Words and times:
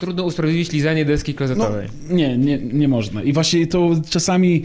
Trudno 0.00 0.24
usprawiedliwić 0.24 0.72
lizanie 0.72 1.04
deski 1.04 1.34
klozetowej. 1.34 1.88
No, 2.08 2.16
nie, 2.16 2.38
nie, 2.38 2.58
nie 2.58 2.88
można. 2.88 3.22
I 3.22 3.32
właśnie 3.32 3.66
to 3.66 3.90
czasami 4.10 4.62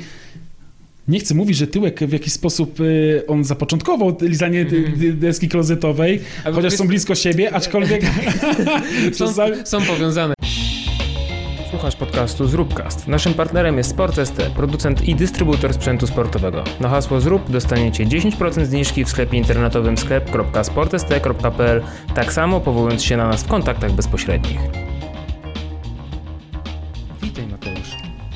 nie 1.07 1.19
chcę 1.19 1.35
mówić, 1.35 1.57
że 1.57 1.67
tyłek 1.67 1.99
w 1.99 2.11
jakiś 2.13 2.33
sposób 2.33 2.79
y, 2.79 3.23
on 3.27 3.43
zapoczątkował 3.43 4.17
lizanie 4.21 4.61
mm. 4.61 5.19
deski 5.19 5.49
klozetowej, 5.49 6.21
Ale 6.43 6.55
chociaż 6.55 6.73
są 6.73 6.87
blisko 6.87 7.15
siebie, 7.15 7.53
aczkolwiek 7.53 8.01
są, 9.13 9.27
są 9.65 9.81
powiązane. 9.81 10.33
Słuchasz 11.69 11.95
podcastu 11.95 12.47
Zróbcast. 12.47 13.07
Naszym 13.07 13.33
partnerem 13.33 13.77
jest 13.77 13.89
Sport.st, 13.89 14.41
producent 14.55 15.07
i 15.07 15.15
dystrybutor 15.15 15.73
sprzętu 15.73 16.07
sportowego. 16.07 16.63
Na 16.79 16.89
hasło 16.89 17.21
Zrób 17.21 17.51
dostaniecie 17.51 18.05
10% 18.05 18.65
zniżki 18.65 19.05
w 19.05 19.09
sklepie 19.09 19.37
internetowym 19.37 19.97
sklep.sport.st.pl, 19.97 21.83
tak 22.15 22.33
samo 22.33 22.61
powołując 22.61 23.03
się 23.03 23.17
na 23.17 23.27
nas 23.27 23.43
w 23.43 23.47
kontaktach 23.47 23.91
bezpośrednich. 23.91 24.59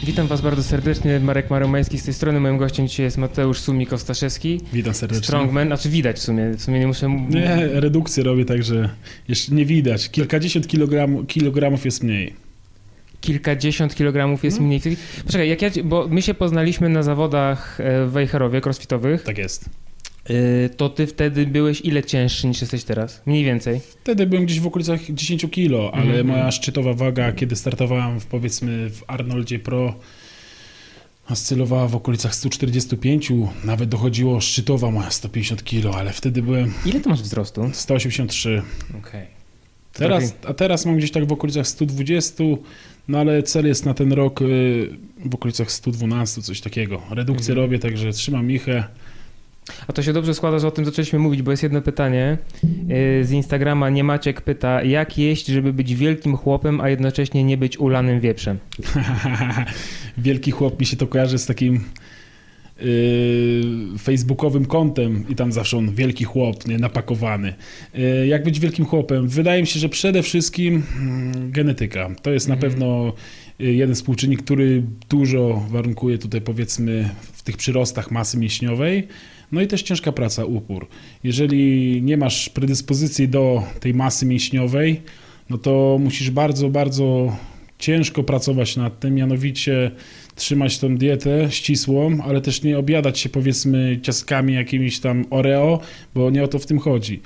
Witam 0.08 0.28
Was 0.28 0.42
bardzo 0.42 0.64
serdecznie, 0.64 1.20
Marek 1.20 1.50
Maromański 1.50 1.98
z 1.98 2.04
tej 2.04 2.14
strony. 2.14 2.40
Moim 2.40 2.58
gościem 2.58 2.88
dzisiaj 2.88 3.04
jest 3.04 3.18
Mateusz 3.18 3.62
Sumik-Ostaszewski. 3.62 4.60
Witam 4.74 4.94
serdecznie. 4.94 5.28
Strongman, 5.28 5.72
a 5.72 5.78
czy 5.78 5.90
widać 5.90 6.18
w 6.18 6.20
sumie? 6.20 6.50
W 6.50 6.62
sumie 6.62 6.80
nie 6.80 6.88
muszę... 6.88 7.10
Nie, 7.30 7.68
redukcję 7.68 8.24
robię, 8.24 8.46
także 8.46 8.90
jeszcze 9.28 9.56
nie 9.56 9.66
widać. 9.66 10.10
Kilkadziesiąt 10.10 10.68
kilogram, 10.68 11.26
kilogramów 11.26 11.86
jest 11.86 12.04
mniej. 12.04 12.34
Kilkadziesiąt 13.22 13.96
kilogramów 13.96 14.44
jest 14.44 14.60
no. 14.60 14.66
mniej. 14.66 14.82
Poczekaj, 15.26 15.50
jak 15.50 15.62
ja, 15.62 15.70
bo 15.84 16.08
my 16.08 16.22
się 16.22 16.34
poznaliśmy 16.34 16.90
na 16.90 17.04
zawodach 17.04 17.80
e, 17.82 18.06
w 18.06 18.12
Wejherowie, 18.12 18.62
crossfitowych. 18.62 19.24
Tak 19.24 19.38
jest. 19.38 19.70
E, 20.30 20.70
to 20.70 20.90
ty 20.90 21.08
wtedy 21.08 21.46
byłeś 21.46 21.82
ile 21.82 22.04
cięższy 22.04 22.48
niż 22.48 22.62
jesteś 22.62 22.84
teraz? 22.84 23.22
Mniej 23.26 23.44
więcej? 23.44 23.80
Wtedy 24.02 24.28
byłem 24.28 24.46
gdzieś 24.46 24.60
w 24.60 24.68
okolicach 24.68 25.02
10 25.10 25.46
kilo, 25.52 25.92
ale 25.94 26.04
mm 26.04 26.18
-hmm. 26.18 26.30
moja 26.30 26.52
szczytowa 26.52 26.94
waga, 26.94 27.32
kiedy 27.32 27.56
startowałem 27.56 28.20
w, 28.20 28.26
powiedzmy 28.26 28.90
w 28.90 29.04
Arnoldzie 29.08 29.60
Pro, 29.60 29.96
oscylowała 31.30 31.88
w 31.88 31.96
okolicach 31.96 32.36
145, 32.36 33.32
nawet 33.64 33.90
dochodziło 33.90 34.42
szczytowa 34.42 34.92
moja 34.92 35.12
150 35.12 35.64
kilo, 35.64 35.96
ale 35.96 36.14
wtedy 36.14 36.42
byłem... 36.42 36.74
Ile 36.86 37.00
to 37.00 37.10
masz 37.10 37.22
wzrostu? 37.22 37.70
183. 37.74 38.62
Okej. 38.90 39.00
Okay. 39.00 39.28
Teraz, 39.94 40.36
a 40.48 40.54
teraz 40.54 40.86
mam 40.86 40.98
gdzieś 40.98 41.12
tak 41.12 41.26
w 41.26 41.32
okolicach 41.32 41.68
120, 41.68 42.44
no 43.08 43.20
ale 43.20 43.44
cel 43.44 43.68
jest 43.68 43.86
na 43.86 43.94
ten 43.94 44.14
rok 44.14 44.42
y, 44.42 44.90
w 45.26 45.36
okolicach 45.36 45.72
112, 45.72 46.42
coś 46.42 46.62
takiego. 46.62 47.02
Redukcję 47.10 47.52
mhm. 47.52 47.58
robię, 47.58 47.80
także 47.80 48.12
trzymam 48.12 48.46
michę. 48.46 48.84
A 49.88 49.94
to 49.94 50.04
się 50.04 50.14
dobrze 50.14 50.34
składa, 50.34 50.60
że 50.60 50.68
o 50.68 50.72
tym 50.72 50.86
zaczęliśmy 50.86 51.20
mówić, 51.20 51.42
bo 51.42 51.52
jest 51.52 51.64
jedno 51.64 51.82
pytanie 51.82 52.38
y, 53.22 53.26
z 53.26 53.32
Instagrama. 53.32 53.90
Nie 53.90 54.04
Maciek 54.04 54.42
pyta, 54.42 54.84
jak 54.84 55.18
jeść, 55.18 55.46
żeby 55.46 55.74
być 55.74 55.96
wielkim 55.96 56.38
chłopem, 56.38 56.82
a 56.82 56.90
jednocześnie 56.90 57.44
nie 57.44 57.58
być 57.58 57.78
ulanym 57.78 58.20
wieprzem? 58.20 58.58
Wielki 60.18 60.52
chłop 60.52 60.80
mi 60.80 60.86
się 60.86 60.98
to 60.98 61.08
kojarzy 61.08 61.38
z 61.38 61.46
takim 61.46 61.84
yy, 62.82 63.98
facebookowym 64.00 64.66
kontem 64.66 65.26
i 65.30 65.36
tam 65.36 65.52
zawsze 65.52 65.78
on 65.78 65.96
wielki 65.96 66.24
chłop, 66.24 66.68
nie, 66.68 66.78
napakowany. 66.78 67.54
Yy, 67.94 68.28
jak 68.28 68.44
być 68.44 68.60
wielkim 68.60 68.86
chłopem? 68.86 69.28
Wydaje 69.28 69.62
mi 69.62 69.68
się, 69.68 69.80
że 69.80 69.90
przede 69.90 70.24
wszystkim 70.24 70.74
yy, 70.74 71.52
genetyka. 71.52 72.10
To 72.22 72.32
jest 72.32 72.50
mhm. 72.50 72.60
na 72.60 72.70
pewno 72.70 73.14
y, 73.62 73.74
jeden 73.74 73.96
współczynnik, 73.96 74.44
który 74.44 74.84
dużo 75.10 75.66
warunkuje 75.70 76.18
tutaj 76.18 76.42
powiedzmy 76.42 77.10
w 77.22 77.44
tych 77.44 77.58
przyrostach 77.58 78.12
masy 78.12 78.38
mięśniowej. 78.38 79.08
No 79.52 79.62
i 79.62 79.68
też 79.68 79.84
ciężka 79.84 80.12
praca, 80.12 80.46
upór. 80.46 80.88
Jeżeli 81.24 82.02
nie 82.02 82.18
masz 82.18 82.50
predyspozycji 82.50 83.28
do 83.28 83.64
tej 83.80 83.94
masy 83.94 84.26
mięśniowej, 84.26 85.02
no 85.50 85.58
to 85.58 85.98
musisz 86.00 86.32
bardzo, 86.32 86.70
bardzo 86.70 87.36
ciężko 87.80 88.24
pracować 88.24 88.76
nad 88.78 89.00
tym, 89.00 89.16
mianowicie 89.16 89.92
trzymać 90.36 90.80
tą 90.80 90.98
dietę 90.98 91.48
ścisłą, 91.50 92.18
ale 92.24 92.42
też 92.42 92.64
nie 92.64 92.78
objadać 92.78 93.20
się 93.20 93.30
powiedzmy 93.30 94.00
ciastkami 94.02 94.54
jakimiś 94.54 95.00
tam 95.00 95.26
Oreo, 95.30 95.80
bo 96.16 96.30
nie 96.30 96.44
o 96.44 96.48
to 96.48 96.60
w 96.60 96.66
tym 96.66 96.80
chodzi 96.80 97.22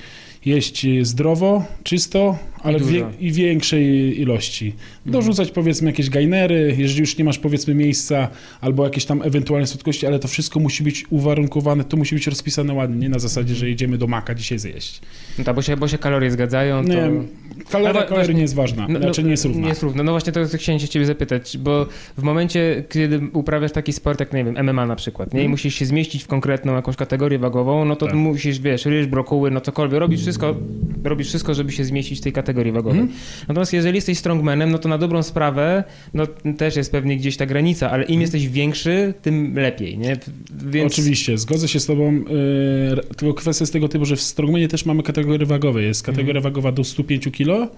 jeść 0.46 0.86
zdrowo, 1.02 1.66
czysto, 1.84 2.38
ale 2.64 2.78
I, 2.78 2.82
wie, 2.82 3.06
i 3.20 3.32
większej 3.32 4.20
ilości. 4.22 4.66
Mhm. 4.66 5.12
Dorzucać 5.12 5.52
powiedzmy 5.52 5.90
jakieś 5.90 6.10
gainery, 6.10 6.76
jeżeli 6.78 7.00
już 7.00 7.18
nie 7.18 7.24
masz 7.24 7.40
powiedzmy 7.40 7.76
miejsca, 7.76 8.28
albo 8.62 8.84
jakieś 8.84 9.06
tam 9.06 9.22
ewentualne 9.22 9.68
słodkości, 9.68 10.08
ale 10.08 10.20
to 10.20 10.28
wszystko 10.28 10.60
musi 10.60 10.84
być 10.84 11.06
uwarunkowane, 11.10 11.84
to 11.84 11.98
musi 11.98 12.16
być 12.16 12.28
rozpisane 12.28 12.74
ładnie, 12.74 12.98
nie 12.98 13.10
na 13.10 13.20
zasadzie, 13.20 13.56
że 13.56 13.70
jedziemy 13.70 13.98
do 13.98 14.08
maka 14.08 14.36
dzisiaj 14.36 14.60
zjeść. 14.60 15.02
No 15.38 15.44
tak, 15.44 15.56
bo 15.56 15.62
się, 15.62 15.78
bo 15.78 15.88
się 15.88 15.98
kalorie 15.98 16.32
zgadzają, 16.32 16.86
to... 16.86 16.94
Nie, 16.94 17.10
kaloria, 17.70 18.04
kalorii 18.04 18.36
nie 18.36 18.42
jest 18.42 18.56
ważna, 18.56 18.88
no, 18.90 19.00
znaczy 19.00 19.24
nie 19.24 19.32
jest 19.32 19.46
równa. 19.46 19.62
Nie 19.62 19.70
jest 19.70 19.84
równa. 19.84 20.04
No 20.04 20.12
właśnie 20.12 20.34
to 20.34 20.40
chciałem 20.58 20.80
się 20.80 20.88
ciebie 20.88 21.06
zapytać, 21.06 21.58
bo 21.58 21.86
w 22.18 22.24
momencie, 22.24 22.84
kiedy 22.90 23.22
uprawiasz 23.34 23.72
taki 23.72 23.94
sport 23.94 24.20
jak, 24.20 24.34
nie 24.34 24.44
wiem, 24.44 24.66
MMA 24.66 24.86
na 24.86 24.96
przykład, 24.96 25.34
nie? 25.34 25.40
I 25.40 25.44
mhm. 25.44 25.52
musisz 25.52 25.76
się 25.76 25.86
zmieścić 25.86 26.24
w 26.24 26.28
konkretną 26.28 26.76
jakąś 26.76 26.96
kategorię 26.96 27.40
wagową, 27.40 27.86
no 27.86 27.96
to 27.96 28.06
tak. 28.06 28.16
musisz, 28.16 28.60
wiesz, 28.60 28.86
ryż, 28.86 29.08
brokuły, 29.08 29.52
no 29.52 29.62
cokolwiek, 29.62 30.00
robisz 30.00 30.22
wszystko, 30.22 30.56
robisz 31.04 31.28
wszystko, 31.28 31.54
żeby 31.54 31.72
się 31.72 31.86
zmieścić 31.86 32.20
w 32.20 32.22
tej 32.22 32.32
kategorii 32.32 32.51
wagowej. 32.54 33.00
Mm. 33.00 33.14
Natomiast 33.48 33.74
jeżeli 33.74 33.96
jesteś 33.96 34.18
strongmanem, 34.18 34.72
no 34.72 34.78
to 34.78 34.90
na 34.90 34.98
dobrą 34.98 35.24
sprawę, 35.24 35.84
no 36.14 36.28
też 36.58 36.76
jest 36.76 36.92
pewnie 36.92 37.18
gdzieś 37.18 37.38
ta 37.38 37.46
granica, 37.46 37.92
ale 37.92 38.04
im 38.04 38.10
mm. 38.10 38.22
jesteś 38.22 38.48
większy, 38.48 39.14
tym 39.22 39.56
lepiej, 39.56 39.98
nie? 39.98 40.18
Więc... 40.66 40.94
Oczywiście, 40.94 41.38
zgodzę 41.38 41.68
się 41.68 41.80
z 41.80 41.86
tobą, 41.86 42.14
yy, 42.14 42.24
tylko 43.18 43.34
kwestia 43.34 43.64
jest 43.64 43.74
tego 43.74 43.88
typu, 43.88 44.06
że 44.06 44.16
w 44.16 44.22
strongmanie 44.22 44.68
też 44.68 44.86
mamy 44.86 45.04
kategorie 45.04 45.46
wagowe. 45.46 45.84
Jest 45.84 46.04
kategoria 46.04 46.32
mm. 46.32 46.44
wagowa 46.44 46.72
do 46.72 46.84
105 46.84 47.30
kg 47.32 47.72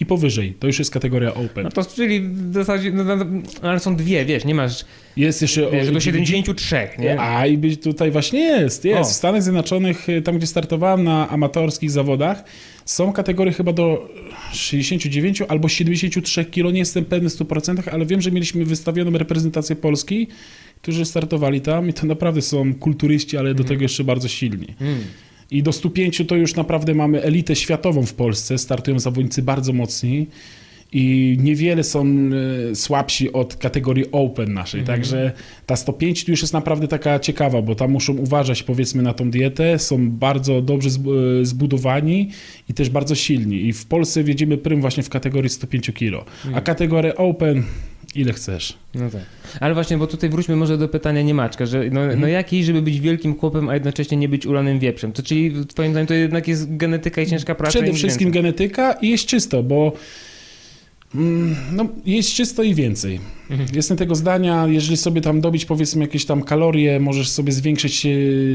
i 0.00 0.06
powyżej. 0.06 0.54
To 0.58 0.66
już 0.66 0.78
jest 0.78 0.90
kategoria 0.90 1.34
open. 1.34 1.64
No 1.64 1.70
to 1.70 1.84
czyli 1.84 2.20
w 2.20 2.54
zasadzie, 2.54 2.92
no, 2.92 3.04
no, 3.04 3.16
no, 3.16 3.24
ale 3.62 3.80
są 3.80 3.96
dwie, 3.96 4.24
wiesz, 4.24 4.44
nie 4.44 4.54
masz... 4.54 4.84
Jest 5.16 5.42
jeszcze... 5.42 5.70
Wiesz, 5.70 5.90
do 5.90 6.00
73, 6.00 6.88
nie? 6.98 7.20
A 7.20 7.46
i 7.46 7.58
być 7.58 7.82
tutaj 7.82 8.10
właśnie 8.10 8.40
jest, 8.40 8.84
jest. 8.84 9.10
O. 9.10 9.12
W 9.12 9.16
Stanach 9.16 9.42
Zjednoczonych, 9.42 10.08
y, 10.08 10.22
tam 10.22 10.38
gdzie 10.38 10.46
startowałem 10.46 11.04
na 11.04 11.28
amatorskich 11.28 11.90
zawodach, 11.90 12.44
są 12.84 13.12
kategorie 13.12 13.52
chyba 13.52 13.72
do 13.72 14.08
69 14.52 15.42
albo 15.42 15.68
73 15.68 16.44
kg, 16.44 16.72
nie 16.72 16.78
jestem 16.78 17.04
pewny 17.04 17.30
w 17.30 17.32
100%, 17.32 17.88
ale 17.92 18.06
wiem, 18.06 18.20
że 18.20 18.30
mieliśmy 18.30 18.64
wystawioną 18.64 19.18
reprezentację 19.18 19.76
Polski, 19.76 20.28
którzy 20.82 21.04
startowali 21.04 21.60
tam 21.60 21.88
i 21.88 21.92
to 21.92 22.06
naprawdę 22.06 22.42
są 22.42 22.74
kulturyści, 22.74 23.36
ale 23.36 23.54
do 23.54 23.60
mm. 23.60 23.68
tego 23.68 23.82
jeszcze 23.82 24.04
bardzo 24.04 24.28
silni. 24.28 24.66
Mm. 24.80 24.98
I 25.50 25.62
do 25.62 25.72
105 25.72 26.22
to 26.28 26.36
już 26.36 26.54
naprawdę 26.54 26.94
mamy 26.94 27.22
elitę 27.22 27.56
światową 27.56 28.06
w 28.06 28.14
Polsce, 28.14 28.58
startują 28.58 28.98
zawodnicy 28.98 29.42
bardzo 29.42 29.72
mocni 29.72 30.26
i 30.94 31.36
niewiele 31.40 31.84
są 31.84 32.06
e, 32.70 32.74
słabsi 32.74 33.32
od 33.32 33.56
kategorii 33.56 34.04
Open 34.12 34.54
naszej, 34.54 34.80
mhm. 34.80 34.98
także 34.98 35.32
ta 35.66 35.76
105 35.76 36.28
już 36.28 36.40
jest 36.40 36.52
naprawdę 36.52 36.88
taka 36.88 37.18
ciekawa, 37.18 37.62
bo 37.62 37.74
tam 37.74 37.90
muszą 37.90 38.16
uważać 38.16 38.62
powiedzmy 38.62 39.02
na 39.02 39.12
tą 39.12 39.30
dietę, 39.30 39.78
są 39.78 40.10
bardzo 40.10 40.62
dobrze 40.62 40.88
e, 40.88 41.44
zbudowani 41.44 42.30
i 42.68 42.74
też 42.74 42.90
bardzo 42.90 43.14
silni. 43.14 43.66
I 43.66 43.72
w 43.72 43.86
Polsce 43.86 44.24
wiedziemy 44.24 44.58
prym 44.58 44.80
właśnie 44.80 45.02
w 45.02 45.08
kategorii 45.08 45.50
105 45.50 45.90
kg, 45.90 46.24
a 46.44 46.46
mhm. 46.46 46.64
kategoria 46.64 47.14
Open 47.14 47.62
ile 48.16 48.32
chcesz. 48.32 48.78
No 48.94 49.10
tak. 49.10 49.22
Ale 49.60 49.74
właśnie, 49.74 49.98
bo 49.98 50.06
tutaj 50.06 50.30
wróćmy 50.30 50.56
może 50.56 50.78
do 50.78 50.88
pytania 50.88 51.22
Niemaczka, 51.22 51.66
że 51.66 51.78
no, 51.78 52.00
mhm. 52.00 52.20
no 52.20 52.26
jakiej, 52.26 52.64
żeby 52.64 52.82
być 52.82 53.00
wielkim 53.00 53.38
chłopem, 53.38 53.68
a 53.68 53.74
jednocześnie 53.74 54.16
nie 54.16 54.28
być 54.28 54.46
ulanym 54.46 54.78
wieprzem? 54.78 55.12
To 55.12 55.22
czyli 55.22 55.66
twoim 55.66 55.90
zdaniem 55.90 56.06
to 56.06 56.14
jednak 56.14 56.48
jest 56.48 56.76
genetyka 56.76 57.22
i 57.22 57.26
ciężka 57.26 57.54
praca? 57.54 57.70
Przede 57.78 57.92
wszystkim 57.92 58.30
genetyka 58.30 58.92
i 58.92 59.08
jest 59.08 59.26
czysto, 59.26 59.62
bo 59.62 59.92
no, 61.72 61.88
jest 62.06 62.32
czysto 62.32 62.62
i 62.62 62.74
więcej. 62.74 63.20
Mhm. 63.50 63.68
Jestem 63.74 63.96
tego 63.96 64.14
zdania, 64.14 64.66
jeżeli 64.66 64.96
sobie 64.96 65.20
tam 65.20 65.40
dobić 65.40 65.64
powiedzmy 65.64 66.04
jakieś 66.04 66.24
tam 66.24 66.42
kalorie, 66.42 67.00
możesz 67.00 67.28
sobie 67.28 67.52
zwiększyć 67.52 68.06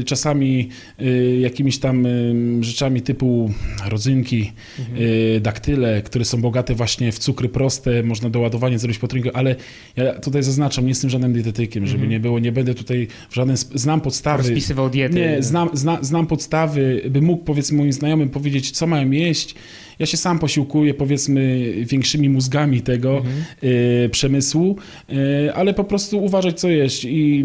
czasami 0.04 0.68
y, 1.02 1.38
jakimiś 1.40 1.78
tam 1.78 2.06
y, 2.06 2.34
rzeczami 2.60 3.02
typu 3.02 3.52
rodzynki, 3.86 4.52
mhm. 4.78 5.42
daktyle, 5.42 6.02
które 6.02 6.24
są 6.24 6.40
bogate 6.40 6.74
właśnie 6.74 7.12
w 7.12 7.18
cukry 7.18 7.48
proste, 7.48 8.02
można 8.02 8.30
doładowanie 8.30 8.78
zrobić 8.78 8.98
po 8.98 9.08
treningu, 9.08 9.30
ale 9.34 9.56
ja 9.96 10.14
tutaj 10.14 10.42
zaznaczam, 10.42 10.84
nie 10.84 10.90
jestem 10.90 11.10
żadnym 11.10 11.32
dietetykiem, 11.32 11.86
żeby 11.86 11.96
mhm. 11.96 12.10
nie 12.10 12.20
było, 12.20 12.38
nie 12.38 12.52
będę 12.52 12.74
tutaj 12.74 13.08
w 13.30 13.34
żaden, 13.34 13.56
znam 13.56 14.00
podstawy. 14.00 14.42
Rozpisywał 14.42 14.90
diety. 14.90 15.16
Nie, 15.16 15.42
znam, 15.42 15.68
zna, 15.72 15.98
znam 16.02 16.26
podstawy, 16.26 17.02
by 17.10 17.22
mógł 17.22 17.44
powiedzmy 17.44 17.78
moim 17.78 17.92
znajomym 17.92 18.28
powiedzieć, 18.28 18.70
co 18.70 18.86
mają 18.86 19.10
jeść, 19.10 19.54
ja 20.00 20.06
się 20.06 20.16
sam 20.16 20.38
posiłkuję, 20.38 20.94
powiedzmy, 20.94 21.72
większymi 21.84 22.28
mózgami 22.28 22.80
tego 22.80 23.16
mhm. 23.16 23.44
y, 23.64 24.08
przemysłu, 24.12 24.76
y, 25.12 25.54
ale 25.54 25.74
po 25.74 25.84
prostu 25.84 26.24
uważać, 26.24 26.60
co 26.60 26.68
jeść 26.68 27.04
i 27.04 27.44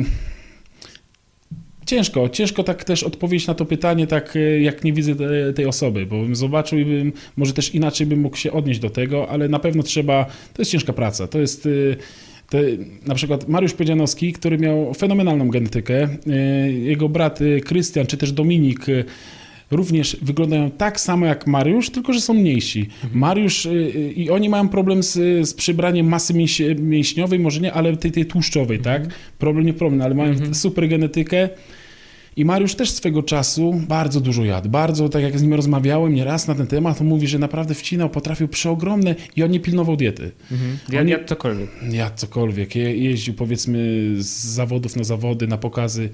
Ciężko, 1.85 2.29
ciężko 2.29 2.63
tak 2.63 2.83
też 2.83 3.03
odpowiedzieć 3.03 3.47
na 3.47 3.53
to 3.53 3.65
pytanie, 3.65 4.07
tak 4.07 4.35
y, 4.35 4.59
jak 4.61 4.83
nie 4.83 4.93
widzę 4.93 5.15
tej 5.53 5.65
osoby, 5.65 6.05
bo 6.05 6.21
bym 6.21 6.35
zobaczył 6.35 6.79
i 6.79 6.85
bym, 6.85 7.13
może 7.37 7.53
też 7.53 7.75
inaczej 7.75 8.07
bym 8.07 8.19
mógł 8.19 8.37
się 8.37 8.51
odnieść 8.51 8.79
do 8.79 8.89
tego, 8.89 9.29
ale 9.29 9.49
na 9.49 9.59
pewno 9.59 9.83
trzeba, 9.83 10.25
to 10.25 10.61
jest 10.61 10.71
ciężka 10.71 10.93
praca, 10.93 11.27
to 11.27 11.39
jest... 11.39 11.67
To, 12.49 12.57
na 13.05 13.15
przykład 13.15 13.47
Mariusz 13.47 13.73
Powiedzianowski, 13.73 14.33
który 14.33 14.57
miał 14.57 14.93
fenomenalną 14.93 15.49
genetykę, 15.49 16.09
jego 16.81 17.09
brat 17.09 17.39
Krystian, 17.65 18.05
czy 18.05 18.17
też 18.17 18.31
Dominik, 18.31 18.85
również 19.71 20.17
wyglądają 20.21 20.71
tak 20.71 20.99
samo 20.99 21.25
jak 21.25 21.47
Mariusz, 21.47 21.89
tylko 21.89 22.13
że 22.13 22.21
są 22.21 22.33
mniejsi. 22.33 22.89
Mariusz 23.13 23.65
y, 23.65 23.69
y, 23.69 24.11
i 24.13 24.29
oni 24.29 24.49
mają 24.49 24.69
problem 24.69 25.03
z, 25.03 25.13
z 25.49 25.53
przybraniem 25.53 26.07
masy 26.07 26.33
mięś, 26.33 26.61
mięśniowej, 26.79 27.39
może 27.39 27.61
nie, 27.61 27.73
ale 27.73 27.97
tej, 27.97 28.11
tej 28.11 28.25
tłuszczowej, 28.25 28.79
tak? 28.79 29.07
Problem 29.39 29.65
nie 29.65 29.73
problem, 29.73 30.01
ale 30.01 30.15
mają 30.15 30.53
super 30.53 30.89
genetykę. 30.89 31.49
I 32.37 32.45
Mariusz 32.45 32.75
też 32.75 32.91
swego 32.91 33.23
czasu 33.23 33.81
bardzo 33.87 34.21
dużo 34.21 34.45
jadł. 34.45 34.69
Bardzo, 34.69 35.09
tak 35.09 35.23
jak 35.23 35.39
z 35.39 35.41
nim 35.41 35.53
rozmawiałem 35.53 36.15
nieraz 36.15 36.47
na 36.47 36.55
ten 36.55 36.67
temat, 36.67 37.01
on 37.01 37.07
mówi, 37.07 37.27
że 37.27 37.39
naprawdę 37.39 37.73
wcinał, 37.73 38.09
potrafił 38.09 38.47
przeogromne 38.47 39.15
i 39.35 39.43
on 39.43 39.51
nie 39.51 39.59
pilnował 39.59 39.95
diety. 39.95 40.31
Mhm. 40.51 40.77
Ja, 40.91 41.01
Oni- 41.01 41.11
ja 41.11 41.23
cokolwiek. 41.23 41.69
Jadł 41.91 42.17
cokolwiek. 42.17 42.75
Je, 42.75 42.97
jeździł 42.97 43.33
powiedzmy 43.33 43.77
z 44.17 44.27
zawodów 44.45 44.95
na 44.95 45.03
zawody, 45.03 45.47
na 45.47 45.57
pokazy, 45.57 46.09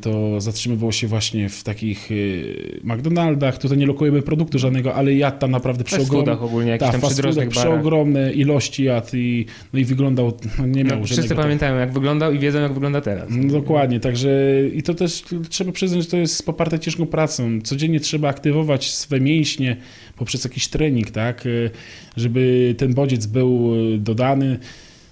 to 0.00 0.40
zatrzymywał 0.40 0.92
się 0.92 1.06
właśnie 1.06 1.48
w 1.48 1.62
takich 1.64 2.10
y, 2.10 2.80
McDonaldach. 2.84 3.58
Tutaj 3.58 3.78
nie 3.78 3.86
lokujemy 3.86 4.22
produktu 4.22 4.58
żadnego, 4.58 4.94
ale 4.94 5.14
jadł 5.14 5.38
tam 5.38 5.50
naprawdę 5.50 5.84
przeogromne. 5.84 6.32
ogólnie, 6.40 6.78
Tak, 6.78 6.92
tam 6.92 7.00
barach. 7.00 7.48
przeogromne 7.48 8.32
ilości 8.32 8.84
jadł 8.84 9.16
i, 9.16 9.46
no 9.72 9.78
i 9.78 9.84
wyglądał, 9.84 10.32
no 10.58 10.66
nie 10.66 10.84
miał 10.84 10.98
No, 10.98 11.04
wszyscy 11.04 11.22
żadnego... 11.22 11.42
pamiętają, 11.42 11.76
jak 11.76 11.92
wyglądał 11.92 12.32
i 12.32 12.38
wiedzą, 12.38 12.60
jak 12.60 12.72
wygląda 12.72 13.00
teraz. 13.00 13.28
No, 13.30 13.52
Dokładnie, 13.52 14.00
także 14.00 14.30
i 14.74 14.82
to 14.82 14.94
też 14.94 15.22
trzeba 15.48 15.72
przyznać, 15.72 16.02
że 16.04 16.10
to 16.10 16.16
jest 16.16 16.46
poparte 16.46 16.78
ciężką 16.78 17.06
pracą. 17.06 17.60
Codziennie 17.64 18.00
trzeba 18.00 18.28
aktywować 18.28 18.90
swe 18.94 19.20
mięśnie 19.20 19.76
poprzez 20.16 20.44
jakiś 20.44 20.68
trening, 20.68 21.10
tak, 21.10 21.46
y, 21.46 21.70
żeby 22.16 22.74
ten 22.78 22.94
bodziec 22.94 23.26
był 23.26 23.74
y, 23.94 23.98
dodany. 23.98 24.58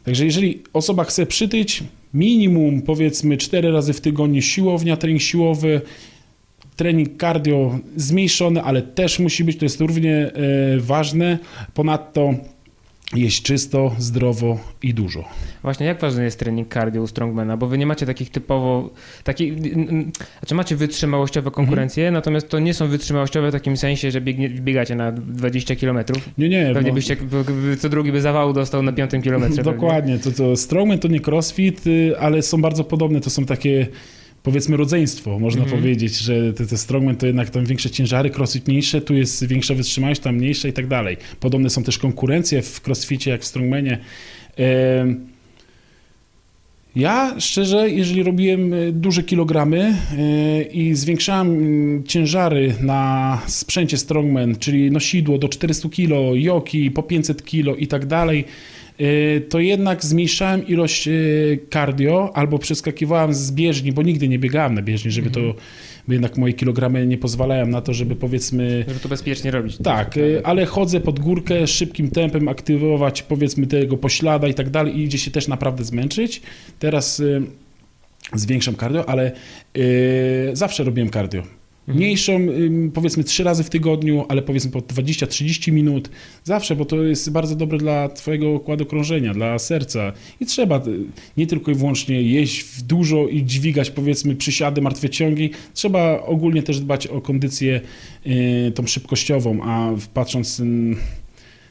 Także 0.04 0.24
jeżeli 0.24 0.62
osoba 0.72 1.04
chce 1.04 1.26
przytyć, 1.26 1.82
minimum 2.14 2.82
powiedzmy 2.82 3.36
4 3.36 3.72
razy 3.72 3.92
w 3.92 4.00
tygodniu 4.00 4.42
siłownia, 4.42 4.96
trening 4.96 5.22
siłowy, 5.22 5.80
trening 6.76 7.20
cardio 7.20 7.78
zmniejszony, 7.96 8.62
ale 8.62 8.82
też 8.82 9.18
musi 9.18 9.44
być, 9.44 9.56
to 9.56 9.64
jest 9.64 9.80
równie 9.80 10.16
e, 10.16 10.32
ważne. 10.78 11.38
Ponadto 11.74 12.34
jeść 13.14 13.42
czysto, 13.42 13.94
zdrowo 13.98 14.58
i 14.82 14.94
dużo. 14.94 15.24
Właśnie, 15.62 15.86
jak 15.86 16.00
ważny 16.00 16.24
jest 16.24 16.38
trening 16.38 16.74
cardio 16.74 17.02
u 17.02 17.06
strongmana? 17.06 17.56
Bo 17.56 17.66
wy 17.66 17.78
nie 17.78 17.86
macie 17.86 18.06
takich 18.06 18.30
typowo, 18.30 18.90
takich, 19.24 19.54
znaczy 20.38 20.54
macie 20.54 20.76
wytrzymałościowe 20.76 21.50
konkurencje, 21.50 22.02
Mhm. 22.04 22.14
natomiast 22.14 22.48
to 22.48 22.58
nie 22.58 22.74
są 22.74 22.88
wytrzymałościowe 22.88 23.48
w 23.48 23.52
takim 23.52 23.76
sensie, 23.76 24.10
że 24.10 24.20
biegnie, 24.20 24.48
biegacie 24.48 24.94
na 24.94 25.12
20 25.12 25.76
km. 25.76 25.98
Nie, 26.38 26.48
nie. 26.48 26.70
Pewnie 26.74 26.88
no- 26.90 26.94
byście, 26.94 27.16
co 27.78 27.88
drugi 27.88 28.12
by 28.12 28.20
zawału 28.20 28.52
dostał 28.52 28.82
na 28.82 28.92
piątym 28.92 29.22
kilometrze. 29.22 29.56
pewnie. 29.62 29.72
Dokładnie, 29.72 30.18
to, 30.18 30.30
to 30.32 30.56
strongman 30.56 30.98
to 30.98 31.08
nie 31.08 31.20
crossfit, 31.20 31.86
y, 31.86 32.14
ale 32.20 32.42
są 32.42 32.62
bardzo 32.62 32.84
podobne, 32.84 33.20
to 33.20 33.30
są 33.30 33.44
takie 33.46 33.86
powiedzmy 34.42 34.76
rodzeństwo, 34.76 35.38
można 35.38 35.62
Mhm. 35.62 35.80
powiedzieć, 35.80 36.18
że 36.18 36.52
te, 36.52 36.66
te 36.66 36.78
strongman 36.78 37.16
to 37.16 37.26
jednak 37.26 37.50
tam 37.50 37.64
większe 37.64 37.90
ciężary, 37.90 38.30
crossfit 38.30 38.68
mniejsze, 38.68 39.00
tu 39.00 39.14
jest 39.14 39.46
większa 39.46 39.74
wytrzymałość, 39.74 40.20
tam 40.20 40.36
mniejsza 40.36 40.68
i 40.68 40.72
tak 40.72 40.86
dalej. 40.86 41.16
Podobne 41.40 41.70
są 41.70 41.82
też 41.82 41.98
konkurencje 41.98 42.62
w 42.62 42.80
crossficie 42.86 43.30
jak 43.30 43.40
w 43.40 43.44
strongmanie. 43.44 43.98
Ja 46.96 47.40
szczerze, 47.40 47.90
jeżeli 47.90 48.22
robiłem 48.22 48.74
y, 48.74 48.92
duże 48.92 49.22
kilogramy 49.22 49.94
y, 50.18 50.62
i 50.62 50.94
zwiększałem 50.94 51.48
mm, 51.48 52.04
ciężary 52.04 52.74
na 52.80 53.38
sprzęcie 53.46 53.96
Strongman, 53.96 54.56
czyli 54.56 54.90
nosidło 54.90 55.38
do 55.38 55.48
400 55.48 55.88
kg, 55.88 56.34
joki 56.36 56.90
po 56.90 57.02
500 57.02 57.42
kg 57.44 57.80
i 57.80 57.86
tak 57.86 58.06
dalej, 58.06 58.44
to 59.48 59.58
jednak 59.60 60.04
zmniejszałem 60.04 60.66
ilość 60.66 61.08
y, 61.08 61.58
cardio 61.72 62.30
albo 62.34 62.58
przeskakiwałem 62.58 63.34
z 63.34 63.52
bieżni, 63.52 63.92
bo 63.92 64.02
nigdy 64.02 64.28
nie 64.28 64.38
biegałem 64.38 64.74
na 64.74 64.82
bieżni, 64.82 65.10
żeby 65.10 65.30
to, 65.30 65.40
bo 66.08 66.12
jednak 66.12 66.36
moje 66.36 66.52
kilogramy 66.52 67.06
nie 67.06 67.18
pozwalają 67.18 67.66
na 67.66 67.80
to, 67.80 67.94
żeby 67.94 68.16
powiedzmy 68.16 68.84
Żeby 68.88 69.00
to 69.00 69.08
bezpiecznie 69.08 69.50
robić. 69.50 69.76
tak, 69.84 70.16
y, 70.16 70.40
ale 70.44 70.66
chodzę 70.66 71.00
pod 71.00 71.20
górkę 71.20 71.66
szybkim 71.66 72.10
tempem, 72.10 72.48
aktywować 72.48 73.22
powiedzmy 73.22 73.66
tego 73.66 73.96
poślada 73.96 74.48
i 74.48 74.54
tak 74.54 74.70
dalej 74.70 74.98
i 74.98 75.02
idzie 75.04 75.18
się 75.18 75.30
też 75.30 75.48
naprawdę 75.48 75.84
zmęczyć. 75.84 76.42
Teraz 76.78 77.20
y, 77.20 77.42
zwiększam 78.34 78.74
cardio, 78.76 79.08
ale 79.08 79.32
y, 79.76 80.50
zawsze 80.52 80.84
robiłem 80.84 81.10
cardio. 81.10 81.42
Mniejszą, 81.88 82.32
ym, 82.36 82.90
powiedzmy 82.94 83.24
trzy 83.24 83.44
razy 83.44 83.64
w 83.64 83.70
tygodniu, 83.70 84.24
ale 84.28 84.42
powiedzmy 84.42 84.70
po 84.70 84.78
20-30 84.78 85.72
minut. 85.72 86.10
Zawsze, 86.44 86.76
bo 86.76 86.84
to 86.84 87.02
jest 87.02 87.30
bardzo 87.30 87.56
dobre 87.56 87.78
dla 87.78 88.08
twojego 88.08 88.50
układu 88.50 88.86
krążenia, 88.86 89.34
dla 89.34 89.58
serca. 89.58 90.12
I 90.40 90.46
trzeba 90.46 90.76
y, 90.76 90.80
nie 91.36 91.46
tylko 91.46 91.70
i 91.70 91.74
wyłącznie 91.74 92.22
jeść 92.22 92.82
dużo 92.82 93.28
i 93.28 93.44
dźwigać 93.44 93.90
powiedzmy 93.90 94.36
przysiady, 94.36 94.80
martwe 94.80 95.08
ciągi. 95.08 95.50
Trzeba 95.74 96.22
ogólnie 96.22 96.62
też 96.62 96.80
dbać 96.80 97.06
o 97.06 97.20
kondycję 97.20 97.80
y, 98.26 98.72
tą 98.74 98.86
szybkościową, 98.86 99.62
a 99.62 99.90
patrząc 100.14 100.62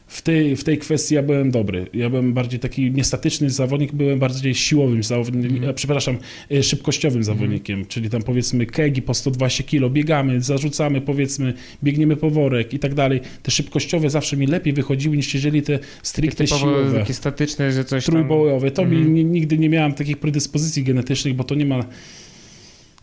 w 0.10 0.22
tej, 0.22 0.56
w 0.56 0.64
tej 0.64 0.78
kwestii 0.78 1.16
ja 1.16 1.24
byłem 1.24 1.52
dobry. 1.52 1.88
Ja 1.94 2.10
byłem 2.10 2.34
bardziej 2.34 2.60
taki 2.60 2.92
niestatyczny 2.92 3.50
zawodnik, 3.50 3.92
byłem 3.94 4.20
bardziej 4.20 4.56
siłowym 4.56 5.04
zawodnikiem, 5.04 5.52
Mhm. 5.52 5.70
e, 5.70 5.74
przepraszam, 5.74 6.18
e, 6.52 6.64
szybkościowym 6.64 7.24
zawodnikiem, 7.24 7.86
czyli 7.86 8.10
tam 8.10 8.22
powiedzmy 8.24 8.66
kegi 8.66 9.02
po 9.02 9.14
120 9.14 9.64
kg, 9.64 9.90
biegamy, 9.94 10.42
zarzucamy 10.42 11.02
powiedzmy, 11.02 11.54
biegniemy 11.84 12.16
po 12.16 12.30
worek 12.30 12.74
i 12.74 12.80
tak 12.80 12.94
dalej. 12.94 13.20
Te 13.44 13.52
szybkościowe 13.52 14.10
zawsze 14.10 14.38
mi 14.38 14.48
lepiej 14.48 14.74
wychodziły 14.74 15.18
niż 15.18 15.34
jeżeli 15.34 15.62
te 15.62 15.80
stricte 16.04 16.44
typowo 16.44 16.60
siłowe. 16.66 17.00
takie 17.00 17.14
statyczne, 17.14 17.72
że 17.72 17.84
coś 17.86 18.06
tam... 18.06 18.16
Trójbojowe. 18.16 18.72
To 18.72 18.82
Mhm. 18.82 19.02
mi 19.06 19.12
ni- 19.12 19.26
nigdy 19.32 19.58
nie 19.58 19.70
miałem 19.70 19.94
takich 19.94 20.18
predyspozycji 20.18 20.84
genetycznych, 20.84 21.34
bo 21.36 21.44
to 21.44 21.56
nie 21.56 21.66
ma. 21.66 21.86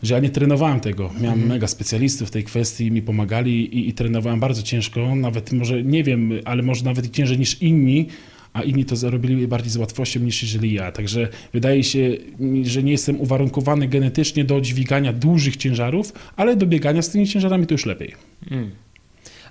Że 0.03 0.13
ja 0.13 0.19
nie 0.19 0.29
trenowałem 0.29 0.79
tego. 0.79 1.09
Miałem 1.13 1.39
Mhm. 1.39 1.47
mega 1.47 1.67
specjalistów 1.67 2.27
w 2.27 2.31
tej 2.31 2.43
kwestii, 2.43 2.91
mi 2.91 3.01
pomagali 3.01 3.77
i, 3.77 3.89
i 3.89 3.93
trenowałem 3.93 4.39
bardzo 4.39 4.63
ciężko. 4.63 5.15
Nawet 5.15 5.51
może 5.51 5.83
nie 5.83 6.03
wiem, 6.03 6.31
ale 6.45 6.63
może 6.63 6.85
nawet 6.85 7.11
ciężej 7.11 7.39
niż 7.39 7.61
inni, 7.61 8.07
a 8.53 8.63
inni 8.63 8.85
to 8.85 8.95
zarobili 8.95 9.47
bardziej 9.47 9.71
z 9.71 9.77
łatwością 9.77 10.19
niż 10.19 10.41
jeżeli 10.41 10.73
ja. 10.73 10.91
Także 10.91 11.27
wydaje 11.53 11.83
się, 11.83 12.17
że 12.63 12.83
nie 12.83 12.91
jestem 12.91 13.21
uwarunkowany 13.21 13.87
genetycznie 13.87 14.43
do 14.43 14.61
dźwigania 14.61 15.13
dużych 15.13 15.57
ciężarów, 15.57 16.13
ale 16.35 16.55
do 16.55 16.65
biegania 16.65 17.01
z 17.01 17.09
tymi 17.09 17.27
ciężarami 17.27 17.67
to 17.67 17.73
już 17.73 17.85
lepiej. 17.85 18.13
Mm. 18.51 18.71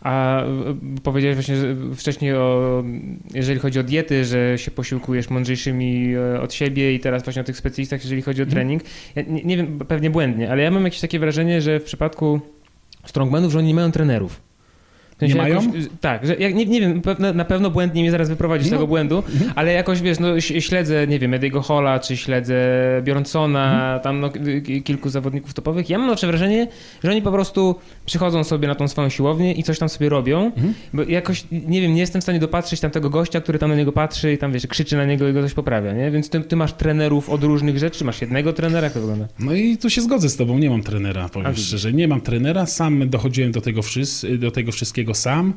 A 0.06 0.42
y, 0.44 1.00
powiedziałeś 1.02 1.36
właśnie 1.36 1.56
wcześniej 1.96 2.34
o, 2.34 2.84
jeżeli 3.34 3.60
chodzi 3.60 3.78
o 3.78 3.82
diety, 3.82 4.24
że 4.24 4.58
się 4.58 4.70
posiłkujesz 4.70 5.30
mądrzejszymi 5.30 6.14
e, 6.14 6.40
od 6.40 6.54
siebie 6.54 6.94
i 6.94 7.00
teraz 7.00 7.22
właśnie 7.24 7.42
o 7.42 7.44
tych 7.44 7.56
specjalistach, 7.56 8.00
jeżeli 8.04 8.22
chodzi 8.22 8.42
o 8.42 8.44
Mhm. 8.44 8.54
trening. 8.56 8.82
Ja 9.16 9.22
nie, 9.22 9.42
nie 9.44 9.56
wiem, 9.56 9.78
pewnie 9.88 10.10
błędnie, 10.10 10.50
ale 10.50 10.62
ja 10.62 10.70
mam 10.70 10.84
jakieś 10.84 11.00
takie 11.00 11.18
wrażenie, 11.18 11.62
że 11.62 11.80
w 11.80 11.84
przypadku 11.84 12.40
strongmanów, 13.04 13.52
że 13.52 13.58
oni 13.58 13.68
nie 13.68 13.74
mają 13.74 13.92
trenerów. 13.92 14.45
W 15.16 15.18
sensie 15.20 15.34
Nie 15.34 15.40
mają? 15.42 15.54
Jakoś, 15.54 15.80
tak, 16.00 16.26
że 16.26 16.36
nie, 16.36 16.64
nie 16.66 16.80
wiem, 16.80 17.00
pewne, 17.02 17.32
na 17.32 17.44
pewno 17.44 17.70
błędnie 17.70 18.02
mnie 18.02 18.10
zaraz 18.10 18.28
wyprowadzić 18.28 18.68
z 18.68 18.70
No. 18.70 18.76
tego 18.76 18.86
błędu, 18.86 19.16
Mhm. 19.34 19.52
ale 19.54 19.72
jakoś 19.72 20.00
wiesz, 20.02 20.18
no 20.20 20.40
śledzę, 20.40 21.06
nie 21.06 21.18
wiem, 21.18 21.34
Ediego 21.34 21.62
Hola, 21.62 22.00
czy 22.00 22.16
śledzę 22.16 22.54
Bjornsona, 23.04 23.72
Mhm. 23.72 24.00
tam 24.00 24.20
no, 24.20 24.30
kilku 24.84 25.08
zawodników 25.08 25.54
topowych. 25.54 25.90
Ja 25.90 25.98
mam 25.98 26.10
zawsze 26.10 26.26
wrażenie, 26.26 26.68
że 27.04 27.10
oni 27.10 27.22
po 27.22 27.32
prostu 27.32 27.74
przychodzą 28.06 28.44
sobie 28.44 28.68
na 28.68 28.74
tą 28.74 28.88
swoją 28.88 29.08
siłownię 29.08 29.52
i 29.52 29.62
coś 29.62 29.78
tam 29.78 29.88
sobie 29.88 30.08
robią, 30.08 30.44
Mhm. 30.56 30.74
bo 30.94 31.02
jakoś, 31.02 31.44
nie 31.52 31.80
wiem, 31.80 31.94
nie 31.94 32.00
jestem 32.00 32.20
w 32.20 32.24
stanie 32.24 32.38
dopatrzeć 32.38 32.80
tam 32.80 32.90
tego 32.90 33.10
gościa, 33.10 33.40
który 33.40 33.58
tam 33.58 33.70
na 33.70 33.76
niego 33.76 33.92
patrzy 33.92 34.32
i 34.32 34.38
tam, 34.38 34.52
wiesz, 34.52 34.66
krzyczy 34.66 34.96
na 34.96 35.04
niego 35.04 35.28
i 35.28 35.32
go 35.32 35.42
coś 35.42 35.54
poprawia, 35.54 35.92
nie? 35.92 36.10
Więc 36.10 36.30
ty, 36.30 36.40
ty 36.40 36.56
masz 36.56 36.72
trenerów 36.72 37.30
od 37.30 37.42
różnych 37.44 37.78
rzeczy, 37.78 38.04
masz 38.04 38.20
jednego 38.20 38.52
trenera, 38.52 38.84
jak 38.84 38.92
to 38.92 39.00
wygląda? 39.00 39.26
No 39.38 39.52
i 39.54 39.76
tu 39.76 39.90
się 39.90 40.00
zgodzę 40.00 40.28
z 40.28 40.36
tobą, 40.36 40.58
nie 40.58 40.70
mam 40.70 40.82
trenera, 40.82 41.24
A, 41.24 41.28
powiem 41.28 41.50
widzisz. 41.52 41.66
szczerze. 41.66 41.92
Nie 41.92 42.08
mam 42.08 42.20
trenera, 42.20 42.66
sam 42.66 43.08
dochodziłem 43.10 43.52
do 43.52 43.60
tego, 43.60 43.80
wszys- 43.82 44.38
do 44.38 44.50
tego 44.50 44.72
wszystkiego 44.72 45.05
sam. 45.14 45.54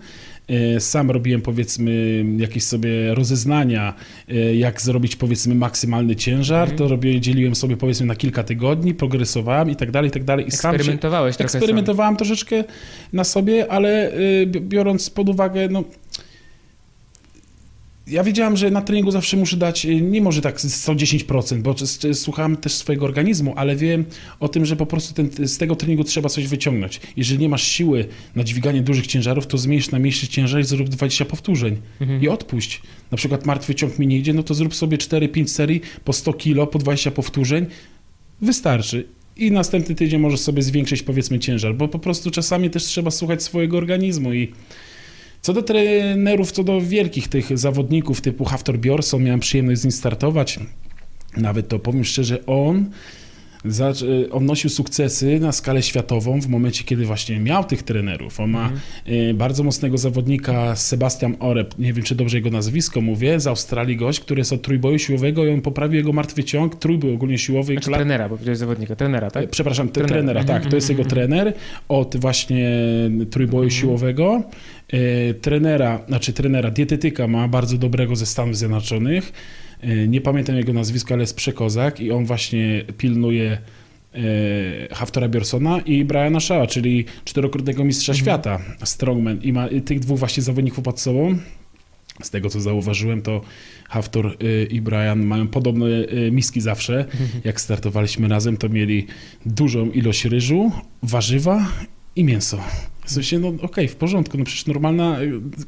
E, 0.47 0.79
Sam 0.79 1.11
robiłem 1.11 1.41
powiedzmy 1.41 2.25
jakieś 2.37 2.63
sobie 2.63 3.15
rozeznania, 3.15 3.93
e, 4.29 4.55
jak 4.55 4.81
zrobić 4.81 5.15
powiedzmy 5.15 5.55
maksymalny 5.55 6.15
ciężar. 6.15 6.61
Mhm. 6.61 6.77
To 6.77 6.87
robię, 6.87 7.21
dzieliłem 7.21 7.55
sobie 7.55 7.77
powiedzmy 7.77 8.05
na 8.05 8.15
kilka 8.15 8.43
tygodni, 8.43 8.93
progresowałem 8.93 9.69
i 9.69 9.75
tak 9.75 9.91
dalej, 9.91 10.07
i 10.07 10.11
tak 10.11 10.23
dalej. 10.23 10.47
I 10.47 10.51
sam 10.51 10.71
się, 10.71 10.75
Eksperymentowałeś 10.75 11.35
eksperymentowałem 11.41 12.15
troszeczkę 12.15 12.63
na 13.13 13.23
sobie, 13.23 13.71
ale 13.71 14.11
bi- 14.45 14.61
biorąc 14.61 15.09
pod 15.09 15.29
uwagę, 15.29 15.67
no. 15.71 15.83
Ja 18.09 18.23
wiedziałem, 18.23 18.57
że 18.57 18.71
na 18.71 18.81
treningu 18.81 19.11
zawsze 19.11 19.37
muszę 19.37 19.57
dać, 19.57 19.85
y, 19.85 20.01
nie 20.01 20.21
może 20.21 20.41
tak 20.41 20.61
z 20.61 20.87
110%, 20.87 21.61
bo 21.61 21.71
s- 21.81 22.05
s- 22.05 22.19
słuchałem 22.19 22.57
też 22.57 22.73
swojego 22.73 23.05
organizmu, 23.05 23.53
ale 23.55 23.75
wiem 23.75 24.05
o 24.39 24.47
tym, 24.47 24.65
że 24.65 24.75
po 24.75 24.85
prostu 24.85 25.13
ten, 25.13 25.47
z 25.47 25.57
tego 25.57 25.75
treningu 25.75 26.03
trzeba 26.03 26.29
coś 26.29 26.47
wyciągnąć. 26.47 27.01
Jeżeli 27.17 27.39
nie 27.39 27.49
masz 27.49 27.63
siły 27.63 28.05
na 28.35 28.43
dźwiganie 28.43 28.81
dużych 28.81 29.07
ciężarów, 29.07 29.47
to 29.47 29.57
zmniejsz 29.57 29.91
na 29.91 29.99
mniejszy 29.99 30.27
ciężar 30.27 30.61
i 30.61 30.63
zrób 30.63 30.89
20 30.89 31.25
powtórzeń 31.25 31.77
Mhm. 32.01 32.21
i 32.23 32.27
odpuść. 32.27 32.81
Na 33.11 33.17
przykład 33.17 33.45
martwy 33.45 33.75
ciąg 33.75 33.99
mi 33.99 34.07
nie 34.07 34.17
idzie, 34.17 34.33
no 34.33 34.43
to 34.43 34.53
zrób 34.53 34.75
sobie 34.75 34.97
4-5 34.97 35.47
serii 35.47 35.81
po 36.05 36.13
100 36.13 36.33
kilo, 36.33 36.67
po 36.67 36.79
20 36.79 37.11
powtórzeń. 37.11 37.65
Wystarczy. 38.41 39.05
I 39.37 39.51
następny 39.51 39.95
tydzień 39.95 40.19
możesz 40.19 40.39
sobie 40.39 40.61
zwiększyć 40.61 41.03
powiedzmy 41.03 41.39
ciężar, 41.39 41.75
bo 41.75 41.87
po 41.87 41.99
prostu 41.99 42.31
czasami 42.31 42.69
też 42.69 42.83
trzeba 42.83 43.11
słuchać 43.11 43.43
swojego 43.43 43.77
organizmu 43.77 44.33
i 44.33 44.51
co 45.41 45.53
do 45.53 45.61
trenerów, 45.61 46.51
co 46.51 46.63
do 46.63 46.81
wielkich 46.81 47.27
tych 47.27 47.57
zawodników 47.57 48.21
typu 48.21 48.45
Haftor 48.45 48.77
Bjorson, 48.77 49.23
miałem 49.23 49.39
przyjemność 49.39 49.81
z 49.81 49.83
nim 49.83 49.91
startować. 49.91 50.59
Nawet 51.37 51.67
to 51.67 51.79
powiem 51.79 52.03
szczerze, 52.03 52.45
on 52.45 52.85
odnosił 54.31 54.69
sukcesy 54.69 55.39
na 55.39 55.51
skalę 55.51 55.83
światową 55.83 56.41
w 56.41 56.47
momencie, 56.47 56.83
kiedy 56.83 57.05
właśnie 57.05 57.39
miał 57.39 57.63
tych 57.63 57.83
trenerów. 57.83 58.39
On 58.39 58.49
ma 58.49 58.63
Mhm. 58.63 58.79
y, 59.29 59.33
bardzo 59.33 59.63
mocnego 59.63 59.97
zawodnika, 59.97 60.75
Sebastian 60.75 61.35
Oreb, 61.39 61.77
nie 61.79 61.93
wiem, 61.93 62.03
czy 62.03 62.15
dobrze 62.15 62.37
jego 62.37 62.49
nazwisko 62.49 63.01
mówię, 63.01 63.39
z 63.39 63.47
Australii 63.47 63.97
gość, 63.97 64.19
który 64.19 64.39
jest 64.41 64.53
od 64.53 64.61
trójboju 64.61 64.99
siłowego 64.99 65.45
i 65.45 65.53
on 65.53 65.61
poprawił 65.61 65.97
jego 65.97 66.13
martwy 66.13 66.43
ciąg, 66.43 66.75
trójbój 66.75 67.13
ogólnie 67.13 67.37
siłowy. 67.37 67.73
Znaczy 67.73 67.89
kla- 67.91 67.95
trenera, 67.95 68.29
bo 68.29 68.35
powiedziałeś 68.35 68.57
zawodnika, 68.57 68.95
trenera, 68.95 69.31
tak? 69.31 69.49
Przepraszam, 69.49 69.87
te, 69.87 69.93
Trenera. 69.93 70.13
trenera, 70.15 70.39
Mhm, 70.41 70.61
tak, 70.61 70.69
to 70.71 70.75
jest 70.77 70.89
mhm, 70.89 70.97
jego 70.99 71.09
trener 71.15 71.53
od 71.89 72.17
właśnie 72.17 72.69
trójboju 73.31 73.63
Mhm. 73.63 73.81
siłowego. 73.81 74.43
E, 74.93 75.33
trenera, 75.33 75.99
znaczy 76.07 76.33
trenera, 76.33 76.71
dietetyka 76.71 77.27
ma 77.27 77.47
bardzo 77.47 77.77
dobrego 77.77 78.15
ze 78.15 78.25
Stanów 78.25 78.57
Zjednoczonych. 78.57 79.33
E, 79.81 80.07
nie 80.07 80.21
pamiętam 80.21 80.55
jego 80.55 80.73
nazwiska, 80.73 81.13
ale 81.13 81.23
jest 81.23 81.35
przekozak 81.35 81.99
i 81.99 82.11
on 82.11 82.25
właśnie 82.25 82.85
pilnuje 82.97 83.57
e, 84.13 84.19
Haftora 84.95 85.27
Bjornsona 85.29 85.79
i 85.79 86.05
Briana 86.05 86.39
Shawa, 86.39 86.67
czyli 86.67 87.05
czterokrotnego 87.25 87.83
mistrza 87.83 88.11
Mhm. 88.13 88.23
świata 88.23 88.59
Strongman 88.83 89.41
i 89.41 89.53
ma 89.53 89.67
tych 89.85 89.99
dwóch 89.99 90.19
właśnie 90.19 90.43
zawodników 90.43 90.83
pod 90.83 90.99
sobą. 90.99 91.37
Z 92.23 92.29
tego 92.29 92.49
co 92.49 92.61
zauważyłem, 92.61 93.21
to 93.21 93.41
Haftor 93.89 94.37
y, 94.43 94.67
i 94.71 94.81
Brian 94.81 95.25
mają 95.25 95.47
podobne 95.47 95.85
miski 96.31 96.61
zawsze. 96.61 97.05
Jak 97.43 97.61
startowaliśmy 97.61 98.27
razem, 98.27 98.57
to 98.57 98.69
mieli 98.69 99.07
dużą 99.45 99.91
ilość 99.91 100.25
ryżu, 100.25 100.71
warzywa 101.03 101.67
i 102.15 102.23
mięso. 102.23 102.59
W 103.09 103.11
sensie, 103.11 103.39
no 103.39 103.53
okej, 103.61 103.87
w 103.87 103.95
porządku, 103.95 104.37
no 104.37 104.45
przecież 104.45 104.65
normalna, 104.65 105.17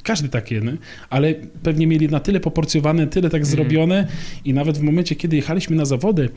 każdy 0.03 0.29
takie, 0.29 0.61
nie? 0.61 0.77
ale 1.09 1.33
pewnie 1.63 1.87
mieli 1.87 2.07
na 2.07 2.19
tyle 2.19 2.39
poporcjowane, 2.39 3.07
tyle 3.07 3.29
tak 3.29 3.41
Mhm. 3.41 3.45
zrobione 3.45 4.07
i 4.45 4.53
nawet 4.53 4.77
w 4.77 4.81
momencie, 4.81 5.15
kiedy 5.15 5.35
jechaliśmy 5.35 5.75
na 5.75 5.85
zawody 5.85 6.29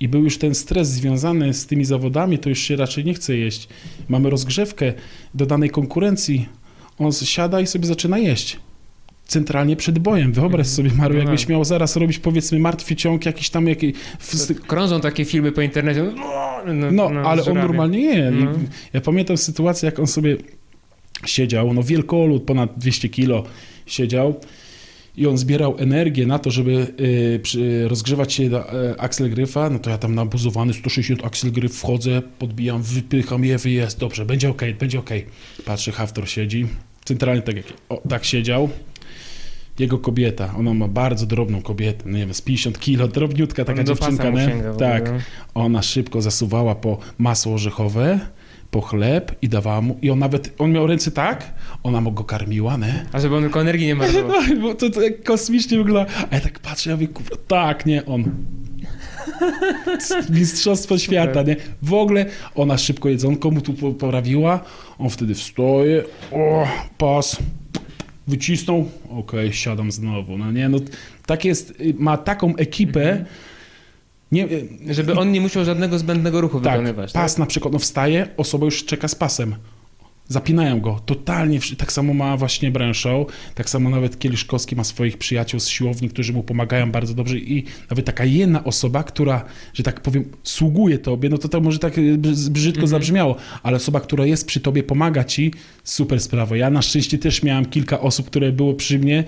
i 0.00 0.08
był 0.08 0.24
już 0.24 0.38
ten 0.38 0.54
stres 0.54 0.88
związany 0.90 1.54
z 1.54 1.66
tymi 1.66 1.84
zawodami, 1.84 2.38
to 2.38 2.48
już 2.48 2.58
się 2.58 2.76
raczej 2.76 3.04
nie 3.04 3.14
chce 3.14 3.36
jeść. 3.36 3.68
Mamy 4.08 4.30
rozgrzewkę 4.30 4.92
do 5.34 5.46
danej 5.46 5.70
konkurencji, 5.70 6.48
on 6.98 7.12
siada 7.12 7.60
i 7.60 7.66
sobie 7.66 7.86
zaczyna 7.86 8.18
jeść. 8.18 8.56
Centralnie 9.26 9.76
przed 9.76 9.98
bojem. 9.98 10.32
Wyobraź 10.32 10.66
Mhm. 10.68 10.76
sobie, 10.76 10.90
Maru, 11.02 11.14
No 11.14 11.20
jakbyś 11.20 11.40
tak. 11.40 11.48
miał 11.50 11.64
zaraz 11.64 11.96
robić, 11.96 12.18
powiedzmy, 12.18 12.58
martwy 12.58 12.96
ciąg, 12.96 13.26
jakiś 13.26 13.50
tam, 13.50 13.66
jakiś... 13.68 13.92
w- 14.20 14.60
Krążą 14.66 15.00
takie 15.00 15.24
filmy 15.24 15.52
po 15.52 15.60
internecie. 15.62 16.02
No, 16.92 17.10
No, 17.10 17.20
ale 17.24 17.44
on 17.44 17.54
normalnie 17.54 18.00
je. 18.00 18.30
No. 18.30 18.50
Ja 18.92 19.00
pamiętam 19.00 19.36
sytuację, 19.36 19.86
jak 19.86 19.98
on 19.98 20.06
sobie 20.06 20.36
siedział, 21.26 21.74
no 21.74 21.82
wielkolud, 21.82 22.42
ponad 22.42 22.78
200 22.78 23.08
kilo 23.08 23.44
siedział 23.86 24.40
i 25.16 25.26
on 25.26 25.38
zbierał 25.38 25.76
energię 25.78 26.26
na 26.26 26.38
to, 26.38 26.50
żeby 26.50 26.86
y, 27.54 27.88
rozgrzewać 27.88 28.32
się 28.32 28.50
do 28.50 28.90
y, 28.92 29.00
Axel 29.00 29.30
Gryfa, 29.30 29.70
no 29.70 29.78
to 29.78 29.90
ja 29.90 29.98
tam 29.98 30.14
nabuzowany 30.14 30.72
160 30.74 31.24
Axel 31.24 31.52
Gryf 31.52 31.72
wchodzę, 31.78 32.22
podbijam, 32.38 32.82
wypycham 32.82 33.44
je, 33.44 33.56
jest 33.64 33.98
dobrze, 33.98 34.24
będzie 34.26 34.48
okej, 34.50 34.74
będzie 34.74 34.98
okej. 34.98 35.26
Patrzę, 35.64 35.92
Haftor 35.92 36.28
siedzi, 36.28 36.66
centralnie 37.04 37.42
tak 37.42 37.56
jak 37.56 37.66
o, 37.88 38.02
tak 38.08 38.24
siedział. 38.24 38.68
Jego 39.78 39.98
kobieta, 39.98 40.54
ona 40.58 40.74
ma 40.74 40.88
bardzo 40.88 41.26
drobną 41.26 41.62
kobietę, 41.62 42.02
no 42.06 42.12
nie 42.18 42.24
wiem, 42.24 42.34
z 42.34 42.42
50 42.42 42.78
kilo, 42.78 43.08
drobniutka 43.08 43.64
taka 43.64 43.80
On 43.80 43.86
dziewczynka, 43.86 44.30
nie? 44.30 44.48
Tak. 44.78 45.12
no. 45.12 45.18
Ona 45.54 45.82
szybko 45.82 46.22
zasuwała 46.22 46.74
po 46.74 46.98
masło 47.18 47.54
orzechowe, 47.54 48.20
po 48.70 48.80
chleb 48.80 49.36
i 49.42 49.48
dawała 49.48 49.80
mu. 49.80 49.98
I 50.02 50.10
on 50.10 50.18
nawet, 50.18 50.54
on 50.58 50.72
miał 50.72 50.86
ręce 50.86 51.10
tak, 51.10 51.54
ona 51.82 52.00
mu 52.00 52.12
go 52.12 52.24
karmiła, 52.24 52.76
nie? 52.76 53.04
A 53.12 53.20
żeby 53.20 53.36
on 53.36 53.42
tylko 53.42 53.60
energii 53.60 53.86
nie 53.86 53.94
marnował. 54.04 54.40
No, 54.48 54.56
bo 54.62 54.74
to, 54.74 54.90
to 54.90 55.02
jak 55.02 55.22
kosmicznie 55.24 55.78
wygląda. 55.78 56.12
A 56.30 56.34
ja 56.34 56.40
tak 56.40 56.58
patrzę, 56.58 56.90
ja 56.90 56.96
mówię, 56.96 57.08
kurwa, 57.08 57.36
tak, 57.48 57.86
nie, 57.86 58.06
on. 58.06 58.24
Mistrzostwo 60.30 60.98
świata, 60.98 61.42
nie? 61.42 61.56
W 61.82 61.94
ogóle 61.94 62.26
ona 62.54 62.78
szybko 62.78 63.08
jedzonko 63.08 63.50
mu 63.50 63.60
tu 63.60 63.72
po- 63.74 63.92
poprawiła, 63.92 64.60
on 64.98 65.10
wtedy 65.10 65.34
wstaje, 65.34 66.04
o, 66.32 66.66
pas, 66.98 67.36
wycisnął, 68.26 68.88
okej, 69.10 69.52
siadam 69.52 69.92
znowu, 69.92 70.38
no 70.38 70.52
nie, 70.52 70.68
no, 70.68 70.78
tak 71.26 71.44
jest, 71.44 71.70
y, 71.80 71.94
ma 71.98 72.16
taką 72.16 72.56
ekipę, 72.56 73.24
nie, 74.32 74.48
Żeby 74.90 75.14
on 75.14 75.32
nie 75.32 75.40
musiał 75.40 75.64
żadnego 75.64 75.98
zbędnego 75.98 76.40
ruchu 76.40 76.60
tak, 76.60 76.72
wykonywać. 76.72 77.12
pas 77.12 77.32
tak? 77.34 77.38
na 77.38 77.46
przykład, 77.46 77.72
no 77.72 77.78
wstaje, 77.78 78.28
osoba 78.36 78.64
już 78.64 78.84
czeka 78.84 79.08
z 79.08 79.14
pasem. 79.14 79.54
Zapinają 80.28 80.80
go. 80.80 81.00
Totalnie. 81.06 81.58
Tak 81.78 81.92
samo 81.92 82.14
ma 82.14 82.36
właśnie 82.36 82.72
Shaw, 82.94 83.26
tak 83.54 83.70
samo 83.70 83.90
nawet 83.90 84.18
Kieliszkowski 84.18 84.76
ma 84.76 84.84
swoich 84.84 85.18
przyjaciół 85.18 85.60
z 85.60 85.68
siłowni, 85.68 86.08
którzy 86.08 86.32
mu 86.32 86.42
pomagają 86.42 86.90
bardzo 86.90 87.14
dobrze 87.14 87.38
i 87.38 87.64
nawet 87.90 88.04
taka 88.06 88.24
jedna 88.24 88.64
osoba, 88.64 89.02
która, 89.04 89.44
że 89.74 89.82
tak 89.82 90.00
powiem, 90.00 90.24
sługuje 90.42 90.98
tobie, 90.98 91.28
no 91.28 91.38
to 91.38 91.48
to 91.48 91.60
może 91.60 91.78
tak 91.78 91.98
y, 91.98 92.18
brz- 92.18 92.48
brzydko 92.48 92.80
Mhm. 92.82 92.88
zabrzmiało, 92.88 93.36
ale 93.62 93.76
osoba, 93.76 94.00
która 94.00 94.26
jest 94.26 94.46
przy 94.46 94.60
tobie, 94.60 94.82
pomaga 94.82 95.24
ci, 95.24 95.52
super 95.84 96.20
sprawa. 96.20 96.56
Ja 96.56 96.70
na 96.70 96.82
szczęście 96.82 97.18
też 97.18 97.42
miałem 97.42 97.66
kilka 97.66 98.00
osób, 98.00 98.26
które 98.26 98.52
było 98.52 98.74
przy 98.74 98.98
mnie 98.98 99.24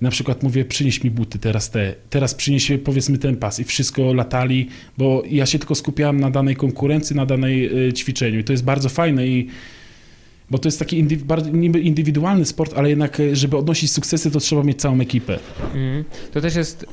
na 0.00 0.10
przykład 0.10 0.42
mówię, 0.42 0.64
przynieś 0.64 1.04
mi 1.04 1.10
buty 1.10 1.38
teraz 1.38 1.70
te, 1.70 1.94
teraz 2.10 2.34
przynieś 2.34 2.72
powiedzmy 2.84 3.18
ten 3.18 3.36
pas 3.36 3.60
i 3.60 3.64
wszystko 3.64 4.12
latali, 4.14 4.68
bo 4.98 5.22
ja 5.30 5.46
się 5.46 5.58
tylko 5.58 5.74
skupiałem 5.74 6.20
na 6.20 6.30
danej 6.30 6.56
konkurencji, 6.56 7.16
na 7.16 7.26
danej 7.26 7.86
y, 7.88 7.92
ćwiczeniu 7.92 8.38
i 8.38 8.44
to 8.44 8.52
jest 8.52 8.64
bardzo 8.64 8.88
fajne 8.88 9.26
i 9.26 9.46
bo 10.50 10.58
to 10.58 10.68
jest 10.68 10.78
taki 10.78 11.04
niby 11.52 11.80
indywidualny 11.80 12.44
sport, 12.44 12.72
ale 12.76 12.88
jednak, 12.88 13.20
y, 13.20 13.36
żeby 13.36 13.56
odnosić 13.56 13.92
sukcesy, 13.92 14.30
to 14.30 14.40
trzeba 14.40 14.62
mieć 14.62 14.80
całą 14.80 15.00
ekipę. 15.00 15.38
Mhm. 15.74 16.04
To 16.32 16.40
też 16.40 16.54
jest 16.56 16.86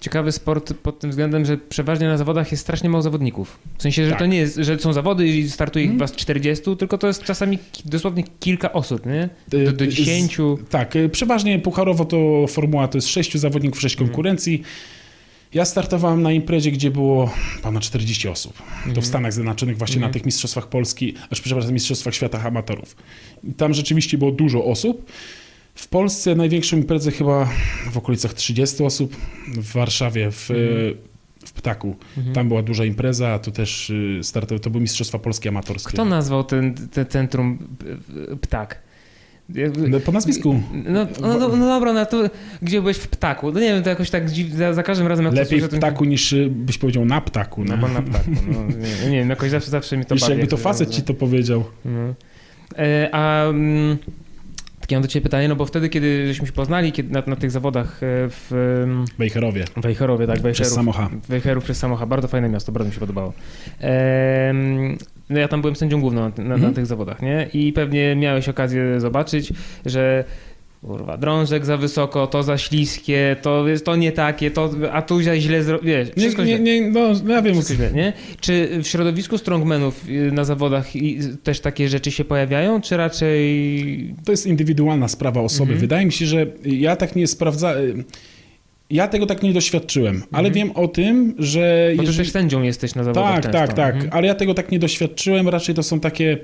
ciekawy 0.00 0.32
sport 0.32 0.74
pod 0.74 0.98
tym 0.98 1.10
względem, 1.10 1.44
że 1.44 1.56
przeważnie 1.58 2.06
na 2.06 2.16
zawodach 2.18 2.50
jest 2.50 2.62
strasznie 2.62 2.88
mało 2.90 3.02
zawodników. 3.02 3.58
W 3.78 3.82
sensie, 3.82 4.04
że 4.04 4.10
Tak. 4.10 4.18
to 4.18 4.26
nie 4.26 4.36
jest, 4.36 4.56
że 4.56 4.78
są 4.78 4.92
zawody 4.92 5.26
i 5.28 5.50
startuje 5.50 5.84
ich 5.84 5.90
Mhm. 5.90 6.08
was 6.08 6.16
40, 6.16 6.76
tylko 6.76 6.98
to 6.98 7.06
jest 7.06 7.22
czasami 7.22 7.58
dosłownie 7.84 8.24
kilka 8.40 8.72
osób, 8.72 9.06
nie? 9.06 9.28
Do, 9.48 9.72
do 9.72 9.84
y, 9.84 9.88
10. 9.88 10.36
z- 10.36 10.68
Tak, 10.70 10.96
y, 10.96 11.08
przeważnie 11.08 11.58
pucharowo 11.58 12.04
to 12.04 12.46
formuła 12.48 12.88
to 12.88 12.98
jest 12.98 13.08
sześciu 13.08 13.38
zawodników, 13.38 13.80
sześć 13.80 13.94
Mhm. 13.94 14.08
konkurencji. 14.08 14.62
Ja 15.54 15.64
startowałem 15.64 16.22
na 16.22 16.32
imprezie, 16.32 16.70
gdzie 16.70 16.90
było 16.90 17.30
ponad 17.62 17.82
40 17.82 18.28
osób. 18.28 18.52
To 18.58 18.88
Mhm. 18.88 19.02
w 19.02 19.06
Stanach 19.06 19.32
Zjednoczonych, 19.32 19.78
właśnie 19.78 19.96
Mhm. 19.96 20.10
na 20.10 20.12
tych 20.12 20.26
Mistrzostwach 20.26 20.66
Polski, 20.68 21.14
aż 21.30 21.40
przepraszam, 21.40 21.72
Mistrzostwach 21.72 22.14
Świata 22.14 22.40
Amatorów. 22.42 22.96
I 23.44 23.54
tam 23.54 23.74
rzeczywiście 23.74 24.18
było 24.18 24.30
dużo 24.32 24.64
osób. 24.64 25.10
W 25.74 25.88
Polsce 25.88 26.34
największą 26.34 26.76
imprezę 26.76 27.10
chyba 27.10 27.48
w 27.92 27.96
okolicach 27.96 28.34
30 28.34 28.84
osób. 28.84 29.16
W 29.56 29.72
Warszawie, 29.72 30.30
w, 30.30 30.50
Mhm. 30.50 30.94
w 31.46 31.52
Ptaku. 31.52 31.96
Mhm. 32.16 32.34
Tam 32.34 32.48
była 32.48 32.62
duża 32.62 32.84
impreza, 32.84 33.38
tu 33.38 33.50
też 33.50 33.90
y, 33.90 34.20
startowały, 34.22 34.60
to 34.60 34.70
były 34.70 34.82
Mistrzostwa 34.82 35.18
Polskie 35.18 35.48
Amatorskie. 35.48 35.92
Kto 35.92 36.04
nazwał 36.04 36.44
ten, 36.44 36.74
ten 36.92 37.06
centrum 37.06 37.58
y, 38.32 38.36
ptak? 38.36 38.82
No, 39.88 40.00
Po 40.00 40.12
nazwisku. 40.12 40.60
No, 40.84 41.06
no, 41.20 41.38
no, 41.38 41.48
no 41.56 41.66
dobra, 41.66 41.92
no 41.92 42.06
to 42.06 42.22
gdzie 42.62 42.80
byłeś 42.80 42.96
w 42.96 43.08
ptaku? 43.08 43.52
No 43.52 43.60
nie 43.60 43.66
wiem, 43.74 43.82
to 43.82 43.90
jakoś 43.90 44.10
tak 44.10 44.30
dziw, 44.30 44.52
za, 44.52 44.74
za 44.74 44.82
każdym 44.82 45.06
razem 45.06 45.24
jak 45.24 45.34
to 45.34 45.40
Lepiej 45.40 45.60
słyszę, 45.60 45.68
w 45.68 45.70
to- 45.70 45.76
ptaku 45.76 46.04
niż 46.04 46.32
y, 46.32 46.48
byś 46.50 46.78
powiedział 46.78 47.04
na 47.04 47.20
ptaku. 47.20 47.64
No 47.64 47.74
nie? 47.74 47.80
bo 47.80 47.88
na 47.88 48.02
ptaku, 48.02 48.30
no, 48.52 48.62
nie, 49.04 49.10
nie 49.10 49.18
wiem, 49.18 49.30
jakoś 49.30 49.50
zawsze, 49.50 49.70
zawsze 49.70 49.96
mi 49.96 50.04
to 50.04 50.14
Jeszcze 50.14 50.28
bawi, 50.28 50.40
jakby 50.40 50.50
to 50.50 50.56
facet 50.56 50.90
ci 50.90 51.02
to 51.02 51.14
powiedział. 51.14 51.64
No. 51.84 52.14
E, 52.78 53.08
a 53.12 53.44
mm, 53.48 53.96
takie 54.80 54.96
mam 54.96 55.02
do 55.02 55.08
ciebie 55.08 55.22
pytanie, 55.24 55.48
no 55.48 55.56
bo 55.56 55.66
wtedy, 55.66 55.88
kiedy 55.88 56.26
żeśmy 56.26 56.46
się 56.46 56.52
poznali 56.52 56.92
kiedy 56.92 57.10
na, 57.12 57.22
na 57.26 57.36
tych 57.36 57.50
zawodach 57.50 58.02
e, 58.02 58.06
w 58.28 58.52
em, 58.84 59.04
Wejherowie. 59.18 59.64
Wejherowie, 59.76 60.26
tak, 60.26 60.36
Przez 60.36 60.44
Wejherów, 60.44 60.74
Samocha. 60.74 61.10
Wejherów 61.28 61.64
przez 61.64 61.78
Samocha, 61.78 62.06
bardzo 62.06 62.28
fajne 62.28 62.48
miasto, 62.48 62.72
bardzo 62.72 62.88
mi 62.88 62.94
się 62.94 63.00
podobało. 63.00 63.32
Em, 63.80 64.96
no 65.32 65.38
ja 65.38 65.48
tam 65.48 65.60
byłem 65.60 65.76
sędzią 65.76 66.00
główną 66.00 66.20
na, 66.20 66.28
na, 66.36 66.44
na 66.48 66.54
Mhm. 66.54 66.74
tych 66.74 66.86
zawodach, 66.86 67.22
nie? 67.22 67.48
I 67.54 67.72
pewnie 67.72 68.16
miałeś 68.16 68.48
okazję 68.48 69.00
zobaczyć, 69.00 69.52
że 69.86 70.24
kurwa, 70.86 71.16
drążek 71.16 71.64
za 71.66 71.76
wysoko, 71.76 72.26
to 72.26 72.42
za 72.42 72.58
śliskie, 72.58 73.36
to 73.42 73.68
jest 73.68 73.84
to 73.84 73.96
nie 73.96 74.12
takie, 74.12 74.50
to, 74.50 74.70
a 74.92 75.02
tu 75.02 75.22
za 75.22 75.40
źle 75.40 75.62
zrobiłeś, 75.62 76.08
Nie, 76.16 76.44
nie, 76.44 76.58
nie, 76.58 76.90
no, 76.90 77.00
no 77.24 77.34
ja 77.34 77.42
wiem. 77.42 77.62
Źle, 77.62 77.90
nie? 77.92 78.12
Czy 78.40 78.68
w 78.82 78.86
środowisku 78.86 79.38
strongmenów 79.38 80.08
y, 80.08 80.32
na 80.32 80.44
zawodach 80.44 80.86
też 81.42 81.60
takie 81.60 81.88
rzeczy 81.88 82.10
się 82.10 82.24
pojawiają, 82.24 82.80
czy 82.80 82.96
raczej... 82.96 84.14
To 84.24 84.32
jest 84.32 84.46
indywidualna 84.46 85.08
sprawa 85.08 85.40
osoby. 85.40 85.62
Mhm. 85.72 85.80
Wydaje 85.80 86.06
mi 86.06 86.12
się, 86.12 86.26
że 86.26 86.46
ja 86.64 86.96
tak 86.96 87.16
nie 87.16 87.26
sprawdzałem. 87.26 88.04
Ja 88.92 89.08
tego 89.08 89.26
tak 89.26 89.42
nie 89.42 89.52
doświadczyłem, 89.52 90.22
ale 90.32 90.48
Mhm. 90.48 90.54
wiem 90.54 90.76
o 90.76 90.88
tym, 90.88 91.34
że. 91.38 91.92
Bo 91.96 92.02
ty 92.02 92.12
też 92.16 92.30
sędzią 92.30 92.62
jesteś 92.62 92.94
na 92.94 93.04
zawodach 93.04 93.34
Tak, 93.34 93.42
często. 93.42 93.58
tak, 93.58 93.72
tak. 93.76 93.94
Mhm. 93.94 94.12
Ale 94.14 94.26
ja 94.26 94.34
tego 94.34 94.54
tak 94.54 94.72
nie 94.72 94.78
doświadczyłem. 94.78 95.48
Raczej 95.48 95.74
to 95.74 95.82
są 95.82 96.00
takie. 96.00 96.38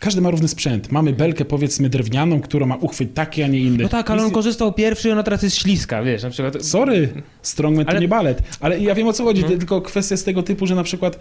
Każdy 0.00 0.20
ma 0.20 0.30
równy 0.30 0.48
sprzęt. 0.48 0.92
Mamy 0.92 1.12
belkę, 1.12 1.44
powiedzmy, 1.44 1.88
drewnianą, 1.88 2.40
która 2.40 2.66
ma 2.66 2.76
uchwyt 2.76 3.14
taki, 3.14 3.42
a 3.42 3.46
nie 3.46 3.58
inny. 3.58 3.82
No 3.82 3.88
tak, 3.88 4.10
ale 4.10 4.24
on 4.24 4.30
korzystał 4.30 4.72
pierwszy, 4.72 5.12
ona 5.12 5.22
teraz 5.22 5.42
jest 5.42 5.56
śliska, 5.56 6.02
wiesz, 6.02 6.22
na 6.22 6.30
przykład... 6.30 6.64
Sorry, 6.64 7.08
strongman 7.42 7.84
Ale- 7.88 7.96
to 7.96 8.02
nie 8.02 8.08
balet. 8.08 8.42
Ale 8.60 8.80
ja 8.80 8.94
wiem 8.94 9.08
o 9.08 9.12
co 9.12 9.24
chodzi, 9.24 9.42
No. 9.42 9.48
to 9.48 9.56
tylko 9.58 9.80
kwestia 9.82 10.16
z 10.16 10.24
tego 10.24 10.42
typu, 10.42 10.66
że 10.66 10.74
na 10.74 10.82
przykład 10.82 11.18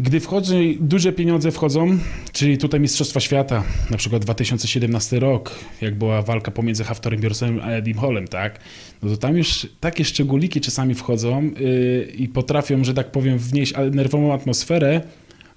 Gdy 0.00 0.20
wchodzą, 0.20 0.54
duże 0.80 1.12
pieniądze 1.12 1.50
wchodzą, 1.50 1.98
czyli 2.32 2.58
tutaj 2.58 2.80
Mistrzostwa 2.80 3.20
Świata, 3.20 3.64
na 3.90 3.96
przykład 3.96 4.22
2017 4.22 5.20
rok, 5.20 5.58
jak 5.80 5.98
była 5.98 6.22
walka 6.22 6.50
pomiędzy 6.50 6.84
Haftorem 6.84 7.20
Bjornsem 7.20 7.60
a 7.60 7.70
Edim 7.70 7.98
Holem, 7.98 8.28
tak? 8.28 8.58
No 9.02 9.10
to 9.10 9.16
tam 9.16 9.36
już 9.36 9.66
takie 9.80 10.04
szczególiki 10.04 10.60
czasami 10.60 10.94
wchodzą 10.94 11.42
yy, 11.42 12.12
i 12.14 12.28
potrafią, 12.28 12.84
że 12.84 12.94
tak 12.94 13.10
powiem, 13.10 13.38
wnieść 13.38 13.74
nerwową 13.92 14.34
atmosferę, 14.34 15.00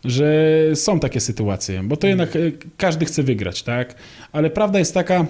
że 0.05 0.61
są 0.75 0.99
takie 0.99 1.19
sytuacje, 1.19 1.83
bo 1.83 1.97
to 1.97 2.07
jednak 2.07 2.35
y, 2.35 2.53
każdy 2.77 3.05
chce 3.05 3.23
wygrać, 3.23 3.63
tak? 3.63 3.95
Ale 4.31 4.49
prawda 4.49 4.79
jest 4.79 4.93
taka, 4.93 5.25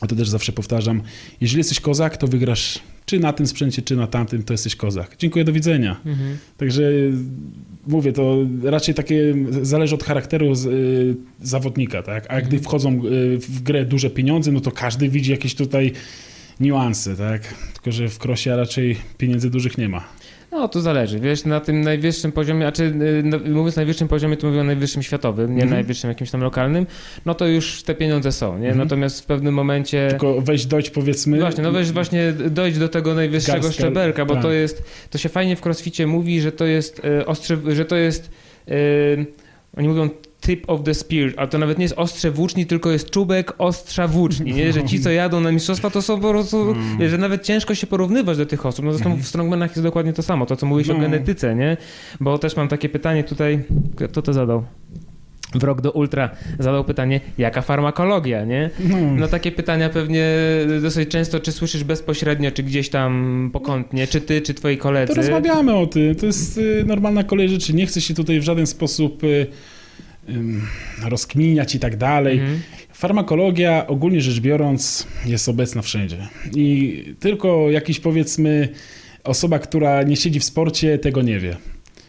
a 0.00 0.06
to 0.06 0.16
też 0.16 0.28
zawsze 0.28 0.52
powtarzam, 0.52 1.02
jeżeli 1.40 1.58
jesteś 1.60 1.80
kozak, 1.80 2.16
to 2.16 2.26
wygrasz 2.26 2.78
czy 3.12 3.18
na 3.18 3.32
tym 3.32 3.46
sprzęcie, 3.46 3.82
czy 3.82 3.96
na 3.96 4.06
tamtym, 4.06 4.42
to 4.42 4.54
jesteś 4.54 4.76
kozak. 4.76 5.16
Dziękuję, 5.18 5.44
do 5.44 5.52
widzenia. 5.52 6.00
Mhm. 6.06 6.38
Także 6.56 6.82
mówię, 7.86 8.12
to 8.12 8.36
raczej 8.62 8.94
takie 8.94 9.34
zależy 9.62 9.94
od 9.94 10.04
charakteru 10.04 10.54
z, 10.54 10.66
y, 10.66 11.16
zawodnika, 11.42 12.02
tak? 12.02 12.24
A 12.28 12.40
gdy 12.40 12.56
mhm. 12.56 12.62
wchodzą 12.62 13.04
y, 13.04 13.38
w 13.38 13.62
grę 13.62 13.84
duże 13.84 14.10
pieniądze, 14.10 14.52
no 14.52 14.60
to 14.60 14.70
każdy 14.70 15.08
widzi 15.08 15.30
jakieś 15.30 15.54
tutaj 15.54 15.92
niuanse, 16.60 17.16
tak? 17.16 17.54
Tylko, 17.74 17.92
że 17.92 18.08
w 18.08 18.18
krosie 18.18 18.56
raczej 18.56 18.96
pieniędzy 19.18 19.50
dużych 19.50 19.78
nie 19.78 19.88
ma. 19.88 20.04
No, 20.52 20.68
to 20.68 20.80
zależy. 20.80 21.18
Wiesz, 21.18 21.44
na 21.44 21.60
tym 21.60 21.80
najwyższym 21.80 22.32
poziomie, 22.32 22.66
a 22.66 22.72
czy 22.72 22.82
y, 22.84 23.22
no, 23.24 23.38
mówiąc 23.38 23.76
najwyższym 23.76 24.08
poziomie, 24.08 24.36
to 24.36 24.46
mówię 24.46 24.60
o 24.60 24.64
najwyższym 24.64 25.02
światowym, 25.02 25.54
nie 25.54 25.62
mm 25.62 25.72
najwyższym 25.72 26.10
jakimś 26.10 26.30
tam 26.30 26.40
lokalnym, 26.40 26.86
no 27.26 27.34
to 27.34 27.46
już 27.46 27.82
te 27.82 27.94
pieniądze 27.94 28.32
są, 28.32 28.58
nie? 28.58 28.66
Mm. 28.66 28.78
Natomiast 28.78 29.20
w 29.20 29.26
pewnym 29.26 29.54
momencie... 29.54 30.06
Tylko 30.10 30.40
wejść, 30.40 30.66
dojść 30.66 30.90
powiedzmy... 30.90 31.38
Właśnie, 31.40 31.62
no 31.62 31.72
weź 31.72 31.92
właśnie 31.92 32.32
dojść 32.32 32.78
do 32.78 32.88
tego 32.88 33.14
najwyższego 33.14 33.60
Garstel, 33.60 33.72
szczebelka, 33.72 34.24
bo 34.24 34.34
tak. 34.34 34.42
to 34.42 34.50
jest, 34.50 34.82
to 35.10 35.18
się 35.18 35.28
fajnie 35.28 35.56
w 35.56 35.66
crossficie 35.66 36.06
mówi, 36.06 36.40
że 36.40 36.52
to 36.52 36.64
jest 36.64 37.04
y, 37.04 37.26
ostrze, 37.26 37.58
że 37.68 37.84
to 37.84 37.96
jest... 37.96 38.30
Yy, 38.66 39.26
oni 39.76 39.88
mówią 39.88 40.08
tip 40.46 40.70
of 40.70 40.82
the 40.82 40.94
spear, 40.94 41.32
a 41.36 41.46
to 41.46 41.58
nawet 41.58 41.78
nie 41.78 41.84
jest 41.84 41.94
ostrze 41.98 42.30
włóczni, 42.30 42.66
tylko 42.66 42.90
jest 42.90 43.10
czubek 43.10 43.52
ostrza 43.58 44.08
włóczni, 44.08 44.54
nie? 44.54 44.72
Że 44.72 44.84
ci, 44.84 45.00
co 45.00 45.10
jadą 45.22 45.40
na 45.40 45.52
mistrzostwa, 45.52 45.90
to 45.90 46.02
są 46.02 46.20
po 46.20 46.30
prostu, 46.30 46.70
mm. 46.70 47.08
że 47.08 47.18
nawet 47.18 47.42
ciężko 47.42 47.74
się 47.74 47.86
porównywać 47.86 48.38
do 48.38 48.46
tych 48.46 48.66
osób. 48.66 48.84
No 48.84 48.92
zresztą 48.92 49.16
w 49.16 49.26
strongmanach 49.26 49.70
jest 49.70 49.82
dokładnie 49.82 50.12
to 50.12 50.22
samo, 50.22 50.46
to 50.46 50.56
co 50.56 50.66
mówiłeś 50.66 50.88
no. 50.88 50.94
o 50.94 50.98
genetyce, 50.98 51.54
nie? 51.54 51.76
Bo 52.20 52.38
też 52.38 52.56
mam 52.56 52.68
takie 52.68 52.88
pytanie 52.88 53.24
tutaj, 53.24 53.64
kto 54.08 54.22
to 54.22 54.32
zadał? 54.32 54.64
Wrok 55.54 55.80
do 55.80 55.90
Ultra 55.90 56.30
zadał 56.58 56.84
pytanie, 56.84 57.20
jaka 57.38 57.62
farmakologia, 57.62 58.44
nie? 58.44 58.70
No. 58.88 58.96
no. 59.16 59.28
takie 59.28 59.52
pytania 59.52 59.88
pewnie 59.88 60.26
dosyć 60.82 61.08
często, 61.08 61.40
czy 61.40 61.52
słyszysz 61.52 61.84
bezpośrednio, 61.84 62.50
czy 62.50 62.62
gdzieś 62.62 62.88
tam 62.88 63.50
pokątnie, 63.52 64.06
czy 64.06 64.20
ty, 64.20 64.40
czy 64.40 64.54
twoi 64.54 64.78
koledzy. 64.78 65.14
To 65.14 65.20
rozmawiamy 65.20 65.74
o 65.74 65.86
tym, 65.86 66.14
to 66.14 66.26
jest 66.26 66.58
y, 66.58 66.84
normalna 66.86 67.24
kolej 67.24 67.48
rzeczy, 67.48 67.74
nie 67.74 67.86
chcę 67.86 68.00
się 68.00 68.14
tutaj 68.14 68.40
w 68.40 68.42
żaden 68.42 68.66
sposób 68.66 69.24
y, 69.24 69.46
rozkminiać 71.04 71.74
i 71.74 71.78
tak 71.78 71.96
dalej. 71.96 72.38
Mhm. 72.38 72.60
Farmakologia 72.92 73.86
ogólnie 73.86 74.20
rzecz 74.20 74.40
biorąc 74.40 75.06
jest 75.26 75.48
obecna 75.48 75.82
wszędzie. 75.82 76.28
I 76.56 77.04
tylko 77.20 77.70
jakiś 77.70 78.00
powiedzmy 78.00 78.68
osoba, 79.24 79.58
która 79.58 80.02
nie 80.02 80.16
siedzi 80.16 80.40
w 80.40 80.44
sporcie, 80.44 80.98
tego 80.98 81.22
nie 81.22 81.40
wie. 81.40 81.56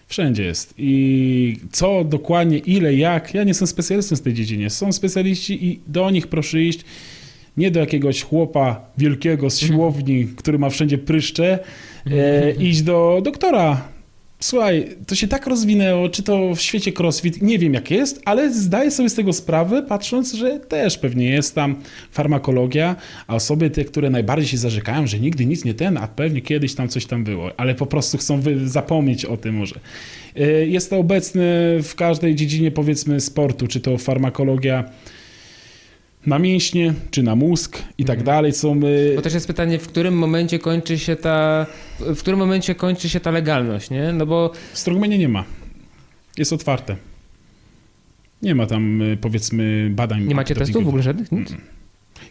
Wszędzie 0.08 0.43
jest. 0.43 0.74
I 0.77 1.58
co 1.72 2.03
dokładnie, 2.03 2.58
ile, 2.58 2.96
jak, 2.96 3.34
ja 3.34 3.43
nie 3.43 3.48
jestem 3.48 3.67
specjalistą 3.67 4.15
w 4.15 4.22
tej 4.22 4.34
dziedzinie. 4.34 4.70
Są 4.70 4.91
specjaliści 4.91 5.65
i 5.65 5.79
do 5.88 6.10
nich 6.10 6.27
proszę 6.27 6.62
iść. 6.62 6.79
Nie 7.58 7.72
do 7.72 7.79
jakiegoś 7.79 8.24
chłopa 8.24 8.86
wielkiego 8.98 9.50
z 9.50 9.63
mhm. 9.63 9.72
siłowni, 9.72 10.27
który 10.36 10.60
ma 10.60 10.70
wszędzie 10.70 10.98
pryszcze, 10.98 11.60
e, 12.08 12.48
mhm. 12.48 12.67
iść 12.67 12.82
do 12.82 13.22
doktora 13.24 13.93
Słuchaj, 14.44 14.90
to 15.08 15.16
się 15.16 15.28
tak 15.28 15.48
rozwinęło, 15.48 16.10
czy 16.10 16.24
to 16.24 16.56
w 16.56 16.62
świecie 16.62 16.92
crossfit, 17.00 17.42
nie 17.42 17.60
wiem 17.60 17.74
jak 17.74 17.92
jest, 17.92 18.22
ale 18.26 18.54
zdaję 18.54 18.92
sobie 18.92 19.10
z 19.10 19.16
tego 19.16 19.34
sprawę, 19.34 19.84
patrząc, 19.84 20.34
że 20.34 20.60
też 20.60 20.98
pewnie 20.98 21.30
jest 21.30 21.56
tam 21.56 21.76
farmakologia, 22.12 22.96
a 23.28 23.36
osoby 23.36 23.70
te, 23.70 23.86
które 23.86 24.10
najbardziej 24.10 24.48
się 24.48 24.58
zarzekają, 24.58 25.08
że 25.08 25.20
nigdy 25.20 25.46
nic 25.46 25.66
nie 25.66 25.74
ten, 25.74 25.98
a 25.98 26.08
pewnie 26.08 26.42
kiedyś 26.42 26.76
tam 26.76 26.88
coś 26.88 27.06
tam 27.06 27.24
było, 27.24 27.52
ale 27.58 27.76
po 27.76 27.86
prostu 27.86 28.18
chcą 28.18 28.42
zapomnieć 28.66 29.26
o 29.26 29.38
tym 29.38 29.56
może. 29.56 29.76
E, 30.36 30.42
jest 30.66 30.90
to 30.90 30.98
obecne 30.98 31.44
w 31.84 31.96
każdej 31.96 32.36
dziedzinie 32.36 32.72
powiedzmy 32.72 33.22
sportu, 33.22 33.68
czy 33.68 33.80
to 33.80 33.98
farmakologia, 33.98 34.84
na 36.25 36.39
mięśnie, 36.39 36.94
czy 37.12 37.24
na 37.24 37.36
mózg 37.36 37.77
i 37.98 38.06
tak 38.06 38.20
mhm. 38.20 38.25
dalej. 38.25 38.53
Są, 38.53 38.80
Bo 39.15 39.22
też 39.22 39.34
jest 39.34 39.48
pytanie, 39.48 39.80
w 39.80 39.88
którym 39.88 40.18
momencie 40.18 40.60
kończy 40.60 41.00
się 41.00 41.15
ta, 41.15 41.65
w 42.00 42.20
którym 42.20 42.39
momencie 42.39 42.75
kończy 42.75 43.10
się 43.10 43.20
ta 43.20 43.32
legalność, 43.32 43.89
nie? 43.89 44.13
No 44.13 44.26
bo... 44.26 44.52
W 44.74 44.80
Strongmanie 44.80 45.17
nie 45.17 45.30
ma. 45.30 45.43
Jest 46.38 46.54
otwarte. 46.54 46.95
Nie 48.41 48.56
ma 48.56 48.65
tam 48.65 49.02
y, 49.02 49.17
powiedzmy 49.17 49.89
badań. 49.91 50.24
Nie 50.24 50.36
macie 50.36 50.56
testów 50.56 50.84
w 50.84 50.88
ogóle 50.88 51.04
żadnych? 51.04 51.32
Nic? 51.32 51.54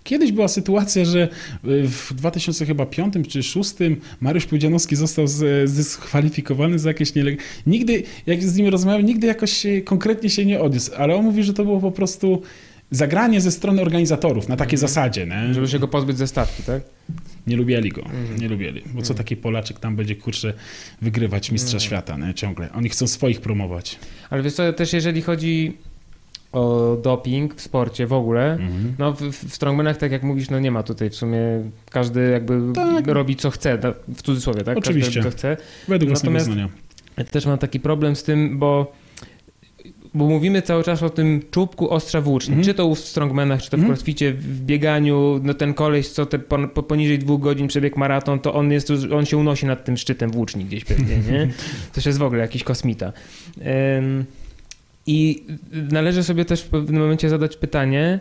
Kiedyś 0.04 0.32
była 0.32 0.48
sytuacja, 0.48 1.04
że 1.04 1.28
y, 1.64 1.88
w 1.88 2.14
2005 2.14 3.14
czy 3.14 3.20
2006 3.20 3.74
Mariusz 4.20 4.46
Pudzianowski 4.46 4.96
został 4.96 5.26
zdyskwalifikowany 5.64 6.78
za 6.78 6.90
jakieś 6.90 7.14
nielegalne. 7.14 7.44
Nigdy, 7.66 8.02
jak 8.26 8.42
z 8.42 8.56
nim 8.56 8.68
rozmawiałem, 8.68 9.06
nigdy 9.06 9.26
jakoś 9.26 9.66
konkretnie 9.84 10.30
się 10.30 10.46
nie 10.46 10.60
odniósł, 10.60 10.90
ale 10.96 11.14
on 11.14 11.24
mówi, 11.24 11.42
że 11.42 11.54
to 11.54 11.64
było 11.64 11.80
po 11.80 11.92
prostu 11.92 12.42
zagranie 12.92 13.40
ze 13.40 13.50
strony 13.50 13.82
organizatorów 13.82 14.48
na 14.48 14.56
takiej 14.56 14.76
mhm. 14.76 14.88
zasadzie. 14.88 15.26
Nie? 15.26 15.54
Żeby 15.54 15.68
się 15.68 15.78
go 15.78 15.88
pozbyć 15.88 16.18
ze 16.18 16.26
stawki, 16.26 16.62
tak? 16.62 16.82
Nie 17.46 17.56
lubieli 17.56 17.90
go, 17.90 18.02
mhm. 18.02 18.40
nie 18.40 18.48
lubieli. 18.48 18.82
Bo 18.86 19.02
co 19.02 19.12
mhm. 19.12 19.16
taki 19.16 19.36
Polaczek 19.36 19.78
tam 19.78 19.96
będzie, 19.96 20.16
kurczę, 20.16 20.54
wygrywać 21.02 21.50
mistrza 21.50 21.80
świata, 21.80 22.16
nie? 22.16 22.34
ciągle. 22.34 22.72
Oni 22.72 22.88
chcą 22.88 23.06
swoich 23.06 23.40
promować. 23.40 23.98
Ale 24.30 24.42
wiesz 24.42 24.54
co, 24.54 24.72
też 24.72 24.92
jeżeli 24.92 25.22
chodzi 25.22 25.76
o 26.52 26.96
doping 27.02 27.54
w 27.54 27.60
sporcie 27.60 28.06
w 28.06 28.12
ogóle, 28.12 28.58
no 28.98 29.12
w, 29.12 29.20
w 29.22 29.54
strongmanach, 29.54 29.96
tak 29.96 30.12
jak 30.12 30.22
mówisz, 30.22 30.50
no 30.50 30.58
nie 30.58 30.70
ma 30.70 30.82
tutaj 30.82 31.10
w 31.10 31.14
sumie, 31.14 31.40
każdy 31.90 32.30
jakby 32.30 32.72
tak. 32.74 33.06
robi 33.06 33.36
co 33.36 33.50
chce, 33.50 33.78
w 34.14 34.22
cudzysłowie, 34.22 34.64
tak? 34.64 34.78
Oczywiście, 34.78 35.06
każdy 35.10 35.20
robi, 35.20 35.30
co 35.30 35.38
chce. 35.38 35.56
według 35.88 36.12
Natomiast 36.12 36.50
ja 37.16 37.24
też 37.24 37.46
mam 37.46 37.58
taki 37.58 37.80
problem 37.80 38.16
z 38.16 38.22
tym, 38.22 38.58
bo 38.58 38.92
bo 40.14 40.28
mówimy 40.28 40.62
cały 40.62 40.84
czas 40.84 41.02
o 41.02 41.10
tym 41.10 41.42
czubku 41.50 41.90
ostrza 41.90 42.20
włóczni, 42.20 42.52
mm 42.52 42.62
-hmm. 42.62 42.66
czy 42.66 42.74
to 42.74 42.94
w 42.94 42.98
strongmanach, 42.98 43.62
czy 43.62 43.70
to 43.70 43.76
w 43.76 43.80
mm 43.80 43.90
crossficie, 43.92 44.32
w 44.32 44.60
bieganiu, 44.60 45.40
no 45.42 45.54
ten 45.54 45.74
koleś, 45.74 46.08
co 46.08 46.26
te 46.26 46.38
po, 46.38 46.68
po, 46.68 46.82
poniżej 46.82 47.18
dwóch 47.18 47.40
godzin 47.40 47.68
przebieg 47.68 47.96
maraton, 47.96 48.38
to 48.38 48.54
on 48.54 48.72
jest, 48.72 48.92
on 49.14 49.26
się 49.26 49.36
unosi 49.36 49.66
nad 49.66 49.84
tym 49.84 49.96
szczytem 49.96 50.30
włóczni 50.30 50.64
gdzieś 50.64 50.84
pewnie, 50.84 51.16
nie? 51.32 51.48
To 51.92 52.00
jest 52.06 52.18
w 52.18 52.22
ogóle 52.22 52.40
jakiś 52.40 52.64
kosmita. 52.64 53.12
Um, 53.94 54.24
I 55.06 55.44
należy 55.72 56.24
sobie 56.24 56.44
też 56.44 56.62
w 56.62 56.68
pewnym 56.68 57.02
momencie 57.02 57.28
zadać 57.28 57.56
pytanie, 57.56 58.20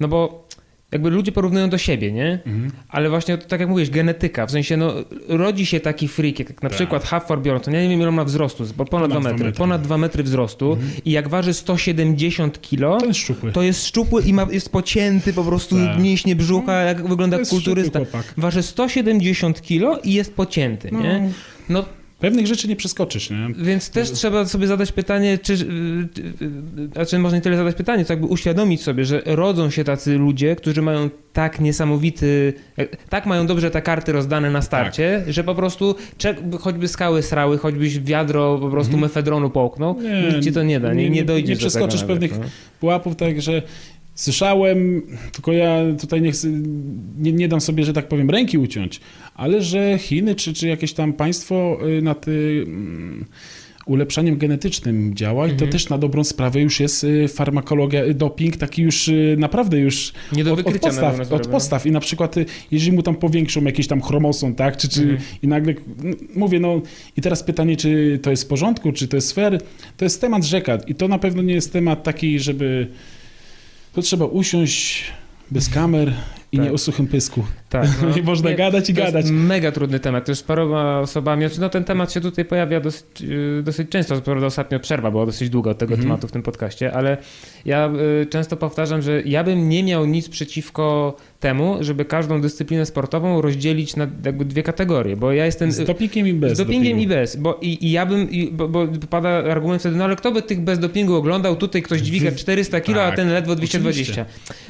no 0.00 0.08
bo 0.08 0.46
jakby 0.92 1.10
ludzie 1.10 1.32
porównują 1.32 1.70
do 1.70 1.78
siebie, 1.78 2.12
nie? 2.12 2.32
Mhm. 2.46 2.70
Ale 2.88 3.10
właśnie 3.10 3.38
tak 3.38 3.60
jak 3.60 3.68
mówisz, 3.68 3.90
genetyka, 3.90 4.46
w 4.46 4.50
sensie 4.50 4.76
no 4.76 4.94
rodzi 5.28 5.66
się 5.66 5.80
taki 5.80 6.08
freak, 6.08 6.38
jak 6.38 6.48
na 6.48 6.68
tak. 6.68 6.72
przykład 6.72 7.04
Hafford 7.04 7.42
Bjornsson, 7.42 7.74
ja 7.74 7.82
nie 7.82 7.88
wiem 7.88 8.00
ile 8.00 8.08
on 8.08 8.14
ma 8.14 8.24
wzrostu, 8.24 8.64
bo 8.76 8.84
ponad, 8.84 9.10
ponad 9.10 9.10
2 9.10 9.30
metry, 9.30 9.44
metry, 9.44 9.58
ponad 9.58 9.82
2 9.82 9.98
metry 9.98 10.22
wzrostu 10.22 10.72
mhm. 10.72 10.90
i 11.04 11.10
jak 11.10 11.28
waży 11.28 11.54
170 11.54 12.60
kilo, 12.60 12.98
to 13.00 13.06
jest 13.06 13.20
szczupły, 13.20 13.52
to 13.52 13.62
jest, 13.62 13.86
szczupły 13.86 14.22
i 14.22 14.32
ma, 14.32 14.46
jest 14.50 14.72
pocięty 14.72 15.32
po 15.32 15.44
prostu 15.44 15.76
tak. 15.76 16.02
mięśnie 16.02 16.36
brzucha, 16.36 16.72
no, 16.72 16.80
jak 16.80 17.08
wygląda 17.08 17.38
kulturysta. 17.50 18.00
Waży 18.36 18.62
170 18.62 19.62
kilo 19.62 19.98
i 20.04 20.12
jest 20.12 20.34
pocięty, 20.34 20.88
no. 20.92 21.00
nie? 21.00 21.30
No 21.68 21.84
Pewnych 22.26 22.46
rzeczy 22.46 22.68
nie 22.68 22.76
przeskoczysz, 22.76 23.30
nie? 23.30 23.48
Więc 23.58 23.90
też 23.90 24.12
trzeba 24.12 24.44
sobie 24.44 24.66
zadać 24.66 24.92
pytanie, 24.92 25.38
czy, 25.38 25.56
znaczy 26.92 27.18
można 27.18 27.38
nie 27.38 27.42
tyle 27.42 27.56
zadać 27.56 27.74
pytanie, 27.74 28.04
co 28.04 28.12
jakby 28.12 28.26
uświadomić 28.26 28.82
sobie, 28.82 29.04
że 29.04 29.22
rodzą 29.24 29.70
się 29.70 29.84
tacy 29.84 30.18
ludzie, 30.18 30.56
którzy 30.56 30.82
mają 30.82 31.10
tak 31.32 31.60
niesamowity, 31.60 32.52
tak 33.08 33.26
mają 33.26 33.46
dobrze 33.46 33.70
te 33.70 33.82
karty 33.82 34.12
rozdane 34.12 34.50
na 34.50 34.62
starcie, 34.62 35.22
tak. 35.24 35.34
że 35.34 35.44
po 35.44 35.54
prostu 35.54 35.94
choćby 36.60 36.88
skały 36.88 37.22
srały, 37.22 37.58
choćbyś 37.58 38.00
wiadro 38.00 38.58
po 38.58 38.70
prostu 38.70 38.92
mhm. 38.92 39.02
mefedronu 39.02 39.50
połknął, 39.50 39.96
nie, 40.02 40.40
ci 40.42 40.52
to 40.52 40.62
nie 40.62 40.80
da, 40.80 40.94
nie, 40.94 41.10
nie 41.10 41.24
dojdziesz 41.24 41.50
Nie 41.50 41.56
przeskoczysz 41.56 42.00
do 42.00 42.06
pewnych 42.06 42.38
no. 42.38 42.44
pułapów, 42.80 43.16
tak, 43.16 43.42
że 43.42 43.62
Słyszałem, 44.16 45.02
tylko 45.32 45.52
ja 45.52 45.80
tutaj 46.00 46.22
nie, 46.22 46.32
chcę, 46.32 46.48
nie, 47.18 47.32
nie, 47.32 47.48
dam 47.48 47.60
sobie, 47.60 47.84
że 47.84 47.92
tak 47.92 48.08
powiem, 48.08 48.30
ręki 48.30 48.58
uciąć, 48.58 49.00
ale 49.34 49.62
że 49.62 49.98
Chiny 49.98 50.34
czy, 50.34 50.54
czy 50.54 50.68
jakieś 50.68 50.92
tam 50.92 51.12
państwo 51.12 51.78
y, 51.98 52.02
nad 52.02 52.28
y, 52.28 52.66
ulepszaniem 53.86 54.38
genetycznym 54.38 55.14
działa 55.14 55.46
i 55.46 55.50
to 55.50 55.54
mhm. 55.54 55.72
też 55.72 55.88
na 55.88 55.98
dobrą 55.98 56.24
sprawę 56.24 56.60
już 56.60 56.80
jest 56.80 57.04
y, 57.04 57.28
farmakologia, 57.28 58.14
doping 58.14 58.56
taki 58.56 58.82
już 58.82 59.10
naprawdę 59.36 59.78
już 59.78 60.12
nie 60.32 60.44
do 60.44 60.52
od, 60.52 60.66
od 60.66 60.78
postaw, 60.78 61.32
od 61.32 61.46
postaw 61.46 61.86
i 61.86 61.90
na 61.90 62.00
przykład 62.00 62.34
jeżeli 62.70 62.92
mu 62.92 63.02
tam 63.02 63.16
powiększą 63.16 63.64
jakiś 63.64 63.86
tam 63.86 64.02
chromosom, 64.02 64.54
tak, 64.54 64.76
czy, 64.76 64.88
czy 64.88 65.02
mhm. 65.02 65.20
i 65.42 65.48
nagle, 65.48 65.74
mówię, 66.34 66.60
no 66.60 66.80
i 67.16 67.20
teraz 67.20 67.42
pytanie, 67.42 67.76
czy 67.76 68.18
to 68.22 68.30
jest 68.30 68.44
w 68.44 68.46
porządku, 68.46 68.92
czy 68.92 69.08
to 69.08 69.16
jest 69.16 69.32
fair, 69.32 69.60
to 69.96 70.04
jest 70.04 70.20
temat 70.20 70.44
rzeka 70.44 70.78
i 70.86 70.94
to 70.94 71.08
na 71.08 71.18
pewno 71.18 71.42
nie 71.42 71.54
jest 71.54 71.72
temat 71.72 72.02
taki, 72.02 72.38
żeby 72.38 72.88
to 73.96 74.02
trzeba 74.02 74.24
usiąść 74.24 75.04
bez 75.50 75.68
kamer 75.68 76.12
i 76.52 76.56
tak. 76.56 76.66
nie 76.66 76.72
o 76.72 76.78
suchym 76.78 77.06
pysku. 77.06 77.44
Tak, 77.68 77.88
no. 78.02 78.16
I 78.16 78.22
można 78.22 78.50
nie, 78.50 78.56
gadać 78.56 78.90
i 78.90 78.94
to 78.94 79.02
gadać. 79.02 79.24
Jest 79.24 79.34
mega 79.34 79.72
trudny 79.72 80.00
temat. 80.00 80.28
Już 80.28 80.38
z 80.38 80.42
paroma 80.42 81.00
osobami. 81.00 81.46
Znaczy, 81.46 81.60
no 81.60 81.68
ten 81.68 81.84
temat 81.84 82.12
się 82.12 82.20
tutaj 82.20 82.44
pojawia 82.44 82.80
dosyć, 82.80 83.22
y, 83.22 83.62
dosyć 83.62 83.88
często. 83.88 84.20
Prawda, 84.20 84.46
ostatnio 84.46 84.80
przerwa 84.80 85.10
była 85.10 85.26
dosyć 85.26 85.50
długa 85.50 85.70
od 85.70 85.78
tego 85.78 85.94
mhm. 85.94 86.08
tematu 86.08 86.28
w 86.28 86.32
tym 86.32 86.42
podcaście, 86.42 86.92
ale 86.92 87.16
ja 87.64 87.90
y, 88.22 88.26
często 88.26 88.56
powtarzam, 88.56 89.02
że 89.02 89.22
ja 89.22 89.44
bym 89.44 89.68
nie 89.68 89.82
miał 89.82 90.06
nic 90.06 90.28
przeciwko 90.28 91.16
temu, 91.40 91.76
żeby 91.80 92.04
każdą 92.04 92.40
dyscyplinę 92.40 92.86
sportową 92.86 93.40
rozdzielić 93.40 93.96
na 93.96 94.06
jakby 94.24 94.44
dwie 94.44 94.62
kategorie, 94.62 95.16
bo 95.16 95.32
ja 95.32 95.46
jestem... 95.46 95.72
Z 95.72 95.84
dopingiem 95.84 96.28
i 96.28 96.32
bez 96.32 96.52
Z 96.52 96.58
dopingiem 96.58 96.92
dopingu. 96.92 97.02
i 97.02 97.06
bez, 97.16 97.36
bo 97.36 97.58
i, 97.62 97.86
i 97.86 97.90
ja 97.90 98.06
bym, 98.06 98.30
i, 98.30 98.52
bo, 98.52 98.68
bo 98.68 98.86
pada 99.10 99.28
argument 99.28 99.82
wtedy, 99.82 99.96
no 99.96 100.04
ale 100.04 100.16
kto 100.16 100.32
by 100.32 100.42
tych 100.42 100.60
bez 100.60 100.78
dopingu 100.78 101.14
oglądał? 101.14 101.56
Tutaj 101.56 101.82
ktoś 101.82 102.00
dźwiga 102.00 102.32
400 102.32 102.80
kilo, 102.80 102.98
tak, 102.98 103.12
a 103.12 103.16
ten 103.16 103.32
ledwo 103.32 103.56
220. 103.56 104.12
Oczywiście. 104.12 104.24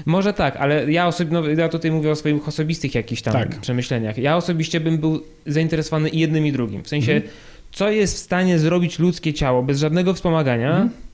Może 0.07 0.33
tak, 0.33 0.57
ale 0.57 0.93
ja, 0.93 1.09
osobi- 1.09 1.33
no, 1.33 1.49
ja 1.49 1.69
tutaj 1.69 1.91
mówię 1.91 2.11
o 2.11 2.17
swoich 2.17 2.49
osobistych 2.49 2.86
jakichś 2.95 3.23
tam 3.23 3.33
tak. 3.33 3.61
przemyśleniach. 3.61 4.19
Ja 4.19 4.37
osobiście 4.37 4.81
bym 4.81 4.99
był 4.99 5.23
zainteresowany 5.47 6.09
i 6.09 6.19
jednym 6.19 6.47
i 6.47 6.53
drugim. 6.53 6.83
W 6.83 6.89
sensie, 6.89 7.13
mhm. 7.13 7.33
co 7.73 7.91
jest 7.91 8.15
w 8.15 8.19
stanie 8.19 8.59
zrobić 8.59 8.99
ludzkie 8.99 9.35
ciało 9.35 9.63
bez 9.63 9.79
żadnego 9.79 10.15
wspomagania, 10.15 10.71
mhm 10.71 11.07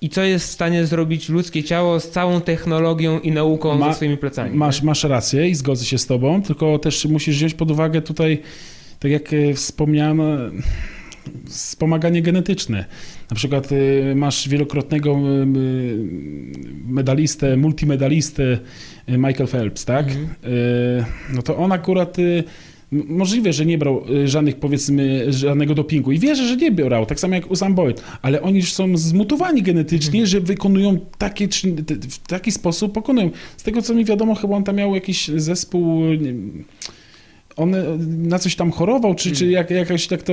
i 0.00 0.08
co 0.08 0.22
jest 0.22 0.48
w 0.48 0.50
stanie 0.50 0.86
zrobić 0.86 1.28
ludzkie 1.28 1.64
ciało 1.64 2.00
z 2.00 2.10
całą 2.10 2.40
technologią 2.40 3.20
i 3.20 3.32
nauką 3.32 3.78
Ma, 3.78 3.88
ze 3.88 3.96
swoimi 3.96 4.16
plecami. 4.16 4.56
Masz, 4.56 4.82
masz 4.82 5.04
rację 5.04 5.48
i 5.48 5.54
zgodzę 5.54 5.84
się 5.84 5.98
z 5.98 6.06
tobą, 6.06 6.42
tylko 6.42 6.78
też 6.78 7.04
musisz 7.04 7.36
wziąć 7.36 7.54
pod 7.54 7.70
uwagę 7.70 8.02
tutaj, 8.02 8.42
tak 8.98 9.10
jak 9.10 9.32
e, 9.32 9.54
wspomniałem, 9.54 10.20
e, 10.20 10.50
wspomaganie 11.46 12.22
genetyczne. 12.22 12.84
Na 13.30 13.36
przykład 13.36 13.68
e, 13.72 14.14
masz 14.14 14.48
wielokrotnego 14.48 15.18
medalistę, 16.86 17.56
multimedalistę 17.56 18.58
Michael 19.08 19.48
Phelps, 19.48 19.84
tak? 19.84 20.06
Mhm. 20.06 20.28
No 21.34 21.42
to 21.42 21.56
on 21.56 21.72
akurat 21.72 22.16
Możliwe, 22.92 23.52
że 23.52 23.66
nie 23.66 23.78
brał 23.78 24.04
y, 24.10 24.28
żadnych, 24.28 24.56
powiedzmy, 24.56 25.32
żadnego 25.32 25.74
dopingu 25.74 26.12
i 26.12 26.18
wierzę, 26.18 26.46
że 26.46 26.56
nie 26.56 26.72
brał, 26.72 27.06
tak 27.06 27.20
samo 27.20 27.34
jak 27.34 27.50
Usain 27.50 27.74
Bolt, 27.74 28.04
ale 28.22 28.42
oni 28.42 28.58
już 28.58 28.72
są 28.72 28.96
zmutowani 28.96 29.62
genetycznie, 29.62 30.26
że 30.26 30.40
wykonują 30.40 30.98
takie, 31.18 31.48
w 32.10 32.18
taki 32.18 32.52
sposób, 32.52 32.92
pokonują. 32.92 33.30
Z 33.56 33.62
tego, 33.62 33.82
co 33.82 33.94
mi 33.94 34.04
wiadomo, 34.04 34.34
chyba 34.34 34.56
on 34.56 34.64
tam 34.64 34.76
miał 34.76 34.94
jakiś 34.94 35.28
zespół, 35.28 36.02
on 37.58 37.74
na 38.28 38.38
coś 38.38 38.56
tam 38.56 38.70
chorował, 38.70 39.14
czy, 39.14 39.32
czy 39.32 39.46
jak, 39.46 39.70
jakoś 39.70 40.06
tak 40.06 40.22
to, 40.22 40.32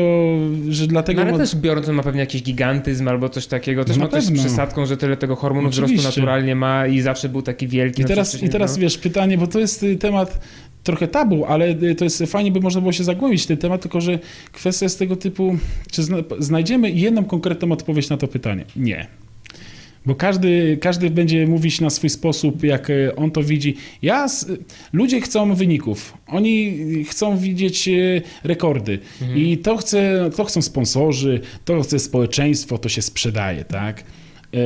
że 0.69 0.87
dlatego... 0.87 1.17
No 1.17 1.23
ale 1.23 1.31
ma... 1.31 1.37
też 1.37 1.55
biorąc, 1.55 1.89
on 1.89 1.95
ma 1.95 2.03
pewnie 2.03 2.19
jakiś 2.19 2.43
gigantyzm 2.43 3.07
albo 3.07 3.29
coś 3.29 3.47
takiego, 3.47 3.85
też 3.85 3.97
no 3.97 4.03
ma 4.03 4.09
też 4.09 4.25
z 4.25 4.31
przysadką, 4.31 4.85
że 4.85 4.97
tyle 4.97 5.17
tego 5.17 5.35
hormonu 5.35 5.67
Oczywiście. 5.67 5.97
wzrostu 5.97 6.19
naturalnie 6.19 6.55
ma 6.55 6.87
i 6.87 7.01
zawsze 7.01 7.29
był 7.29 7.41
taki 7.41 7.67
wielki. 7.67 8.01
I 8.01 8.05
teraz, 8.05 8.43
i 8.43 8.49
teraz 8.49 8.75
no. 8.75 8.81
wiesz, 8.81 8.97
pytanie, 8.97 9.37
bo 9.37 9.47
to 9.47 9.59
jest 9.59 9.83
y, 9.83 9.95
temat 9.95 10.39
trochę 10.83 11.07
tabu, 11.07 11.45
ale 11.45 11.69
y, 11.69 11.95
to 11.95 12.03
jest 12.03 12.23
fajnie, 12.27 12.51
by 12.51 12.59
można 12.59 12.81
było 12.81 12.91
się 12.91 13.03
zagłębić 13.03 13.43
w 13.43 13.47
ten 13.47 13.57
temat, 13.57 13.81
tylko 13.81 14.01
że 14.01 14.19
kwestia 14.51 14.85
jest 14.85 14.99
tego 14.99 15.15
typu, 15.15 15.57
czy 15.91 16.03
znajdziemy 16.39 16.91
jedną 16.91 17.25
konkretną 17.25 17.71
odpowiedź 17.71 18.09
na 18.09 18.17
to 18.17 18.27
pytanie? 18.27 18.65
Nie. 18.75 19.07
Bo 20.05 20.15
każdy, 20.15 20.77
każdy 20.81 21.09
będzie 21.09 21.47
mówić 21.47 21.81
na 21.81 21.89
swój 21.89 22.09
sposób, 22.09 22.63
jak 22.63 22.89
y, 22.89 23.15
on 23.15 23.31
to 23.31 23.43
widzi. 23.43 23.75
Ja, 24.01 24.27
ludzie 24.93 25.21
chcą 25.21 25.55
wyników. 25.55 26.17
Oni 26.27 26.73
chcą 27.09 27.37
widzieć 27.37 27.87
y, 27.87 28.21
rekordy. 28.43 28.99
Mhm. 29.21 29.39
I 29.39 29.57
to, 29.57 29.77
chce, 29.77 30.29
to 30.35 30.45
chcą 30.45 30.61
sponsorzy, 30.61 31.39
to 31.65 31.81
chce 31.81 31.99
społeczeństwo, 31.99 32.77
to 32.77 32.89
się 32.89 33.01
sprzedaje, 33.01 33.65
tak? 33.65 34.03
E, 34.53 34.57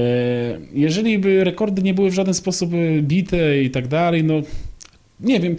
jeżeli 0.74 1.20
by 1.20 1.44
rekordy 1.44 1.82
nie 1.82 1.94
były 1.94 2.12
w 2.12 2.14
żaden 2.14 2.34
sposób 2.34 2.72
bite 3.02 3.64
i 3.64 3.70
tak 3.70 3.88
dalej, 3.88 4.24
no 4.24 4.42
nie 5.20 5.40
wiem, 5.40 5.56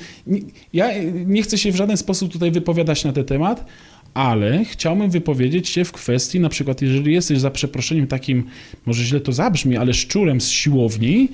ja 0.73 0.91
nie 1.27 1.43
chcę 1.43 1.59
się 1.59 1.73
w 1.73 1.77
żaden 1.77 1.97
sposób 1.97 2.33
tutaj 2.33 2.51
wypowiadać 2.51 3.05
na 3.05 3.13
ten 3.13 3.25
temat, 3.25 3.67
ale 4.15 4.65
chciałbym 4.65 5.11
wypowiedzieć 5.11 5.69
się 5.69 5.85
w 5.85 5.93
kwestii, 5.93 6.41
na 6.41 6.49
przykład, 6.49 6.83
jeżeli 6.83 7.13
jesteś 7.13 7.41
za 7.41 7.51
przeproszeniem 7.51 8.07
takim, 8.07 8.45
może 8.87 9.05
źle 9.05 9.21
to 9.21 9.33
zabrzmi, 9.33 9.77
ale 9.77 9.95
szczurem 9.95 10.41
z 10.41 10.49
siłowni, 10.49 11.29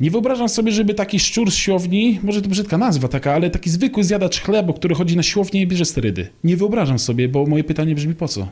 nie 0.00 0.10
wyobrażam 0.10 0.48
sobie, 0.48 0.72
żeby 0.72 0.94
taki 0.94 1.18
szczur 1.18 1.50
z 1.50 1.54
siłowni, 1.54 2.20
może 2.22 2.42
to 2.42 2.48
brzydka 2.48 2.78
nazwa 2.78 3.08
taka, 3.08 3.34
ale 3.34 3.50
taki 3.50 3.70
zwykły 3.70 4.04
zjadacz 4.04 4.40
chlebu, 4.40 4.72
który 4.72 4.94
chodzi 4.94 5.16
na 5.16 5.22
siłownię 5.22 5.62
i 5.62 5.66
bierze 5.66 5.84
sterydy. 5.84 6.28
Nie 6.44 6.56
wyobrażam 6.56 6.98
sobie, 6.98 7.28
bo 7.28 7.46
moje 7.46 7.64
pytanie 7.64 7.94
brzmi 7.94 8.14
po 8.14 8.28
co? 8.28 8.48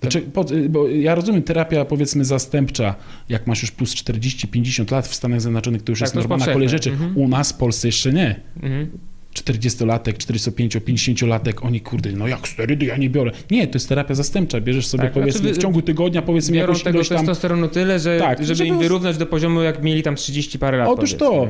Znaczy, 0.00 0.20
po, 0.20 0.44
bo 0.68 0.88
ja 0.88 1.14
rozumiem, 1.14 1.42
terapia 1.42 1.84
powiedzmy 1.84 2.24
zastępcza, 2.24 2.94
jak 3.28 3.46
masz 3.46 3.62
już 3.62 3.70
plus 3.70 3.94
40-50 3.94 4.92
lat 4.92 5.06
w 5.06 5.14
Stanach 5.14 5.40
Zjednoczonych, 5.40 5.82
to 5.82 5.92
już 5.92 5.98
tak, 5.98 6.06
jest 6.06 6.14
normalna 6.14 6.46
kolej 6.46 6.68
rzeczy. 6.68 6.90
Mhm. 6.90 7.18
U 7.18 7.28
nas 7.28 7.52
w 7.52 7.56
Polsce 7.56 7.88
jeszcze 7.88 8.12
nie. 8.12 8.40
Mhm. 8.62 8.90
40-latek, 9.34 10.12
45-50-latek, 10.12 11.66
oni 11.66 11.80
kurde, 11.80 12.12
no 12.12 12.28
jak 12.28 12.48
sterydy 12.48 12.86
ja 12.86 12.96
nie 12.96 13.10
biorę. 13.10 13.32
Nie, 13.50 13.66
to 13.66 13.74
jest 13.74 13.88
terapia 13.88 14.14
zastępcza. 14.14 14.60
Bierzesz 14.60 14.86
sobie 14.86 15.04
tak, 15.04 15.12
powiedzmy 15.12 15.40
znaczy, 15.40 15.54
w 15.54 15.62
ciągu 15.62 15.82
tygodnia 15.82 16.22
powiedzmy 16.22 16.56
jakąś 16.56 16.82
tego 16.82 16.98
ilość 16.98 17.08
tam... 17.08 17.18
testosteronu 17.18 17.68
tyle, 17.68 17.98
że, 17.98 18.18
tak, 18.18 18.38
żeby, 18.38 18.54
żeby 18.54 18.68
im 18.68 18.78
wyrównać 18.78 19.16
do 19.16 19.26
poziomu 19.26 19.62
jak 19.62 19.82
mieli 19.82 20.02
tam 20.02 20.16
30 20.16 20.58
parę 20.58 20.78
lat. 20.78 20.88
Otóż 20.88 21.14
to. 21.14 21.48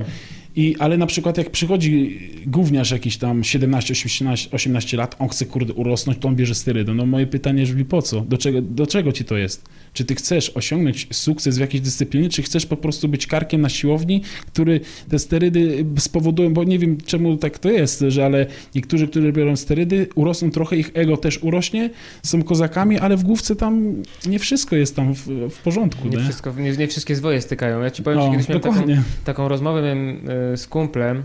I, 0.57 0.77
ale 0.79 0.99
na 0.99 1.07
przykład 1.07 1.38
jak 1.38 1.51
przychodzi 1.51 2.20
gówniarz 2.47 2.90
jakiś 2.90 3.16
tam 3.16 3.44
17, 3.44 3.94
18, 4.05 4.51
18 4.53 4.97
lat, 4.97 5.16
on 5.18 5.29
chce 5.29 5.47
kurde 5.47 5.73
urosnąć, 5.73 6.18
to 6.18 6.29
on 6.29 6.37
bierze 6.37 6.55
sterydy. 6.55 6.94
No 6.94 7.07
moje 7.07 7.27
pytanie 7.27 7.62
brzmi 7.62 7.85
po 7.85 8.03
co? 8.03 8.20
Do 8.20 8.38
czego, 8.38 8.62
do 8.62 8.87
czego 8.87 9.12
ci 9.12 9.25
to 9.25 9.37
jest? 9.37 9.68
Czy 9.94 10.04
ty 10.04 10.14
chcesz 10.14 10.50
osiągnąć 10.50 11.09
sukces 11.12 11.57
w 11.59 11.61
jakiejś 11.61 11.83
dyscyplinie, 11.83 12.28
czy 12.28 12.42
chcesz 12.42 12.66
po 12.66 12.76
prostu 12.76 13.09
być 13.09 13.26
karkiem 13.26 13.61
na 13.61 13.68
siłowni, 13.68 14.22
który 14.46 14.80
te 15.09 15.18
sterydy 15.18 15.85
spowodują, 15.98 16.54
bo 16.54 16.64
nie 16.64 16.78
wiem 16.78 16.98
czemu 17.07 17.37
tak 17.37 17.59
to 17.59 17.70
jest, 17.70 18.04
że 18.09 18.24
ale 18.24 18.46
niektórzy, 18.74 19.09
którzy 19.09 19.33
biorą 19.33 19.57
sterydy, 19.57 20.09
urosną 20.14 20.50
trochę, 20.50 20.76
ich 20.76 20.90
ego 20.94 21.16
też 21.16 21.38
urośnie, 21.42 21.90
są 22.22 22.42
kozakami, 22.42 22.98
ale 22.98 23.16
w 23.16 23.22
główce 23.22 23.57
tam 23.57 24.02
nie 24.26 24.38
wszystko 24.38 24.76
jest 24.76 24.96
tam 24.96 25.14
w, 25.14 25.26
w 25.50 25.59
porządku. 25.59 26.09
Nie, 26.09 26.16
nie? 26.16 26.22
Wszystko, 26.22 26.52
nie, 26.59 26.72
nie, 26.72 26.88
wszystkie 26.88 27.16
zwoje 27.16 27.40
stykają. 27.40 27.83
Ja 27.83 27.90
ci 27.90 28.02
powiem, 28.02 28.18
no, 28.18 28.24
że 28.24 28.30
kiedyś 28.30 28.48
miałem 28.48 28.62
taką, 28.62 28.87
taką 29.24 29.48
rozmowę 29.48 29.83
miałem 29.83 30.20
e, 30.52 30.57
z 30.57 30.66
kumplem, 30.66 31.22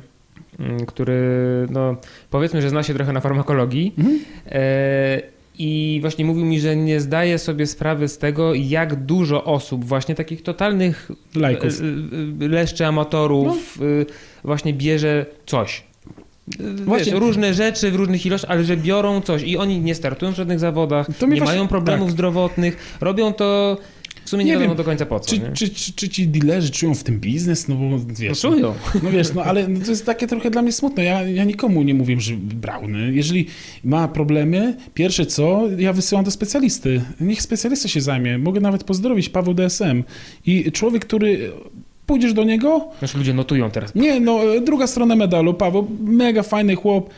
mm, 0.59 0.85
który, 0.85 1.19
no, 1.69 1.95
powiedzmy, 2.29 2.61
że 2.61 2.69
zna 2.69 2.83
się 2.83 2.93
trochę 2.93 3.13
na 3.13 3.19
farmakologii. 3.19 3.93
Mhm. 3.97 4.19
E, 4.45 5.38
i 5.59 5.97
właśnie 6.01 6.25
mówił 6.25 6.45
mi, 6.45 6.59
że 6.59 6.75
nie 6.75 7.01
zdaje 7.01 7.37
sobie 7.37 7.67
sprawy 7.67 8.07
z 8.07 8.17
tego, 8.17 8.53
jak 8.53 9.05
dużo 9.05 9.43
osób, 9.43 9.85
właśnie 9.85 10.15
takich 10.15 10.43
totalnych 10.43 11.11
Lajków. 11.35 11.81
E, 12.41 12.45
e, 12.45 12.47
leszczy 12.47 12.85
amatorów, 12.85 13.79
no. 13.79 13.85
właśnie 14.43 14.73
bierze 14.73 15.25
coś. 15.45 15.83
Wiesz, 16.97 17.11
różne 17.11 17.53
rzeczy 17.53 17.91
w 17.91 17.95
różnych 17.95 18.25
ilościach, 18.25 18.51
ale 18.51 18.63
że 18.63 18.77
biorą 18.77 19.21
coś 19.21 19.43
i 19.43 19.57
oni 19.57 19.79
nie 19.79 19.95
startują 19.95 20.31
w 20.31 20.35
żadnych 20.35 20.59
zawodach, 20.59 21.07
nie 21.09 21.15
właśnie, 21.27 21.45
mają 21.45 21.67
problemów 21.67 22.07
tak. 22.07 22.13
zdrowotnych, 22.13 22.97
robią 23.01 23.33
to 23.33 23.77
w 24.29 24.31
sumie 24.31 24.43
nie, 24.43 24.51
nie 24.51 24.53
wiadomo 24.53 24.69
wiem, 24.69 24.77
do 24.77 24.83
końca 24.83 25.05
po 25.05 25.19
co. 25.19 25.29
Czy, 25.29 25.39
czy, 25.53 25.69
czy, 25.69 25.93
czy, 25.93 26.09
ci 26.09 26.27
dealerzy 26.27 26.71
czują 26.71 26.95
w 26.95 27.03
tym 27.03 27.19
biznes? 27.19 27.67
No 27.67 27.75
bo 27.75 27.99
wiesz. 28.19 28.43
No, 28.43 28.49
czują. 28.49 28.73
No 29.03 29.11
wiesz, 29.11 29.33
no 29.33 29.43
ale 29.43 29.67
to 29.67 29.89
jest 29.89 30.05
takie 30.05 30.27
trochę 30.27 30.51
dla 30.51 30.61
mnie 30.61 30.71
smutne. 30.71 31.03
Ja, 31.03 31.21
ja 31.21 31.43
nikomu 31.43 31.83
nie 31.83 31.93
mówię, 31.93 32.19
że 32.19 32.33
brauny. 32.37 33.13
Jeżeli 33.13 33.45
ma 33.83 34.07
problemy, 34.07 34.77
pierwsze 34.93 35.25
co, 35.25 35.61
ja 35.77 35.93
wysyłam 35.93 36.25
do 36.25 36.31
specjalisty. 36.31 37.01
Niech 37.19 37.41
specjalista 37.41 37.87
się 37.87 38.01
zajmie. 38.01 38.37
Mogę 38.37 38.61
nawet 38.61 38.83
pozdrowić 38.83 39.29
Paweł 39.29 39.53
DSM. 39.53 40.03
I 40.45 40.71
człowiek, 40.71 41.05
który 41.05 41.51
pójdziesz 42.05 42.33
do 42.33 42.43
niego. 42.43 42.87
Nasz 43.01 43.15
ludzie 43.15 43.33
notują 43.33 43.71
teraz. 43.71 43.95
Nie, 43.95 44.19
no 44.19 44.39
druga 44.65 44.87
strona 44.87 45.15
medalu. 45.15 45.53
Paweł, 45.53 45.87
mega 45.99 46.43
fajny 46.43 46.75
chłop 46.75 47.09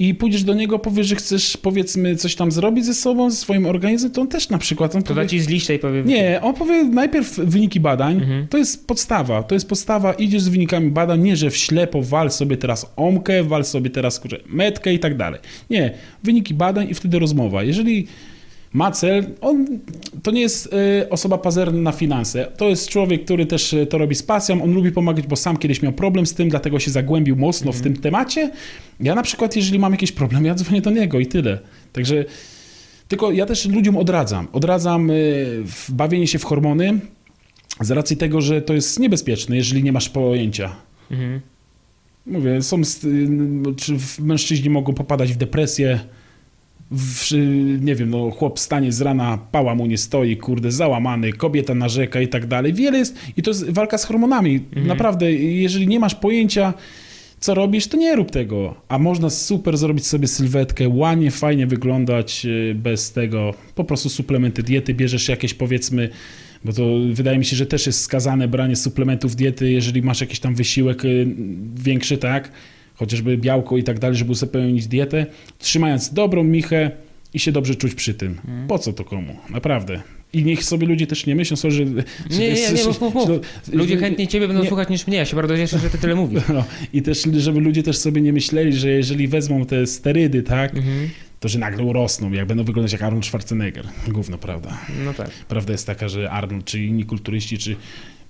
i 0.00 0.14
pójdziesz 0.14 0.44
do 0.44 0.54
niego, 0.54 0.78
powiesz, 0.78 1.06
że 1.06 1.16
chcesz 1.16 1.56
powiedzmy 1.56 2.16
coś 2.16 2.34
tam 2.34 2.52
zrobić 2.52 2.84
ze 2.84 2.94
sobą, 2.94 3.30
ze 3.30 3.36
swoim 3.36 3.66
organizmem, 3.66 4.12
to 4.12 4.20
on 4.20 4.28
też 4.28 4.48
na 4.48 4.58
przykład... 4.58 4.96
On 4.96 5.02
to 5.02 5.08
powie, 5.08 5.22
da 5.22 5.28
ci 5.28 5.40
z 5.40 5.48
liścia 5.48 5.74
i 5.74 5.78
powie... 5.78 6.02
Nie, 6.02 6.40
on 6.42 6.54
powie 6.54 6.84
najpierw 6.84 7.36
wyniki 7.36 7.80
badań, 7.80 8.16
mhm. 8.16 8.48
to 8.48 8.58
jest 8.58 8.86
podstawa, 8.86 9.42
to 9.42 9.54
jest 9.54 9.68
podstawa, 9.68 10.12
idziesz 10.12 10.42
z 10.42 10.48
wynikami 10.48 10.90
badań, 10.90 11.22
nie, 11.22 11.36
że 11.36 11.50
w 11.50 11.56
ślepo 11.56 12.02
wal 12.02 12.30
sobie 12.30 12.56
teraz 12.56 12.92
omkę, 12.96 13.44
wal 13.44 13.64
sobie 13.64 13.90
teraz 13.90 14.20
kurczę, 14.20 14.40
metkę 14.46 14.94
i 14.94 14.98
tak 14.98 15.16
dalej. 15.16 15.40
Nie, 15.70 15.94
wyniki 16.22 16.54
badań 16.54 16.90
i 16.90 16.94
wtedy 16.94 17.18
rozmowa. 17.18 17.62
Jeżeli 17.62 18.06
ma 18.72 18.90
cel, 18.90 19.24
on 19.40 19.66
to 20.22 20.30
nie 20.30 20.40
jest 20.40 20.74
y, 21.02 21.08
osoba 21.08 21.38
pazerna 21.38 21.80
na 21.80 21.92
finanse. 21.92 22.46
To 22.56 22.68
jest 22.68 22.88
człowiek, 22.88 23.24
który 23.24 23.46
też 23.46 23.72
y, 23.72 23.86
to 23.86 23.98
robi 23.98 24.14
z 24.14 24.22
pasją. 24.22 24.62
On 24.62 24.72
lubi 24.72 24.92
pomagać, 24.92 25.26
bo 25.26 25.36
sam 25.36 25.56
kiedyś 25.56 25.82
miał 25.82 25.92
problem 25.92 26.26
z 26.26 26.34
tym, 26.34 26.48
dlatego 26.48 26.78
się 26.78 26.90
zagłębił 26.90 27.36
mocno 27.36 27.72
w 27.72 27.76
mhm. 27.76 27.94
tym 27.94 28.02
temacie. 28.02 28.50
Ja 29.00 29.14
na 29.14 29.22
przykład, 29.22 29.56
jeżeli 29.56 29.78
mam 29.78 29.92
jakiś 29.92 30.12
problem, 30.12 30.44
ja 30.44 30.54
dzwonię 30.54 30.80
do 30.80 30.90
niego 30.90 31.20
i 31.20 31.26
tyle. 31.26 31.58
Także 31.92 32.24
tylko 33.08 33.32
ja 33.32 33.46
też 33.46 33.68
ludziom 33.68 33.96
odradzam. 33.96 34.48
Odradzam 34.52 35.10
y, 35.10 35.64
bawienie 35.88 36.26
się 36.26 36.38
w 36.38 36.44
hormony 36.44 36.98
z 37.80 37.90
racji 37.90 38.16
tego, 38.16 38.40
że 38.40 38.62
to 38.62 38.74
jest 38.74 38.98
niebezpieczne, 38.98 39.56
jeżeli 39.56 39.82
nie 39.82 39.92
masz 39.92 40.08
pojęcia. 40.08 40.76
Mhm. 41.10 41.40
Mówię, 42.26 42.62
są, 42.62 42.80
czy 43.76 43.96
mężczyźni 44.18 44.70
mogą 44.70 44.92
popadać 44.92 45.32
w 45.32 45.36
depresję, 45.36 46.00
w, 46.90 47.30
nie 47.80 47.94
wiem, 47.94 48.10
no 48.10 48.30
chłop 48.30 48.58
stanie 48.58 48.92
z 48.92 49.00
rana, 49.00 49.38
pała 49.52 49.74
mu 49.74 49.86
nie 49.86 49.98
stoi, 49.98 50.36
kurde, 50.36 50.72
załamany, 50.72 51.32
kobieta 51.32 51.74
narzeka 51.74 52.20
i 52.20 52.28
tak 52.28 52.46
dalej. 52.46 52.72
Wiele 52.72 52.98
jest 52.98 53.18
i 53.36 53.42
to 53.42 53.50
jest 53.50 53.70
walka 53.70 53.98
z 53.98 54.04
hormonami. 54.04 54.54
Mhm. 54.54 54.86
Naprawdę, 54.86 55.32
jeżeli 55.32 55.86
nie 55.86 56.00
masz 56.00 56.14
pojęcia, 56.14 56.74
co 57.40 57.54
robisz, 57.54 57.86
to 57.86 57.96
nie 57.96 58.16
rób 58.16 58.30
tego. 58.30 58.74
A 58.88 58.98
można 58.98 59.30
super 59.30 59.76
zrobić 59.78 60.06
sobie 60.06 60.28
sylwetkę, 60.28 60.88
ładnie, 60.88 61.30
fajnie 61.30 61.66
wyglądać 61.66 62.46
y, 62.46 62.74
bez 62.74 63.12
tego. 63.12 63.54
Po 63.74 63.84
prostu 63.84 64.08
suplementy 64.08 64.62
diety, 64.62 64.94
bierzesz 64.94 65.28
jakieś 65.28 65.54
powiedzmy, 65.54 66.08
bo 66.64 66.72
to 66.72 66.84
wydaje 67.12 67.38
mi 67.38 67.44
się, 67.44 67.56
że 67.56 67.66
też 67.66 67.86
jest 67.86 68.00
skazane 68.00 68.48
branie 68.48 68.76
suplementów 68.76 69.36
diety, 69.36 69.70
jeżeli 69.70 70.02
masz 70.02 70.20
jakiś 70.20 70.40
tam 70.40 70.54
wysiłek 70.54 71.04
y, 71.04 71.26
większy, 71.74 72.18
tak? 72.18 72.52
Chociażby 73.00 73.36
białko 73.38 73.76
i 73.76 73.82
tak 73.82 73.98
dalej, 73.98 74.16
żeby 74.16 74.32
uzupełnić 74.32 74.86
dietę, 74.86 75.26
trzymając 75.58 76.12
dobrą 76.12 76.44
michę 76.44 76.90
i 77.34 77.38
się 77.38 77.52
dobrze 77.52 77.74
czuć 77.74 77.94
przy 77.94 78.14
tym. 78.14 78.32
Mhm. 78.32 78.68
Po 78.68 78.78
co 78.78 78.92
to 78.92 79.04
komu? 79.04 79.36
Naprawdę. 79.50 80.00
I 80.32 80.44
niech 80.44 80.64
sobie 80.64 80.86
ludzie 80.86 81.06
też 81.06 81.26
nie 81.26 81.34
myślą, 81.34 81.56
sorry, 81.56 81.74
że... 81.74 81.84
Nie, 81.84 81.94
nie, 82.38 82.46
jest- 82.46 82.74
nie, 82.74 82.84
mów, 82.84 83.00
mów, 83.14 83.28
Ludzie 83.72 83.96
chętniej 83.96 84.28
ciebie 84.28 84.46
będą 84.48 84.62
nie- 84.62 84.68
słuchać 84.68 84.88
niż 84.88 85.06
mnie. 85.06 85.16
Ja 85.16 85.24
się 85.24 85.36
bardzo 85.36 85.56
cieszę, 85.56 85.78
że 85.78 85.90
ty 85.90 85.98
tyle 85.98 86.14
mówisz. 86.22 86.42
No, 86.54 86.64
I 86.92 87.02
też, 87.02 87.22
żeby 87.36 87.60
ludzie 87.60 87.82
też 87.82 87.96
sobie 87.96 88.20
nie 88.20 88.32
myśleli, 88.32 88.72
że 88.72 88.90
jeżeli 88.90 89.28
wezmą 89.28 89.66
te 89.66 89.86
sterydy, 89.86 90.42
tak, 90.42 90.76
Mhm. 90.76 91.08
to 91.40 91.48
że 91.48 91.58
nagle 91.58 91.84
urosną, 91.84 92.32
jak 92.32 92.46
będą 92.46 92.64
wyglądać 92.64 92.92
jak 92.92 93.02
Arnold 93.02 93.26
Schwarzenegger. 93.26 93.84
Gówno, 94.08 94.38
prawda. 94.38 94.78
No 95.04 95.14
tak. 95.14 95.30
Prawda 95.30 95.72
jest 95.72 95.86
taka, 95.86 96.08
że 96.08 96.30
Arnold, 96.30 96.64
czy 96.64 96.82
inni 96.82 97.04
kulturyści, 97.04 97.58
czy 97.58 97.76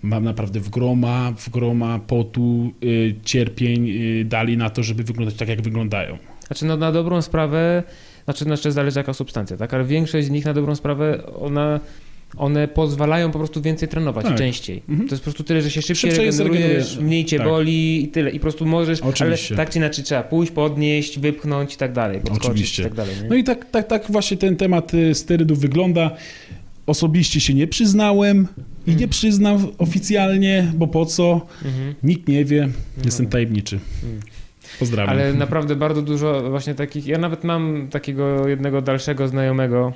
mam 0.02 0.24
naprawdę 0.24 0.60
w 0.60 0.68
groma, 0.68 1.32
w 1.36 1.50
groma 1.50 1.98
potu, 1.98 2.70
y, 2.84 3.14
cierpień 3.24 3.88
y, 3.90 4.24
dali 4.24 4.56
na 4.56 4.70
to, 4.70 4.82
żeby 4.82 5.02
wyglądać 5.04 5.34
tak, 5.34 5.48
jak 5.48 5.62
wyglądają. 5.62 6.18
Znaczy 6.46 6.64
no, 6.66 6.76
na 6.76 6.92
dobrą 6.92 7.22
sprawę, 7.22 7.82
znaczy, 8.24 8.44
znaczy 8.44 8.72
zależy 8.72 9.00
jaka 9.00 9.12
substancja, 9.12 9.56
tak? 9.56 9.74
Ale 9.74 9.84
większość 9.84 10.26
z 10.26 10.30
nich 10.30 10.44
na 10.44 10.54
dobrą 10.54 10.74
sprawę, 10.74 11.22
ona, 11.40 11.80
one 12.36 12.68
pozwalają 12.68 13.30
po 13.30 13.38
prostu 13.38 13.62
więcej 13.62 13.88
trenować, 13.88 14.24
Tak. 14.26 14.34
częściej. 14.38 14.82
Mhm. 14.88 15.08
To 15.08 15.14
jest 15.14 15.22
po 15.22 15.24
prostu 15.24 15.44
tyle, 15.44 15.62
że 15.62 15.70
się 15.70 15.82
szybciej 15.82 16.10
Szybciej 16.10 16.26
regenerujesz, 16.26 16.98
mniej 16.98 17.24
cię 17.24 17.38
Tak. 17.38 17.46
boli 17.46 18.04
i 18.04 18.08
tyle. 18.08 18.30
I 18.30 18.38
po 18.38 18.42
prostu 18.42 18.66
możesz, 18.66 19.00
Oczywiście. 19.00 19.54
ale 19.54 19.64
tak 19.64 19.72
czy 19.72 19.78
inaczej 19.78 20.04
trzeba 20.04 20.22
pójść, 20.22 20.52
podnieść, 20.52 21.18
wypchnąć 21.18 21.74
i 21.74 21.76
tak 21.76 21.92
dalej, 21.92 22.20
Oczywiście. 22.30 22.82
i 22.82 22.84
tak 22.84 22.94
dalej. 22.94 23.14
No 23.28 23.34
i 23.36 23.44
tak, 23.44 23.70
tak, 23.70 23.86
tak 23.86 24.10
właśnie 24.10 24.36
ten 24.36 24.56
temat 24.56 24.94
y, 24.94 25.14
sterydów 25.14 25.60
wygląda. 25.60 26.10
Osobiście 26.86 27.40
się 27.40 27.54
nie 27.54 27.66
przyznałem 27.66 28.48
i 28.86 28.96
nie 28.96 29.08
przyznam 29.08 29.66
oficjalnie, 29.78 30.72
bo 30.74 30.86
po 30.86 31.06
co? 31.06 31.46
Mhm. 31.64 31.94
Nikt 32.02 32.28
nie 32.28 32.44
wie, 32.44 32.68
jestem 33.04 33.26
tajemniczy. 33.26 33.80
Pozdrawiam. 34.78 35.10
Ale 35.10 35.34
naprawdę 35.34 35.76
bardzo 35.76 36.02
dużo 36.02 36.50
właśnie 36.50 36.74
takich. 36.74 37.06
Ja 37.06 37.18
nawet 37.18 37.44
mam 37.44 37.88
takiego 37.90 38.48
jednego 38.48 38.82
dalszego 38.82 39.28
znajomego. 39.28 39.92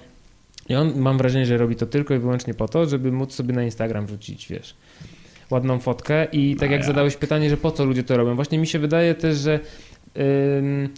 I 0.68 0.74
on 0.74 0.98
mam 0.98 1.18
wrażenie, 1.18 1.46
że 1.46 1.58
robi 1.58 1.76
to 1.76 1.86
tylko 1.86 2.14
i 2.14 2.18
wyłącznie 2.18 2.54
po 2.54 2.68
to, 2.68 2.86
żeby 2.86 3.12
móc 3.12 3.32
sobie 3.34 3.54
na 3.54 3.64
Instagram 3.64 4.06
wrzucić, 4.06 4.48
wiesz, 4.48 4.74
ładną 5.50 5.78
fotkę. 5.78 6.24
I 6.32 6.56
tak 6.56 6.70
jak 6.70 6.80
jak? 6.80 6.86
zadałeś 6.86 7.16
pytanie, 7.16 7.50
że 7.50 7.56
po 7.56 7.70
co 7.70 7.84
ludzie 7.84 8.02
to 8.02 8.16
robią, 8.16 8.34
właśnie 8.34 8.58
mi 8.58 8.66
się 8.66 8.78
wydaje 8.78 9.14
też, 9.14 9.38
że. 9.38 9.60
ym, 10.58 10.88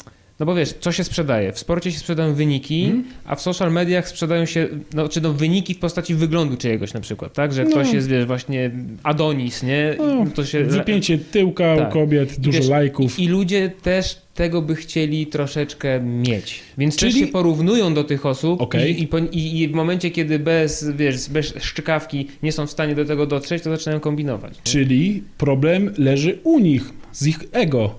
no 0.40 0.46
bo 0.46 0.54
wiesz, 0.54 0.72
co 0.80 0.92
się 0.92 1.04
sprzedaje? 1.04 1.52
W 1.52 1.58
sporcie 1.58 1.92
się 1.92 1.98
sprzedają 1.98 2.34
wyniki, 2.34 2.84
Mhm. 2.84 3.04
a 3.24 3.34
w 3.36 3.40
social 3.42 3.72
mediach 3.72 4.08
sprzedają 4.08 4.44
się, 4.46 4.68
no, 4.94 5.08
czy 5.08 5.20
no 5.20 5.32
wyniki 5.32 5.74
w 5.74 5.78
postaci 5.78 6.14
wyglądu 6.14 6.56
czyjegoś 6.56 6.94
na 6.94 7.00
przykład, 7.00 7.32
tak? 7.32 7.52
Że 7.52 7.64
No. 7.64 7.70
ktoś 7.70 7.92
jest, 7.92 8.08
wiesz, 8.08 8.24
właśnie 8.26 8.70
Adonis, 9.02 9.62
nie? 9.62 9.94
No, 9.98 10.24
to 10.34 10.44
się 10.44 10.64
Wypięcie 10.64 11.18
tyłka 11.18 11.76
Tak. 11.76 11.90
u 11.90 11.92
kobiet, 11.92 12.40
dużo 12.40 12.58
wiesz, 12.58 12.68
lajków. 12.68 13.18
I, 13.18 13.24
I 13.24 13.28
ludzie 13.28 13.72
też 13.82 14.26
tego 14.34 14.62
by 14.62 14.74
chcieli 14.74 15.26
troszeczkę 15.26 16.00
mieć. 16.00 16.60
Więc 16.78 16.96
Czyli- 16.96 17.12
też 17.12 17.20
się 17.20 17.26
porównują 17.26 17.94
do 17.94 18.04
tych 18.04 18.26
osób 18.26 18.60
Okej. 18.60 19.02
i, 19.02 19.08
i, 19.32 19.60
i, 19.62 19.68
w 19.68 19.72
momencie, 19.72 20.10
kiedy 20.10 20.38
bez, 20.38 20.90
wiesz, 20.96 21.28
bez 21.28 21.54
szczykawki 21.60 22.26
nie 22.42 22.52
są 22.52 22.66
w 22.66 22.70
stanie 22.70 22.94
do 22.94 23.04
tego 23.04 23.26
dotrzeć, 23.26 23.62
to 23.62 23.70
zaczynają 23.70 24.00
kombinować. 24.00 24.52
Czyli 24.64 25.22
problem 25.38 25.94
leży 25.98 26.38
u 26.44 26.58
nich, 26.58 26.82
z 27.12 27.26
ich 27.26 27.38
ego. 27.52 27.94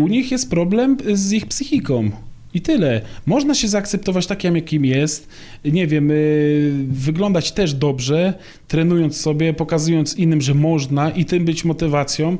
U 0.00 0.08
nich 0.08 0.30
jest 0.30 0.50
problem 0.50 0.96
z 1.12 1.32
ich 1.32 1.46
psychiką. 1.46 2.10
I 2.54 2.60
tyle. 2.60 3.00
Można 3.26 3.54
się 3.54 3.68
zaakceptować 3.68 4.26
takim, 4.26 4.56
jakim 4.56 4.84
jest. 4.84 5.28
Nie 5.64 5.86
wiem, 5.86 6.10
y, 6.10 6.72
wyglądać 6.88 7.52
też 7.52 7.74
dobrze, 7.74 8.34
trenując 8.68 9.16
sobie, 9.16 9.54
pokazując 9.54 10.16
innym, 10.16 10.40
że 10.40 10.54
można 10.54 11.10
i 11.10 11.24
tym 11.24 11.44
być 11.44 11.64
motywacją. 11.64 12.38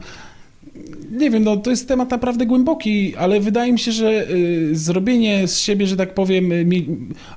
Nie 1.10 1.30
wiem, 1.30 1.44
no 1.44 1.56
to 1.56 1.70
jest 1.70 1.88
temat 1.88 2.10
naprawdę 2.10 2.46
głęboki, 2.46 3.16
ale 3.16 3.40
wydaje 3.40 3.72
mi 3.72 3.78
się, 3.78 3.92
że 3.92 4.30
y, 4.30 4.76
zrobienie 4.76 5.48
z 5.48 5.58
siebie, 5.58 5.86
że 5.86 5.96
tak 5.96 6.14
powiem, 6.14 6.52
y, 6.52 6.66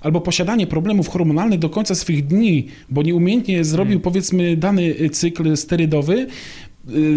albo 0.02 0.22
posiadanie 0.22 0.68
problemów 0.68 1.10
hormonalnych 1.10 1.60
do 1.60 1.70
końca 1.70 1.96
swych 1.96 2.28
dni, 2.28 2.68
bo 2.90 3.04
nieumiejętnie 3.04 3.64
zrobił, 3.64 4.00
powiedzmy, 4.00 4.58
dany 4.58 5.10
cykl 5.10 5.58
sterydowy, 5.58 6.28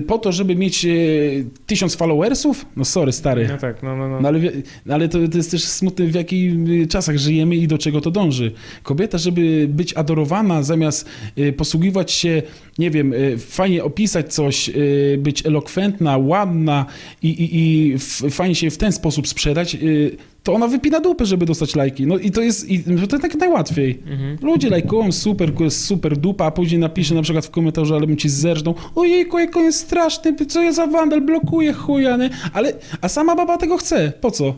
po 0.07 0.18
to, 0.18 0.33
żeby 0.33 0.57
mieć 0.57 0.85
y, 0.85 1.46
tysiąc 1.66 1.96
followersów? 1.96 2.66
No 2.76 2.85
sorry, 2.85 3.12
stary. 3.12 3.48
No 3.48 3.59
tak, 3.59 3.83
no, 3.83 3.96
no, 3.96 4.09
no. 4.09 4.20
No 4.20 4.29
ale, 4.29 4.40
no 4.87 4.94
ale 4.94 5.09
to, 5.09 5.29
to 5.29 5.37
jest 5.37 5.50
też 5.50 5.64
smutne, 5.64 6.07
w 6.07 6.14
jakich 6.14 6.68
y, 6.68 6.87
czasach 6.87 7.18
żyjemy 7.18 7.57
i 7.57 7.68
do 7.68 7.79
czego 7.79 8.00
to 8.00 8.11
dąży. 8.11 8.52
Kobieta, 8.83 9.18
żeby 9.18 9.66
być 9.68 9.94
adorowana, 9.94 10.62
zamiast 10.62 11.09
y, 11.38 11.52
posługiwać 11.52 12.12
się, 12.12 12.42
nie 12.79 12.90
wiem, 12.90 13.12
y, 13.12 13.38
fajnie 13.38 13.85
opisać 13.85 14.35
coś, 14.35 14.68
y, 14.68 15.18
być 15.18 15.46
elokwentna, 15.46 16.18
ładna 16.18 16.87
i, 17.22 17.29
i, 17.29 17.57
i 17.57 17.98
fajnie 18.31 18.55
się 18.55 18.70
w 18.70 18.79
ten 18.79 18.92
sposób 18.92 19.29
sprzedać, 19.29 19.74
y, 19.74 20.16
to 20.46 20.52
ona 20.52 20.68
wypina 20.68 21.00
dupę, 21.00 21.26
żeby 21.26 21.46
dostać 21.46 21.74
lajki. 21.74 22.06
No 22.06 22.18
i 22.18 22.30
to 22.30 22.40
jest, 22.40 22.70
i, 22.70 22.82
no 22.87 23.06
to 23.06 23.18
tak 23.18 23.35
najłatwiej. 23.35 24.02
Mhm. 24.06 24.38
Ludzie 24.42 24.70
lajkują, 24.70 25.12
super, 25.12 25.52
super 25.70 26.16
dupa, 26.16 26.44
a 26.44 26.50
później 26.50 26.80
napisze 26.80 27.14
na 27.14 27.22
przykład 27.22 27.46
w 27.46 27.50
komentarzu, 27.50 27.94
ale 27.94 28.06
bym 28.06 28.16
ci 28.16 28.28
zerżnął, 28.28 28.74
ojejku, 28.94 29.38
jak 29.38 29.56
on 29.56 29.64
jest 29.64 29.78
straszny, 29.78 30.46
co 30.46 30.62
ja 30.62 30.72
za 30.72 30.87
wandal, 30.87 31.20
blokuje 31.20 31.72
chuja, 31.72 32.16
nie? 32.16 32.30
Ale, 32.52 32.72
a 33.00 33.09
sama 33.09 33.37
baba 33.37 33.56
tego 33.56 33.76
chce, 33.76 34.12
po 34.20 34.30
co? 34.30 34.54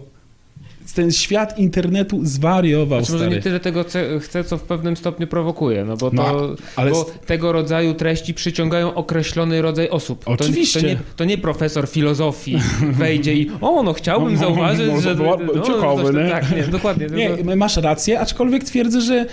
Ten 0.99 1.13
świat 1.13 1.59
internetu 1.59 2.21
zwariował, 2.25 3.05
Znaczy, 3.05 3.13
może 3.13 3.37
nie 3.37 3.43
tyle 3.43 3.61
tego 3.61 3.85
ce- 3.85 4.21
chce, 4.21 4.45
co 4.45 4.59
w 4.59 4.63
pewnym 4.63 4.97
stopniu 4.97 5.27
prowokuje, 5.27 5.85
no 5.85 5.97
bo, 5.97 6.11
to, 6.11 6.17
No, 6.17 6.49
ale 6.77 6.91
bo 6.91 7.05
tego 7.27 7.53
rodzaju 7.53 7.95
treści 7.95 8.35
przyciągają 8.35 8.95
określony 8.95 9.63
rodzaj 9.63 9.89
osób. 9.89 10.25
To- 10.25 10.31
Oczywiście. 10.31 10.81
To, 10.81 10.87
nie, 10.87 10.97
to 11.17 11.25
nie 11.25 11.39
profesor 11.39 11.89
filozofii 11.89 12.59
wejdzie 12.93 13.35
i 13.35 13.51
o, 13.61 13.83
no 13.83 13.93
chciałbym 13.93 14.29
No, 14.35 14.41
no, 14.41 14.47
zauważyć, 14.47 14.89
no, 14.95 15.01
że... 15.01 15.15
no, 15.15 15.37
no, 15.55 15.63
ciekawe, 15.63 16.05
tam- 16.05 16.25
nie? 16.25 16.31
Tak, 16.31 16.57
nie, 16.57 16.63
dokładnie. 16.63 17.07
Nie, 17.07 17.31
tylko- 17.31 17.57
masz 17.57 17.77
rację, 17.77 18.21
aczkolwiek 18.21 18.65
twierdzę, 18.65 19.01
że 19.01 19.27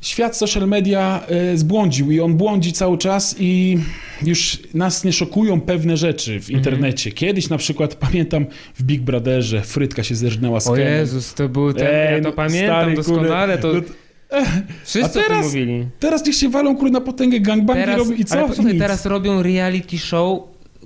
świat 0.00 0.36
social 0.36 0.68
media 0.68 1.20
e, 1.28 1.56
zbłądził 1.56 2.10
i 2.10 2.20
on 2.20 2.34
błądzi 2.34 2.72
cały 2.72 2.98
czas 2.98 3.36
i 3.38 3.78
już 4.22 4.58
nas 4.74 5.04
nie 5.04 5.12
szokują 5.12 5.60
pewne 5.60 5.96
rzeczy 5.96 6.32
Mhm. 6.32 6.42
w 6.42 6.50
internecie. 6.50 7.12
Kiedyś 7.12 7.48
na 7.48 7.58
przykład 7.58 7.94
pamiętam 8.06 8.46
w 8.74 8.82
Big 8.82 9.02
Brotherze 9.02 9.62
Frytka 9.62 10.02
się 10.02 10.14
zerżnęła 10.14 10.60
z 10.60 10.66
O 10.68 10.72
Kenem. 10.72 10.92
Jezus, 10.94 11.34
to 11.34 11.48
był 11.48 11.72
ten, 11.72 11.86
Ej, 11.90 12.12
ja 12.14 12.20
to 12.22 12.28
no, 12.28 12.32
pamiętam 12.34 12.76
stary, 12.82 12.94
doskonale, 12.96 13.58
to 13.58 13.72
no 13.72 13.80
wszyscy 14.84 15.02
a 15.02 15.06
o 15.06 15.08
tym 15.08 15.22
teraz- 15.28 15.46
mówili. 15.46 15.86
Teraz 16.00 16.26
niech 16.26 16.34
się 16.36 16.48
walą 16.48 16.76
kurde 16.76 16.92
na 16.92 17.00
potęgę 17.00 17.40
gangbangi 17.40 17.80
Teraz, 17.80 17.98
robią 17.98 18.12
i 18.12 18.24
co? 18.24 18.38
ale 18.38 18.48
posłuchaj, 18.48 18.78
teraz 18.78 19.06
robią 19.06 19.42
reality 19.42 19.98
show, 19.98 20.38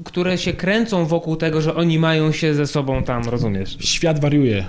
które 0.05 0.39
się 0.39 0.53
kręcą 0.53 1.07
wokół 1.07 1.37
tego, 1.37 1.61
że 1.61 1.75
oni 1.75 1.99
mają 1.99 2.33
się 2.33 2.55
ze 2.55 2.67
sobą 2.67 3.03
tam, 3.03 3.23
rozumiesz? 3.29 3.77
Świat 3.81 4.21
wariuje. 4.21 4.65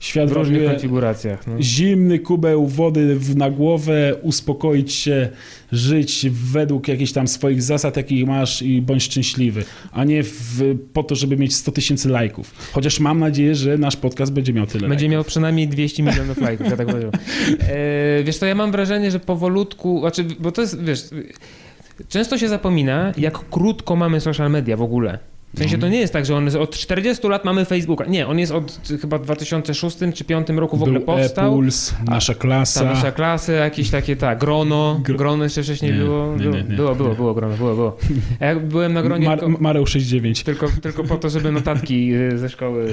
Świat 0.00 0.30
W 0.30 0.32
różnych 0.32 0.64
konfiguracjach. 0.70 1.46
No. 1.46 1.62
Zimny 1.62 2.18
kubeł 2.18 2.66
wody 2.66 3.16
w, 3.16 3.36
na 3.36 3.50
głowę, 3.50 4.14
uspokoić 4.22 4.92
się, 4.92 5.28
żyć 5.72 6.26
według 6.30 6.88
jakichś 6.88 7.12
tam 7.12 7.28
swoich 7.28 7.62
zasad, 7.62 7.96
jakich 7.96 8.26
masz 8.26 8.62
i 8.62 8.82
bądź 8.82 9.02
szczęśliwy, 9.02 9.64
a 9.92 10.04
nie 10.04 10.22
w, 10.22 10.78
po 10.92 11.02
to, 11.02 11.14
żeby 11.14 11.36
mieć 11.36 11.54
100 11.54 11.72
tysięcy 11.72 12.08
lajków. 12.08 12.54
Chociaż 12.72 13.00
mam 13.00 13.18
nadzieję, 13.18 13.54
że 13.54 13.78
nasz 13.78 13.96
podcast 13.96 14.32
będzie 14.32 14.52
miał 14.52 14.66
tyle 14.66 14.88
Będzie 14.88 15.04
lajków. 15.04 15.12
miał 15.12 15.24
przynajmniej 15.24 15.68
200 15.68 16.02
milionów 16.02 16.40
lajków, 16.46 16.70
ja 16.70 16.76
tak 16.76 16.86
powiem. 16.86 17.10
E, 17.60 18.22
wiesz, 18.24 18.38
to 18.38 18.46
ja 18.46 18.54
mam 18.54 18.72
wrażenie, 18.72 19.10
że 19.10 19.20
powolutku, 19.20 20.00
znaczy, 20.00 20.24
bo 20.40 20.52
to 20.52 20.60
jest, 20.62 20.82
wiesz, 20.84 21.04
często 22.08 22.38
się 22.38 22.48
zapomina, 22.48 23.12
jak 23.16 23.38
krótko 23.50 23.96
mamy 23.96 24.20
social 24.20 24.50
media 24.50 24.76
w 24.76 24.82
ogóle. 24.82 25.18
W 25.54 25.58
sensie 25.58 25.78
to 25.78 25.88
nie 25.88 25.98
jest 25.98 26.12
tak, 26.12 26.26
że 26.26 26.36
on 26.36 26.44
jest 26.44 26.56
od 26.56 26.76
40 26.76 27.28
lat 27.28 27.44
mamy 27.44 27.64
Facebooka. 27.64 28.04
Nie, 28.04 28.26
on 28.26 28.38
jest 28.38 28.52
od 28.52 28.80
chyba 29.00 29.18
2006 29.18 29.96
czy 29.96 29.98
2005 30.06 30.48
roku 30.48 30.76
w 30.76 30.82
ogóle 30.82 30.98
Był 30.98 31.06
powstał. 31.06 31.52
E-Puls, 31.52 31.94
nasza 32.06 32.34
klasa. 32.34 32.80
Ta 32.80 32.86
nasza 32.86 33.12
klasa, 33.12 33.52
jakieś 33.52 33.90
takie, 33.90 34.16
tak, 34.16 34.38
grono, 34.38 35.00
Gro- 35.04 35.16
grono 35.16 35.44
jeszcze 35.44 35.62
wcześniej 35.62 35.92
Nie, 35.92 35.98
było, 35.98 36.32
nie, 36.36 36.42
było, 36.42 36.56
nie, 36.56 36.62
nie. 36.62 36.76
było, 36.76 36.94
było, 36.94 37.14
było 37.14 37.34
grono, 37.34 37.56
było, 37.56 37.74
było. 37.74 37.96
A 38.40 38.44
ja 38.44 38.56
byłem 38.60 38.92
na 38.92 39.02
gronie 39.02 39.26
Mar- 39.26 39.40
tylko, 39.40 39.62
Mareł 39.62 39.86
69. 39.86 40.42
tylko, 40.42 40.68
tylko 40.82 41.04
po 41.04 41.16
to, 41.16 41.30
żeby 41.30 41.52
notatki 41.52 42.14
y, 42.14 42.38
ze 42.38 42.48
szkoły 42.48 42.90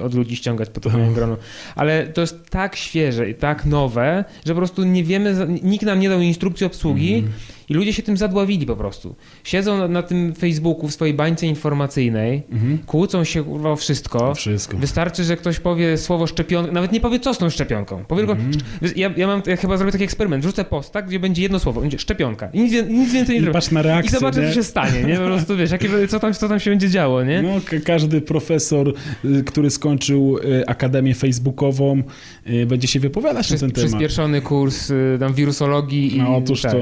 y, 0.00 0.04
od 0.04 0.14
ludzi 0.14 0.36
ściągać 0.36 0.70
po 0.70 0.80
to 0.80 0.90
grono. 1.14 1.36
Ale 1.76 2.06
to 2.06 2.20
jest 2.20 2.50
tak 2.50 2.76
świeże 2.76 3.30
i 3.30 3.34
tak 3.34 3.64
nowe, 3.66 4.24
że 4.46 4.52
po 4.54 4.58
prostu 4.58 4.84
nie 4.84 5.04
wiemy, 5.04 5.46
nikt 5.62 5.84
nam 5.84 6.00
nie 6.00 6.08
dał 6.08 6.20
instrukcji 6.20 6.66
obsługi 6.66 7.14
Mhm. 7.14 7.32
I 7.70 7.74
ludzie 7.74 7.92
się 7.92 8.02
tym 8.02 8.16
zadławili 8.16 8.66
po 8.66 8.76
prostu. 8.76 9.14
Siedzą 9.44 9.78
na, 9.78 9.88
na 9.88 10.02
tym 10.02 10.34
Facebooku 10.34 10.88
w 10.88 10.92
swojej 10.92 11.14
bańce 11.14 11.46
informacyjnej, 11.46 12.42
Mhm. 12.52 12.78
kłócą 12.86 13.24
się 13.24 13.44
kurwa 13.44 13.70
o 13.70 13.76
wszystko. 13.76 14.34
Wszystko. 14.34 14.76
Wystarczy, 14.76 15.24
że 15.24 15.36
ktoś 15.36 15.58
powie 15.60 15.98
słowo 15.98 16.26
szczepionka, 16.26 16.72
nawet 16.72 16.92
nie 16.92 17.00
powie 17.00 17.20
co 17.20 17.34
z 17.34 17.38
tą 17.38 17.50
szczepionką. 17.50 18.04
Powie 18.04 18.20
tylko, 18.26 18.32
Mhm. 18.32 18.52
ja, 18.96 19.10
ja, 19.16 19.26
mam, 19.26 19.42
ja 19.46 19.56
chyba 19.56 19.76
zrobię 19.76 19.92
taki 19.92 20.04
eksperyment, 20.04 20.44
wrzucę 20.44 20.64
posta, 20.64 21.02
gdzie 21.02 21.20
będzie 21.20 21.42
jedno 21.42 21.58
słowo, 21.58 21.80
będzie 21.80 21.98
szczepionka. 21.98 22.48
I 22.52 22.60
nic, 22.60 22.72
nic 22.88 23.12
więcej 23.12 23.34
nie 23.34 23.40
I 23.40 23.44
zrobię. 23.44 23.52
patrz 23.52 23.70
na 23.70 23.80
I 23.80 23.82
reakcję, 23.82 24.18
zobaczę, 24.18 24.40
nie? 24.42 24.48
co 24.48 24.54
się 24.54 24.62
stanie, 24.64 25.02
nie? 25.04 25.16
Po 25.16 25.24
prostu 25.24 25.56
wiesz, 25.56 25.70
jakie, 25.70 26.08
co, 26.08 26.20
tam, 26.20 26.34
co 26.34 26.48
tam 26.48 26.60
się 26.60 26.70
będzie 26.70 26.90
działo, 26.90 27.24
nie? 27.24 27.42
No, 27.42 27.48
ka- 27.64 27.76
każdy 27.84 28.20
profesor, 28.20 28.94
y, 29.24 29.44
który 29.44 29.70
skończył 29.70 30.38
y, 30.38 30.66
akademię 30.66 31.14
facebookową, 31.14 32.02
y, 32.50 32.66
będzie 32.66 32.88
się 32.88 33.00
wypowiadać 33.00 33.36
na 33.50 33.56
Przez, 33.56 33.60
ten 33.60 33.70
temat. 33.70 33.88
przyspieszony 33.90 34.40
kurs 34.40 34.92
tam 35.20 35.34
wirusologii 35.34 36.16
i, 36.16 36.18
No, 36.18 36.36
otóż 36.36 36.62
tak, 36.62 36.72
to. 36.72 36.78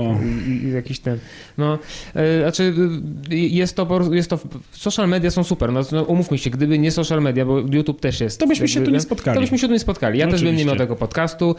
i, 0.49 0.67
i 0.67 0.73
jakiś 0.79 1.01
ten. 1.01 1.19
No, 1.59 1.79
y, 2.17 2.41
znaczy 2.43 2.75
y, 3.33 3.37
jest 3.37 3.77
to, 3.77 4.01
jest 4.13 4.31
to. 4.31 4.39
Social 4.73 5.09
media 5.09 5.31
są 5.31 5.45
super. 5.45 5.73
No, 5.73 5.81
no 5.93 6.03
umówmy 6.03 6.39
się, 6.39 6.51
gdyby 6.51 6.79
nie 6.79 6.91
social 6.91 7.23
media, 7.23 7.45
bo 7.45 7.59
YouTube 7.59 8.01
też 8.01 8.21
jest. 8.21 8.41
To 8.41 8.47
byśmy 8.47 8.69
się 8.69 8.75
jakby, 8.75 8.85
tu 8.87 8.91
nie 8.91 8.97
no, 8.99 9.03
spotkali. 9.03 9.35
To 9.35 9.41
byśmy 9.41 9.59
się 9.59 9.67
tu 9.67 9.73
nie 9.73 9.79
spotkali. 9.79 10.19
Ja 10.19 10.27
No 10.27 10.33
też 10.33 10.43
bym 10.43 10.57
nie 10.57 10.65
miał 10.65 10.77
tego 10.77 10.97
podcastu. 10.97 11.55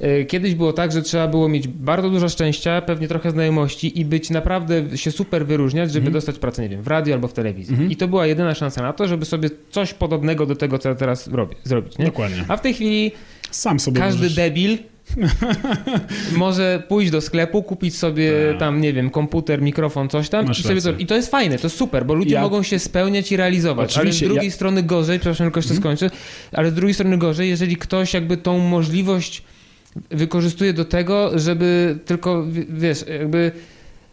Y, 0.00 0.24
Kiedyś 0.24 0.54
było 0.54 0.72
tak, 0.72 0.92
że 0.92 1.02
trzeba 1.02 1.28
było 1.28 1.48
mieć 1.48 1.68
bardzo 1.68 2.10
dużo 2.10 2.28
szczęścia, 2.28 2.82
pewnie 2.82 3.08
trochę 3.08 3.30
znajomości 3.30 4.00
i 4.00 4.04
być 4.04 4.30
naprawdę 4.30 4.98
się 4.98 5.10
super 5.12 5.46
wyróżniać, 5.46 5.88
żeby 5.92 6.06
Mhm. 6.06 6.12
dostać 6.12 6.38
pracę, 6.38 6.62
nie 6.62 6.68
wiem, 6.68 6.82
w 6.82 6.88
radiu 6.88 7.14
albo 7.14 7.28
w 7.28 7.32
telewizji. 7.32 7.72
Mhm. 7.72 7.90
I 7.90 7.96
to 7.96 8.08
była 8.08 8.26
jedyna 8.26 8.54
szansa 8.54 8.82
na 8.82 8.92
to, 8.92 9.08
żeby 9.08 9.24
sobie 9.24 9.50
coś 9.70 9.94
podobnego 9.94 10.46
do 10.46 10.56
tego, 10.56 10.78
co 10.78 10.88
ja 10.88 10.94
teraz 10.94 11.28
robię, 11.28 11.56
zrobić. 11.64 11.98
Nie? 11.98 12.04
Dokładnie. 12.04 12.44
A 12.48 12.56
w 12.56 12.60
tej 12.60 12.74
chwili 12.74 13.12
Sam 13.50 13.80
sobie 13.80 14.00
każdy 14.00 14.22
możesz... 14.22 14.34
debil 14.34 14.78
może 16.36 16.82
pójść 16.88 17.10
do 17.10 17.20
sklepu, 17.20 17.62
kupić 17.62 17.96
sobie 17.98 18.32
Tak. 18.50 18.58
tam, 18.58 18.80
nie 18.80 18.92
wiem, 18.92 19.10
komputer, 19.10 19.62
mikrofon, 19.62 20.08
coś 20.08 20.28
tam 20.28 20.46
Masz 20.46 20.60
i, 20.60 20.62
sobie 20.62 20.80
to, 20.82 20.90
i 20.92 21.06
to 21.06 21.14
jest 21.14 21.30
fajne, 21.30 21.58
to 21.58 21.66
jest 21.66 21.76
super, 21.76 22.06
bo 22.06 22.14
ludzie 22.14 22.34
Ja- 22.34 22.40
mogą 22.42 22.62
się 22.62 22.78
spełniać 22.78 23.32
i 23.32 23.36
realizować. 23.36 23.84
Ale 23.84 23.92
z 23.92 23.96
Oczywiście, 23.96 24.26
drugiej 24.26 24.44
ja- 24.44 24.50
strony 24.50 24.82
gorzej, 24.82 25.18
przepraszam, 25.18 25.46
tylko 25.46 25.58
jeszcze 25.58 25.74
Mhm. 25.74 25.96
skończę, 25.96 26.16
ale 26.52 26.70
z 26.70 26.74
drugiej 26.74 26.94
strony 26.94 27.18
gorzej, 27.18 27.48
jeżeli 27.48 27.76
ktoś 27.76 28.14
jakby 28.14 28.36
tą 28.36 28.58
możliwość 28.58 29.42
wykorzystuje 30.10 30.72
do 30.72 30.84
tego, 30.84 31.38
żeby 31.38 31.98
tylko, 32.04 32.44
wiesz, 32.68 33.04
jakby 33.18 33.52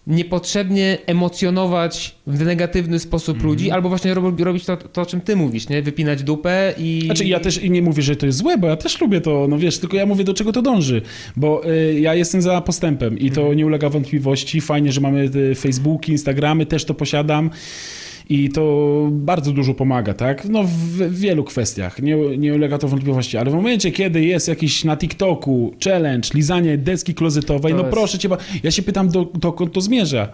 niepotrzebnie 0.07 0.97
emocjonować 1.05 2.15
w 2.27 2.45
negatywny 2.45 2.99
sposób 2.99 3.35
Mhm. 3.35 3.49
ludzi, 3.53 3.71
albo 3.71 3.89
właśnie 3.89 4.13
rob, 4.13 4.39
robić 4.39 4.65
to, 4.65 4.77
to, 4.77 5.01
o 5.01 5.05
czym 5.05 5.21
ty 5.21 5.35
mówisz, 5.35 5.69
nie? 5.69 5.81
Wypinać 5.81 6.23
dupę 6.23 6.73
i... 6.77 7.01
Znaczy 7.05 7.25
ja 7.25 7.39
też 7.39 7.63
i 7.63 7.71
nie 7.71 7.81
mówię, 7.81 8.01
że 8.03 8.15
to 8.15 8.25
jest 8.25 8.37
złe, 8.37 8.57
bo 8.57 8.67
ja 8.67 8.75
też 8.75 9.01
lubię 9.01 9.21
to, 9.21 9.45
no 9.49 9.57
wiesz, 9.57 9.77
tylko 9.77 9.97
ja 9.97 10.05
mówię 10.05 10.23
do 10.23 10.33
czego 10.33 10.51
to 10.51 10.61
dąży, 10.61 11.01
bo 11.35 11.69
y, 11.71 11.99
ja 11.99 12.15
jestem 12.15 12.41
za 12.41 12.61
postępem 12.61 13.19
i 13.19 13.31
to 13.31 13.41
Mhm. 13.41 13.57
nie 13.57 13.65
ulega 13.65 13.89
wątpliwości, 13.89 14.61
fajnie, 14.61 14.91
że 14.91 15.01
mamy 15.01 15.29
te 15.29 15.55
Facebooki, 15.55 16.11
Instagramy, 16.11 16.65
też 16.65 16.85
to 16.85 16.93
posiadam 16.93 17.49
i 18.29 18.49
to 18.49 19.07
bardzo 19.11 19.51
dużo 19.51 19.73
pomaga, 19.73 20.13
tak, 20.13 20.45
no 20.45 20.63
w, 20.63 21.11
wielu 21.19 21.43
kwestiach, 21.43 22.01
nie, 22.01 22.15
nie 22.37 22.53
ulega 22.53 22.77
to 22.77 22.87
wątpliwości, 22.87 23.37
ale 23.37 23.51
w 23.51 23.53
momencie, 23.53 23.91
kiedy 23.91 24.25
jest 24.25 24.47
jakiś 24.47 24.83
na 24.83 24.97
TikToku 24.97 25.73
challenge, 25.83 26.29
lizanie 26.33 26.77
deski 26.77 27.13
klozetowej, 27.13 27.71
To 27.73 27.77
no 27.77 27.83
jest- 27.83 27.93
proszę 27.93 28.17
cię, 28.19 28.29
ja 28.63 28.71
się 28.71 28.81
pytam, 28.81 29.09
do, 29.09 29.25
dokąd 29.25 29.73
to 29.73 29.81
zmierza. 29.81 30.29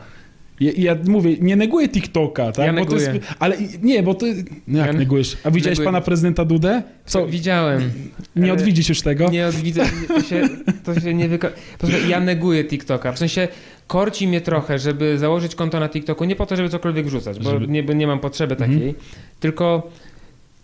Ja, 0.60 0.71
ja 0.77 0.95
mówię, 1.08 1.36
nie 1.41 1.55
neguję 1.55 1.89
TikToka, 1.89 2.51
tak? 2.51 2.65
Ja 2.65 2.73
bo 2.73 2.86
to 2.86 2.95
jest, 2.95 3.05
neguję. 3.08 3.23
ale 3.39 3.58
nie, 3.84 4.03
bo 4.03 4.13
to. 4.13 4.25
No 4.67 4.77
jak 4.77 4.88
Ja 4.88 4.93
negujesz? 4.93 5.38
A 5.43 5.51
widziałeś 5.51 5.77
neguję. 5.79 5.86
pana 5.93 6.01
prezydenta 6.01 6.45
Dudę? 6.45 6.84
Co? 7.05 7.27
Widziałem. 7.27 7.91
Nie 8.36 8.53
odwiedzisz 8.53 8.89
już 8.89 9.01
tego? 9.01 9.29
Nie 9.29 9.47
odwidzę, 9.47 9.86
to 10.08 10.21
się, 10.21 10.49
to 10.84 10.99
się 10.99 11.13
nie 11.13 11.29
wyko... 11.29 11.47
Ja 12.10 12.19
neguję 12.19 12.63
TikToka, 12.65 13.12
w 13.12 13.19
sensie 13.19 13.47
korci 13.88 14.28
mnie 14.28 14.41
trochę, 14.41 14.80
żeby 14.80 15.17
założyć 15.19 15.56
konto 15.56 15.80
na 15.80 15.89
TikToku, 15.89 16.26
nie 16.26 16.36
po 16.36 16.45
to, 16.45 16.56
żeby 16.56 16.69
cokolwiek 16.69 17.06
wrzucać, 17.06 17.39
bo 17.39 17.50
Żeby- 17.50 17.67
nie, 17.67 17.84
nie 17.84 18.08
mam 18.08 18.19
potrzeby 18.19 18.56
takiej, 18.56 18.76
Mhm. 18.76 18.93
tylko 19.39 19.89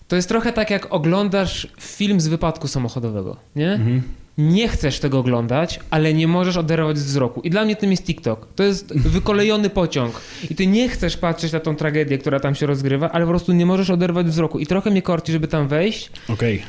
to 0.07 0.15
jest 0.15 0.29
trochę 0.29 0.53
tak, 0.53 0.69
jak 0.69 0.87
oglądasz 0.93 1.67
film 1.79 2.21
z 2.21 2.27
wypadku 2.27 2.67
samochodowego, 2.67 3.35
nie? 3.55 3.71
Mhm. 3.71 4.01
Nie 4.37 4.67
chcesz 4.67 4.99
tego 4.99 5.19
oglądać, 5.19 5.79
ale 5.89 6.13
nie 6.13 6.27
możesz 6.27 6.57
oderwać 6.57 6.97
z 6.97 7.03
wzroku. 7.03 7.41
I 7.41 7.49
dla 7.49 7.65
mnie 7.65 7.75
tym 7.75 7.91
jest 7.91 8.03
TikTok. 8.05 8.47
To 8.55 8.63
jest 8.63 8.97
wykolejony 8.97 9.69
pociąg. 9.79 10.21
I 10.49 10.55
ty 10.55 10.67
nie 10.67 10.89
chcesz 10.89 11.17
patrzeć 11.17 11.51
na 11.51 11.59
tą 11.59 11.75
tragedię, 11.75 12.17
która 12.17 12.39
tam 12.39 12.55
się 12.55 12.65
rozgrywa, 12.65 13.11
ale 13.11 13.25
po 13.25 13.31
prostu 13.31 13.53
nie 13.53 13.65
możesz 13.65 13.89
oderwać 13.89 14.27
wzroku. 14.27 14.59
I 14.59 14.65
trochę 14.67 14.91
mnie 14.91 15.01
korci, 15.01 15.31
żeby 15.31 15.47
tam 15.47 15.67
wejść 15.67 16.11
Okej. 16.29 16.61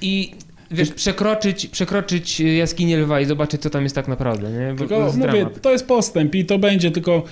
i 0.00 0.34
wiesz, 0.72 0.90
przekroczyć, 0.90 1.66
przekroczyć 1.66 2.40
jaskinię 2.40 2.96
lwa 2.96 3.20
i 3.20 3.24
zobaczyć, 3.24 3.62
co 3.62 3.70
tam 3.70 3.82
jest 3.82 3.94
tak 3.94 4.08
naprawdę, 4.08 4.50
nie? 4.50 4.66
Bo 4.68 4.72
to 4.72 4.78
Tylko 4.78 5.04
jest 5.04 5.16
mówię, 5.18 5.30
dramat. 5.32 5.60
to 5.60 5.72
jest 5.72 5.86
postęp 5.86 6.34
i 6.34 6.44
to 6.44 6.58
będzie, 6.58 6.90
tylko 6.90 7.24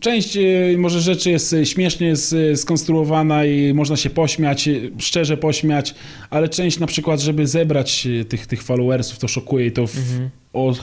część 0.00 0.36
e, 0.36 0.40
może 0.78 1.00
rzeczy 1.00 1.30
jest 1.30 1.52
e, 1.52 1.66
śmiesznie 1.66 2.10
s- 2.12 2.34
skonstruowana 2.54 3.44
i 3.44 3.74
można 3.74 3.96
się 3.96 4.10
pośmiać, 4.10 4.68
e, 4.68 4.72
szczerze 4.98 5.36
pośmiać, 5.36 5.94
ale 6.30 6.48
część 6.48 6.78
na 6.78 6.86
przykład, 6.86 7.20
żeby 7.20 7.46
zebrać 7.46 8.06
e, 8.20 8.24
tych, 8.24 8.46
tych 8.46 8.62
followersów, 8.62 9.18
to 9.18 9.28
szokuje 9.28 9.66
i 9.66 9.72
to 9.72 9.86
w 9.86 9.96
Mhm. 9.98 10.30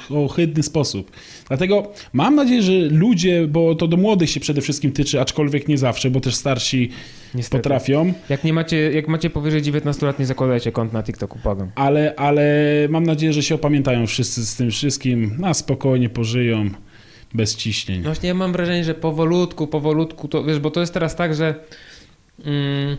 ohydny 0.10 0.64
sposób. 0.64 1.12
Dlatego 1.48 1.92
mam 2.14 2.36
nadzieję, 2.36 2.62
że 2.62 2.72
ludzie, 2.72 3.48
bo 3.48 3.76
to 3.76 3.88
do 3.88 3.98
młodych 3.98 4.30
się 4.30 4.40
przede 4.40 4.62
wszystkim 4.62 4.92
tyczy, 4.92 5.22
aczkolwiek 5.22 5.68
nie 5.68 5.78
zawsze, 5.78 6.10
bo 6.12 6.20
też 6.20 6.36
starsi 6.36 6.90
Niestety. 7.36 7.58
potrafią, 7.64 8.14
Jak, 8.30 8.44
nie 8.44 8.54
macie, 8.54 8.92
jak 8.92 9.08
macie 9.08 9.30
powyżej 9.30 9.62
19 9.62 10.06
lat, 10.06 10.20
nie 10.20 10.26
zakładajcie 10.26 10.72
kont 10.72 10.94
na 10.94 11.04
TikToku, 11.04 11.40
pogam. 11.44 11.72
ale, 11.76 12.14
ale 12.16 12.44
mam 12.90 13.04
nadzieję, 13.04 13.34
że 13.34 13.44
się 13.44 13.56
opamiętają 13.56 14.08
wszyscy 14.08 14.46
z 14.46 14.56
tym 14.56 14.72
wszystkim, 14.72 15.36
na 15.40 15.54
spokojnie 15.54 16.10
pożyją, 16.10 16.70
bez 17.34 17.56
ciśnień. 17.56 17.98
No 17.98 18.06
właśnie 18.06 18.28
ja 18.28 18.34
mam 18.36 18.52
wrażenie, 18.52 18.84
że 18.84 18.94
powolutku, 18.96 19.68
powolutku, 19.68 20.28
to 20.28 20.44
wiesz, 20.44 20.60
bo 20.60 20.72
to 20.72 20.80
jest 20.80 20.94
teraz 20.94 21.16
tak, 21.16 21.36
że 21.36 21.56
mm, 22.46 22.98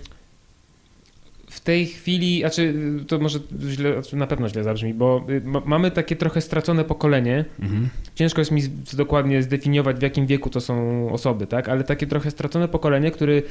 tej 1.69 1.87
chwili, 1.87 2.41
znaczy 2.41 2.75
to 3.09 3.19
może 3.19 3.39
źle, 3.69 3.93
znaczy 3.93 4.17
na 4.17 4.27
pewno 4.27 4.49
źle 4.49 4.65
zabrzmi, 4.65 4.95
bo 4.95 5.25
y, 5.31 5.41
ma, 5.45 5.63
mamy 5.65 5.91
takie 5.91 6.17
trochę 6.17 6.41
stracone 6.41 6.85
pokolenie. 6.85 7.45
Mhm. 7.61 7.89
Ciężko 8.15 8.41
jest 8.41 8.51
mi 8.51 8.63
dokładnie 8.93 9.43
zdefiniować, 9.43 9.97
w 9.97 10.03
jakim 10.03 10.27
wieku 10.27 10.51
to 10.51 10.61
są 10.61 11.07
osoby, 11.13 11.47
tak? 11.47 11.69
Ale 11.69 11.85
takie 11.85 12.07
trochę 12.07 12.31
stracone 12.31 12.69
pokolenie, 12.69 13.11
które 13.11 13.43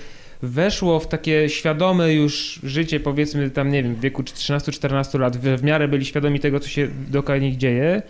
weszło 0.41 0.99
w 0.99 1.07
takie 1.07 1.49
świadome 1.49 2.13
już 2.13 2.59
życie, 2.63 2.99
powiedzmy 2.99 3.49
tam, 3.49 3.71
nie 3.71 3.83
wiem, 3.83 3.95
w 3.95 3.99
wieku 3.99 4.21
13-14 4.21 5.19
lat, 5.19 5.37
w, 5.37 5.59
w 5.59 5.63
miarę 5.63 5.87
byli 5.87 6.05
świadomi 6.05 6.39
tego, 6.39 6.59
co 6.59 6.69
się 6.69 6.87
dookoła 7.09 7.37
nich 7.37 7.57
dzieje. 7.57 8.01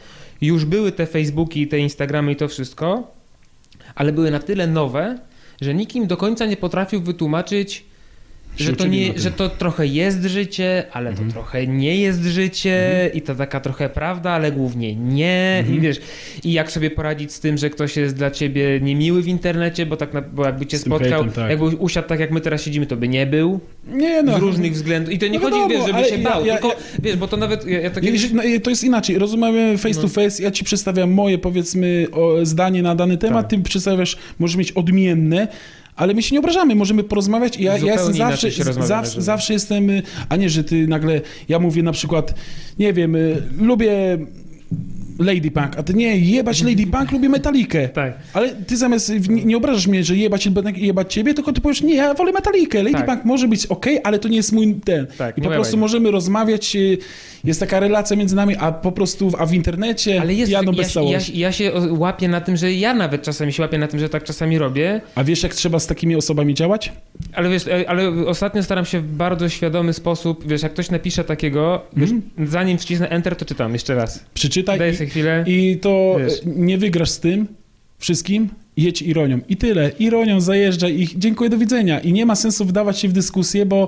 Już 0.41 0.65
były 0.65 0.91
te 0.91 1.05
Facebooki, 1.05 1.67
te 1.67 1.79
Instagramy 1.79 2.31
i 2.31 2.35
to 2.35 2.47
wszystko, 2.47 3.11
ale 3.95 4.11
były 4.11 4.31
na 4.31 4.39
tyle 4.39 4.67
nowe, 4.67 5.19
że 5.61 5.73
nikim 5.73 6.07
do 6.07 6.17
końca 6.17 6.45
nie 6.45 6.57
potrafił 6.57 7.01
wytłumaczyć, 7.01 7.85
że 8.57 8.73
to, 8.73 8.87
nie, 8.87 9.19
że 9.19 9.31
to 9.31 9.49
trochę 9.49 9.87
jest 9.87 10.23
życie, 10.23 10.83
ale 10.91 11.09
Mhm. 11.09 11.27
to 11.27 11.33
trochę 11.33 11.67
nie 11.67 11.95
jest 11.95 12.23
życie 12.23 13.11
i 13.13 13.21
to 13.21 13.35
taka 13.35 13.59
trochę 13.59 13.89
prawda, 13.89 14.31
ale 14.31 14.51
głównie 14.51 14.95
nie. 14.95 15.55
Mhm. 15.59 15.77
I 15.77 15.81
wiesz, 15.81 15.97
i 16.43 16.53
jak 16.53 16.71
sobie 16.71 16.91
poradzić 16.91 17.31
z 17.33 17.39
tym, 17.39 17.57
że 17.57 17.69
ktoś 17.69 17.97
jest 17.97 18.15
dla 18.15 18.31
ciebie 18.31 18.79
niemiły 18.81 19.21
w 19.21 19.27
internecie, 19.27 19.85
bo 19.85 19.97
tak 19.97 20.13
na, 20.13 20.21
bo 20.21 20.45
jakby 20.45 20.65
cię 20.65 20.77
spotkał, 20.77 21.09
hejtem, 21.23 21.31
tak. 21.31 21.49
jakby 21.49 21.65
usiadł 21.65 22.07
tak 22.07 22.19
jak 22.19 22.31
my 22.31 22.41
teraz 22.41 22.61
siedzimy, 22.63 22.85
to 22.85 22.95
by 22.97 23.07
nie 23.07 23.25
był. 23.27 23.59
Nie 23.87 24.23
no. 24.23 24.37
Z 24.37 24.41
różnych 24.41 24.73
względów. 24.73 25.13
I 25.13 25.19
to 25.19 25.27
nie 25.27 25.39
No 25.39 25.45
chodzi, 25.49 25.59
wiadomo, 25.73 25.85
wiesz, 25.85 25.95
żeby 25.95 26.09
się 26.09 26.23
ja- 26.23 26.29
bał, 26.29 26.45
ja- 26.45 26.53
tylko 26.57 26.75
wiesz, 26.99 27.15
bo 27.17 27.27
to 27.27 27.37
nawet 27.37 27.65
ja, 27.67 27.81
ja 27.81 27.89
tak 27.89 28.03
jeżeli- 28.03 28.35
no, 28.35 28.43
to 28.63 28.69
jest 28.69 28.83
inaczej. 28.83 29.17
Rozmawiamy 29.17 29.77
face 29.77 29.95
to 29.95 30.01
No. 30.01 30.07
face. 30.07 30.43
Ja 30.43 30.51
ci 30.51 30.63
przedstawiam 30.63 31.11
moje, 31.11 31.37
powiedzmy, 31.37 32.07
zdanie 32.43 32.81
na 32.81 32.95
dany 32.95 33.17
temat. 33.17 33.49
Tak. 33.49 33.59
Ty 33.59 33.63
przedstawiasz, 33.63 34.17
możesz 34.39 34.57
mieć 34.57 34.71
odmienne. 34.71 35.47
Ale 35.97 36.13
my 36.13 36.23
się 36.23 36.35
nie 36.35 36.39
obrażamy, 36.39 36.75
możemy 36.75 37.03
porozmawiać 37.03 37.57
i 37.57 37.63
ja, 37.63 37.77
ja 37.77 37.93
jestem 37.93 38.13
zawsze, 38.13 38.51
zawsze, 38.73 39.21
zawsze 39.21 39.53
jestem, 39.53 39.89
y, 39.89 40.03
a 40.29 40.35
nie, 40.35 40.49
że 40.49 40.63
ty 40.63 40.87
nagle, 40.87 41.21
ja 41.49 41.59
mówię 41.59 41.83
na 41.83 41.91
przykład, 41.91 42.33
nie 42.79 42.93
wiem, 42.93 43.15
y, 43.15 43.43
lubię 43.57 44.17
Lady 45.19 45.51
Punk, 45.51 45.77
a 45.77 45.83
ty 45.83 45.93
nie, 45.93 46.17
jebać 46.17 46.63
Lady 46.63 46.87
Punk, 46.87 47.11
lubię 47.11 47.29
Metalikę. 47.29 47.89
Tak. 47.89 48.13
Ale 48.33 48.55
ty 48.55 48.77
zamiast, 48.77 49.29
nie, 49.29 49.45
nie 49.45 49.57
obrażasz 49.57 49.87
mnie, 49.87 50.03
że 50.03 50.15
jebać, 50.15 50.49
jebać 50.75 51.13
ciebie, 51.13 51.33
tylko 51.33 51.53
ty 51.53 51.61
powiesz, 51.61 51.81
nie, 51.81 51.95
ja 51.95 52.13
wolę 52.13 52.31
Metalikę. 52.31 52.83
Lady 52.83 52.97
Tak. 52.97 53.05
Punk 53.05 53.25
może 53.25 53.47
być 53.47 53.65
ok, 53.65 53.85
ale 54.03 54.19
to 54.19 54.27
nie 54.27 54.37
jest 54.37 54.51
mój 54.51 54.75
ten. 54.85 55.07
Tak, 55.17 55.37
I 55.37 55.41
po 55.41 55.49
prostu 55.49 55.77
możemy 55.77 56.11
rozmawiać, 56.11 56.75
y, 56.75 56.97
jest 57.43 57.59
taka 57.59 57.79
relacja 57.79 58.17
między 58.17 58.35
nami, 58.35 58.55
a 58.59 58.71
po 58.71 58.91
prostu, 58.91 59.31
a 59.37 59.45
w 59.45 59.53
internecie 59.53 60.21
Ale 60.21 60.33
jest, 60.33 60.51
jadą 60.51 60.71
ja, 60.71 60.77
bez 60.77 60.95
ja, 60.95 61.01
ja, 61.01 61.07
całości. 61.07 61.39
ja 61.39 61.51
się 61.51 61.71
łapię 61.89 62.27
na 62.27 62.41
tym, 62.41 62.57
że 62.57 62.73
ja 62.73 62.93
nawet 62.93 63.21
czasami 63.21 63.53
się 63.53 63.63
łapię 63.63 63.77
na 63.77 63.87
tym, 63.87 63.99
że 63.99 64.09
tak 64.09 64.23
czasami 64.23 64.57
robię, 64.57 65.01
A 65.15 65.23
wiesz, 65.23 65.43
jak 65.43 65.53
trzeba 65.53 65.79
z 65.79 65.87
takimi 65.87 66.15
osobami 66.15 66.53
działać? 66.53 66.91
Ale 67.33 67.49
wiesz, 67.49 67.67
e, 67.67 67.89
ale 67.89 68.09
ostatnio 68.09 68.63
staram 68.63 68.85
się 68.85 68.99
w 68.99 69.07
bardzo 69.15 69.49
świadomy 69.49 69.93
sposób, 69.93 70.47
wiesz, 70.47 70.63
jak 70.63 70.73
ktoś 70.73 70.89
napisze 70.91 71.23
takiego, 71.23 71.81
wiesz, 71.97 72.11
Mhm. 72.11 72.47
zanim 72.47 72.77
wcisnę 72.77 73.09
enter, 73.09 73.35
to 73.35 73.45
czytam 73.45 73.73
jeszcze 73.73 73.95
raz. 73.95 74.25
Przeczytaj 74.33 74.79
Daj 74.79 74.91
i, 74.91 74.95
sobie 74.95 75.09
chwilę. 75.09 75.43
i 75.47 75.77
to 75.81 76.15
Wiesz. 76.19 76.33
y, 76.33 76.41
nie 76.45 76.77
wygrasz 76.77 77.09
z 77.09 77.19
tym 77.19 77.47
wszystkim, 77.99 78.49
jedź 78.77 79.01
ironią. 79.01 79.39
I 79.49 79.57
tyle. 79.57 79.91
Ironią 79.99 80.41
zajeżdżaj 80.41 80.99
ich, 80.99 81.17
dziękuję, 81.19 81.49
do 81.49 81.57
widzenia. 81.57 81.99
I 81.99 82.13
nie 82.13 82.25
ma 82.25 82.35
sensu 82.35 82.65
wdawać 82.65 82.99
się 82.99 83.07
w 83.07 83.13
dyskusję, 83.13 83.65
bo 83.65 83.87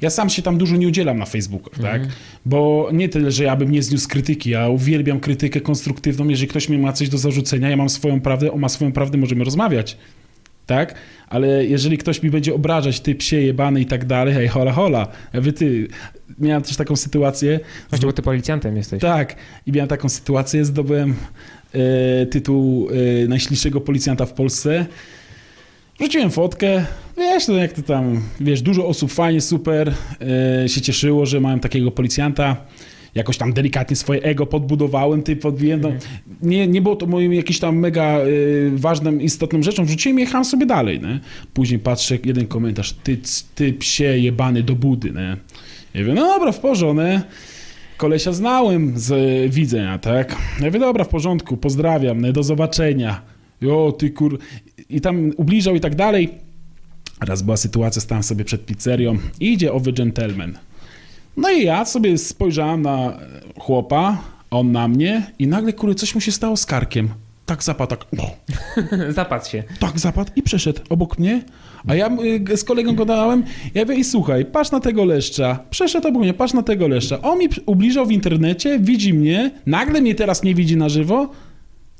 ja 0.00 0.10
sam 0.10 0.30
się 0.30 0.42
tam 0.42 0.58
dużo 0.58 0.76
nie 0.76 0.88
udzielam 0.88 1.18
na 1.18 1.26
Facebookach, 1.26 1.78
tak? 1.82 2.02
Bo 2.46 2.88
nie 2.92 3.08
tyle, 3.08 3.30
że 3.30 3.44
ja 3.44 3.56
bym 3.56 3.70
nie 3.72 3.82
zniósł 3.82 4.08
krytyki, 4.08 4.50
ja 4.50 4.68
uwielbiam 4.68 5.20
krytykę 5.20 5.60
konstruktywną, 5.60 6.28
jeżeli 6.28 6.48
ktoś 6.48 6.68
mi 6.68 6.78
ma 6.78 6.92
coś 6.92 7.08
do 7.08 7.18
zarzucenia, 7.18 7.70
ja 7.70 7.76
mam 7.76 7.88
swoją 7.88 8.20
prawdę, 8.20 8.52
on 8.52 8.60
ma 8.60 8.68
swoją 8.68 8.92
prawdę, 8.92 9.18
możemy 9.18 9.44
rozmawiać, 9.44 9.96
tak? 10.68 10.94
Ale 11.28 11.66
jeżeli 11.66 11.98
ktoś 11.98 12.22
mi 12.22 12.30
będzie 12.30 12.54
obrażać, 12.54 13.00
ty 13.00 13.14
psie 13.14 13.36
jebany 13.36 13.80
i 13.80 13.86
tak 13.86 14.04
dalej, 14.04 14.34
hej, 14.34 14.48
hola, 14.48 14.72
hola, 14.72 15.08
mówię, 15.34 15.52
ty, 15.52 15.88
miałem 16.38 16.62
też 16.62 16.76
taką 16.76 16.96
sytuację, 16.96 17.60
Właśnie, 17.90 18.06
bo 18.06 18.12
ty 18.12 18.22
policjantem 18.22 18.76
jesteś. 18.76 19.00
tak, 19.00 19.36
i 19.66 19.72
miałem 19.72 19.88
taką 19.88 20.08
sytuację, 20.08 20.64
zdobyłem 20.64 21.14
e, 21.74 22.26
tytuł 22.26 22.88
e, 23.74 23.80
policjanta 23.80 24.26
w 24.26 24.32
Polsce. 24.32 24.86
Wrzuciłem 25.98 26.30
fotkę, 26.30 26.84
wiesz, 27.16 27.48
no 27.48 27.54
jak 27.54 27.72
to 27.72 27.82
tam, 27.82 28.22
wiesz, 28.40 28.62
dużo 28.62 28.86
osób 28.86 29.12
fajnie, 29.12 29.40
super, 29.40 29.94
e, 30.64 30.68
się 30.68 30.80
cieszyło, 30.80 31.26
że 31.26 31.40
mam 31.40 31.60
takiego 31.60 31.90
policjanta. 31.90 32.56
Jakoś 33.14 33.38
tam 33.38 33.52
delikatnie 33.52 33.96
swoje 33.96 34.22
ego 34.22 34.46
podbudowałem, 34.46 35.22
ty 35.22 35.36
podbiłem. 35.36 35.80
No, 35.80 35.92
nie, 36.42 36.66
nie 36.66 36.82
było 36.82 36.96
to 36.96 37.06
moim 37.06 37.34
jakimś 37.34 37.58
tam 37.58 37.78
mega 37.78 38.04
e, 38.04 38.26
ważną, 38.72 39.18
istotną 39.18 39.62
rzeczą. 39.62 39.84
Wrzuciłem 39.84 40.18
i 40.18 40.22
jechałem 40.22 40.44
sobie 40.44 40.66
dalej, 40.66 41.00
nie? 41.00 41.20
Później 41.54 41.78
patrzę, 41.78 42.18
jeden 42.24 42.46
komentarz, 42.46 42.92
ty, 42.92 43.18
ty 43.54 43.72
psie 43.72 44.18
jebany 44.18 44.62
do 44.62 44.74
budy, 44.74 45.10
nie? 45.10 45.36
Ja 45.94 46.00
mówię, 46.00 46.14
no 46.14 46.26
dobra, 46.26 46.52
w 46.52 46.60
porządku? 46.60 46.88
Kolesia 47.96 48.32
znałem 48.32 48.98
z 48.98 49.12
e, 49.12 49.48
widzenia, 49.48 49.98
tak? 49.98 50.36
Ja 50.60 50.66
mówię, 50.66 50.78
dobra, 50.78 51.04
w 51.04 51.08
porządku, 51.08 51.56
pozdrawiam, 51.56 52.20
nie? 52.22 52.32
do 52.32 52.42
zobaczenia. 52.42 53.22
Jo, 53.60 53.92
ty 53.98 54.10
kur... 54.10 54.38
I 54.90 55.00
tam 55.00 55.32
ubliżał 55.36 55.74
i 55.74 55.80
tak 55.80 55.94
dalej. 55.94 56.30
Raz 57.20 57.42
była 57.42 57.56
sytuacja, 57.56 58.02
stałem 58.02 58.22
sobie 58.22 58.44
przed 58.44 58.66
pizzerią 58.66 59.18
idzie 59.40 59.72
owy 59.72 59.92
gentleman. 59.92 60.58
No 61.38 61.50
i 61.50 61.64
ja 61.64 61.84
sobie 61.84 62.18
spojrzałem 62.18 62.82
na 62.82 63.18
chłopa, 63.58 64.18
on 64.50 64.72
na 64.72 64.88
mnie 64.88 65.32
i 65.38 65.46
nagle, 65.46 65.72
kurde, 65.72 65.94
coś 65.94 66.14
mu 66.14 66.20
się 66.20 66.32
stało 66.32 66.56
z 66.56 66.66
karkiem. 66.66 67.08
Tak 67.46 67.62
zapadł, 67.62 67.90
tak, 67.90 68.06
no, 68.12 68.24
Zapadł 69.18 69.46
się. 69.48 69.62
tak 69.80 69.98
zapadł 69.98 70.30
i 70.36 70.42
przeszedł 70.42 70.80
obok 70.88 71.18
mnie. 71.18 71.42
A 71.88 71.94
ja 71.94 72.10
y, 72.50 72.56
z 72.56 72.64
kolegą 72.64 72.94
gadałem, 72.94 73.44
ja 73.74 73.82
mówię, 73.82 73.94
i 73.94 74.04
słuchaj, 74.04 74.44
patrz 74.44 74.70
na 74.70 74.80
tego 74.80 75.04
leszcza. 75.04 75.58
Przeszedł 75.70 76.08
obok 76.08 76.22
mnie, 76.22 76.34
patrz 76.34 76.54
na 76.54 76.62
tego 76.62 76.88
leszcza. 76.88 77.22
On 77.22 77.38
mi 77.38 77.48
ubliżał 77.66 78.06
w 78.06 78.12
internecie, 78.12 78.78
widzi 78.78 79.14
mnie, 79.14 79.50
nagle 79.66 80.00
mnie 80.00 80.14
teraz 80.14 80.42
nie 80.42 80.54
widzi 80.54 80.76
na 80.76 80.88
żywo 80.88 81.30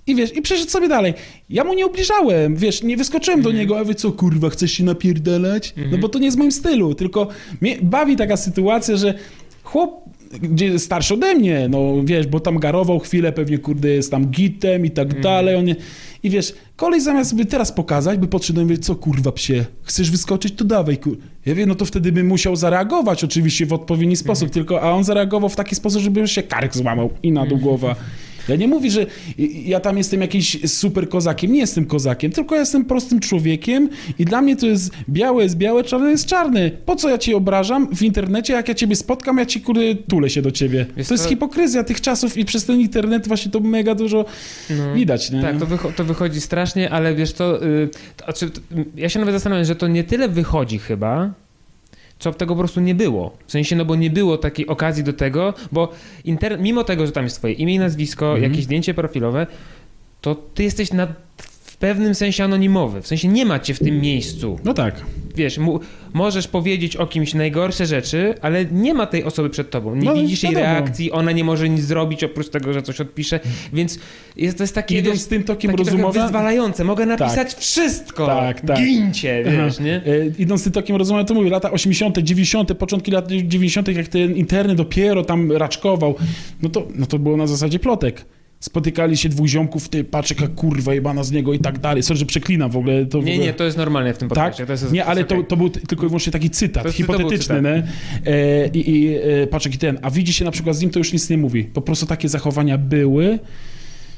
i 0.09 0.14
wiesz, 0.14 0.36
i 0.36 0.42
przeszedł 0.42 0.70
sobie 0.70 0.88
dalej. 0.88 1.14
Ja 1.50 1.64
mu 1.64 1.74
nie 1.74 1.86
ubliżałem, 1.86 2.56
wiesz, 2.56 2.82
nie 2.82 2.96
wyskoczyłem 2.96 3.42
do 3.42 3.52
niego, 3.52 3.78
a 3.78 3.84
wy 3.84 3.94
co, 3.94 4.12
kurwa, 4.12 4.50
chcesz 4.50 4.72
się 4.72 4.84
napierdalać? 4.84 5.74
No 5.90 5.98
bo 5.98 6.09
to 6.09 6.18
nie 6.18 6.24
jest 6.24 6.36
w 6.36 6.38
moim 6.38 6.52
stylu, 6.52 6.94
tylko 6.94 7.28
mnie 7.61 7.76
bawi 7.82 8.16
taka 8.16 8.36
sytuacja, 8.36 8.96
że 8.96 9.14
chłop 9.62 10.09
gdzie 10.42 10.78
starszy 10.78 11.14
ode 11.14 11.34
mnie, 11.34 11.66
no 11.70 11.94
wiesz, 12.04 12.26
bo 12.26 12.40
tam 12.40 12.59
garował 12.59 12.98
chwilę, 12.98 13.32
pewnie 13.32 13.59
kurde 13.59 13.88
jest 13.88 14.11
tam 14.11 14.26
gitem 14.26 14.86
i 14.86 14.90
tak 14.90 15.20
dalej, 15.20 15.56
on 15.56 15.64
nie... 15.64 15.76
I 16.22 16.30
wiesz, 16.30 16.54
kolej 16.76 17.00
zamiast 17.00 17.36
by 17.36 17.44
teraz 17.44 17.72
pokazać, 17.72 18.18
by 18.18 18.26
podszedł 18.26 18.59
mnie, 18.59 18.64
mówię, 18.64 18.78
co 18.78 18.94
kurwa 18.94 19.32
psie, 19.32 19.64
chcesz 19.82 20.11
wyskoczyć, 20.11 20.54
to 20.54 20.64
dawaj 20.64 20.98
kur... 20.98 21.18
Ja 21.46 21.54
wiem, 21.54 21.68
no 21.68 21.74
to 21.74 21.84
wtedy 21.84 22.12
bym 22.12 22.26
musiał 22.26 22.56
zareagować 22.56 23.24
oczywiście 23.24 23.66
w 23.66 23.72
odpowiedni 23.72 24.16
sposób, 24.16 24.50
tylko, 24.50 24.82
a 24.82 24.90
on 24.90 25.04
zareagował 25.04 25.48
w 25.48 25.56
taki 25.56 25.74
sposób, 25.74 26.02
żeby 26.02 26.28
się 26.28 26.42
kark 26.42 26.76
złamał 26.76 27.11
i 27.22 27.32
na 27.32 27.46
dół 27.46 27.59
głowa. 27.59 27.96
Ja 28.49 28.57
nie 28.57 28.68
mówię, 28.68 28.90
że 28.90 29.07
ja 29.64 29.80
tam 29.80 29.99
jestem 29.99 30.20
jakiś 30.20 30.59
super 30.66 31.09
kozakiem. 31.09 31.53
Nie 31.53 31.59
jestem 31.61 31.86
kozakiem, 31.86 32.32
tylko 32.32 32.55
ja 32.55 32.61
jestem 32.61 32.84
prostym 32.84 33.20
człowiekiem 33.20 33.88
i 34.18 34.24
dla 34.24 34.42
mnie 34.42 34.57
to 34.57 34.66
jest 34.66 34.90
białe 35.09 35.42
jest 35.42 35.57
białe, 35.57 35.84
czarne 35.84 36.11
jest 36.11 36.26
czarne. 36.26 36.70
Po 36.86 36.96
co 36.96 37.09
ja 37.09 37.18
cię 37.18 37.36
obrażam 37.36 37.96
w 37.96 38.03
internecie? 38.03 38.53
Jak 38.53 38.68
ja 38.68 38.74
ciebie 38.74 38.96
spotkam, 38.96 39.38
ja 39.38 39.46
ci 39.46 39.61
kurde 39.61 39.80
tulę 40.09 40.30
się 40.30 40.42
do 40.42 40.51
ciebie. 40.51 40.86
Wiesz 40.96 41.09
to 41.09 41.14
jest 41.14 41.24
co? 41.24 41.30
hipokryzja 41.30 41.84
tych 41.84 42.01
czasów 42.01 42.36
i 42.36 42.44
przez 42.44 42.64
ten 42.64 42.80
internet 42.80 43.28
właśnie 43.28 43.51
to 43.53 43.61
mega 43.61 43.94
dużo 43.94 44.24
No. 44.70 44.94
widać, 44.94 45.30
nie? 45.30 45.42
Tak, 45.42 45.59
to, 45.59 45.66
wycho- 45.66 45.92
to 45.92 46.05
wychodzi 46.05 46.40
strasznie, 46.40 46.90
ale 46.90 47.14
wiesz 47.14 47.32
to, 47.32 47.64
y, 47.66 47.88
to 48.16 48.24
znaczy, 48.24 48.51
to, 48.51 48.61
ja 48.96 49.09
się 49.09 49.18
nawet 49.18 49.34
zastanawiam, 49.34 49.64
że 49.64 49.76
to 49.76 49.88
nie 49.88 50.05
tyle 50.05 50.28
wychodzi 50.28 50.78
chyba, 50.78 51.30
co 52.18 52.32
tego 52.32 52.54
po 52.54 52.58
prostu 52.58 52.80
nie 52.80 52.94
było. 52.94 53.36
W 53.46 53.52
sensie, 53.52 53.76
no 53.76 53.84
bo 53.84 53.94
nie 53.96 54.10
było 54.10 54.38
takiej 54.38 54.66
okazji 54.66 55.04
do 55.04 55.12
tego, 55.12 55.54
bo 55.72 55.92
inter- 56.26 56.60
mimo 56.60 56.84
tego, 56.84 57.06
że 57.06 57.12
tam 57.12 57.24
jest 57.24 57.36
twoje 57.38 57.54
imię 57.54 57.74
i 57.74 57.78
nazwisko, 57.78 58.26
Mhm. 58.26 58.42
jakieś 58.50 58.64
zdjęcie 58.64 58.94
profilowe, 58.94 59.46
to 60.20 60.34
ty 60.34 60.62
jesteś 60.62 60.92
na, 60.92 61.08
pewnym 61.79 62.14
sensie 62.14 62.45
anonimowy. 62.45 63.03
W 63.03 63.07
sensie 63.07 63.29
nie 63.29 63.45
ma 63.47 63.59
cię 63.59 63.74
w 63.74 63.79
tym 63.79 64.01
miejscu. 64.01 64.59
No 64.64 64.74
tak. 64.74 65.05
Wiesz, 65.37 65.59
mu, 65.59 65.81
możesz 66.12 66.49
powiedzieć 66.49 66.97
o 66.97 67.07
kimś 67.07 67.35
najgorsze 67.35 67.87
rzeczy, 67.87 68.35
ale 68.43 68.64
nie 68.64 68.95
ma 68.95 69.07
tej 69.07 69.24
osoby 69.24 69.51
przed 69.51 69.70
tobą. 69.70 69.95
Nie 69.97 70.05
No, 70.05 70.14
widzisz 70.14 70.43
jej 70.43 70.53
wiadomo. 70.55 70.72
reakcji, 70.72 71.12
ona 71.12 71.33
nie 71.33 71.45
może 71.45 71.68
nic 71.68 71.81
zrobić 71.85 72.24
oprócz 72.24 72.49
tego, 72.49 72.72
że 72.72 72.83
coś 72.83 73.01
odpisze, 73.01 73.41
więc 73.72 73.99
jest, 74.37 74.57
to 74.59 74.64
jest 74.64 74.74
takie, 74.74 74.99
Idąc 74.99 75.16
wiesz, 75.18 75.26
tym 75.26 75.45
tokiem 75.45 75.70
takie 75.70 75.85
trochę 75.85 75.99
rozumowa- 76.03 76.22
wyzwalające. 76.22 76.85
Mogę 76.85 77.07
napisać 77.07 77.55
wszystko. 77.55 78.26
Tak, 78.26 78.61
tak. 78.61 78.79
Gincie, 78.79 79.43
wiesz, 79.45 79.74
Aha. 79.74 79.85
nie? 79.85 79.95
E, 79.97 80.03
idąc 80.39 80.64
tym 80.64 80.72
tokiem 80.72 80.97
rozumiem, 80.97 81.26
to 81.26 81.35
mówię, 81.35 81.51
lata 81.51 81.70
80., 81.70 82.18
90., 82.18 82.74
początki 82.74 83.11
lat 83.11 83.29
90., 83.31 83.89
jak 83.89 84.09
ten 84.09 84.37
internet 84.37 84.76
dopiero 84.76 85.24
tam 85.24 85.53
raczkował, 85.53 86.14
no 86.62 86.68
to, 86.68 86.87
no 86.95 87.07
to 87.07 87.18
było 87.18 87.37
na 87.37 87.47
zasadzie 87.47 87.79
plotek. 87.79 88.24
Spotykali 88.61 89.16
się 89.16 89.28
dwóch 89.28 89.46
ziomków, 89.46 89.88
ty 89.88 90.04
patrz 90.04 90.30
jaka 90.30 90.46
kurwa 90.48 90.94
jebana 90.94 91.24
z 91.24 91.32
niego 91.32 91.52
i 91.52 91.59
tak 91.59 91.78
dalej. 91.78 92.02
Sorry, 92.02 92.18
że 92.18 92.26
przeklinam 92.26 92.70
w 92.70 92.76
ogóle. 92.76 93.06
To 93.06 93.20
w 93.20 93.24
Nie, 93.24 93.32
ogóle... 93.32 93.46
nie, 93.46 93.52
to 93.52 93.64
jest 93.64 93.76
normalne 93.76 94.14
w 94.14 94.18
tym 94.18 94.28
Tak? 94.28 94.36
podcaście. 94.38 94.66
To 94.66 94.72
jest, 94.72 94.92
nie, 94.92 95.04
ale 95.04 95.24
to, 95.24 95.34
okej. 95.34 95.46
to 95.46 95.56
był 95.56 95.70
tylko 95.70 96.06
i 96.06 96.09
wyłącznie 96.09 96.32
taki 96.32 96.50
cytat, 96.50 96.82
To 96.82 96.88
jest- 96.88 96.98
to 96.98 97.02
hipotetyczny, 97.02 97.56
cytat. 97.56 97.62
nie? 97.64 98.32
E, 98.32 98.66
I, 98.68 98.90
i 98.90 99.16
e, 99.42 99.46
patrz 99.46 99.66
jaki 99.66 99.78
ten, 99.78 99.98
a 100.02 100.11
widzi 100.11 100.32
się 100.32 100.44
na 100.44 100.50
przykład 100.50 100.76
z 100.76 100.80
nim, 100.80 100.90
to 100.90 100.98
już 100.98 101.12
nic 101.12 101.30
nie 101.30 101.38
mówi. 101.38 101.64
Po 101.64 101.82
prostu 101.82 102.06
takie 102.06 102.28
zachowania 102.28 102.78
były, 102.78 103.38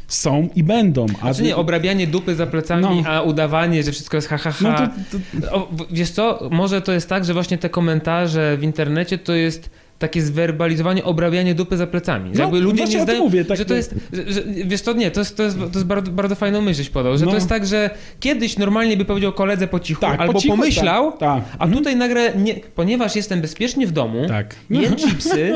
są 0.08 0.48
i 0.54 0.62
będą. 0.62 1.06
A 1.20 1.32
Znaczy 1.32 1.42
nie, 1.42 1.56
obrabianie 1.56 2.06
dupy 2.06 2.34
za 2.34 2.46
plecami, 2.46 2.82
No. 3.02 3.10
a 3.10 3.22
udawanie, 3.22 3.82
że 3.82 3.92
wszystko 3.92 4.16
jest 4.16 4.28
ha, 4.28 4.38
ha, 4.38 4.50
ha. 4.52 4.90
no 5.12 5.18
to, 5.40 5.46
to, 5.46 5.54
O, 5.54 5.68
wiesz 5.90 6.10
co, 6.10 6.48
może 6.52 6.82
to 6.82 6.92
jest 6.92 7.08
tak, 7.08 7.24
że 7.24 7.34
właśnie 7.34 7.58
te 7.58 7.68
komentarze 7.70 8.56
w 8.60 8.62
internecie 8.62 9.18
to 9.18 9.34
jest 9.34 9.70
takie 10.00 10.22
zwerbalizowanie, 10.22 11.04
obrabianie 11.04 11.54
dupy 11.54 11.76
za 11.76 11.86
plecami. 11.86 12.30
No, 12.34 12.40
jakby 12.40 12.60
ludzie 12.60 12.84
nie 12.84 13.02
zdają, 13.02 13.24
mówię, 13.24 13.44
tak 13.44 13.58
że 13.58 13.64
to 13.64 13.68
to- 13.68 13.74
jest, 13.74 13.94
że, 14.12 14.42
wiesz 14.64 14.82
to 14.82 14.92
nie, 14.92 15.10
to 15.10 15.20
jest, 15.20 15.36
to 15.36 15.42
jest, 15.42 15.58
to 15.58 15.64
jest 15.74 15.84
bardzo, 15.84 16.10
bardzo 16.12 16.34
fajną 16.34 16.60
myśl 16.60 16.76
żeś 16.78 16.90
podał, 16.90 17.18
że 17.18 17.24
No. 17.24 17.30
to 17.30 17.36
jest 17.36 17.48
tak, 17.48 17.66
że 17.66 17.90
kiedyś 18.20 18.58
normalnie 18.58 18.96
by 18.96 19.04
powiedział 19.04 19.32
koledze 19.32 19.66
po 19.68 19.80
cichu, 19.80 20.00
tak, 20.00 20.20
albo 20.20 20.32
po 20.32 20.38
cichu, 20.40 20.56
pomyślał, 20.56 21.10
Tak, 21.12 21.20
tak. 21.20 21.44
a 21.58 21.68
tutaj 21.68 21.96
nagle, 21.96 22.32
nie, 22.36 22.54
ponieważ 22.74 23.16
jestem 23.16 23.40
bezpiecznie 23.40 23.86
w 23.86 23.92
domu, 23.92 24.28
tak. 24.28 24.54
jem 24.70 24.96
chipsy, 24.96 25.52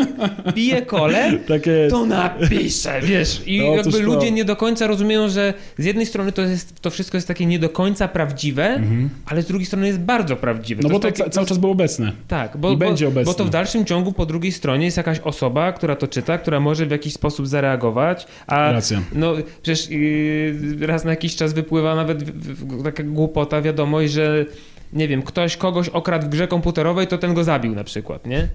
piję 0.54 0.82
kole, 0.82 1.32
Tak 1.48 1.62
to 1.90 2.06
napiszę, 2.06 3.00
wiesz. 3.02 3.42
I 3.46 3.58
No, 3.58 3.64
jakby 3.64 3.82
cóż 3.90 3.94
to. 4.00 4.00
ludzie 4.06 4.30
nie 4.30 4.44
do 4.44 4.56
końca 4.56 4.86
rozumieją, 4.86 5.28
że 5.28 5.54
z 5.78 5.84
jednej 5.84 6.06
strony 6.06 6.32
to, 6.32 6.42
jest, 6.42 6.80
to 6.80 6.90
wszystko 6.90 7.16
jest 7.16 7.28
takie 7.28 7.46
nie 7.46 7.58
do 7.58 7.68
końca 7.68 8.08
prawdziwe, 8.08 8.80
ale 9.26 9.42
z 9.42 9.46
drugiej 9.46 9.66
strony 9.66 9.86
jest 9.86 9.98
bardzo 9.98 10.36
prawdziwe. 10.36 10.78
Mhm. 10.82 10.92
No 10.92 10.98
bo 10.98 11.02
to 11.02 11.08
takie- 11.12 11.24
ca- 11.24 11.30
cały 11.30 11.46
czas 11.46 11.58
było 11.58 11.72
obecne. 11.72 12.12
tak, 12.28 12.56
bo, 12.56 12.72
i 12.72 12.76
będzie 12.76 13.04
bo, 13.04 13.10
obecne. 13.10 13.32
bo 13.32 13.34
to 13.34 13.44
w 13.44 13.50
dalszym 13.50 13.84
ciągu 13.84 14.12
po 14.12 14.26
drugiej 14.34 14.52
stronie 14.52 14.84
jest 14.84 14.96
jakaś 14.96 15.20
osoba, 15.20 15.72
która 15.72 15.96
to 15.96 16.08
czyta, 16.08 16.38
która 16.38 16.60
może 16.60 16.86
w 16.86 16.90
jakiś 16.90 17.14
sposób 17.14 17.46
zareagować, 17.46 18.26
a 18.46 18.72
Racja. 18.72 19.02
no 19.12 19.34
przecież 19.62 19.90
yy, 19.90 20.86
raz 20.86 21.04
na 21.04 21.10
jakiś 21.10 21.36
czas 21.36 21.52
wypływa 21.52 21.94
nawet 21.94 22.24
w, 22.24 22.64
w, 22.64 22.82
taka 22.82 23.02
głupota, 23.02 23.62
wiadomość, 23.62 24.12
że 24.12 24.46
nie 24.92 25.08
wiem, 25.08 25.22
ktoś 25.22 25.56
kogoś 25.56 25.88
okradł 25.88 26.26
w 26.26 26.28
grze 26.28 26.48
komputerowej, 26.48 27.06
to 27.06 27.18
ten 27.18 27.34
go 27.34 27.44
zabił 27.44 27.74
na 27.74 27.84
przykład, 27.84 28.26
nie? 28.26 28.48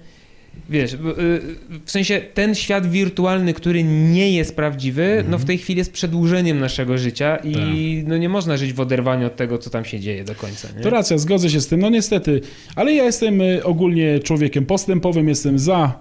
Wiesz, 0.70 0.92
y, 0.92 0.98
w 1.84 1.90
sensie 1.90 2.20
ten 2.34 2.54
świat 2.54 2.90
wirtualny, 2.90 3.54
który 3.54 3.84
nie 3.84 4.32
jest 4.32 4.56
prawdziwy, 4.56 5.24
no 5.28 5.38
w 5.38 5.44
tej 5.44 5.58
chwili 5.58 5.78
jest 5.78 5.92
przedłużeniem 5.92 6.58
naszego 6.58 6.98
życia 6.98 7.36
i 7.36 8.04
no 8.06 8.16
nie 8.16 8.28
można 8.28 8.56
żyć 8.56 8.72
w 8.72 8.80
oderwaniu 8.80 9.26
od 9.26 9.36
tego, 9.36 9.58
co 9.58 9.70
tam 9.70 9.84
się 9.84 10.00
dzieje 10.00 10.24
do 10.24 10.34
końca. 10.34 10.68
Nie? 10.76 10.82
To 10.82 10.90
racja, 10.90 11.18
zgodzę 11.18 11.50
się 11.50 11.60
z 11.60 11.66
tym. 11.66 11.80
No 11.80 11.90
niestety, 11.90 12.40
ale 12.76 12.92
ja 12.92 13.04
jestem 13.04 13.40
y, 13.40 13.64
ogólnie 13.64 14.18
człowiekiem 14.18 14.66
postępowym, 14.66 15.28
jestem 15.28 15.58
za 15.58 16.00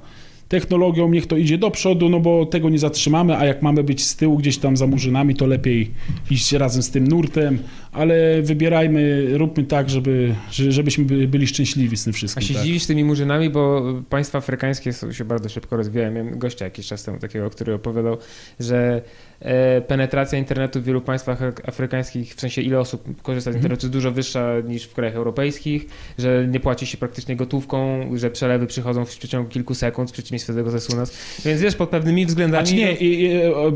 technologią, 0.50 1.10
niech 1.10 1.28
to 1.28 1.38
idzie 1.38 1.58
do 1.58 1.72
przodu, 1.72 2.10
no 2.10 2.20
bo 2.20 2.46
tego 2.46 2.70
nie 2.70 2.80
zatrzymamy, 2.80 3.38
a 3.38 3.46
jak 3.46 3.62
mamy 3.62 3.84
być 3.84 4.06
z 4.06 4.16
tyłu 4.16 4.38
gdzieś 4.38 4.58
tam 4.58 4.78
za 4.78 4.88
murzynami, 4.88 5.36
to 5.36 5.48
lepiej 5.48 5.92
iść 6.32 6.52
razem 6.52 6.84
z 6.84 6.92
tym 6.92 7.08
nurtem, 7.08 7.60
ale 7.92 8.42
wybierajmy, 8.42 9.28
róbmy 9.38 9.64
tak, 9.64 9.90
żeby, 9.90 10.36
że- 10.52 10.72
żebyśmy 10.72 11.06
by- 11.06 11.28
byli 11.28 11.48
szczęśliwi 11.48 11.98
z 11.98 12.04
tym 12.04 12.12
A 12.12 12.14
wszystkim. 12.14 12.48
się 12.48 12.54
tak. 12.54 12.64
dziwisz 12.64 12.86
tymi 12.86 13.04
murzynami, 13.04 13.50
bo 13.50 13.84
państwa 14.10 14.38
afrykańskie 14.38 14.92
się 15.12 15.26
bardzo 15.26 15.50
szybko 15.50 15.78
rozwijają. 15.78 16.12
Miałem 16.12 16.40
gościa 16.40 16.66
jakiś 16.66 16.88
czas 16.88 17.04
temu 17.04 17.20
takiego, 17.20 17.50
który 17.50 17.74
opowiadał, 17.74 18.18
że 18.60 19.02
e, 19.40 19.82
penetracja 19.82 20.40
internetu 20.40 20.82
w 20.82 20.84
wielu 20.84 21.02
państwach 21.02 21.40
afrykańskich, 21.68 22.36
w 22.36 22.42
sensie 22.42 22.62
ile 22.62 22.80
osób 22.80 23.22
korzysta 23.22 23.52
z 23.52 23.56
Mhm. 23.56 23.60
internetu, 23.64 23.86
jest 23.86 23.94
dużo 23.94 24.12
wyższa 24.12 24.54
niż 24.68 24.84
w 24.84 24.94
krajach 24.94 25.16
europejskich, 25.16 25.86
że 26.18 26.48
nie 26.52 26.60
płaci 26.60 26.86
się 26.86 26.98
praktycznie 26.98 27.36
gotówką, 27.36 28.10
że 28.18 28.32
przelewy 28.32 28.68
przychodzą 28.68 29.06
w 29.06 29.18
przeciągu 29.18 29.50
kilku 29.50 29.76
sekund, 29.76 30.10
w 30.10 30.14
przeciwieństwie 30.14 30.54
społeczeństwie 30.54 30.54
tego 30.54 30.72
zesu 30.72 30.96
nas. 30.96 31.42
Więc 31.46 31.62
wiesz, 31.62 31.76
pod 31.76 31.90
pewnymi 31.90 32.26
względami... 32.26 32.68
Znaczy 32.68 32.82
nie, 32.82 32.96
i, 32.96 33.24
i, 33.24 33.44
o, 33.46 33.72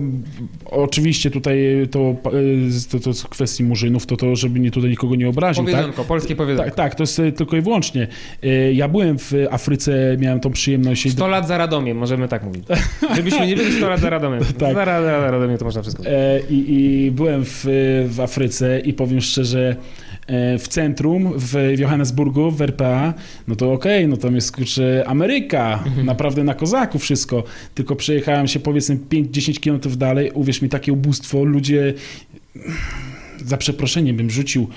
oczywiście 0.65 1.31
tutaj 1.31 1.57
to, 1.91 2.15
to, 2.91 2.99
to 2.99 3.13
z 3.13 3.23
kwestii 3.23 3.63
murzynów, 3.63 4.02
to 4.05 4.17
to, 4.17 4.35
żeby 4.35 4.59
nie 4.59 4.71
tutaj 4.71 4.89
nikogo 4.89 5.15
nie 5.15 5.29
obraził, 5.29 5.63
Powiedzonko, 5.63 5.97
tak? 5.97 6.07
polskie 6.07 6.35
powiedzonko. 6.35 6.71
Tak, 6.71 6.75
tak, 6.75 6.95
to 6.95 7.03
jest 7.03 7.21
tylko 7.35 7.57
i 7.57 7.61
wyłącznie. 7.61 8.07
Ja 8.73 8.87
byłem 8.87 9.19
w 9.19 9.33
Afryce, 9.51 10.17
miałem 10.19 10.39
tą 10.39 10.51
przyjemność... 10.51 11.11
100 11.11 11.27
lat 11.27 11.47
za 11.47 11.57
Radomiem, 11.57 11.97
możemy 11.97 12.27
tak 12.27 12.43
mówić. 12.43 12.63
Żebyśmy 13.15 13.47
nie 13.47 13.55
byli 13.55 13.73
100 13.73 13.89
lat 13.89 13.99
za 13.99 14.09
Radomiem. 14.09 14.39
tak. 14.59 14.73
Za, 14.73 14.85
za 14.85 15.31
Radomiem 15.31 15.57
to 15.57 15.65
można 15.65 15.81
wszystko. 15.81 16.03
I, 16.49 16.65
i 16.67 17.11
byłem 17.11 17.45
w, 17.45 17.65
w 18.07 18.19
Afryce 18.19 18.79
i 18.79 18.93
powiem 18.93 19.21
szczerze, 19.21 19.75
w 20.59 20.67
centrum, 20.67 21.33
w 21.37 21.73
Johannesburgu, 21.77 22.51
w 22.51 22.61
RPA, 22.61 23.13
no 23.47 23.55
to 23.55 23.73
okej, 23.73 23.97
okay, 23.97 24.07
no 24.07 24.17
tam 24.17 24.35
jest 24.35 24.55
kurczę 24.55 25.03
Ameryka, 25.07 25.83
mhm. 25.85 26.05
naprawdę 26.05 26.43
na 26.43 26.53
kozaku 26.53 26.99
wszystko, 26.99 27.43
tylko 27.75 27.95
przejechałem 27.95 28.47
się 28.47 28.59
powiedzmy 28.59 28.97
5-10 29.11 29.59
kilometrów 29.59 29.97
dalej, 29.97 30.31
uwierz 30.31 30.61
mi, 30.61 30.69
takie 30.69 30.93
ubóstwo, 30.93 31.43
ludzie, 31.43 31.93
za 33.45 33.57
przeproszeniem 33.57 34.17
bym 34.17 34.29
rzucił 34.29 34.69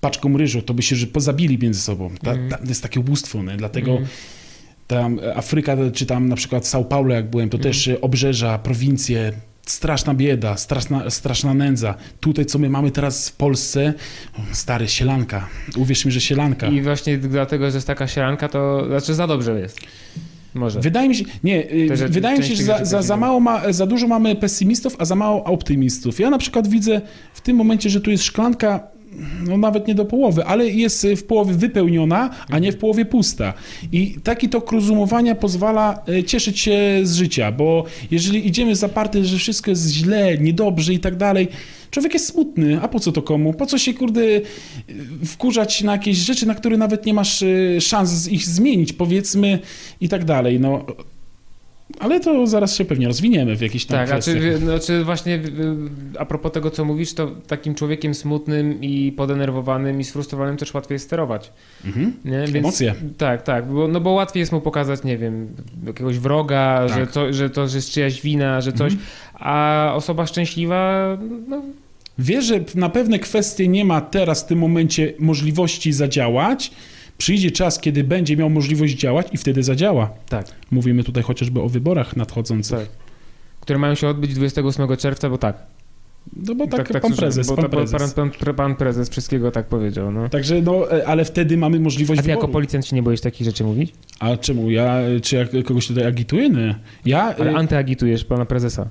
paczką 0.00 0.38
ryżu, 0.38 0.62
to 0.62 0.74
by 0.74 0.82
się 0.82 0.96
że 0.96 1.06
pozabili 1.06 1.58
między 1.58 1.80
sobą. 1.80 2.10
Ta, 2.24 2.30
Mhm. 2.30 2.50
ta, 2.50 2.56
to 2.58 2.64
jest 2.68 2.82
takie 2.82 3.00
ubóstwo, 3.00 3.42
nie? 3.42 3.56
dlatego 3.56 3.98
tam 4.86 5.20
Afryka, 5.34 5.76
czy 5.94 6.06
tam 6.06 6.28
na 6.28 6.36
przykład 6.36 6.64
São 6.64 6.84
Paulo, 6.84 7.14
jak 7.14 7.30
byłem, 7.30 7.48
to 7.48 7.56
Mhm. 7.56 7.72
też 7.74 7.90
obrzeża, 8.00 8.58
prowincje, 8.58 9.32
straszna 9.66 10.14
bieda, 10.14 10.56
straszna, 10.56 11.10
straszna 11.10 11.54
nędza. 11.54 11.94
Tutaj, 12.20 12.46
co 12.46 12.58
my 12.58 12.70
mamy 12.70 12.90
teraz 12.90 13.28
w 13.28 13.32
Polsce, 13.36 13.94
stary, 14.52 14.88
sielanka. 14.88 15.48
Uwierz 15.76 16.04
mi, 16.04 16.12
że 16.12 16.20
sielanka. 16.20 16.66
I 16.68 16.82
właśnie 16.82 17.18
dlatego, 17.18 17.70
że 17.70 17.76
jest 17.76 17.86
taka 17.86 18.08
sielanka, 18.08 18.48
to 18.48 18.86
znaczy 18.86 19.14
za 19.14 19.26
dobrze 19.26 19.60
jest. 19.60 19.80
Może. 20.54 20.80
Wydaje 20.80 21.08
mi 21.08 21.14
się, 21.14 21.24
nie, 21.44 21.62
Te 21.88 21.96
rzeczy- 21.96 22.12
wydaje 22.12 22.38
mi 22.38 22.44
się, 22.44 22.54
że 22.54 22.62
za, 22.62 22.84
za, 22.84 23.02
za, 23.02 23.16
mało 23.16 23.40
ma, 23.40 23.72
za 23.72 23.86
dużo 23.86 24.06
mamy 24.08 24.36
pesymistów, 24.36 24.96
a 24.98 25.04
za 25.04 25.14
mało 25.14 25.44
optymistów. 25.44 26.20
Ja 26.20 26.30
na 26.30 26.38
przykład 26.38 26.68
widzę 26.68 27.00
w 27.34 27.40
tym 27.40 27.56
momencie, 27.56 27.90
że 27.90 28.00
tu 28.00 28.10
jest 28.10 28.24
szklanka 28.24 28.80
no 29.46 29.56
nawet 29.56 29.88
nie 29.88 29.94
do 29.94 30.04
połowy, 30.04 30.44
ale 30.44 30.68
jest 30.68 31.06
w 31.16 31.22
połowie 31.22 31.54
wypełniona, 31.54 32.30
a 32.48 32.58
nie 32.58 32.72
w 32.72 32.76
połowie 32.76 33.04
pusta. 33.04 33.54
I 33.92 34.16
taki 34.24 34.48
tok 34.48 34.72
rozumowania 34.72 35.34
pozwala 35.34 36.02
e, 36.08 36.24
cieszyć 36.24 36.60
się 36.60 37.00
z 37.02 37.14
życia, 37.14 37.52
bo 37.52 37.84
jeżeli 38.10 38.48
idziemy 38.48 38.76
zaparty, 38.76 39.24
że 39.24 39.36
wszystko 39.36 39.70
jest 39.70 39.90
źle, 39.90 40.38
niedobrze 40.38 40.94
i 40.94 40.98
tak 40.98 41.16
dalej, 41.16 41.48
człowiek 41.90 42.14
jest 42.14 42.26
smutny, 42.26 42.80
a 42.82 42.88
po 42.88 43.00
co 43.00 43.12
to 43.12 43.22
komu? 43.22 43.54
Po 43.54 43.66
co 43.66 43.78
się, 43.78 43.94
kurde, 43.94 44.20
wkurzać 45.24 45.82
na 45.82 45.92
jakieś 45.92 46.16
rzeczy, 46.16 46.46
na 46.46 46.54
które 46.54 46.76
nawet 46.76 47.06
nie 47.06 47.14
masz 47.14 47.44
szans 47.80 48.28
ich 48.28 48.46
zmienić, 48.46 48.92
powiedzmy, 48.92 49.58
i 50.00 50.08
tak 50.08 50.24
dalej. 50.24 50.60
No, 50.60 50.86
ale 51.98 52.20
to 52.20 52.46
zaraz 52.46 52.74
się 52.76 52.84
pewnie 52.84 53.06
rozwiniemy 53.06 53.56
w 53.56 53.60
jakiś 53.60 53.86
tam 53.86 53.98
Tak, 53.98 54.10
a 54.12 54.20
czy, 54.22 54.58
no, 54.66 54.78
czy 54.78 55.04
właśnie 55.04 55.40
a 56.18 56.24
propos 56.24 56.52
tego, 56.52 56.70
co 56.70 56.84
mówisz, 56.84 57.14
to 57.14 57.30
takim 57.46 57.74
człowiekiem 57.74 58.14
smutnym 58.14 58.82
i 58.82 59.12
podenerwowanym 59.12 60.00
i 60.00 60.04
sfrustrowanym 60.04 60.56
też 60.56 60.74
łatwiej 60.74 60.94
jest 60.94 61.04
sterować. 61.04 61.52
Mhm. 61.84 62.12
Nie? 62.24 62.38
Emocje. 62.38 62.94
Tak, 63.18 63.42
tak, 63.42 63.66
bo, 63.66 63.88
no 63.88 64.00
bo 64.00 64.10
łatwiej 64.10 64.40
jest 64.40 64.52
mu 64.52 64.60
pokazać, 64.60 65.04
nie 65.04 65.18
wiem, 65.18 65.48
jakiegoś 65.86 66.18
wroga, 66.18 66.86
Tak. 66.88 66.98
że, 66.98 67.06
to, 67.06 67.32
że 67.32 67.50
to 67.50 67.68
że 67.68 67.76
jest 67.78 67.90
czyjaś 67.90 68.22
wina, 68.22 68.60
że 68.60 68.72
coś, 68.72 68.92
Mhm. 68.92 69.10
a 69.34 69.92
osoba 69.94 70.26
szczęśliwa, 70.26 71.18
no 71.48 71.62
Wie, 72.18 72.42
że 72.42 72.60
na 72.74 72.88
pewne 72.88 73.18
kwestie 73.18 73.68
nie 73.68 73.84
ma 73.84 74.00
teraz 74.00 74.42
w 74.42 74.46
tym 74.46 74.58
momencie 74.58 75.12
możliwości 75.18 75.92
zadziałać. 75.92 76.70
Przyjdzie 77.20 77.50
czas, 77.50 77.78
kiedy 77.78 78.04
będzie 78.04 78.36
miał 78.36 78.50
możliwość 78.50 78.94
działać 78.94 79.26
i 79.32 79.36
wtedy 79.36 79.62
zadziała. 79.62 80.10
tak, 80.28 80.46
Mówimy 80.70 81.04
tutaj 81.04 81.22
chociażby 81.22 81.60
o 81.60 81.68
wyborach 81.68 82.16
nadchodzących. 82.16 82.78
tak. 82.78 82.88
Które 83.60 83.78
mają 83.78 83.94
się 83.94 84.08
odbyć 84.08 84.34
28 84.34 84.96
czerwca, 84.96 85.30
bo 85.30 85.38
tak. 85.38 85.66
No 86.46 86.54
bo 86.54 86.66
tak, 86.66 86.88
pan 86.88 87.00
słyszałem, 87.00 87.16
prezes, 87.16 87.46
bo 87.46 87.56
pan 87.56 87.70
prezes. 87.70 88.14
Pan, 88.14 88.30
pan, 88.30 88.54
pan 88.54 88.76
prezes 88.76 89.08
wszystkiego 89.08 89.50
tak 89.50 89.66
powiedział, 89.66 90.12
no. 90.12 90.28
Także 90.28 90.62
no, 90.62 90.92
e, 90.92 91.06
ale 91.06 91.24
wtedy 91.24 91.56
mamy 91.56 91.80
możliwość 91.80 92.20
A 92.20 92.22
ty 92.22 92.28
jako 92.28 92.40
wyboru. 92.40 92.52
policjant 92.52 92.86
się 92.86 92.96
nie 92.96 93.02
boisz 93.02 93.20
takich 93.20 93.44
rzeczy 93.44 93.64
mówić? 93.64 93.92
A 94.18 94.36
czemu? 94.36 94.70
Ja, 94.70 94.96
czy 95.22 95.36
ja 95.36 95.62
kogoś 95.64 95.86
tutaj 95.86 96.06
agituję? 96.06 96.50
Nie. 96.50 96.74
Ja, 97.04 97.34
Ale 97.38 97.50
e, 97.52 97.56
antyagitujesz 97.56 98.24
pana 98.24 98.44
prezesa, 98.44 98.88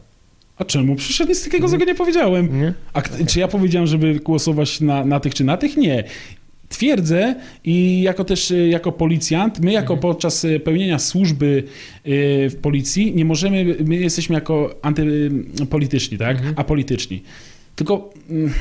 a 0.57 0.65
czemu? 0.65 0.95
Przecież 0.95 1.19
ja 1.19 1.25
nic 1.25 1.43
takiego 1.43 1.67
złego 1.67 1.85
nie 1.85 1.95
powiedziałem. 1.95 2.61
nie? 2.61 2.73
A 2.93 3.01
czy 3.01 3.39
ja 3.39 3.47
powiedziałem, 3.47 3.87
żeby 3.87 4.15
głosować 4.15 4.81
na, 4.81 5.05
na 5.05 5.19
tych 5.19 5.33
czy 5.35 5.43
na 5.43 5.57
tych? 5.57 5.77
Nie. 5.77 6.03
Twierdzę 6.69 7.35
i 7.63 8.01
jako 8.01 8.23
też 8.23 8.51
e, 8.51 8.67
jako 8.67 8.91
policjant, 8.91 9.59
my 9.59 9.71
jako 9.71 9.97
podczas 9.97 10.45
e, 10.45 10.59
pełnienia 10.59 10.99
służby 10.99 11.63
e, 11.65 12.09
w 12.49 12.55
policji 12.61 13.15
nie 13.15 13.25
możemy, 13.25 13.75
my 13.85 13.95
jesteśmy 13.95 14.35
jako 14.35 14.75
antypolityczni, 14.81 16.17
tak? 16.17 16.37
Mhm. 16.37 16.53
Apolityczni. 16.57 17.23
Tylko 17.75 18.13
mm, 18.29 18.53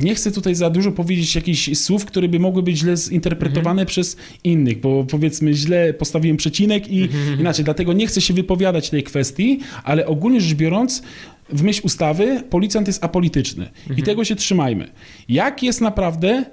nie 0.00 0.14
chcę 0.14 0.32
tutaj 0.32 0.54
za 0.54 0.70
dużo 0.70 0.92
powiedzieć 0.92 1.34
jakichś 1.34 1.76
słów, 1.78 2.04
które 2.04 2.28
by 2.28 2.38
mogły 2.38 2.62
być 2.62 2.78
źle 2.78 2.96
zinterpretowane 2.96 3.86
przez 3.86 4.16
innych, 4.44 4.80
bo 4.80 5.04
powiedzmy 5.04 5.54
źle 5.54 5.94
postawiłem 5.94 6.36
przecinek 6.36 6.88
i 6.88 7.08
inaczej. 7.40 7.64
Dlatego 7.64 7.92
nie 7.92 8.06
chcę 8.06 8.20
się 8.20 8.34
wypowiadać 8.34 8.90
tej 8.90 9.02
kwestii, 9.02 9.60
ale 9.84 10.06
ogólnie 10.06 10.40
rzecz 10.40 10.54
biorąc, 10.54 11.02
w 11.48 11.62
myśl 11.62 11.80
ustawy 11.84 12.42
policjant 12.50 12.86
jest 12.86 13.04
apolityczny 13.04 13.70
i 13.96 14.02
tego 14.02 14.24
się 14.24 14.36
trzymajmy. 14.36 14.88
Jak 15.28 15.62
jest 15.62 15.80
naprawdę, 15.80 16.44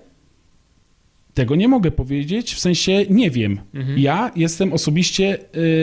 tego 1.40 1.56
nie 1.56 1.68
mogę 1.68 1.92
powiedzieć, 1.92 2.54
w 2.54 2.60
sensie 2.60 3.06
nie 3.10 3.32
wiem. 3.32 3.60
Ja 3.98 4.32
jestem 4.36 4.74
osobiście 4.74 5.38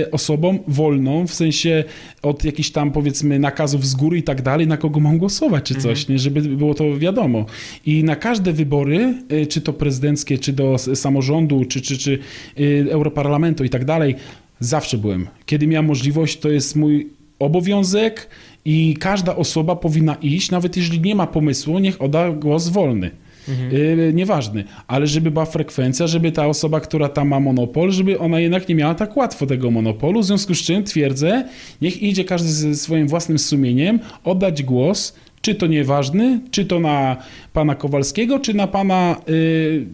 y, 0.05 0.11
osobą 0.11 0.59
wolną, 0.69 1.27
w 1.27 1.35
sensie 1.35 1.85
od 2.23 2.45
jakichś 2.45 2.71
tam 2.71 2.93
powiedzmy 2.93 3.39
nakazów 3.39 3.87
z 3.87 3.95
góry 3.95 4.19
i 4.19 4.23
tak 4.23 4.43
dalej, 4.43 4.67
na 4.67 4.77
kogo 4.77 5.01
mam 5.01 5.19
głosować 5.19 5.65
czy 5.65 5.75
coś, 5.75 6.09
nie, 6.09 6.19
żeby 6.19 6.41
było 6.43 6.75
to 6.75 6.99
wiadomo. 6.99 7.47
I 7.87 8.05
na 8.05 8.17
każde 8.17 8.53
wybory, 8.53 9.15
y, 9.33 9.47
czy 9.47 9.61
to 9.61 9.73
prezydenckie, 9.73 10.39
czy 10.39 10.53
do 10.53 10.79
samorządu, 10.79 11.65
czy, 11.65 11.81
czy, 11.81 11.99
czy 11.99 12.19
y, 12.61 12.87
Europarlamentu 12.91 13.65
i 13.65 13.71
tak 13.71 13.85
dalej, 13.85 14.15
zawsze 14.61 14.99
byłem. 14.99 15.27
Kiedy 15.47 15.67
miałem 15.67 15.87
możliwość, 15.87 16.39
to 16.39 16.49
jest 16.49 16.77
mój 16.77 17.09
obowiązek 17.39 18.29
i 18.65 18.97
każda 19.01 19.37
osoba 19.37 19.77
powinna 19.77 20.15
iść, 20.15 20.51
nawet 20.51 20.77
jeżeli 20.77 21.01
nie 21.01 21.15
ma 21.15 21.27
pomysłu, 21.27 21.79
niech 21.79 22.03
odda 22.03 22.31
głos 22.31 22.69
wolny. 22.69 23.11
Yy, 23.49 24.13
nieważny, 24.13 24.65
ale 24.87 25.07
żeby 25.07 25.31
była 25.31 25.45
frekwencja, 25.45 26.07
żeby 26.07 26.33
ta 26.33 26.47
osoba, 26.47 26.81
która 26.81 27.09
tam 27.09 27.29
ma 27.29 27.41
monopol, 27.41 27.93
żeby 27.93 28.19
ona 28.19 28.41
jednak 28.41 28.69
nie 28.69 28.75
miała 28.75 28.95
tak 28.95 29.17
łatwo 29.17 29.47
tego 29.47 29.71
monopolu, 29.71 30.21
w 30.21 30.25
związku 30.25 30.55
z 30.55 30.59
czym 30.59 30.85
twierdzę, 30.85 31.49
niech 31.83 32.03
idzie 32.03 32.25
każdy 32.25 32.49
ze 32.49 32.75
swoim 32.75 33.09
własnym 33.09 33.39
sumieniem, 33.39 34.01
oddać 34.25 34.63
głos, 34.63 35.15
czy 35.41 35.55
to 35.55 35.67
nieważny, 35.67 36.41
czy 36.51 36.65
to 36.65 36.81
na 36.81 37.17
pana 37.53 37.75
Kowalskiego, 37.75 38.39
czy 38.39 38.55
na 38.55 38.67
pana 38.67 39.17
yy, 39.27 39.87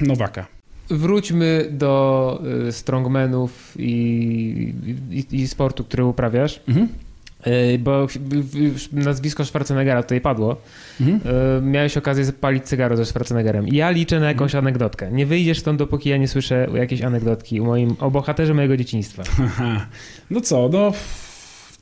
Nowaka. 0.00 0.46
Wróćmy 0.90 1.68
do 1.70 2.42
y, 2.68 2.72
strongmanów 2.72 3.74
i, 3.78 4.74
i, 5.10 5.36
i 5.36 5.48
sportu, 5.48 5.84
który 5.84 6.04
uprawiasz. 6.04 6.60
Mhm. 6.68 6.88
Y, 7.46 7.78
Bo 7.78 8.06
nazwisko 8.92 9.44
Schwarzeneggera 9.44 10.02
tutaj 10.02 10.20
padło. 10.20 10.56
Mhm. 11.00 11.20
Y, 11.58 11.62
Miałeś 11.62 11.96
okazję 11.96 12.24
zapalić 12.24 12.64
cygaro 12.64 12.96
ze 12.96 13.06
Schwarzeneggerem. 13.06 13.68
Ja 13.68 13.90
liczę 13.90 14.20
na 14.20 14.26
jakąś 14.28 14.54
anegdotkę. 14.54 15.12
Nie 15.12 15.26
wyjdziesz 15.26 15.58
stąd, 15.58 15.78
dopóki 15.78 16.08
ja 16.08 16.16
nie 16.16 16.28
słyszę 16.28 16.66
jakiejś 16.74 17.02
anegdotki 17.02 17.60
o, 17.60 17.64
moim, 17.64 17.96
o 18.00 18.10
bohaterze 18.10 18.54
mojego 18.54 18.76
dzieciństwa. 18.76 19.22
No 20.30 20.40
co, 20.40 20.68
no... 20.72 20.92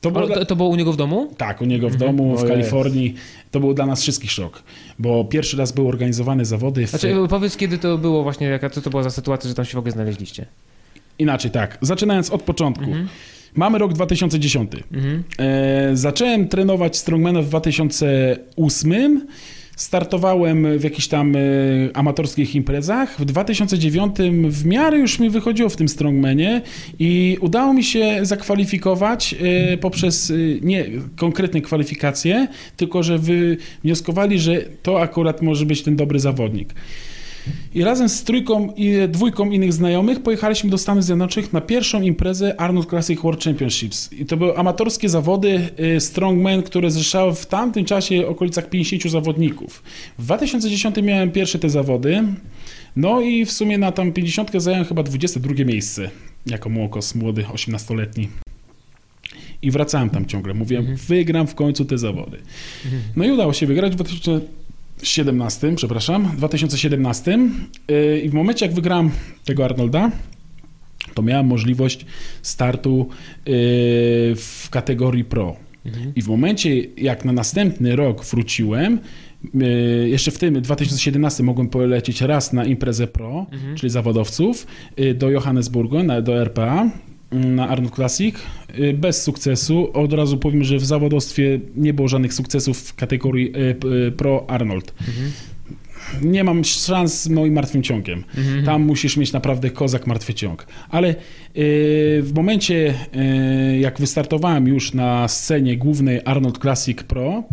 To 0.01 0.11
było 0.11 0.25
O, 0.25 0.29
to, 0.29 0.45
to 0.47 0.57
było 0.57 0.69
u 0.69 0.77
niego 0.77 0.93
w 0.93 0.97
domu? 0.97 1.35
Tak, 1.37 1.61
u 1.63 1.65
niego 1.65 1.89
w 1.91 1.93
Mhm. 1.93 2.17
domu, 2.17 2.35
O 2.35 2.37
w. 2.37 2.49
Kalifornii. 2.49 3.15
To 3.51 3.61
był 3.61 3.75
dla 3.75 3.87
nas 3.87 4.03
wszystkich 4.03 4.31
szok, 4.31 4.63
bo 4.99 5.25
pierwszy 5.25 5.57
raz 5.57 5.73
były 5.73 5.89
organizowane 5.89 6.45
zawody 6.45 6.87
w... 6.87 6.91
Znaczy, 6.91 7.15
powiedz, 7.31 7.57
kiedy 7.57 7.79
to 7.79 7.99
było 7.99 8.23
właśnie, 8.23 8.47
jaka 8.47 8.71
co 8.71 8.81
to 8.83 8.91
była 8.91 9.03
za 9.03 9.11
sytuacja, 9.11 9.49
że 9.49 9.55
tam 9.55 9.65
się 9.65 9.73
w 9.75 9.79
ogóle 9.79 9.93
znaleźliście? 9.93 10.47
Inaczej 11.19 11.51
tak, 11.51 11.79
zaczynając 11.81 12.31
od 12.31 12.43
początku. 12.43 12.85
Mhm. 12.85 13.09
Mamy 13.59 13.79
rok 13.79 13.93
2010. 13.93 14.71
Mhm. 14.93 15.23
E, 15.39 15.97
zacząłem 15.97 16.49
trenować 16.49 16.97
strongmana 16.97 17.43
w 17.43 17.47
2008. 17.47 19.27
Startowałem 19.77 20.79
w 20.79 20.85
jakichś 20.85 21.09
tam 21.09 21.37
e, 21.37 21.41
amatorskich 21.95 22.55
imprezach. 22.55 23.21
W 23.21 23.25
2009 23.25 24.17
w 24.49 24.67
miarę 24.67 24.99
już 24.99 25.19
mi 25.19 25.31
wychodziło 25.31 25.69
w 25.69 25.77
tym 25.77 25.89
strongmanie 25.89 26.63
i 26.99 27.37
udało 27.41 27.75
mi 27.75 27.85
się 27.85 28.19
zakwalifikować 28.23 29.35
e, 29.35 29.77
poprzez 29.79 30.31
e, 30.31 30.35
nie 30.61 30.85
konkretne 31.17 31.61
kwalifikacje, 31.61 32.49
tylko 32.77 33.03
że 33.03 33.19
wywnioskowali, 33.19 34.39
że 34.39 34.57
to 34.83 35.01
akurat 35.01 35.43
może 35.43 35.67
być 35.67 35.83
ten 35.83 35.97
dobry 35.97 36.21
zawodnik. 36.21 36.75
I 37.75 37.85
razem 37.85 38.09
z 38.09 38.25
trójką 38.25 38.73
i 38.77 39.09
dwójką 39.09 39.51
innych 39.51 39.73
znajomych 39.73 40.23
pojechaliśmy 40.23 40.71
do 40.71 40.79
Stanów 40.79 41.05
Zjednoczonych 41.05 41.53
na 41.53 41.61
pierwszą 41.61 42.03
imprezę 42.03 42.61
Arnold 42.61 42.89
Classic 42.89 43.21
World 43.21 43.45
Championships. 43.45 44.13
I 44.13 44.27
to 44.27 44.37
były 44.37 44.57
amatorskie 44.57 45.09
zawody 45.09 45.71
y, 45.97 46.01
strongman, 46.01 46.63
które 46.63 46.91
zrzeszały 46.91 47.35
w 47.35 47.47
tamtym 47.47 47.85
czasie 47.85 48.23
w 48.23 48.29
okolicach 48.29 48.71
50 48.71 49.03
zawodników. 49.03 49.83
W 50.19 50.25
2010 50.25 50.97
miałem 51.03 51.31
pierwsze 51.31 51.59
te 51.59 51.71
zawody. 51.71 52.25
No 52.97 53.21
i 53.21 53.45
w 53.45 53.53
sumie 53.53 53.79
na 53.79 53.93
tam 53.93 54.13
50 54.13 54.51
zająłem 54.55 54.87
chyba 54.87 55.03
22 55.03 55.65
miejsce 55.65 56.11
jako 56.47 56.69
młokos 56.69 57.15
młody, 57.15 57.43
18-letni. 57.43 58.29
i 59.63 59.71
wracałem 59.71 60.11
tam 60.11 60.27
ciągle. 60.27 60.55
Mówiłem, 60.55 60.97
wygram 60.97 61.47
w 61.47 61.55
końcu 61.55 61.85
te 61.85 61.99
zawody. 61.99 62.37
No 63.17 63.25
i 63.25 63.31
udało 63.31 63.53
się 63.53 63.67
wygrać 63.67 63.97
w 63.97 64.01
2017, 64.99 65.77
przepraszam, 65.77 66.31
2017 66.37 67.39
yy, 67.89 68.21
i 68.21 68.29
w 68.29 68.35
momencie 68.35 68.67
jak 68.67 68.75
wygrałem 68.75 69.11
tego 69.45 69.65
Arnolda, 69.65 70.11
to 71.15 71.23
miałem 71.23 71.47
możliwość 71.47 72.07
startu 72.43 73.09
yy, 73.47 73.53
w 74.37 74.69
kategorii 74.71 75.25
pro. 75.25 75.57
I 76.17 76.23
w 76.23 76.29
momencie, 76.29 76.85
jak 76.97 77.25
na 77.25 77.33
następny 77.33 77.97
rok 77.97 78.25
wróciłem, 78.25 79.01
yy, 79.55 80.09
jeszcze 80.09 80.31
w 80.31 80.39
tym 80.39 80.63
2017 80.63 81.43
mogłem 81.43 81.69
polecieć 81.69 82.21
raz 82.21 82.53
na 82.53 82.65
imprezę 82.65 83.07
pro, 83.07 83.47
czyli 83.75 83.91
zawodowców, 83.91 84.67
yy, 84.97 85.15
do 85.15 85.31
Johannesburgu, 85.31 86.03
na, 86.03 86.23
do 86.23 86.43
RPA, 86.43 86.91
na 87.33 87.69
Arnold 87.69 87.95
Classic, 87.95 88.35
yy, 88.79 88.95
bez 88.95 89.23
sukcesu. 89.23 89.93
Od 89.93 90.13
razu 90.13 90.39
powiem, 90.39 90.65
że 90.65 90.77
w 90.79 90.85
zawodowstwie 90.87 91.61
nie 91.77 91.95
było 91.95 92.09
żadnych 92.09 92.35
sukcesów 92.35 92.79
w 92.79 92.95
kategorii 92.95 93.51
p- 93.51 93.89
yy, 93.89 94.13
pro 94.13 94.51
Arnold. 94.51 94.95
Nie 96.23 96.45
mam 96.45 96.65
szans 96.65 97.23
z 97.23 97.29
moim 97.29 97.53
martwym 97.55 97.83
ciągiem. 97.83 98.25
Tam 98.65 98.83
musisz 98.83 99.17
mieć 99.17 99.33
naprawdę 99.33 99.71
kozak 99.71 100.07
martwy 100.07 100.35
ciąg. 100.35 100.67
Ale 100.91 101.15
w 102.23 102.31
momencie, 102.35 102.95
jak 103.81 104.01
wystartowałem 104.01 104.69
już 104.69 104.95
na 104.95 105.29
scenie 105.29 105.77
głównej 105.77 106.21
Arnold 106.25 106.59
Classic 106.59 107.03
Pro, 107.03 107.45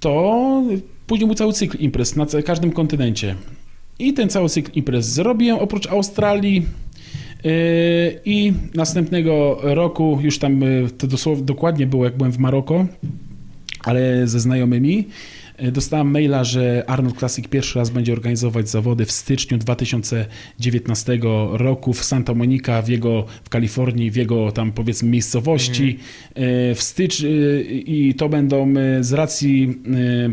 to 0.00 0.62
później 1.06 1.26
był 1.26 1.34
cały 1.34 1.52
cykl 1.52 1.78
imprez 1.78 2.16
na 2.16 2.26
każdym 2.44 2.72
kontynencie. 2.72 3.34
I 3.98 4.12
ten 4.12 4.28
cały 4.28 4.48
cykl 4.48 4.70
imprez 4.74 5.06
zrobiłem 5.08 5.58
oprócz 5.58 5.86
Australii. 5.86 6.66
Yy, 7.44 7.52
I 8.24 8.52
następnego 8.74 9.58
roku, 9.62 10.18
już 10.22 10.38
tam 10.38 10.60
yy, 10.60 10.88
to 10.98 11.06
dosłownie 11.06 11.44
dokładnie 11.44 11.86
było, 11.86 12.04
jak 12.04 12.16
byłem 12.16 12.32
w 12.32 12.38
Maroko, 12.38 12.86
ale 13.84 14.26
ze 14.26 14.40
znajomymi. 14.40 15.04
E, 15.62 15.72
Dostałem 15.72 16.10
maila, 16.10 16.44
że 16.44 16.84
Arnold 16.86 17.18
Classic 17.18 17.48
pierwszy 17.48 17.78
raz 17.78 17.90
będzie 17.90 18.12
organizować 18.12 18.68
zawody 18.68 19.06
w 19.06 19.12
styczniu 19.12 19.58
2019 19.58 21.18
roku 21.52 21.92
w 21.92 22.04
Santa 22.04 22.34
Monica, 22.34 22.82
w 22.82 22.88
jego, 22.88 23.24
w 23.44 23.48
Kalifornii, 23.48 24.10
w 24.10 24.16
jego 24.16 24.52
tam 24.52 24.72
powiedzmy 24.72 25.08
miejscowości. 25.08 25.98
E, 26.34 26.74
W 26.74 26.82
stycz 26.82 27.20
e, 27.24 27.26
i 27.62 28.14
to 28.14 28.28
będą 28.28 28.74
z 29.00 29.12
racji 29.12 29.78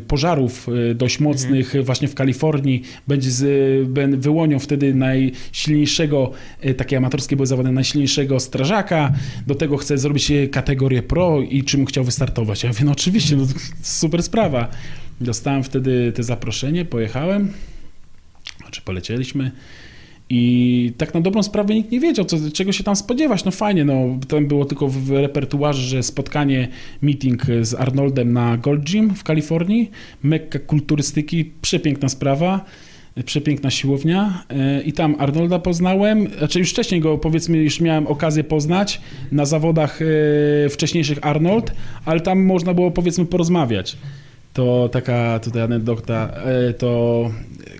pożarów 0.08 0.68
dość 0.96 1.20
mocnych 1.20 1.74
właśnie 1.84 2.08
w 2.08 2.16
Kalifornii, 2.16 2.82
będzie 3.08 3.32
z, 3.32 3.44
ben- 3.90 4.20
wyłonią 4.20 4.60
wtedy 4.60 4.94
najsilniejszego, 4.96 6.32
takie 6.78 6.98
amatorskie 6.98 7.36
były 7.36 7.46
zawody, 7.48 7.72
najsilniejszego 7.72 8.40
strażaka. 8.40 9.14
Do 9.48 9.56
tego 9.56 9.78
chce 9.78 9.98
zrobić 9.98 10.32
kategorię 10.52 11.04
pro 11.04 11.42
i 11.42 11.64
czym 11.64 11.86
chciał 11.86 12.04
wystartować. 12.04 12.64
Ja 12.64 12.70
mówię, 12.70 12.86
no 12.86 12.92
oczywiście, 12.92 13.36
no, 13.36 13.48
super 13.82 14.24
sprawa. 14.24 14.68
Dostałem 15.22 15.64
wtedy 15.64 16.12
te 16.16 16.24
zaproszenie, 16.24 16.86
pojechałem, 16.86 17.54
znaczy 18.62 18.82
polecieliśmy 18.82 19.52
i 20.30 20.94
tak 20.98 21.14
na 21.14 21.22
dobrą 21.22 21.44
sprawę 21.44 21.76
nikt 21.76 21.92
nie 21.92 22.00
wiedział, 22.00 22.26
co, 22.26 22.38
czego 22.54 22.72
się 22.72 22.84
tam 22.84 22.96
spodziewać. 22.96 23.46
No 23.46 23.52
fajnie, 23.52 23.86
no 23.86 24.20
tam 24.28 24.48
było 24.48 24.66
tylko 24.66 24.88
w 24.88 25.12
repertuarze, 25.12 25.82
że 25.82 26.04
spotkanie, 26.04 26.68
meeting 27.02 27.46
z 27.62 27.74
Arnoldem 27.74 28.34
na 28.34 28.58
Gold 28.58 28.84
Gym 28.92 29.16
w 29.16 29.24
Kalifornii, 29.24 29.92
mekka 30.24 30.60
kulturystyki, 30.60 31.52
przepiękna 31.62 32.10
sprawa. 32.10 32.66
Przepiękna 33.26 33.72
siłownia 33.72 34.44
e, 34.50 34.82
i 34.82 34.94
tam 34.94 35.16
Arnolda 35.20 35.60
poznałem, 35.60 36.28
znaczy 36.38 36.60
już 36.60 36.70
wcześniej 36.70 37.02
go 37.02 37.18
powiedzmy 37.18 37.58
już 37.58 37.82
miałem 37.82 38.08
okazję 38.08 38.44
poznać 38.44 39.02
na 39.32 39.46
zawodach 39.46 40.00
e, 40.02 40.70
wcześniejszych 40.70 41.18
Arnold, 41.22 41.72
ale 42.06 42.20
tam 42.20 42.46
można 42.46 42.74
było 42.74 42.92
powiedzmy 42.92 43.26
porozmawiać. 43.26 43.98
To 44.60 44.90
taka 44.90 45.40
tutaj 45.40 45.62
anegdota, 45.62 46.30
e, 46.46 46.74
to 46.74 47.32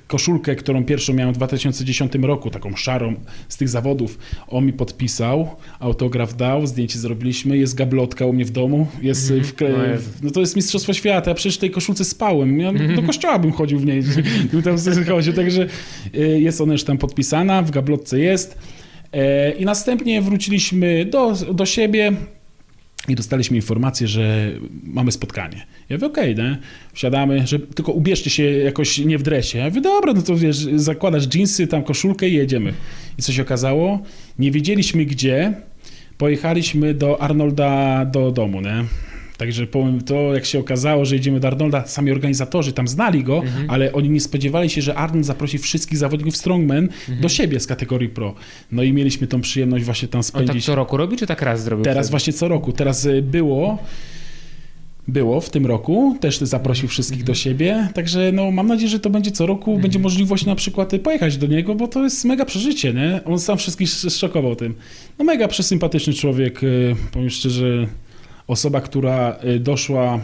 koszulkę, 0.08 0.56
którą 0.56 0.86
pierwszą 0.86 1.14
miałem 1.14 1.34
w 1.34 1.38
2010 1.38 2.14
roku, 2.22 2.50
taką 2.50 2.76
szarą 2.76 3.16
z 3.50 3.58
tych 3.58 3.70
zawodów, 3.70 4.20
on 4.48 4.66
mi 4.66 4.74
podpisał, 4.74 5.56
autograf 5.80 6.36
dał, 6.36 6.68
zdjęcie 6.68 7.00
zrobiliśmy, 7.00 7.58
jest 7.58 7.76
gablotka 7.76 8.26
u 8.26 8.34
mnie 8.34 8.46
w 8.46 8.52
domu, 8.52 8.88
jest 9.02 9.34
w, 9.34 9.62
O 9.62 9.84
Jezu. 9.84 10.10
no 10.24 10.32
to 10.32 10.40
jest 10.40 10.56
Mistrzostwo 10.56 10.94
Świata, 10.94 11.32
ja 11.32 11.36
przecież 11.36 11.56
w 11.56 11.60
tej 11.60 11.72
koszulce 11.72 12.06
spałem, 12.06 12.60
ja 12.60 12.74
do 12.96 13.04
kościoła 13.04 13.40
bym 13.40 13.52
chodził 13.52 13.80
w 13.80 13.86
niej, 13.86 14.04
bym 14.52 14.62
tam 14.62 14.78
chodził, 15.08 15.34
także 15.34 15.68
y, 16.16 16.40
jest 16.40 16.62
ona 16.62 16.74
już 16.74 16.84
tam 16.84 16.98
podpisana, 16.98 17.62
w 17.62 17.72
gablotce 17.72 18.20
jest 18.20 18.58
E, 19.12 19.52
i 19.52 19.66
następnie 19.66 20.22
wróciliśmy 20.22 21.06
do, 21.06 21.34
do 21.54 21.66
siebie, 21.66 22.12
i 23.08 23.16
dostaliśmy 23.16 23.56
informację, 23.58 24.08
że 24.08 24.52
mamy 24.84 25.12
spotkanie. 25.12 25.66
Ja 25.90 25.96
mówię, 25.96 26.08
okej, 26.08 26.36
nie? 26.36 26.58
wsiadamy, 26.94 27.48
że 27.48 27.60
tylko 27.60 27.92
ubierzcie 27.92 28.30
się 28.30 28.44
jakoś 28.44 28.98
nie 28.98 29.18
w 29.18 29.24
dresie. 29.24 29.60
Ja 29.60 29.66
mówię, 29.66 29.82
dobra, 29.82 30.14
no 30.14 30.22
to 30.22 30.36
wiesz, 30.36 30.58
zakładasz 30.76 31.28
dżinsy, 31.28 31.68
tam 31.68 31.84
koszulkę 31.84 32.30
i 32.30 32.34
jedziemy. 32.34 32.74
I 33.18 33.22
co 33.22 33.32
się 33.34 33.42
okazało? 33.42 34.00
Nie 34.40 34.52
wiedzieliśmy 34.52 35.06
gdzie, 35.06 35.54
pojechaliśmy 36.18 36.94
do 36.94 37.22
Arnolda 37.22 38.06
do 38.06 38.32
domu, 38.32 38.62
nie? 38.62 38.84
Także 39.40 39.68
powiem 39.68 40.02
to, 40.02 40.34
jak 40.34 40.46
się 40.46 40.60
okazało, 40.60 41.06
że 41.06 41.16
jedziemy 41.16 41.40
do 41.40 41.48
Arnolda, 41.48 41.88
sami 41.88 42.12
organizatorzy 42.12 42.74
tam 42.74 42.88
znali 42.88 43.24
go, 43.24 43.44
ale 43.68 43.94
oni 43.94 44.10
nie 44.10 44.20
spodziewali 44.20 44.70
się, 44.70 44.82
że 44.82 44.96
Arnold 44.96 45.26
zaprosi 45.26 45.58
wszystkich 45.58 45.98
zawodników 45.98 46.38
Strongman 46.38 46.90
do 47.22 47.30
siebie 47.30 47.60
z 47.60 47.68
kategorii 47.68 48.10
pro. 48.10 48.36
No 48.72 48.84
i 48.84 48.94
mieliśmy 48.94 49.28
tą 49.28 49.42
przyjemność 49.42 49.86
właśnie 49.86 50.08
tam 50.08 50.20
On 50.20 50.24
tak 50.24 50.44
spędzić. 50.44 50.66
co 50.66 50.76
roku 50.76 50.98
robi, 50.98 51.18
czy 51.18 51.28
tak 51.28 51.42
raz 51.42 51.64
zrobił? 51.64 51.84
Teraz 51.84 52.06
wtedy? 52.06 52.12
właśnie 52.12 52.34
co 52.34 52.48
roku. 52.48 52.74
Teraz 52.74 53.06
y, 53.06 53.22
było, 53.22 53.78
było 55.08 55.42
w 55.42 55.50
tym 55.50 55.66
roku, 55.66 56.18
też 56.20 56.40
zaprosił 56.40 56.88
wszystkich 56.88 57.24
do 57.24 57.34
siebie, 57.34 57.90
także 57.94 58.32
no 58.34 58.52
mam 58.52 58.68
nadzieję, 58.68 58.90
że 58.90 59.00
to 59.00 59.10
będzie 59.10 59.32
co 59.32 59.46
roku, 59.46 59.80
będzie 59.80 60.00
możliwość 60.00 60.46
na 60.46 60.56
przykład 60.56 60.94
y, 60.94 61.00
pojechać 61.00 61.38
do 61.38 61.48
niego, 61.48 61.76
bo 61.76 61.88
to 61.88 62.04
jest 62.04 62.26
mega 62.26 62.46
przeżycie, 62.46 62.94
nie? 62.94 63.22
On 63.26 63.40
sam 63.40 63.58
wszystkich 63.58 63.90
zszokował 63.90 64.56
tym. 64.56 64.76
No 65.20 65.26
mega 65.26 65.48
przesympatyczny 65.48 66.14
człowiek, 66.14 66.64
y, 66.64 66.96
powiem 67.12 67.30
szczerze, 67.30 67.88
osoba, 68.50 68.82
która 68.82 69.38
y, 69.44 69.60
doszła 69.60 70.20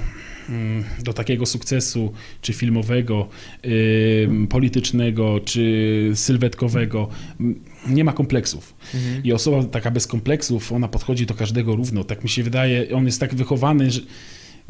mm, 0.50 0.84
do 1.04 1.14
takiego 1.14 1.46
sukcesu, 1.46 2.14
czy 2.42 2.54
filmowego, 2.54 3.28
y, 3.66 4.30
politycznego, 4.50 5.40
czy 5.46 6.12
sylwetkowego, 6.16 7.08
m, 7.40 7.56
nie 7.88 8.04
ma 8.04 8.14
kompleksów. 8.14 8.76
I 9.24 9.34
osoba 9.34 9.64
taka 9.64 9.92
bez 9.92 10.08
kompleksów, 10.08 10.72
ona 10.72 10.88
podchodzi 10.88 11.26
do 11.26 11.34
każdego 11.34 11.76
równo. 11.76 12.04
Tak 12.04 12.24
mi 12.24 12.30
się 12.30 12.44
wydaje, 12.44 12.96
on 12.96 13.06
jest 13.06 13.20
tak 13.20 13.36
wychowany, 13.36 13.92
że 13.92 14.02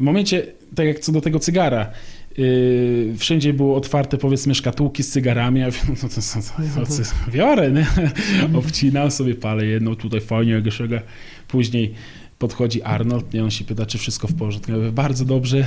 momencie, 0.00 0.46
tak 0.74 0.86
jak 0.86 0.98
co 0.98 1.12
do 1.12 1.20
tego 1.20 1.38
cygara, 1.38 1.90
yy, 2.38 3.14
wszędzie 3.18 3.52
były 3.52 3.74
otwarte, 3.74 4.18
powiedzmy, 4.18 4.54
szkatułki 4.54 5.02
z 5.02 5.10
cygarami, 5.10 5.60
wiem, 5.60 5.72
no 6.02 6.08
to 6.08 6.08
to, 6.08 6.86
to, 6.86 7.30
biorę, 7.36 7.72
nie? 7.72 7.86
Obcinam 8.58 9.10
sobie, 9.10 9.34
palę 9.34 9.66
jedną 9.66 9.96
tutaj 9.96 10.20
fajnie, 10.20 10.62
szega. 10.70 11.00
Później 11.48 11.94
podchodzi 12.38 12.82
Arnold, 12.82 13.34
nie? 13.34 13.44
On 13.44 13.50
się 13.50 13.64
pyta, 13.64 13.86
czy 13.86 13.98
wszystko 13.98 14.28
w 14.28 14.34
porządku. 14.34 14.72
Ja 14.72 14.78
mówię, 14.78 14.92
bardzo 14.92 15.24
dobrze. 15.24 15.56
Yy, 15.56 15.66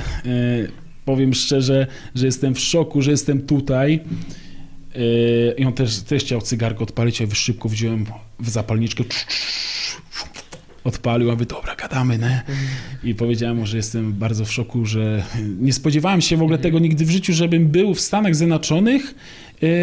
powiem 1.04 1.34
szczerze, 1.34 1.86
że 2.14 2.26
jestem 2.26 2.54
w 2.54 2.60
szoku, 2.60 3.02
że 3.02 3.10
jestem 3.10 3.42
tutaj. 3.42 4.00
Yy, 4.94 5.54
I 5.58 5.64
on 5.64 5.72
też, 5.72 6.02
też 6.02 6.24
chciał 6.24 6.40
cygarkę 6.40 6.80
odpalić, 6.80 7.20
ja 7.20 7.26
szybko 7.32 7.68
wziąłem 7.68 8.06
w 8.40 8.48
zapalniczkę, 8.48 9.04
odpalił, 10.84 11.30
a 11.30 11.32
mówię, 11.32 11.46
dobra, 11.46 11.76
gadamy, 11.76 12.18
nie? 12.18 12.42
I 13.04 13.14
powiedziałem 13.14 13.56
mu, 13.56 13.66
że 13.66 13.76
jestem 13.76 14.12
bardzo 14.12 14.44
w 14.44 14.52
szoku, 14.52 14.86
że 14.86 15.24
nie 15.60 15.72
spodziewałem 15.72 16.20
się 16.20 16.36
w 16.36 16.42
ogóle 16.42 16.58
tego 16.58 16.78
nigdy 16.78 17.04
w 17.04 17.10
życiu, 17.10 17.32
żebym 17.32 17.68
był 17.68 17.94
w 17.94 18.00
Stanach 18.00 18.36
Zjednoczonych 18.36 19.14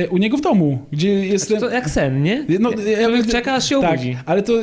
u 0.10 0.18
niego 0.18 0.38
w 0.38 0.42
domu, 0.42 0.86
gdzie 0.92 1.10
jestem... 1.10 1.60
To 1.60 1.70
jak 1.70 1.90
sen, 1.90 2.24
nie? 2.24 2.46
No, 2.60 2.72
ja 2.72 3.24
czeka, 3.32 3.54
aż 3.54 3.70
się 3.70 3.82
tak, 3.82 3.94
obudzi. 3.94 4.18
ale 4.26 4.44
to, 4.44 4.54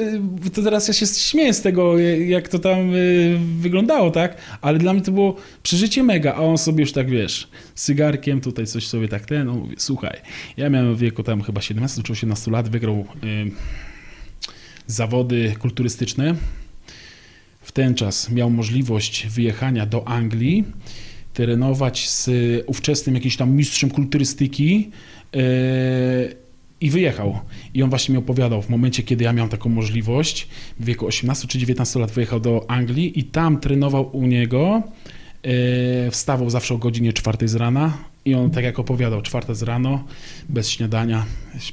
to 0.54 0.62
teraz 0.62 0.88
ja 0.88 0.94
się 0.94 1.06
śmieję 1.06 1.54
z 1.54 1.60
tego, 1.60 1.98
jak 1.98 2.48
to 2.48 2.58
tam 2.58 2.94
y, 2.94 3.38
wyglądało, 3.58 4.10
tak? 4.10 4.36
Ale 4.60 4.78
dla 4.78 4.92
mnie 4.92 5.02
to 5.02 5.12
było 5.12 5.36
przeżycie 5.62 6.02
mega, 6.02 6.34
a 6.34 6.40
on 6.40 6.58
sobie 6.58 6.80
już 6.80 6.92
tak, 6.92 7.10
wiesz, 7.10 7.48
cygarkiem 7.74 8.40
tutaj 8.40 8.66
coś 8.66 8.86
sobie 8.86 9.08
tak 9.08 9.26
ten, 9.26 9.46
no 9.46 9.54
mówię, 9.54 9.74
słuchaj, 9.78 10.16
ja 10.56 10.70
miałem 10.70 10.94
w 10.94 10.98
wieku 10.98 11.22
tam 11.22 11.42
chyba 11.42 11.60
17 11.60 12.02
czy 12.02 12.12
18 12.12 12.50
lat, 12.50 12.68
wygrał 12.68 13.06
y, 13.24 13.50
zawody 14.86 15.54
kulturystyczne. 15.58 16.34
W 17.62 17.72
ten 17.72 17.94
czas 17.94 18.30
miał 18.30 18.50
możliwość 18.50 19.26
wyjechania 19.26 19.86
do 19.86 20.08
Anglii, 20.08 20.64
trenować 21.34 22.10
z 22.10 22.30
ówczesnym 22.66 23.14
jakimś 23.14 23.36
tam 23.36 23.52
mistrzem 23.52 23.90
kulturystyki 23.90 24.90
yy, 25.32 25.42
i 26.80 26.90
wyjechał. 26.90 27.38
I 27.74 27.82
on 27.82 27.90
właśnie 27.90 28.12
mi 28.12 28.18
opowiadał, 28.18 28.62
w 28.62 28.68
momencie, 28.68 29.02
kiedy 29.02 29.24
ja 29.24 29.32
miałem 29.32 29.50
taką 29.50 29.68
możliwość, 29.68 30.48
w 30.80 30.84
wieku 30.84 31.06
18 31.06 31.48
czy 31.48 31.58
19 31.58 32.00
lat 32.00 32.10
wyjechał 32.10 32.40
do 32.40 32.70
Anglii 32.70 33.18
i 33.18 33.24
tam 33.24 33.60
trenował 33.60 34.16
u 34.16 34.26
niego, 34.26 34.82
yy, 35.44 35.50
wstawał 36.10 36.50
zawsze 36.50 36.74
o 36.74 36.78
godzinie 36.78 37.12
4 37.12 37.48
z 37.48 37.54
rana, 37.54 37.98
I 38.26 38.34
on 38.34 38.50
tak 38.50 38.64
jak 38.64 38.78
opowiadał, 38.78 39.22
czwarta 39.22 39.54
z 39.54 39.62
rano, 39.62 40.04
bez 40.48 40.70
śniadania, 40.70 41.24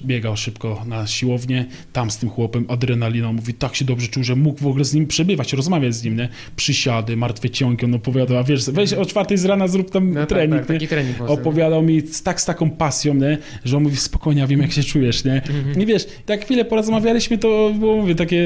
biegał 0.05 0.37
szybko 0.37 0.83
na 0.87 1.07
siłownię, 1.07 1.65
tam 1.93 2.11
z 2.11 2.17
tym 2.17 2.29
chłopem, 2.29 2.65
adrenaliną, 2.67 3.33
mówi, 3.33 3.53
tak 3.53 3.75
się 3.75 3.85
dobrze 3.85 4.07
czuł, 4.07 4.23
że 4.23 4.35
mógł 4.35 4.59
w 4.59 4.67
ogóle 4.67 4.85
z 4.85 4.93
nim 4.93 5.07
przebywać, 5.07 5.53
rozmawiać 5.53 5.95
z 5.95 6.03
nim, 6.03 6.17
nie? 6.17 6.29
Przysiady, 6.55 7.17
martwe 7.17 7.49
ciągi, 7.49 7.85
on 7.85 7.93
opowiadał, 7.93 8.37
a 8.37 8.43
wiesz, 8.43 8.69
weź 8.69 8.93
o 8.93 9.05
czwartej 9.05 9.37
z 9.37 9.45
rana 9.45 9.67
zrób 9.67 9.91
tam 9.91 10.13
No 10.13 10.25
trening, 10.25 10.61
tak, 10.61 10.67
tak, 10.67 10.75
taki 10.77 10.87
trening. 10.87 11.21
Opowiadał 11.21 11.83
mi 11.83 12.01
z, 12.01 12.23
tak 12.23 12.41
z 12.41 12.45
taką 12.45 12.69
pasją, 12.69 13.13
nie? 13.13 13.37
że 13.65 13.77
on 13.77 13.83
mówi, 13.83 13.97
spokojnie, 13.97 14.41
ja 14.41 14.47
wiem 14.47 14.61
jak 14.61 14.71
się 14.71 14.83
czujesz, 14.83 15.25
nie? 15.25 15.33
Mhm. 15.33 15.81
I 15.81 15.85
wiesz, 15.85 16.07
tak 16.25 16.45
chwilę 16.45 16.65
porozmawialiśmy, 16.65 17.37
to 17.37 17.71
było, 17.79 17.97
mówię, 17.97 18.15
takie 18.15 18.43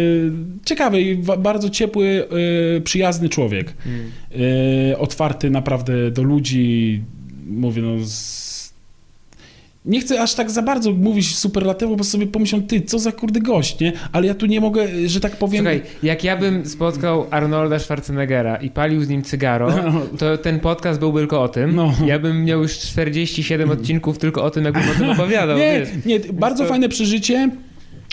ciekawe 0.65 1.01
i 1.01 1.15
bardzo 1.39 1.69
ciepły, 1.69 2.27
e, 2.77 2.81
przyjazny 2.81 3.29
człowiek. 3.29 3.73
Mm. 3.85 4.11
E, 4.91 4.97
otwarty 4.97 5.49
naprawdę 5.49 6.11
do 6.11 6.23
ludzi, 6.23 7.01
mówię, 7.45 7.81
no... 7.81 7.95
Z... 8.05 8.45
Nie 9.85 9.99
chcę 10.01 10.21
aż 10.21 10.33
tak 10.33 10.51
za 10.51 10.61
bardzo 10.61 10.91
mówić 10.91 11.35
superlatywu, 11.35 11.95
bo 11.97 12.03
sobie 12.03 12.27
pomyślą, 12.27 12.61
ty, 12.63 12.81
co 12.81 12.99
za 12.99 13.11
kurde 13.11 13.39
gość, 13.39 13.79
nie? 13.79 13.93
Ale 14.11 14.27
ja 14.27 14.35
tu 14.35 14.45
nie 14.45 14.61
mogę, 14.61 14.87
że 15.09 15.19
tak 15.19 15.35
powiem... 15.37 15.59
Słuchaj, 15.63 15.81
jak 16.03 16.23
ja 16.23 16.37
bym 16.37 16.65
spotkał 16.65 17.27
Arnolda 17.31 17.79
Schwarzeneggera 17.79 18.55
i 18.55 18.69
palił 18.69 19.03
z 19.03 19.09
nim 19.09 19.23
cygaro, 19.23 19.69
to 20.17 20.37
ten 20.37 20.59
podcast 20.59 20.99
byłby 20.99 21.19
tylko 21.19 21.41
o 21.43 21.47
tym. 21.47 21.75
No. 21.75 21.93
Ja 22.05 22.19
bym 22.19 22.45
miał 22.45 22.61
już 22.61 22.77
47 22.79 23.71
odcinków 23.71 24.17
tylko 24.17 24.43
o 24.43 24.49
tym, 24.51 24.63
jakbym 24.65 24.89
o 24.89 24.93
tym 24.93 25.09
opowiadał, 25.09 25.57
Nie, 25.59 25.79
wiesz. 25.79 26.05
nie, 26.05 26.19
bardzo 26.33 26.63
to- 26.63 26.69
fajne 26.69 26.89
przeżycie. 26.89 27.49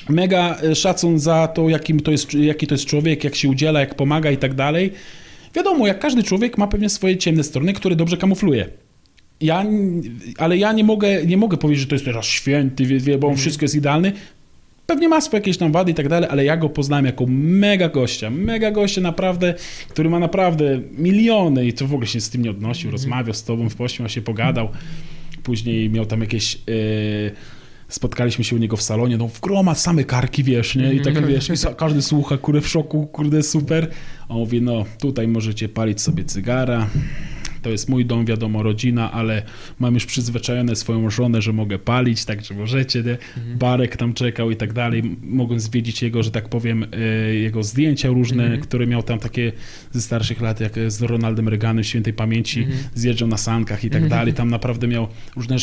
Mega 0.08 0.56
e, 0.62 0.74
szacun 0.74 1.18
za 1.18 1.48
to, 1.48 1.68
jakim 1.68 2.00
to 2.00 2.10
jest, 2.10 2.34
jaki 2.34 2.66
to 2.66 2.74
jest 2.74 2.86
człowiek, 2.86 3.24
jak 3.24 3.34
się 3.34 3.48
udziela, 3.48 3.80
jak 3.80 3.94
pomaga 3.94 4.30
i 4.30 4.36
tak 4.36 4.54
dalej. 4.54 4.92
Wiadomo, 5.54 5.86
jak 5.86 5.98
każdy 5.98 6.22
człowiek 6.22 6.58
ma 6.58 6.66
pewnie 6.66 6.88
swoje 6.88 7.16
ciemne 7.16 7.44
strony, 7.44 7.72
które 7.72 7.96
dobrze 7.96 8.16
kamufluje. 8.16 8.68
Ja, 9.42 9.64
ale 10.38 10.58
ja 10.58 10.72
nie 10.72 10.84
mogę, 10.84 11.26
nie 11.26 11.36
mogę 11.36 11.56
powiedzieć, 11.56 11.80
że 11.80 11.88
to 11.88 11.94
jest 11.94 12.04
teraz 12.04 12.26
święty, 12.26 12.86
wie, 12.86 13.18
bo 13.18 13.28
on 13.28 13.36
wszystko 13.36 13.64
jest 13.64 13.74
idealny. 13.74 14.12
Pewnie 14.86 15.08
ma 15.08 15.20
swoje 15.20 15.40
jakieś 15.40 15.56
tam 15.56 15.72
wady 15.72 15.90
i 15.90 15.94
tak 15.94 16.08
dalej, 16.08 16.28
ale 16.32 16.44
ja 16.44 16.56
go 16.56 16.68
poznałem 16.68 17.04
jako 17.04 17.24
mega 17.28 17.88
gościa. 17.88 18.30
Mega 18.30 18.70
gościa 18.70 19.00
naprawdę, 19.00 19.54
który 19.88 20.10
ma 20.10 20.18
naprawdę 20.18 20.80
miliony 20.98 21.66
i 21.66 21.72
to 21.72 21.86
w 21.86 21.94
ogóle 21.94 22.06
się 22.06 22.20
z 22.20 22.30
tym 22.30 22.42
nie 22.42 22.50
odnosił. 22.50 22.90
Rozmawiał 22.90 23.34
z 23.34 23.44
tobą, 23.44 23.68
pośmiał 23.68 24.08
się, 24.08 24.22
pogadał. 24.22 24.68
Później 25.42 25.90
miał 25.90 26.06
tam 26.06 26.20
jakieś... 26.20 26.54
e, 26.54 26.60
spotkaliśmy 27.88 28.44
się 28.44 28.56
u 28.56 28.58
niego 28.58 28.76
w 28.76 28.82
salonie, 28.82 29.16
no 29.16 29.28
w 29.28 29.40
groma 29.40 29.74
same 29.74 30.04
karki, 30.04 30.44
wiesz, 30.44 30.76
nie? 30.76 30.94
I 30.94 31.00
tak, 31.00 31.26
wiesz, 31.26 31.48
i 31.48 31.52
każdy 31.76 32.02
słucha, 32.02 32.38
kurde, 32.38 32.60
w 32.60 32.68
szoku, 32.68 33.06
kurde, 33.06 33.42
super. 33.42 33.88
A 34.28 34.34
on 34.34 34.38
mówi, 34.38 34.62
no 34.62 34.84
tutaj 35.00 35.28
możecie 35.28 35.68
palić 35.68 36.00
sobie 36.00 36.24
cygara, 36.24 36.86
to 37.62 37.70
jest 37.70 37.88
mój 37.88 38.06
dom, 38.06 38.24
wiadomo, 38.24 38.62
rodzina, 38.62 39.12
ale 39.12 39.42
mam 39.78 39.94
już 39.94 40.06
przyzwyczajone 40.06 40.76
swoją 40.76 41.10
żonę, 41.10 41.42
że 41.42 41.52
mogę 41.52 41.78
palić, 41.78 42.24
także 42.24 42.54
możecie, 42.54 43.02
nie? 43.02 43.18
Barek 43.56 43.96
tam 43.96 44.14
czekał 44.14 44.50
i 44.50 44.56
tak 44.56 44.72
dalej. 44.72 45.02
Mogłem 45.22 45.60
zwiedzić 45.60 46.02
jego, 46.02 46.22
że 46.22 46.30
tak 46.30 46.48
powiem, 46.48 46.86
e, 46.92 46.98
jego 47.34 47.62
zdjęcia 47.62 48.08
różne, 48.08 48.42
Mhm. 48.42 48.60
które 48.62 48.86
miał 48.86 49.02
tam 49.02 49.18
takie 49.18 49.52
ze 49.92 50.00
starszych 50.00 50.40
lat, 50.40 50.60
jak 50.60 50.72
z 50.88 51.02
Ronaldem 51.02 51.48
Reaganem, 51.48 51.84
świętej 51.84 52.12
pamięci, 52.12 52.60
Mhm. 52.60 52.78
zjeżdżał 52.94 53.28
na 53.28 53.36
sankach 53.36 53.84
i 53.84 53.90
tak 53.90 54.08
dalej. 54.08 54.34
Tam 54.34 54.50
naprawdę 54.50 54.88
miał 54.88 55.08
różne 55.36 55.56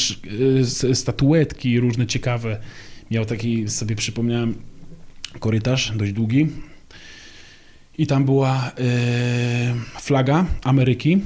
e, 0.92 0.96
statuetki, 0.96 1.80
różne 1.80 2.08
ciekawe. 2.08 2.60
Miał 3.12 3.26
taki, 3.26 3.70
sobie 3.70 3.96
przypomniałem, 3.96 4.56
korytarz 5.40 5.92
dość 5.96 6.14
długi 6.14 6.48
i 7.98 8.08
tam 8.08 8.26
była 8.26 8.72
e, 8.78 10.02
flaga 10.02 10.46
Ameryki. 10.64 11.18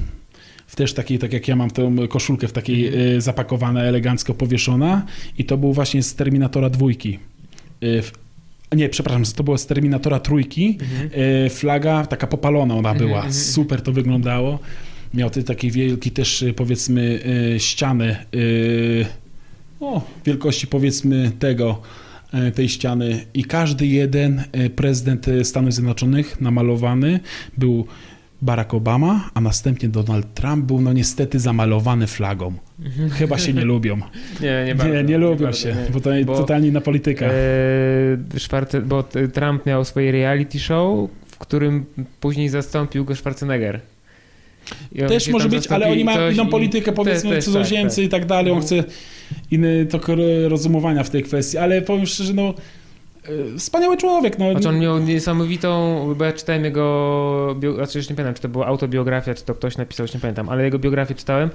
W 0.74 0.76
też 0.76 0.94
takiej, 0.94 1.20
tak 1.20 1.34
jak 1.34 1.48
ja 1.48 1.56
mam 1.56 1.72
tę 1.72 1.96
koszulkę 2.10 2.48
w 2.48 2.52
takiej 2.52 2.88
e, 3.16 3.22
zapakowana, 3.22 3.84
elegancko 3.84 4.34
powieszona 4.34 5.06
i 5.38 5.46
to 5.46 5.58
był 5.58 5.74
właśnie 5.74 6.04
z 6.04 6.16
Terminatora 6.16 6.70
dwójki. 6.70 7.20
W, 7.82 8.12
nie, 8.76 8.90
przepraszam, 8.90 9.24
to 9.36 9.44
było 9.44 9.58
z 9.58 9.66
Terminatora 9.68 10.20
trójki. 10.20 10.78
E, 11.46 11.50
flaga 11.50 12.06
taka 12.06 12.28
popalona 12.28 12.76
ona 12.76 12.90
Mhm, 12.90 13.08
była. 13.08 13.18
mhm, 13.18 13.34
Super 13.34 13.82
to 13.82 13.92
wyglądało. 13.92 14.60
Miał 15.14 15.30
ty 15.30 15.44
taki 15.44 15.72
wielki 15.72 16.12
też 16.12 16.46
powiedzmy 16.56 17.20
ścianę 17.58 18.26
e, 19.02 19.06
o, 19.80 20.02
wielkości 20.26 20.68
powiedzmy 20.68 21.32
tego 21.40 21.82
tej 22.56 22.70
ściany 22.70 23.26
i 23.34 23.44
każdy 23.44 23.88
jeden 23.88 24.44
prezydent 24.76 25.26
Stanów 25.44 25.74
Zjednoczonych 25.74 26.42
namalowany 26.42 27.20
był 27.58 27.88
Barack 28.44 28.74
Obama, 28.74 29.30
a 29.34 29.42
następnie 29.42 29.90
Donald 29.90 30.34
Trump 30.34 30.66
był 30.66 30.82
no 30.82 30.94
niestety 30.94 31.40
zamalowany 31.40 32.08
flagą. 32.08 32.54
Chyba 33.12 33.38
się 33.38 33.54
nie 33.54 33.66
lubią. 33.66 33.98
Nie, 34.42 34.48
nie 34.50 34.66
Nie, 34.66 34.76
bardzo. 34.76 35.02
nie, 35.02 35.18
lubią 35.18 35.46
bardzo, 35.46 35.60
się, 35.60 35.70
nie. 35.70 35.92
bo 35.94 36.00
to 36.00 36.10
Bo- 36.26 36.38
totalnie 36.38 36.72
na 36.72 36.82
polityka. 36.82 37.26
Eee, 37.26 38.40
Schwarze, 38.40 38.82
bo 38.82 39.04
t- 39.04 39.28
Trump 39.28 39.66
miał 39.66 39.86
swoje 39.86 40.12
reality 40.12 40.60
show, 40.60 41.10
w 41.28 41.38
którym 41.38 41.86
później 42.20 42.50
zastąpił 42.50 43.06
go 43.06 43.16
Schwarzenegger. 43.16 43.80
Też 45.08 45.28
może 45.28 45.50
być, 45.50 45.68
ale 45.68 45.88
oni 45.88 46.04
mają 46.04 46.32
inną 46.32 46.48
politykę, 46.48 46.92
powiedzmy, 46.92 47.30
też, 47.30 47.46
cudzoziemcy 47.46 47.96
tak, 47.96 48.06
i 48.06 48.10
tak 48.10 48.26
dalej. 48.26 48.52
On 48.54 48.62
chce 48.62 48.84
inny 49.52 49.86
tok 49.86 50.08
rozumowania 50.48 51.04
w 51.04 51.10
tej 51.10 51.24
kwestii, 51.24 51.58
ale 51.58 51.82
powiem 51.82 52.06
szczerze, 52.06 52.34
no 52.34 52.42
e, 52.50 52.54
wspaniały 53.58 53.98
człowiek. 53.98 54.40
No, 54.40 54.52
Znaczy 54.52 54.70
on 54.70 54.80
miał 54.80 55.00
niesamowitą, 55.00 55.70
bo 56.18 56.26
ja 56.26 56.34
czytałem 56.34 56.64
jego, 56.64 57.56
bio, 57.60 57.74
znaczy 57.76 57.98
już 57.98 58.10
nie 58.10 58.16
pamiętam, 58.16 58.34
czy 58.36 58.42
to 58.42 58.50
była 58.50 58.66
autobiografia, 58.66 59.34
czy 59.34 59.44
to 59.44 59.56
ktoś 59.56 59.78
napisał, 59.78 60.04
już 60.04 60.14
nie 60.14 60.20
pamiętam, 60.20 60.50
ale 60.50 60.64
jego 60.64 60.80
biografię 60.80 61.16
czytałem. 61.16 61.50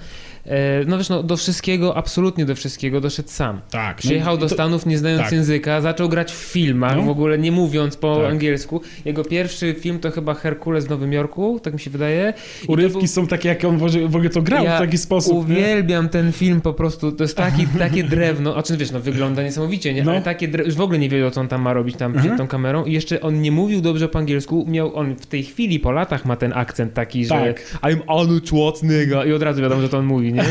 E, 0.46 0.84
No 0.86 0.98
wiesz, 0.98 1.08
no, 1.08 1.22
do 1.22 1.36
wszystkiego, 1.36 1.96
absolutnie 1.96 2.44
do 2.44 2.54
wszystkiego 2.54 3.00
doszedł 3.00 3.28
sam. 3.28 3.60
tak, 3.70 3.96
no, 3.96 3.98
Przyjechał 4.00 4.38
do 4.38 4.46
to- 4.48 4.54
Stanów 4.54 4.86
nie 4.86 4.98
znając 4.98 5.22
tak. 5.22 5.32
języka, 5.32 5.80
zaczął 5.80 6.08
grać 6.08 6.32
w 6.32 6.36
filmach, 6.36 6.96
No. 6.96 7.02
w 7.02 7.08
ogóle 7.08 7.38
nie 7.38 7.52
mówiąc 7.52 7.96
po 7.96 8.16
Tak. 8.16 8.30
angielsku. 8.30 8.80
Jego 9.04 9.24
pierwszy 9.24 9.74
film 9.80 9.98
to 10.00 10.10
chyba 10.10 10.34
Herkules 10.34 10.86
w 10.86 10.90
Nowym 10.90 11.12
Jorku, 11.12 11.60
tak 11.62 11.72
mi 11.74 11.80
się 11.80 11.90
wydaje. 11.90 12.34
I 12.64 12.66
Urywki 12.66 12.98
był- 12.98 13.06
są 13.06 13.26
takie, 13.26 13.48
jak 13.48 13.64
on 13.64 13.78
w 13.78 14.16
ogóle- 14.16 14.30
to 14.30 14.42
grał 14.42 14.64
Ja 14.64 14.76
w 14.76 14.80
taki 14.80 14.98
sposób. 14.98 15.32
nie? 15.48 15.54
Uwielbiam 15.56 16.08
ten 16.08 16.32
film 16.32 16.60
po 16.60 16.72
prostu, 16.72 17.12
to 17.12 17.24
jest 17.24 17.36
taki, 17.36 17.66
takie 17.78 18.04
drewno, 18.04 18.56
a 18.56 18.62
czy 18.62 18.76
wiesz, 18.76 18.90
no 18.90 19.00
wygląda 19.00 19.42
niesamowicie, 19.42 19.94
nie? 19.94 20.04
No. 20.04 20.10
Ale 20.10 20.22
takie 20.22 20.48
drewno, 20.48 20.66
już 20.68 20.74
w 20.76 20.80
ogóle 20.80 20.98
nie 20.98 21.08
wiedział, 21.08 21.30
co 21.30 21.40
on 21.40 21.48
tam 21.48 21.57
ma 21.60 21.72
robić 21.72 21.96
tam 21.96 22.08
Mhm. 22.12 22.26
przed 22.26 22.38
tą 22.38 22.46
kamerą 22.48 22.84
i 22.84 22.92
jeszcze 22.92 23.20
on 23.20 23.40
nie 23.40 23.52
mówił 23.52 23.80
dobrze 23.80 24.08
po 24.08 24.18
angielsku, 24.18 24.64
miał, 24.68 24.96
on 24.96 25.16
w 25.16 25.26
tej 25.26 25.42
chwili 25.42 25.80
po 25.80 25.92
latach 25.92 26.24
ma 26.24 26.36
ten 26.36 26.52
akcent 26.54 26.94
taki, 26.94 27.24
że 27.24 27.28
Tak. 27.30 27.80
I'm 27.82 27.98
Arnold 28.08 28.46
Schwarzenegger 28.48 29.28
i 29.28 29.32
od 29.32 29.42
razu 29.42 29.62
wiadomo, 29.62 29.82
że 29.82 29.88
to 29.88 29.98
on 29.98 30.06
mówi, 30.06 30.32
nie? 30.32 30.44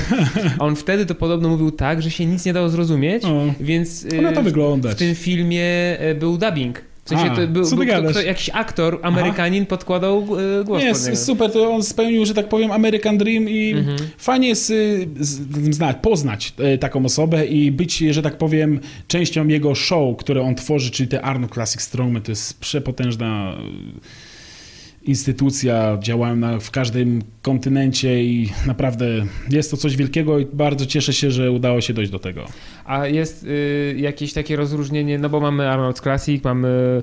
A 0.59 0.63
on 0.65 0.75
wtedy 0.75 1.05
to 1.05 1.15
podobno 1.15 1.49
mówił 1.49 1.71
tak, 1.71 2.01
że 2.01 2.11
się 2.11 2.25
nic 2.25 2.45
nie 2.45 2.53
dało 2.53 2.69
zrozumieć, 2.69 3.25
O, 3.25 3.45
więc 3.59 4.07
to 4.09 4.15
y, 4.15 4.91
w 4.91 4.95
tym 4.95 5.15
filmie 5.15 5.65
e, 5.99 6.15
był 6.15 6.37
dubbing. 6.37 6.81
W 7.07 7.09
sensie 7.09 7.31
A, 7.31 7.35
to 7.35 7.47
był, 7.47 7.61
był 7.69 7.77
kto, 7.77 7.85
gadasz? 7.85 8.11
kto, 8.11 8.21
jakiś 8.21 8.49
aktor, 8.53 8.99
Amerykanin 9.01 9.65
podkładał 9.65 10.27
e, 10.61 10.63
głos 10.63 10.83
Nie, 10.83 10.89
pod 10.93 11.19
super, 11.19 11.51
to 11.51 11.71
on 11.71 11.83
spełnił, 11.83 12.25
że 12.25 12.33
tak 12.33 12.49
powiem, 12.49 12.71
American 12.71 13.17
Dream 13.17 13.49
i 13.49 13.73
Mhm. 13.73 13.97
fajnie 14.17 14.47
jest 14.47 14.69
y, 14.69 15.07
znać, 15.71 15.97
poznać 16.01 16.53
e, 16.57 16.77
taką 16.77 17.05
osobę 17.05 17.45
i 17.45 17.71
być, 17.71 17.97
że 17.97 18.21
tak 18.21 18.37
powiem, 18.37 18.79
częścią 19.07 19.47
jego 19.47 19.75
show, 19.75 20.17
które 20.17 20.41
on 20.41 20.55
tworzy, 20.55 20.91
czyli 20.91 21.09
te 21.09 21.21
Arnold 21.21 21.53
Classic 21.53 21.81
Strongman, 21.81 22.21
to 22.21 22.31
jest 22.31 22.59
przepotężna 22.59 23.53
y, 23.53 24.26
instytucja, 25.07 25.97
działają 26.01 26.35
na, 26.35 26.59
w 26.59 26.71
każdym 26.71 27.21
kontynencie 27.41 28.23
i 28.23 28.49
naprawdę 28.67 29.05
jest 29.49 29.71
to 29.71 29.77
coś 29.77 29.95
wielkiego 29.97 30.39
i 30.39 30.45
bardzo 30.53 30.85
cieszę 30.85 31.13
się, 31.13 31.31
że 31.31 31.51
udało 31.51 31.81
się 31.81 31.93
dojść 31.93 32.11
do 32.11 32.19
tego. 32.19 32.45
A 32.85 33.07
jest 33.07 33.43
y, 33.43 33.95
jakieś 33.97 34.33
takie 34.33 34.55
rozróżnienie, 34.55 35.19
no 35.19 35.29
bo 35.29 35.39
mamy 35.39 35.63
Arnold's 35.63 36.01
Classic, 36.03 36.43
mamy 36.43 37.01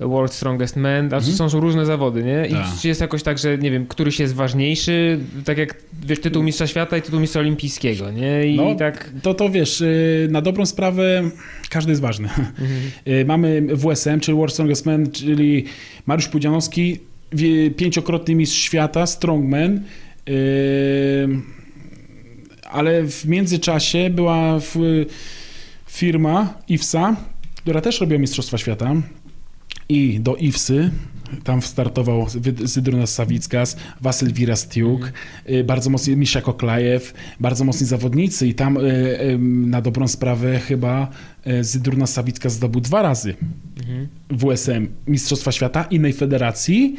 World 0.00 0.32
Strongest 0.32 0.76
Man, 0.76 1.14
a 1.14 1.16
Mhm. 1.16 1.50
są 1.50 1.60
różne 1.60 1.86
zawody, 1.86 2.22
nie? 2.24 2.46
I 2.48 2.52
Tak. 2.52 2.66
czy 2.82 2.88
jest 2.88 3.00
jakoś 3.00 3.22
tak, 3.22 3.38
że 3.38 3.58
nie 3.58 3.70
wiem, 3.70 3.86
któryś 3.86 4.20
jest 4.20 4.34
ważniejszy, 4.34 5.18
tak 5.44 5.58
jak 5.58 5.74
wiesz, 6.06 6.20
tytuł 6.20 6.42
mistrza 6.42 6.66
świata 6.66 6.96
i 6.96 7.02
tytuł 7.02 7.20
mistrza 7.20 7.40
olimpijskiego, 7.40 8.10
nie? 8.10 8.46
I 8.46 8.56
No. 8.56 8.74
tak... 8.74 9.10
To 9.22 9.34
to 9.34 9.50
wiesz, 9.50 9.80
y, 9.80 10.28
na 10.30 10.40
dobrą 10.42 10.66
sprawę 10.66 11.22
każdy 11.70 11.92
jest 11.92 12.02
ważny. 12.02 12.28
Mhm. 12.28 12.56
Y, 13.20 13.24
Mamy 13.24 13.62
WSM, 13.76 14.20
czyli 14.20 14.36
World 14.38 14.52
Strongest 14.54 14.86
Man, 14.86 15.10
czyli 15.10 15.64
Mariusz 16.06 16.28
Pudzianowski, 16.28 16.98
pięciokrotny 17.76 18.34
mistrz 18.34 18.58
świata, 18.58 19.06
strongman. 19.06 19.82
Ale 22.70 23.02
w 23.02 23.24
międzyczasie 23.24 24.10
była 24.10 24.60
firma 25.86 26.58
IFSA, 26.68 27.16
która 27.56 27.80
też 27.80 28.00
robiła 28.00 28.20
Mistrzostwa 28.20 28.58
Świata. 28.58 28.94
I 29.88 30.20
do 30.20 30.36
IFSY 30.36 30.90
tam 31.44 31.62
startował 31.62 32.26
Zydrunas 32.64 33.14
Sawickas, 33.14 33.76
Wasyl 34.00 34.32
Wirastiuk, 34.32 35.12
y, 35.50 35.64
bardzo 35.64 35.90
mocni 35.90 36.16
Misza 36.16 36.40
Koklajew, 36.40 37.14
bardzo 37.40 37.64
mocni 37.64 37.86
zawodnicy 37.86 38.46
i 38.46 38.54
tam 38.54 38.76
y, 38.76 38.80
y, 38.80 39.38
na 39.66 39.80
dobrą 39.80 40.08
sprawę 40.08 40.58
chyba 40.58 41.08
Zydrunas 41.60 42.12
Sawickas 42.12 42.52
zdobył 42.52 42.80
dwa 42.80 43.02
razy. 43.02 43.34
WSM 44.30 44.88
Mistrzostwa 45.06 45.52
Świata 45.52 45.84
innej 45.90 46.12
federacji, 46.12 46.96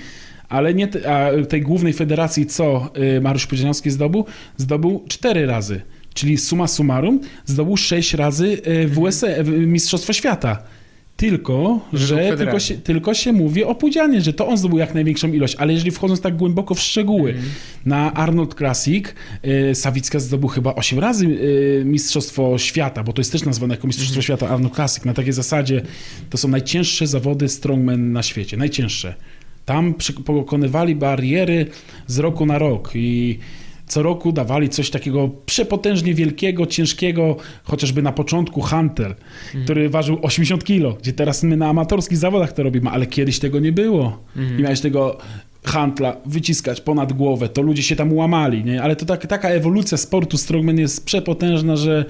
ale 0.50 0.74
nie 0.74 0.88
tej 1.50 1.62
głównej 1.62 1.94
federacji, 1.94 2.46
co 2.46 2.90
Mariusz 3.22 3.48
Pudzianowski 3.48 3.92
zdobył, 3.92 4.26
zdobył 4.58 5.04
cztery 5.08 5.46
razy. 5.46 5.82
czyli 6.14 6.38
suma 6.38 6.68
summarum 6.68 7.20
zdobył 7.46 7.78
sześć 7.78 8.14
razy 8.14 8.62
e, 8.64 8.88
WSE, 8.88 9.44
w- 9.44 9.50
Mistrzostwo 9.68 10.14
Świata. 10.14 10.64
Tylko, 11.18 11.80
Że 11.94 12.38
tylko 12.38 12.60
się, 12.60 12.76
tylko 12.78 13.14
się 13.14 13.34
mówi 13.34 13.64
o 13.64 13.76
Pudzianie, 13.76 14.22
że 14.22 14.34
to 14.34 14.48
on 14.48 14.58
zdobył 14.58 14.78
jak 14.78 14.94
największą 14.94 15.28
ilość, 15.34 15.56
ale 15.56 15.74
jeżeli 15.74 15.92
wchodząc 15.92 16.22
tak 16.22 16.36
głęboko 16.36 16.76
w 16.76 16.80
szczegóły, 16.80 17.30
Mhm. 17.30 17.50
na 17.86 18.14
Arnold 18.14 18.54
Classic 18.56 19.06
e, 19.44 19.76
Sawicka 19.76 20.20
zdobył 20.20 20.50
chyba 20.50 20.76
8 20.76 21.00
razy 21.00 21.26
e, 21.82 21.86
Mistrzostwo 21.86 22.58
Świata, 22.58 23.04
bo 23.04 23.14
to 23.14 23.22
jest 23.22 23.32
też 23.32 23.44
nazwane 23.46 23.74
jako 23.76 23.88
Mistrzostwo 23.88 24.12
Mhm. 24.20 24.24
Świata 24.24 24.50
Arnold 24.50 24.76
Classic. 24.76 25.06
Na 25.06 25.14
takiej 25.14 25.34
zasadzie 25.34 25.82
to 26.30 26.38
są 26.38 26.48
najcięższe 26.48 27.08
zawody 27.08 27.50
strongman 27.50 28.12
na 28.12 28.24
świecie, 28.24 28.58
najcięższe. 28.58 29.14
Tam 29.66 29.94
pokonywali 30.26 30.96
bariery 30.96 31.66
z 32.08 32.20
roku 32.20 32.46
na 32.46 32.58
rok 32.60 32.92
i 32.96 33.40
co 33.88 34.04
roku 34.04 34.32
dawali 34.32 34.70
coś 34.70 34.90
takiego 34.90 35.30
przepotężnie 35.46 36.14
wielkiego, 36.14 36.66
ciężkiego, 36.66 37.36
chociażby 37.64 38.02
na 38.02 38.12
początku 38.12 38.62
Hunter, 38.62 39.16
który 39.64 39.90
ważył 39.90 40.20
80 40.22 40.64
kg, 40.64 41.02
gdzie 41.02 41.14
teraz 41.14 41.44
my 41.44 41.58
na 41.58 41.68
amatorskich 41.68 42.18
zawodach 42.18 42.54
to 42.54 42.64
robimy, 42.64 42.90
ale 42.90 43.06
kiedyś 43.06 43.40
tego 43.40 43.60
nie 43.60 43.72
było. 43.72 44.20
Mhm. 44.36 44.60
I 44.60 44.64
miałeś 44.64 44.82
tego 44.82 45.18
hantla 45.64 46.18
wyciskać 46.26 46.82
ponad 46.82 47.14
głowę, 47.14 47.50
to 47.50 47.62
ludzie 47.62 47.84
się 47.84 47.96
tam 47.96 48.14
łamali, 48.14 48.64
nie? 48.64 48.84
Ale 48.84 48.96
to 48.96 49.06
tak, 49.06 49.28
taka 49.28 49.50
ewolucja 49.50 49.98
sportu 49.98 50.38
strongman 50.38 50.78
jest 50.78 51.06
przepotężna, 51.06 51.76
że 51.76 52.06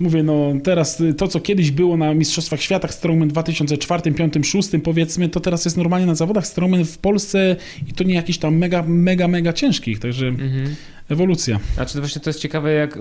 mówię, 0.00 0.22
no 0.22 0.52
teraz 0.64 1.00
y, 1.00 1.14
to, 1.14 1.28
co 1.28 1.40
kiedyś 1.40 1.70
było 1.70 1.96
na 1.96 2.14
Mistrzostwach 2.14 2.60
Świata 2.62 2.88
strongman 2.88 3.28
w 3.28 3.32
2004, 3.32 4.00
2005, 4.02 4.32
2006 4.32 4.68
powiedzmy, 4.84 5.28
to 5.28 5.40
teraz 5.40 5.64
jest 5.64 5.76
normalnie 5.76 6.06
na 6.06 6.14
zawodach 6.14 6.46
strongman 6.46 6.84
w 6.84 6.98
Polsce 6.98 7.56
i 7.88 7.92
to 7.92 8.04
nie 8.04 8.14
jakichś 8.14 8.38
tam 8.38 8.56
mega, 8.56 8.82
mega, 8.86 9.28
mega 9.28 9.52
ciężkich, 9.52 9.98
także 9.98 10.26
Mhm. 10.26 10.74
ewolucja. 11.08 11.60
Znaczy 11.74 11.94
to 11.94 12.00
właśnie 12.00 12.20
to 12.20 12.30
jest 12.30 12.40
ciekawe, 12.40 12.72
jak, 12.72 12.96
y, 12.96 13.00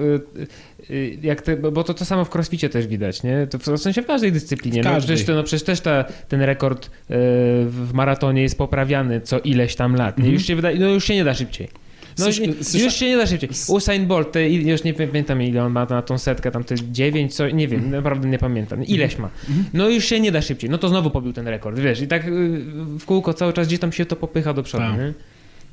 y, 0.90 1.18
jak 1.24 1.42
te, 1.42 1.58
bo 1.58 1.84
to 1.84 1.94
to 1.94 2.06
samo 2.06 2.26
w 2.26 2.36
crossficie 2.36 2.70
też 2.70 2.88
widać, 2.88 3.24
nie? 3.24 3.48
To 3.48 3.78
w, 3.78 3.82
sensie 3.82 4.02
w 4.02 4.06
każdej 4.06 4.32
dyscyplinie. 4.32 4.82
W 4.82 4.86
No, 4.86 4.92
każdej. 4.92 5.16
przecież, 5.16 5.28
to, 5.28 5.36
no, 5.36 5.44
przecież 5.44 5.64
też 5.64 5.82
ta, 5.82 6.04
ten 6.28 6.42
rekord 6.42 6.90
w 7.10 7.90
maratonie 7.94 8.42
jest 8.42 8.58
poprawiany 8.58 9.22
co 9.22 9.40
ileś 9.40 9.76
tam 9.76 9.96
lat. 9.96 10.18
Nie? 10.18 10.24
Mhm. 10.30 10.34
Już, 10.34 10.46
się 10.46 10.56
no 10.80 10.88
już 10.90 11.06
się 11.06 11.16
nie 11.16 11.24
da 11.24 11.34
szybciej. 11.34 11.68
No, 12.20 12.26
słysza- 12.26 12.84
już 12.84 12.94
się 12.94 13.06
nie 13.06 13.18
da 13.18 13.28
szybciej. 13.28 13.50
Usain 13.68 14.08
Bolt, 14.08 14.32
te, 14.32 14.50
il- 14.50 14.68
już 14.68 14.84
nie 14.84 14.94
pamiętam 14.94 15.42
ile 15.42 15.64
on 15.64 15.72
ma 15.72 15.86
na 15.86 16.02
tą 16.02 16.18
setkę, 16.18 16.52
tam 16.52 16.64
te 16.64 16.76
9, 16.92 17.36
co, 17.36 17.50
nie 17.50 17.68
wiem, 17.68 17.90
naprawdę 17.92 18.30
nie 18.30 18.38
pamiętam. 18.38 18.84
Ileś 18.84 19.18
ma. 19.18 19.30
Mhm. 19.50 19.66
No 19.74 19.90
już 19.90 20.06
się 20.06 20.20
nie 20.20 20.32
da 20.32 20.42
szybciej. 20.42 20.70
No 20.70 20.78
to 20.78 20.90
znowu 20.90 21.10
pobił 21.10 21.34
ten 21.34 21.48
rekord, 21.48 21.80
wiesz. 21.80 22.02
I 22.02 22.08
tak 22.08 22.28
y, 22.28 22.30
w 23.00 23.06
kółko 23.06 23.34
cały 23.34 23.54
czas 23.54 23.68
gdzieś 23.68 23.80
tam 23.80 23.92
się 23.92 24.06
to 24.06 24.16
popycha 24.16 24.54
do 24.54 24.64
przodu, 24.64 24.84
Tak. 24.84 24.98
nie? 25.00 25.14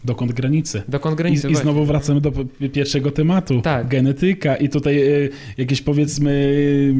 Dokąd 0.04 0.32
granice? 0.32 0.82
Dokąd 0.88 1.14
I, 1.14 1.16
granicy 1.16 1.50
I 1.50 1.54
znowu 1.54 1.84
wracamy 1.84 2.20
do 2.20 2.32
pierwszego 2.72 3.10
tematu. 3.10 3.60
Tak. 3.62 3.88
Genetyka 3.88 4.56
i 4.56 4.68
tutaj 4.68 4.98
y, 5.02 5.30
jakieś 5.58 5.82
powiedzmy 5.82 6.30
y, 6.30 6.94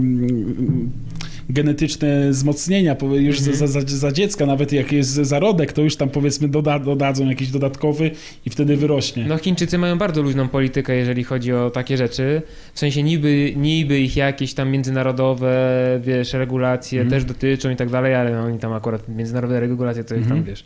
genetyczne 1.51 2.30
wzmocnienia 2.30 2.97
już 3.03 3.38
Mhm. 3.38 3.57
za, 3.57 3.66
za, 3.66 3.80
za 3.86 4.12
dziecka, 4.12 4.47
nawet 4.47 4.72
jak 4.72 4.92
jest 4.92 5.11
zarodek, 5.14 5.72
to 5.72 5.82
już 5.82 5.97
tam 5.97 6.09
powiedzmy 6.09 6.49
doda, 6.49 6.78
dodadzą 6.78 7.28
jakiś 7.28 7.49
dodatkowy 7.51 8.11
i 8.47 8.51
wtedy 8.51 8.76
wyrośnie. 8.76 9.24
No 9.28 9.38
Chińczycy 9.38 9.78
mają 9.78 9.99
bardzo 9.99 10.22
luźną 10.22 10.49
politykę, 10.49 10.97
jeżeli 10.97 11.24
chodzi 11.24 11.53
o 11.53 11.70
takie 11.70 11.97
rzeczy. 11.97 12.42
W 12.74 12.78
sensie 12.78 13.03
niby, 13.03 13.53
niby 13.57 14.01
ich 14.01 14.16
jakieś 14.16 14.55
tam 14.55 14.70
międzynarodowe, 14.70 15.57
wiesz, 16.05 16.32
regulacje 16.32 17.01
Mhm. 17.03 17.11
też 17.20 17.28
dotyczą 17.28 17.70
i 17.70 17.76
tak 17.76 17.90
dalej, 17.90 18.14
ale 18.14 18.32
no, 18.32 18.40
oni 18.42 18.59
tam 18.59 18.72
akurat 18.72 19.09
międzynarodowe 19.09 19.61
regulacje 19.61 20.05
to 20.05 20.14
ich 20.14 20.22
tam, 20.22 20.30
Mhm. 20.38 20.44
wiesz, 20.44 20.64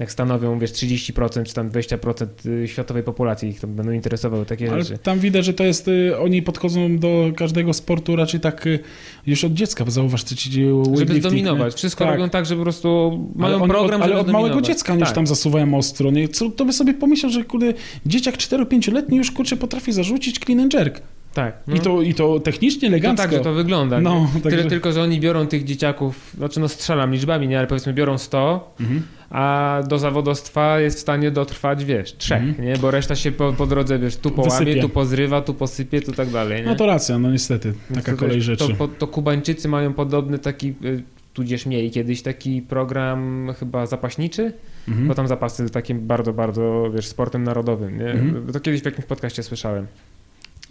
jak 0.00 0.12
stanowią, 0.12 0.58
wiesz, 0.58 0.72
30% 0.72 1.44
czy 1.44 1.54
tam 1.54 1.70
20% 1.70 2.26
światowej 2.66 3.02
populacji 3.02 3.48
ich 3.48 3.60
tam 3.60 3.74
będą 3.74 3.92
interesowały 3.92 4.46
takie 4.46 4.72
Ale 4.72 4.82
rzeczy. 4.84 4.98
tam 4.98 5.18
widać, 5.18 5.44
że 5.44 5.54
to 5.54 5.64
jest, 5.64 5.88
y, 5.88 6.18
oni 6.18 6.42
podchodzą 6.42 6.98
do 6.98 7.32
każdego 7.36 7.72
sportu 7.72 8.16
raczej 8.16 8.40
tak 8.40 8.66
y, 8.66 8.78
już 9.26 9.44
od 9.44 9.52
dziecka, 9.52 9.84
bo 9.84 9.90
zauważ, 9.90 10.22
co 10.24 10.34
ci 10.34 10.50
Żeby 10.98 11.20
zdominować. 11.20 11.72
nie? 11.72 11.76
Wszystko 11.78 12.04
Tak. 12.04 12.14
robią 12.14 12.30
tak, 12.30 12.46
że 12.46 12.56
po 12.56 12.62
prostu 12.62 13.18
mają 13.36 13.58
ale 13.58 13.68
program, 13.68 14.00
od, 14.02 14.06
ale 14.06 14.18
od 14.18 14.28
małego 14.28 14.60
dziecka 14.60 14.92
oni 14.92 15.00
już 15.00 15.08
Tak. 15.08 15.14
tam 15.14 15.26
zasuwają 15.26 15.74
ostro. 15.74 16.10
Nie? 16.10 16.28
Co, 16.28 16.50
to 16.50 16.64
by 16.64 16.72
sobie 16.72 16.94
pomyślał, 16.94 17.32
że 17.32 17.44
kurde, 17.44 17.74
dzieciak 18.06 18.36
4-5-letni 18.36 19.16
już 19.16 19.30
kurczę 19.30 19.56
potrafi 19.56 19.92
zarzucić 19.92 20.38
clean 20.38 20.60
and 20.60 20.74
jerk. 20.74 21.00
Tak. 21.34 21.54
no. 21.66 21.76
I, 21.76 21.80
to, 21.80 22.02
I 22.02 22.14
to 22.14 22.40
technicznie, 22.40 22.80
To 22.80 22.86
elegancko. 22.96 23.22
tak, 23.22 23.32
że 23.32 23.40
to 23.40 23.52
wygląda. 23.52 24.00
No, 24.00 24.28
także- 24.34 24.50
Tyle 24.58 24.64
tylko, 24.70 24.92
że 24.92 25.02
oni 25.02 25.20
biorą 25.20 25.46
tych 25.46 25.64
dzieciaków, 25.64 26.32
znaczy 26.36 26.60
no 26.60 26.68
strzelam 26.68 27.12
liczbami, 27.12 27.48
nie, 27.48 27.58
ale 27.58 27.66
powiedzmy 27.66 27.92
biorą 27.92 28.18
100, 28.18 28.74
Mhm. 28.80 29.02
a 29.30 29.80
do 29.88 29.98
zawodostwa 29.98 30.80
jest 30.80 30.96
w 30.96 31.00
stanie 31.00 31.30
dotrwać, 31.30 31.84
wiesz, 31.84 32.16
trzech, 32.16 32.42
Mhm. 32.42 32.68
nie? 32.68 32.76
Bo 32.76 32.90
reszta 32.90 33.16
się 33.16 33.32
po, 33.32 33.52
po 33.52 33.66
drodze, 33.66 33.98
wiesz, 33.98 34.16
tu 34.16 34.30
połamie, 34.30 34.64
Wysypie. 34.64 34.80
tu 34.82 34.88
pozrywa, 34.88 35.40
tu 35.42 35.54
posypie, 35.54 36.00
tu 36.00 36.12
tak 36.12 36.28
dalej, 36.30 36.60
nie? 36.62 36.66
No 36.66 36.74
to 36.76 36.86
racja, 36.86 37.18
no 37.18 37.30
niestety, 37.32 37.72
Więc 37.90 38.04
taka 38.04 38.12
to, 38.12 38.18
kolej 38.18 38.42
rzeczy. 38.42 38.68
To, 38.68 38.74
po- 38.74 38.88
to 38.88 39.06
Kubańczycy 39.06 39.68
mają 39.68 39.92
podobny 39.94 40.38
taki, 40.38 40.68
y, 40.84 41.02
tudzież 41.34 41.66
mieli 41.66 41.90
kiedyś 41.90 42.22
taki 42.22 42.62
program 42.62 43.48
chyba 43.58 43.86
zapaśniczy, 43.86 44.52
Mhm. 44.88 45.08
bo 45.08 45.14
tam 45.14 45.28
zapasy 45.28 45.70
takim 45.70 46.06
bardzo, 46.06 46.32
bardzo, 46.32 46.90
wiesz, 46.94 47.06
sportem 47.06 47.42
narodowym, 47.44 47.98
nie? 47.98 48.06
Mhm. 48.10 48.52
To 48.52 48.60
kiedyś 48.60 48.82
w 48.82 48.84
jakimś 48.84 49.04
podcaście 49.06 49.42
słyszałem. 49.42 49.86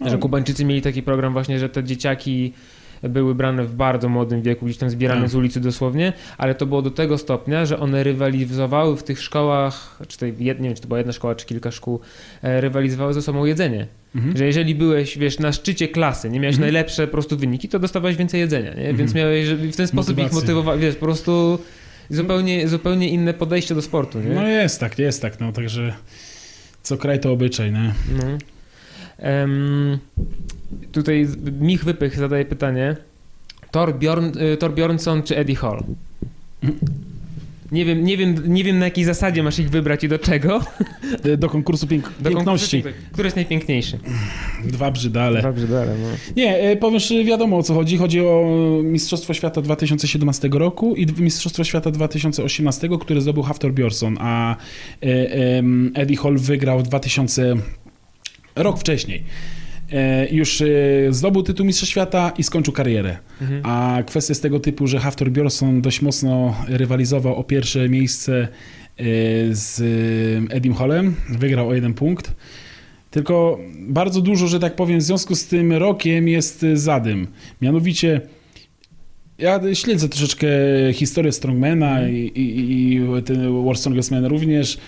Że 0.06 0.18
Kubańczycy 0.18 0.64
mieli 0.64 0.82
taki 0.82 1.02
program 1.02 1.32
właśnie, 1.32 1.58
że 1.58 1.68
te 1.68 1.84
dzieciaki 1.84 2.52
były 3.02 3.34
brane 3.34 3.64
w 3.64 3.74
bardzo 3.74 4.08
młodym 4.08 4.42
wieku, 4.42 4.64
gdzieś 4.66 4.76
tam 4.78 4.90
zbierane 4.90 5.20
Tak. 5.20 5.30
z 5.30 5.34
ulicy 5.34 5.60
dosłownie, 5.60 6.12
ale 6.38 6.54
to 6.54 6.66
było 6.66 6.82
do 6.82 6.90
tego 6.90 7.18
stopnia, 7.18 7.66
że 7.66 7.78
one 7.80 8.02
rywalizowały 8.04 8.96
w 8.96 9.02
tych 9.02 9.20
szkołach, 9.22 9.98
czy 10.08 10.18
tej, 10.18 10.32
nie 10.32 10.54
wiem, 10.54 10.74
czy 10.74 10.82
to 10.82 10.88
była 10.88 10.98
jedna 10.98 11.12
szkoła, 11.12 11.34
czy 11.34 11.46
kilka 11.46 11.70
szkół, 11.70 12.00
e, 12.42 12.60
rywalizowały 12.60 13.14
ze 13.14 13.22
sobą 13.22 13.44
jedzenie. 13.44 13.86
Mhm. 14.14 14.36
Że 14.36 14.44
jeżeli 14.46 14.74
byłeś, 14.74 15.18
wiesz, 15.18 15.38
na 15.38 15.52
szczycie 15.52 15.88
klasy, 15.88 16.30
nie 16.30 16.40
miałeś 16.40 16.54
Mhm. 16.56 16.72
najlepsze 16.72 17.06
po 17.06 17.12
prostu 17.12 17.36
wyniki, 17.36 17.68
to 17.68 17.78
dostawałeś 17.78 18.16
więcej 18.16 18.40
jedzenia, 18.40 18.74
nie? 18.74 18.86
Więc 18.94 19.00
Mhm. 19.00 19.16
miałeś, 19.16 19.48
w 19.48 19.76
ten 19.76 19.86
sposób 19.86 20.18
ich 20.18 20.32
motywować, 20.32 20.80
wiesz, 20.80 20.94
po 20.94 21.06
prostu 21.06 21.58
zupełnie, 22.10 22.68
zupełnie 22.68 23.08
inne 23.08 23.34
podejście 23.34 23.74
do 23.74 23.82
sportu, 23.82 24.20
nie? 24.20 24.34
No 24.34 24.48
jest 24.48 24.80
tak, 24.80 24.98
jest 24.98 25.22
tak, 25.22 25.40
no 25.40 25.52
także 25.52 25.92
co 26.82 26.96
kraj 26.96 27.20
to 27.20 27.32
obyczaj, 27.32 27.72
nie? 27.72 27.94
No. 28.18 28.24
Em, 29.20 29.98
tutaj 30.92 31.26
Mich 31.60 31.84
Wypych 31.84 32.16
zadaje 32.16 32.44
pytanie. 32.44 32.96
Thor, 33.70 33.94
Bjorn, 33.98 34.38
y, 34.38 34.56
Thor 34.56 34.74
Bjornsson 34.74 35.22
czy 35.22 35.36
Eddie 35.36 35.56
Hall? 35.56 35.84
Nie 37.72 37.84
wiem, 37.84 38.04
nie, 38.04 38.16
wiem, 38.16 38.34
nie 38.46 38.64
wiem 38.64 38.78
na 38.78 38.84
jakiej 38.84 39.04
zasadzie 39.04 39.42
masz 39.42 39.58
ich 39.58 39.70
wybrać 39.70 40.04
i 40.04 40.08
do 40.08 40.18
czego. 40.18 40.60
E, 41.24 41.36
Do 41.36 41.48
konkursu 41.48 41.86
pięk 41.86 42.12
Do 42.20 42.30
piękności. 42.30 42.82
konkursu, 42.82 43.06
Który 43.12 43.26
jest 43.26 43.36
najpiękniejszy? 43.36 43.98
Dwa 44.64 44.90
brzydale. 44.90 45.42
Dobrze, 45.42 45.66
dalej. 45.66 45.98
No. 46.02 46.08
Nie, 46.36 46.58
e, 46.58 46.76
powiem, 46.76 47.00
że 47.00 47.24
wiadomo 47.24 47.58
o 47.58 47.62
co 47.62 47.74
chodzi. 47.74 47.96
Chodzi 47.96 48.20
o 48.20 48.46
Mistrzostwo 48.84 49.34
Świata 49.34 49.62
2017 49.62 50.48
roku 50.52 50.96
i 50.96 51.06
Mistrzostwo 51.18 51.64
Świata 51.64 51.90
2018, 51.90 52.88
które 53.00 53.20
zdobył 53.20 53.42
Haftor 53.42 53.72
Bjornsson, 53.72 54.16
a 54.20 54.56
e, 55.02 55.06
Eddie 55.94 56.16
Hall 56.16 56.38
wygrał 56.38 56.82
2000 56.82 57.54
rok 58.62 58.80
wcześniej. 58.80 59.24
E, 59.92 60.28
Już 60.30 60.60
e, 60.60 60.66
zdobył 61.10 61.42
tytuł 61.42 61.66
Mistrza 61.66 61.86
Świata 61.86 62.32
i 62.38 62.42
skończył 62.42 62.72
karierę. 62.72 63.18
Mhm. 63.40 63.60
A 63.64 64.02
kwestia 64.06 64.30
jest 64.30 64.42
tego 64.42 64.60
typu, 64.60 64.86
że 64.86 64.98
Haftor 64.98 65.30
Bjornsson 65.30 65.82
dość 65.82 66.02
mocno 66.02 66.56
rywalizował 66.68 67.36
o 67.36 67.44
pierwsze 67.44 67.88
miejsce 67.88 68.32
e, 68.42 69.04
z 69.50 69.80
Edim 70.52 70.74
Hallem. 70.74 71.14
Wygrał 71.28 71.68
o 71.68 71.74
jeden 71.74 71.94
punkt. 71.94 72.34
Tylko 73.10 73.58
bardzo 73.80 74.20
dużo, 74.20 74.46
że 74.46 74.60
tak 74.60 74.76
powiem, 74.76 74.98
w 74.98 75.02
związku 75.02 75.34
z 75.34 75.46
tym 75.46 75.72
rokiem 75.72 76.28
jest 76.28 76.66
zadym. 76.74 77.26
Mianowicie 77.60 78.20
ja 79.38 79.60
śledzę 79.74 80.08
troszeczkę 80.08 80.48
historię 80.92 81.32
Strongmana 81.32 82.08
i, 82.08 82.16
i, 82.16 82.94
i 82.94 83.22
ten 83.22 83.62
World 83.62 83.80
Strongest 83.80 84.10
Man 84.10 84.24
również. 84.24 84.78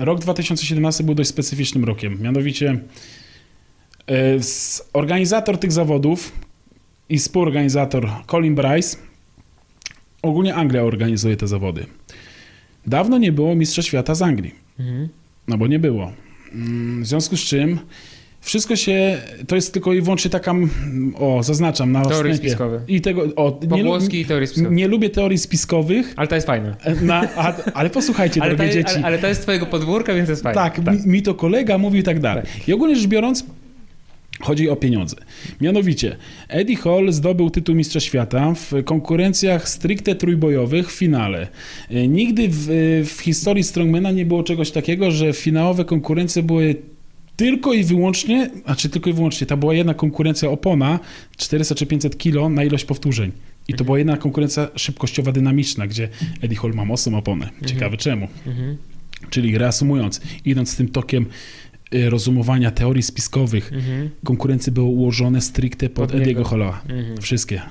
Rok 0.00 0.20
2017 0.20 1.04
był 1.04 1.14
dość 1.14 1.30
specyficznym 1.30 1.84
rokiem. 1.84 2.18
Mianowicie 2.22 2.70
e, 4.08 4.38
organizator 4.92 5.58
tych 5.58 5.72
zawodów 5.72 6.32
i 7.08 7.18
współorganizator 7.18 8.10
Colin 8.26 8.54
Bryce 8.54 8.96
ogólnie 10.22 10.54
Anglia 10.54 10.82
organizuje 10.82 11.36
te 11.36 11.46
zawody. 11.46 11.86
Dawno 12.86 13.18
nie 13.18 13.32
było 13.32 13.54
Mistrza 13.54 13.82
Świata 13.82 14.14
z 14.14 14.22
Anglii. 14.22 14.54
Mhm. 14.78 15.08
No 15.48 15.58
bo 15.58 15.66
nie 15.66 15.78
było. 15.78 16.12
Mm, 16.52 17.02
W 17.02 17.06
związku 17.06 17.36
z 17.36 17.40
czym 17.40 17.78
wszystko 18.40 18.76
się, 18.76 19.18
to 19.46 19.54
jest 19.56 19.72
tylko 19.72 19.92
i 19.92 20.00
wyłącznie 20.00 20.30
taka, 20.30 20.54
o 21.14 21.42
zaznaczam 21.42 21.92
na 21.92 22.02
Teorie 22.02 22.32
wstępie. 22.32 22.36
spiskowe. 22.50 22.80
I 22.88 23.00
tego, 23.00 23.22
o, 23.36 23.58
nie, 23.62 23.68
Pogłoski 23.68 24.20
i 24.20 24.24
teorie 24.24 24.46
spiskowe. 24.46 24.74
nie 24.74 24.88
lubię 24.88 25.10
teorii 25.10 25.38
spiskowych, 25.38 26.12
Ale 26.16 26.28
to 26.28 26.34
jest 26.34 26.46
fajne. 26.46 26.76
na, 27.02 27.28
a, 27.36 27.54
ale 27.74 27.90
posłuchajcie, 27.90 28.42
Ale 28.42 28.50
to, 28.50 28.56
drogie 28.56 28.72
dzieci. 28.72 28.94
ale, 28.96 29.06
ale 29.06 29.18
to 29.18 29.26
jest 29.26 29.42
twojego 29.42 29.66
podwórka, 29.66 30.14
więc 30.14 30.28
jest 30.28 30.42
fajne. 30.42 30.54
Tak, 30.54 30.78
Mi, 31.06 31.12
mi 31.12 31.22
to 31.22 31.34
kolega 31.34 31.78
mówił 31.78 32.00
i 32.00 32.04
tak 32.04 32.20
dalej. 32.20 32.44
I 32.68 32.72
ogólnie 32.72 32.96
rzecz 32.96 33.06
biorąc, 33.06 33.44
chodzi 34.40 34.68
o 34.68 34.76
pieniądze. 34.76 35.16
Mianowicie, 35.60 36.16
Eddie 36.48 36.76
Hall 36.76 37.12
zdobył 37.12 37.50
tytuł 37.50 37.74
Mistrza 37.74 38.00
Świata 38.00 38.54
w 38.54 38.84
konkurencjach 38.84 39.68
stricte 39.68 40.14
trójbojowych 40.14 40.92
w 40.92 40.94
finale. 40.94 41.48
E, 41.90 42.08
Nigdy 42.08 42.48
w, 42.50 42.66
w 43.16 43.20
historii 43.20 43.64
Strongmana 43.64 44.10
nie 44.10 44.26
było 44.26 44.42
czegoś 44.42 44.70
takiego, 44.70 45.10
że 45.10 45.32
finałowe 45.32 45.84
konkurencje 45.84 46.42
były 46.42 46.74
tylko 47.40 47.72
i 47.72 47.84
wyłącznie, 47.84 48.50
znaczy 48.64 48.88
tylko 48.88 49.10
i 49.10 49.12
wyłącznie, 49.12 49.46
ta 49.46 49.56
była 49.56 49.74
jedna 49.74 49.94
konkurencja 49.94 50.50
opona, 50.50 50.98
400 51.36 51.74
czy 51.74 51.86
500 51.86 52.18
kilo 52.18 52.48
na 52.48 52.64
ilość 52.64 52.84
powtórzeń. 52.84 53.32
I 53.68 53.74
to 53.74 53.84
była 53.84 53.98
jedna 53.98 54.16
konkurencja 54.16 54.68
szybkościowa, 54.76 55.32
dynamiczna, 55.32 55.86
gdzie 55.86 56.08
Eddie 56.42 56.58
Hall 56.58 56.72
ma 56.74 56.84
mocną 56.84 57.18
oponę. 57.18 57.50
Ciekawe 57.66 57.96
czemu. 57.96 58.28
Mhm. 58.46 58.76
Czyli 59.30 59.58
reasumując, 59.58 60.20
idąc 60.44 60.76
tym 60.76 60.88
tokiem 60.88 61.26
y, 61.94 62.10
rozumowania 62.10 62.70
teorii 62.70 63.02
spiskowych, 63.02 63.72
Mhm. 63.72 64.10
konkurencje 64.24 64.72
były 64.72 64.86
ułożone 64.86 65.40
stricte 65.40 65.88
pod. 65.88 66.14
Ediego 66.14 66.44
Halla. 66.44 66.80
Mhm. 66.88 67.16
Wszystkie. 67.20 67.62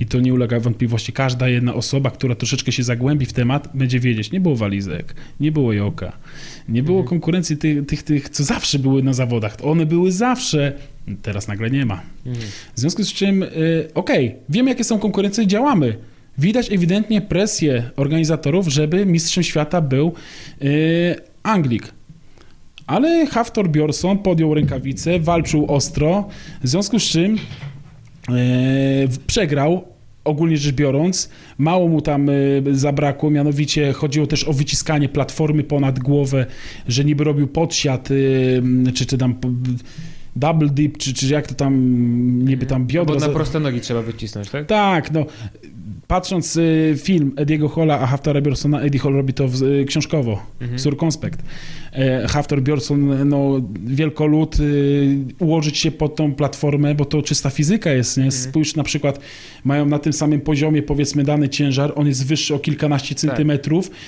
I 0.00 0.06
to 0.06 0.20
nie 0.20 0.34
ulega 0.34 0.60
wątpliwości. 0.60 1.12
Każda 1.12 1.48
jedna 1.48 1.74
osoba, 1.74 2.10
która 2.10 2.34
troszeczkę 2.34 2.72
się 2.72 2.82
zagłębi 2.82 3.26
w 3.26 3.32
temat, 3.32 3.68
będzie 3.74 4.00
wiedzieć. 4.00 4.32
Nie 4.32 4.40
było 4.40 4.56
walizek, 4.56 5.14
nie 5.40 5.52
było 5.52 5.72
joka, 5.72 6.12
nie 6.68 6.82
było 6.82 6.98
Mhm. 6.98 7.08
konkurencji 7.08 7.56
tych, 7.56 7.86
tych, 7.86 8.02
tych, 8.02 8.28
co 8.28 8.44
zawsze 8.44 8.78
były 8.78 9.02
na 9.02 9.12
zawodach. 9.12 9.56
One 9.62 9.86
były 9.86 10.12
zawsze. 10.12 10.72
Teraz 11.22 11.48
nagle 11.48 11.70
nie 11.70 11.86
ma. 11.86 12.02
Mhm. 12.26 12.46
W 12.74 12.80
związku 12.80 13.04
z 13.04 13.12
czym, 13.12 13.42
y, 13.42 13.88
okej, 13.94 14.34
wiemy 14.48 14.70
jakie 14.70 14.84
są 14.84 14.98
konkurencje, 14.98 15.46
działamy. 15.46 15.96
Widać 16.38 16.72
ewidentnie 16.72 17.20
presję 17.20 17.90
organizatorów, 17.96 18.68
żeby 18.68 19.06
mistrzem 19.06 19.44
świata 19.44 19.80
był 19.80 20.12
y, 20.62 21.14
Anglik. 21.42 21.92
Ale 22.86 23.26
Haftor 23.26 23.68
Bjorson 23.68 24.18
podjął 24.18 24.54
rękawice, 24.54 25.20
walczył 25.20 25.66
ostro, 25.72 26.28
w 26.62 26.68
związku 26.68 26.98
z 26.98 27.02
czym 27.02 27.38
przegrał, 29.26 29.84
ogólnie 30.24 30.56
rzecz 30.56 30.74
biorąc. 30.74 31.30
Mało 31.58 31.88
mu 31.88 32.00
tam 32.00 32.28
e, 32.28 32.32
zabrakło, 32.72 33.30
mianowicie 33.30 33.92
chodziło 33.92 34.26
też 34.26 34.44
o 34.44 34.52
wyciskanie 34.52 35.08
platformy 35.08 35.64
ponad 35.64 35.98
głowę, 35.98 36.46
że 36.88 37.04
niby 37.04 37.24
robił 37.24 37.46
podsiad, 37.46 38.08
e, 38.10 38.92
czy, 38.92 39.06
czy 39.06 39.18
tam 39.18 39.34
double 40.36 40.68
dip, 40.68 40.98
czy, 40.98 41.14
czy 41.14 41.26
jak 41.26 41.46
to 41.46 41.54
tam, 41.54 41.74
niby 42.44 42.66
tam 42.66 42.82
Bo 42.82 42.88
biodro... 42.88 43.14
na 43.14 43.20
za- 43.20 43.28
proste 43.28 43.60
nogi 43.60 43.80
trzeba 43.80 44.02
wycisnąć, 44.02 44.50
tak? 44.50 44.66
tak, 44.66 45.12
no. 45.12 45.26
Patrząc 46.18 46.56
y, 46.56 46.94
film 46.98 47.32
Ediego 47.36 47.68
Holla, 47.68 48.00
a 48.00 48.06
Haftara 48.06 48.40
Bjornsona, 48.40 48.80
Eddie 48.80 48.98
Hall 49.00 49.12
robi 49.14 49.32
to 49.34 49.44
y, 49.44 49.84
książkowo, 49.84 50.42
Mhm. 50.60 50.78
surkonspekt. 50.78 51.40
E, 51.92 52.26
Haftar 52.28 52.62
Bjornsson, 52.62 53.28
no, 53.28 53.60
wielkolud, 53.86 54.60
y, 54.60 55.16
ułożyć 55.38 55.78
się 55.78 55.90
pod 55.90 56.16
tą 56.16 56.34
platformę, 56.34 56.94
bo 56.94 57.04
to 57.04 57.22
czysta 57.22 57.50
fizyka 57.50 57.92
jest, 57.92 58.16
nie? 58.16 58.24
Mhm. 58.24 58.42
Spójrz 58.42 58.76
na 58.76 58.82
przykład, 58.84 59.20
mają 59.64 59.86
na 59.86 59.98
tym 59.98 60.12
samym 60.12 60.40
poziomie, 60.40 60.82
powiedzmy, 60.82 61.24
dany 61.24 61.48
ciężar, 61.48 61.92
on 61.96 62.06
jest 62.06 62.26
wyższy 62.26 62.54
o 62.54 62.58
kilkanaście 62.58 63.14
centymetrów. 63.14 63.90
Tak. 63.90 63.98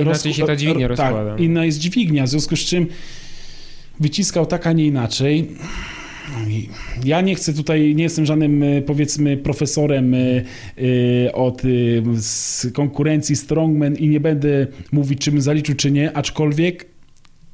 Inaczej 0.00 0.34
się 0.34 0.46
ta 0.46 0.56
dźwignia 0.56 0.88
ro- 0.88 0.96
rozkłada. 0.96 1.30
Tak, 1.30 1.40
inna 1.40 1.64
jest 1.64 1.78
dźwignia, 1.78 2.24
w 2.24 2.28
związku 2.28 2.56
z 2.56 2.60
czym 2.60 2.86
wyciskał 4.00 4.46
tak, 4.46 4.66
a 4.66 4.72
nie 4.72 4.86
inaczej. 4.86 5.48
Ja 7.04 7.20
nie 7.20 7.34
chcę 7.34 7.54
tutaj, 7.54 7.94
nie 7.94 8.02
jestem 8.02 8.26
żadnym 8.26 8.62
e, 8.62 8.82
powiedzmy 8.82 9.36
profesorem 9.36 10.14
e, 10.14 10.18
e, 10.18 11.32
od 11.32 11.62
konkurencji 12.72 13.36
Strongman 13.36 13.94
i 13.94 14.08
nie 14.08 14.20
będę 14.20 14.66
mówić, 14.92 15.20
czy 15.20 15.32
bym 15.32 15.40
zaliczył, 15.40 15.74
czy 15.74 15.90
nie, 15.90 16.16
aczkolwiek 16.16 16.86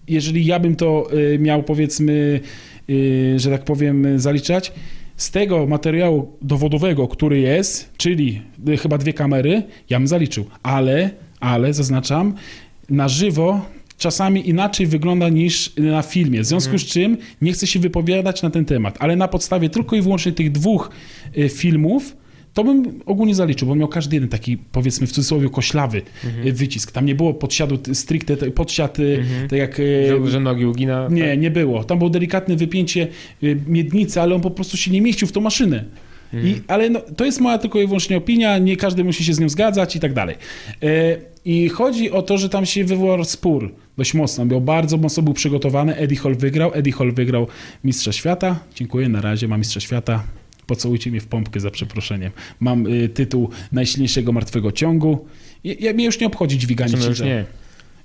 jeżeli 0.09 0.47
ja 0.47 0.59
bym 0.59 0.77
to 0.77 1.09
miał 1.39 1.63
powiedzmy, 1.63 2.41
że 3.37 3.51
tak 3.51 3.65
powiem, 3.65 4.19
zaliczać, 4.21 4.73
z 5.17 5.31
tego 5.31 5.67
materiału 5.67 6.37
dowodowego, 6.43 7.09
który 7.09 7.41
jest, 7.41 7.93
czyli 7.97 8.43
chyba 8.83 8.99
dwie 8.99 9.13
kamery, 9.13 9.63
ja 9.91 9.99
bym 9.99 10.09
zaliczył, 10.09 10.45
ale, 10.63 11.11
ale 11.41 11.75
zaznaczam, 11.75 12.35
na 12.89 13.09
żywo 13.09 13.67
czasami 14.01 14.49
inaczej 14.49 14.87
wygląda 14.87 15.29
niż 15.29 15.73
na 15.77 16.03
filmie. 16.03 16.41
W 16.43 16.47
związku 16.47 16.79
z 16.79 16.85
czym 16.85 17.17
nie 17.43 17.53
chcę 17.53 17.67
się 17.67 17.81
wypowiadać 17.81 18.43
na 18.43 18.51
ten 18.51 18.65
temat, 18.65 18.97
ale 19.01 19.17
na 19.17 19.29
podstawie 19.29 19.69
tylko 19.69 19.97
i 19.97 20.03
wyłącznie 20.03 20.33
tych 20.33 20.53
dwóch 20.53 20.91
y, 21.39 21.49
filmów 21.49 22.17
to 22.55 22.65
bym 22.65 23.01
ogólnie 23.07 23.35
zaliczył, 23.35 23.69
bo 23.69 23.75
miał 23.75 23.89
każdy 23.89 24.17
jeden 24.17 24.29
taki, 24.29 24.57
powiedzmy 24.57 25.07
w 25.07 25.13
cudzysłowie, 25.13 25.49
koślawy 25.49 26.03
y, 26.47 26.53
wycisk. 26.53 26.93
Tam 26.93 27.07
nie 27.07 27.15
było 27.15 27.35
podsiadu 27.35 27.79
stricte, 27.95 28.37
podsiad, 28.37 28.99
y, 28.99 29.19
Mhm. 29.21 29.49
tak 29.49 29.59
jak... 29.59 29.77
Że, 30.25 30.31
że 30.31 30.41
nogi 30.41 30.67
ugina. 30.67 31.09
Nie, 31.11 31.37
nie 31.37 31.51
było. 31.51 31.85
Tam 31.85 31.99
było 31.99 32.11
delikatne 32.11 32.57
wypięcie 32.57 33.09
miednicy, 33.67 34.21
ale 34.21 34.35
on 34.35 34.41
po 34.41 34.51
prostu 34.51 34.77
się 34.77 34.91
nie 34.91 35.01
mieścił 35.01 35.29
w 35.29 35.33
tą 35.33 35.41
maszynę. 35.41 35.85
Mhm. 36.35 36.55
I, 36.55 36.61
ale 36.69 36.91
no, 36.91 37.01
to 37.17 37.25
jest 37.25 37.41
moja 37.41 37.59
tylko 37.59 37.81
i 37.81 37.87
wyłącznie 37.87 38.17
opinia, 38.17 38.59
nie 38.59 38.77
każdy 38.77 39.05
musi 39.05 39.25
się 39.25 39.35
z 39.35 39.41
nią 39.41 39.49
zgadzać 39.49 39.97
i 39.97 40.01
tak 40.01 40.13
dalej. 40.13 40.37
I 41.45 41.69
chodzi 41.69 42.11
o 42.11 42.23
to, 42.23 42.39
że 42.39 42.49
tam 42.49 42.67
się 42.67 42.85
wywołał 42.85 43.25
spór 43.25 43.73
dość 44.01 44.15
mocno. 44.15 44.47
Był 44.47 44.61
bardzo 44.61 44.97
mocno 44.97 45.23
był 45.23 45.35
przygotowany. 45.35 45.97
Eddie 45.97 46.19
Hall 46.19 46.35
wygrał. 46.35 46.71
Eddie 46.75 46.93
Hall 46.93 47.13
wygrał 47.13 47.47
Mistrza 47.85 48.13
Świata. 48.13 48.61
Dziękuję, 48.75 49.09
na 49.09 49.21
razie 49.21 49.49
ma 49.49 49.59
Mistrza 49.59 49.81
Świata. 49.81 50.25
Pocałujcie 50.67 51.11
mnie 51.11 51.21
w 51.21 51.27
pompkę 51.27 51.61
za 51.61 51.71
przeproszeniem. 51.71 52.33
Mam 52.61 52.87
y, 52.87 53.09
tytuł 53.09 53.51
najsilniejszego 53.73 54.33
martwego 54.33 54.73
ciągu. 54.73 55.27
Ja, 55.65 55.75
ja, 55.81 55.93
mnie 55.93 56.05
już 56.05 56.21
nie 56.21 56.27
obchodzi 56.27 56.59
dźwiganie 56.59 56.89
Znaczy, 56.91 57.05
no 57.05 57.09
już 57.09 57.19
ciężaru. 57.19 57.39
nie. 57.41 57.45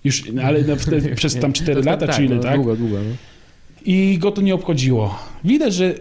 Już, 0.04 0.24
ale 0.44 0.62
no, 0.62 0.76
wtedy, 0.76 1.16
przez 1.22 1.40
tam 1.40 1.54
4 1.54 1.76
To- 1.76 1.82
to 1.82 1.90
lata, 1.90 2.08
tak, 2.08 2.16
czy 2.16 2.26
ile, 2.26 2.36
no, 2.36 2.42
tak? 2.44 2.56
Długo, 2.56 2.76
długo. 2.76 2.96
No. 2.98 3.16
I 3.86 4.18
go 4.20 4.32
to 4.32 4.42
nie 4.42 4.56
obchodziło. 4.56 5.20
Widać, 5.44 5.74
że 5.74 5.96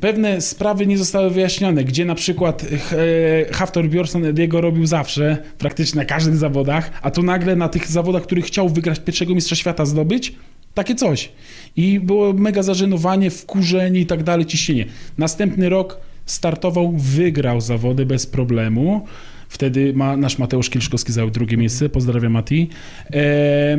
pewne 0.00 0.40
sprawy 0.40 0.86
nie 0.86 0.98
zostały 0.98 1.30
wyjaśnione, 1.30 1.84
gdzie 1.84 2.04
na 2.04 2.14
przykład 2.14 2.64
e, 2.64 3.52
Haftor 3.52 3.88
Bjornsson 3.88 4.24
Ediego 4.24 4.60
robił 4.60 4.86
zawsze, 4.86 5.38
praktycznie 5.58 5.98
na 5.98 6.04
każdych 6.04 6.36
zawodach, 6.36 6.90
a 7.02 7.10
tu 7.10 7.22
nagle 7.22 7.56
na 7.56 7.68
tych 7.68 7.86
zawodach, 7.86 8.22
których 8.22 8.44
chciał 8.44 8.68
wygrać 8.68 9.00
pierwszego 9.00 9.34
mistrza 9.34 9.56
świata 9.56 9.86
zdobyć, 9.86 10.34
takie 10.74 10.94
coś. 10.94 11.32
I 11.76 12.00
było 12.00 12.32
mega 12.32 12.62
zażenowanie, 12.62 13.30
wkurzenie 13.30 14.00
i 14.00 14.06
tak 14.06 14.22
dalej, 14.22 14.46
ciśnienie. 14.46 14.84
Następny 15.18 15.68
rok 15.68 15.98
startował, 16.26 16.92
wygrał 16.96 17.60
zawody 17.60 18.06
bez 18.06 18.26
problemu. 18.26 19.06
Wtedy 19.48 19.92
ma, 19.94 20.16
nasz 20.16 20.38
Mateusz 20.38 20.70
Kielszkowski 20.70 21.12
zajął 21.12 21.30
drugie 21.30 21.56
miejsce. 21.56 21.88
Pozdrawiam 21.88 22.32
Mati. 22.32 22.68
E, 23.12 23.78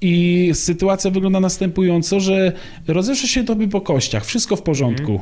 I 0.00 0.50
sytuacja 0.54 1.10
wygląda 1.10 1.40
następująco, 1.40 2.20
że 2.20 2.52
rozeszło 2.88 3.28
się 3.28 3.44
tobie 3.44 3.68
po 3.68 3.80
kościach, 3.80 4.24
wszystko 4.24 4.56
w 4.56 4.62
porządku. 4.62 5.20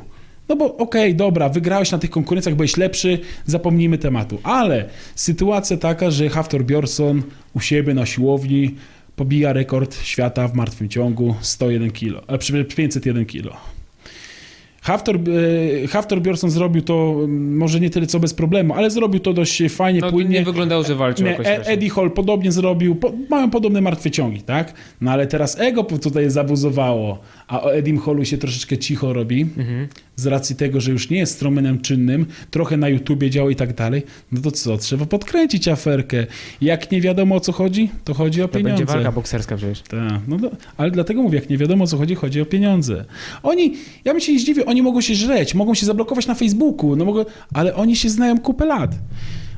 No 0.48 0.56
bo 0.56 0.76
okej, 0.76 1.14
dobra, 1.14 1.48
wygrałeś 1.48 1.90
na 1.90 1.98
tych 1.98 2.10
konkurencjach, 2.10 2.54
byłeś 2.54 2.76
lepszy, 2.76 3.18
zapomnijmy 3.46 3.98
tematu. 3.98 4.38
Ale 4.42 4.88
sytuacja 5.14 5.76
taka, 5.76 6.10
że 6.10 6.28
Haftor 6.28 6.64
Bjornsson 6.64 7.22
u 7.54 7.60
siebie 7.60 7.94
na 7.94 8.06
siłowni 8.06 8.74
pobija 9.16 9.52
rekord 9.52 10.02
świata 10.02 10.48
w 10.48 10.54
martwym 10.54 10.88
ciągu 10.88 11.34
101 11.40 11.90
kg, 11.90 12.22
a 12.26 12.38
przy- 12.38 12.64
501 12.64 13.26
kg. 13.26 13.56
Haftor, 14.88 15.16
e, 15.84 15.86
Haftor 15.88 16.20
zrobił 16.48 16.82
to 16.82 17.16
może 17.28 17.80
nie 17.80 17.90
tyle 17.90 18.06
co 18.06 18.20
bez 18.20 18.34
problemu, 18.34 18.74
ale 18.74 18.90
zrobił 18.90 19.20
to 19.20 19.32
dość 19.32 19.62
fajnie, 19.68 20.00
No, 20.00 20.10
płynnie. 20.10 20.38
nie 20.38 20.44
wyglądało, 20.44 20.82
że 20.84 20.94
walczył 20.94 21.24
Nie, 21.24 21.30
jakoś 21.30 21.46
E-. 21.46 21.66
Eddie 21.66 21.90
Hall 21.90 22.10
podobnie 22.10 22.52
zrobił, 22.52 22.94
po, 22.94 23.12
mają 23.30 23.50
podobne 23.50 23.80
martwe 23.80 24.10
ciągi, 24.10 24.42
tak? 24.42 24.72
No 25.00 25.10
ale 25.10 25.26
teraz 25.26 25.60
ego 25.60 25.84
tutaj 25.84 26.30
zabuzowało, 26.30 27.18
a 27.48 27.62
o 27.62 27.74
Edim 27.74 27.98
Hallu 27.98 28.24
się 28.24 28.38
troszeczkę 28.38 28.78
cicho 28.78 29.12
robi, 29.12 29.42
Mhm. 29.42 29.88
z 30.16 30.26
racji 30.26 30.56
tego, 30.56 30.80
że 30.80 30.90
już 30.92 31.10
nie 31.10 31.18
jest 31.18 31.32
strongmanem 31.34 31.80
czynnym, 31.80 32.26
trochę 32.50 32.76
na 32.76 32.88
YouTubie 32.88 33.30
działa 33.30 33.50
i 33.50 33.56
tak 33.56 33.74
dalej, 33.74 34.02
no 34.32 34.40
to 34.40 34.50
co, 34.50 34.76
trzeba 34.76 35.06
podkręcić 35.06 35.68
aferkę. 35.68 36.26
Jak 36.60 36.90
nie 36.92 37.00
wiadomo 37.00 37.34
o 37.34 37.40
co 37.40 37.52
chodzi, 37.52 37.90
to 38.04 38.14
chodzi 38.14 38.42
o 38.42 38.48
To 38.48 38.54
pieniądze. 38.54 38.76
będzie 38.84 38.92
walka 38.94 39.12
bokserska 39.12 39.56
przecież. 39.56 39.82
Tak, 39.82 40.20
no 40.28 40.36
do, 40.36 40.50
ale 40.76 40.90
dlatego 40.90 41.22
mówię, 41.22 41.38
jak 41.38 41.50
nie 41.50 41.58
wiadomo 41.58 41.84
o 41.84 41.86
co 41.86 41.96
chodzi, 41.96 42.14
chodzi 42.14 42.40
o 42.40 42.46
pieniądze. 42.46 43.04
Oni, 43.42 43.74
ja 44.04 44.12
bym 44.12 44.20
się 44.20 44.32
nie 44.32 44.38
zdziwił, 44.38 44.64
oni 44.66 44.77
mogą 44.82 45.00
się 45.00 45.14
żreć, 45.14 45.54
mogą 45.54 45.74
się 45.74 45.86
zablokować 45.86 46.26
na 46.26 46.34
Facebooku, 46.34 46.96
no 46.96 47.04
mogą, 47.04 47.24
ale 47.54 47.74
oni 47.74 47.96
się 47.96 48.08
znają 48.08 48.38
kupę 48.38 48.66
lat. 48.66 48.94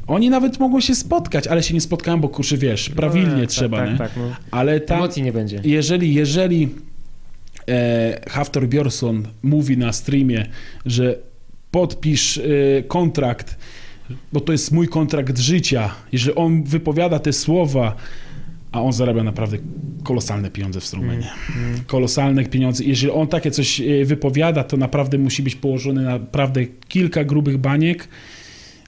Oni 0.07 0.31
nawet 0.31 0.61
mogą 0.61 0.81
się 0.81 0.95
spotkać, 0.95 1.47
ale 1.47 1.62
się 1.62 1.75
nie 1.75 1.81
spotkają, 1.81 2.21
bo 2.21 2.29
kurczę, 2.29 2.57
wiesz, 2.57 2.89
prawilnie 2.89 3.35
No, 3.35 3.41
tak, 3.41 3.49
trzeba, 3.49 3.77
tak, 3.77 3.91
nie? 3.91 3.99
Tak, 3.99 4.11
no. 4.16 4.23
Ale 4.51 4.81
tam, 4.81 4.99
Emocji 4.99 5.23
nie 5.23 5.33
będzie. 5.33 5.61
jeżeli, 5.64 6.14
jeżeli 6.14 6.68
e, 7.68 8.21
Haftor 8.29 8.68
mówi 9.43 9.79
na 9.79 9.93
streamie, 9.93 10.47
że 10.87 11.16
podpisz 11.71 12.39
e, 12.39 12.43
kontrakt, 12.83 13.57
bo 14.33 14.41
to 14.41 14.53
jest 14.53 14.73
mój 14.73 14.89
kontrakt 14.89 15.39
życia, 15.39 15.91
jeżeli 16.12 16.35
on 16.35 16.64
wypowiada 16.64 17.18
te 17.18 17.33
słowa, 17.33 17.97
a 18.73 18.83
on 18.83 18.93
zarabia 18.93 19.23
naprawdę 19.23 19.59
kolosalne 20.05 20.51
pieniądze 20.51 20.81
w 20.81 20.85
strumenie. 20.85 21.31
Mm. 21.57 21.81
Kolosalne 21.87 22.45
pieniądze. 22.45 22.85
Jeżeli 22.85 23.12
on 23.12 23.29
takie 23.29 23.51
coś 23.51 23.81
e, 23.81 24.05
wypowiada, 24.05 24.64
to 24.64 24.77
naprawdę 24.77 25.18
musi 25.18 25.43
być 25.43 25.55
położony 25.55 26.03
naprawdę 26.03 26.66
kilka 26.89 27.25
grubych 27.25 27.59
baniek, 27.59 28.09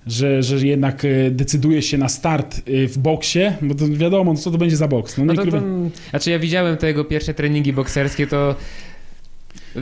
że, 0.07 0.43
że 0.43 0.67
jednak 0.67 1.05
e, 1.05 1.31
decyduje 1.31 1.83
się 1.83 1.99
na 1.99 2.09
start 2.09 2.59
e, 2.59 2.87
w 2.87 2.99
boksie, 2.99 3.41
bo 3.63 3.75
to 3.75 3.89
wiadomo, 3.89 4.33
no 4.33 4.39
co 4.39 4.51
to 4.51 4.59
będzie 4.59 4.77
za 4.77 4.89
boks. 4.89 5.19
No, 5.19 5.25
No 5.25 5.35
to, 5.35 5.47
to, 5.47 5.63
znaczy 6.11 6.31
ja 6.31 6.39
widziałem 6.39 6.77
te 6.77 6.87
jego 6.87 7.05
pierwsze 7.05 7.35
treningi 7.35 7.73
bokserskie, 7.73 8.27
to 8.27 8.55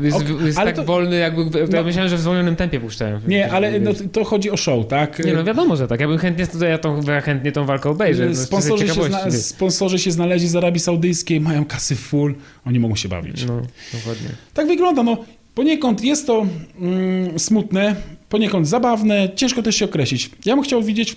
Jest, 0.02 0.16
Ok, 0.16 0.24
jest 0.44 0.56
tak 0.58 0.76
to- 0.76 0.84
wolny, 0.84 1.16
jakby. 1.16 1.58
Ja 1.60 1.66
No. 1.72 1.82
myślałem, 1.82 2.10
że 2.10 2.16
w 2.16 2.20
zwolnionym 2.20 2.56
tempie 2.56 2.80
puszczają. 2.80 3.20
Nie, 3.28 3.52
ale 3.52 3.80
no, 3.80 3.90
to 4.12 4.24
chodzi 4.24 4.50
o 4.50 4.56
show, 4.56 4.86
tak? 4.88 5.24
Nie 5.24 5.32
no, 5.32 5.44
wiadomo, 5.44 5.76
że 5.76 5.88
tak. 5.88 6.00
Ja 6.00 6.08
bym 6.08 6.18
chętnie, 6.18 6.46
ja 6.68 6.78
tą, 6.78 7.00
ja 7.02 7.20
chętnie 7.20 7.52
tą 7.52 7.64
walkę 7.66 7.90
obejrzę. 7.90 8.26
no, 8.26 8.34
Sponsorzy 8.34 8.88
się, 8.88 9.04
zna, 9.04 9.30
sponsorzy 9.30 9.98
się 9.98 10.10
znaleźli 10.10 10.48
z 10.48 10.56
Arabii 10.56 10.80
Saudyjskiej, 10.80 11.40
mają 11.40 11.64
kasy 11.64 11.96
full, 11.96 12.34
oni 12.66 12.78
mogą 12.80 12.96
się 12.96 13.08
bawić. 13.08 13.44
No, 13.46 13.62
dokładnie. 13.94 14.28
Tak 14.54 14.66
wygląda. 14.66 15.02
No, 15.02 15.16
poniekąd 15.54 16.04
jest 16.04 16.26
to 16.26 16.46
mm, 16.80 17.38
smutne, 17.38 17.96
poniekąd 18.28 18.68
zabawne, 18.68 19.28
ciężko 19.36 19.62
też 19.62 19.76
się 19.76 19.84
określić. 19.84 20.30
Ja 20.44 20.54
bym 20.54 20.64
chciał 20.64 20.82
widzieć 20.82 21.16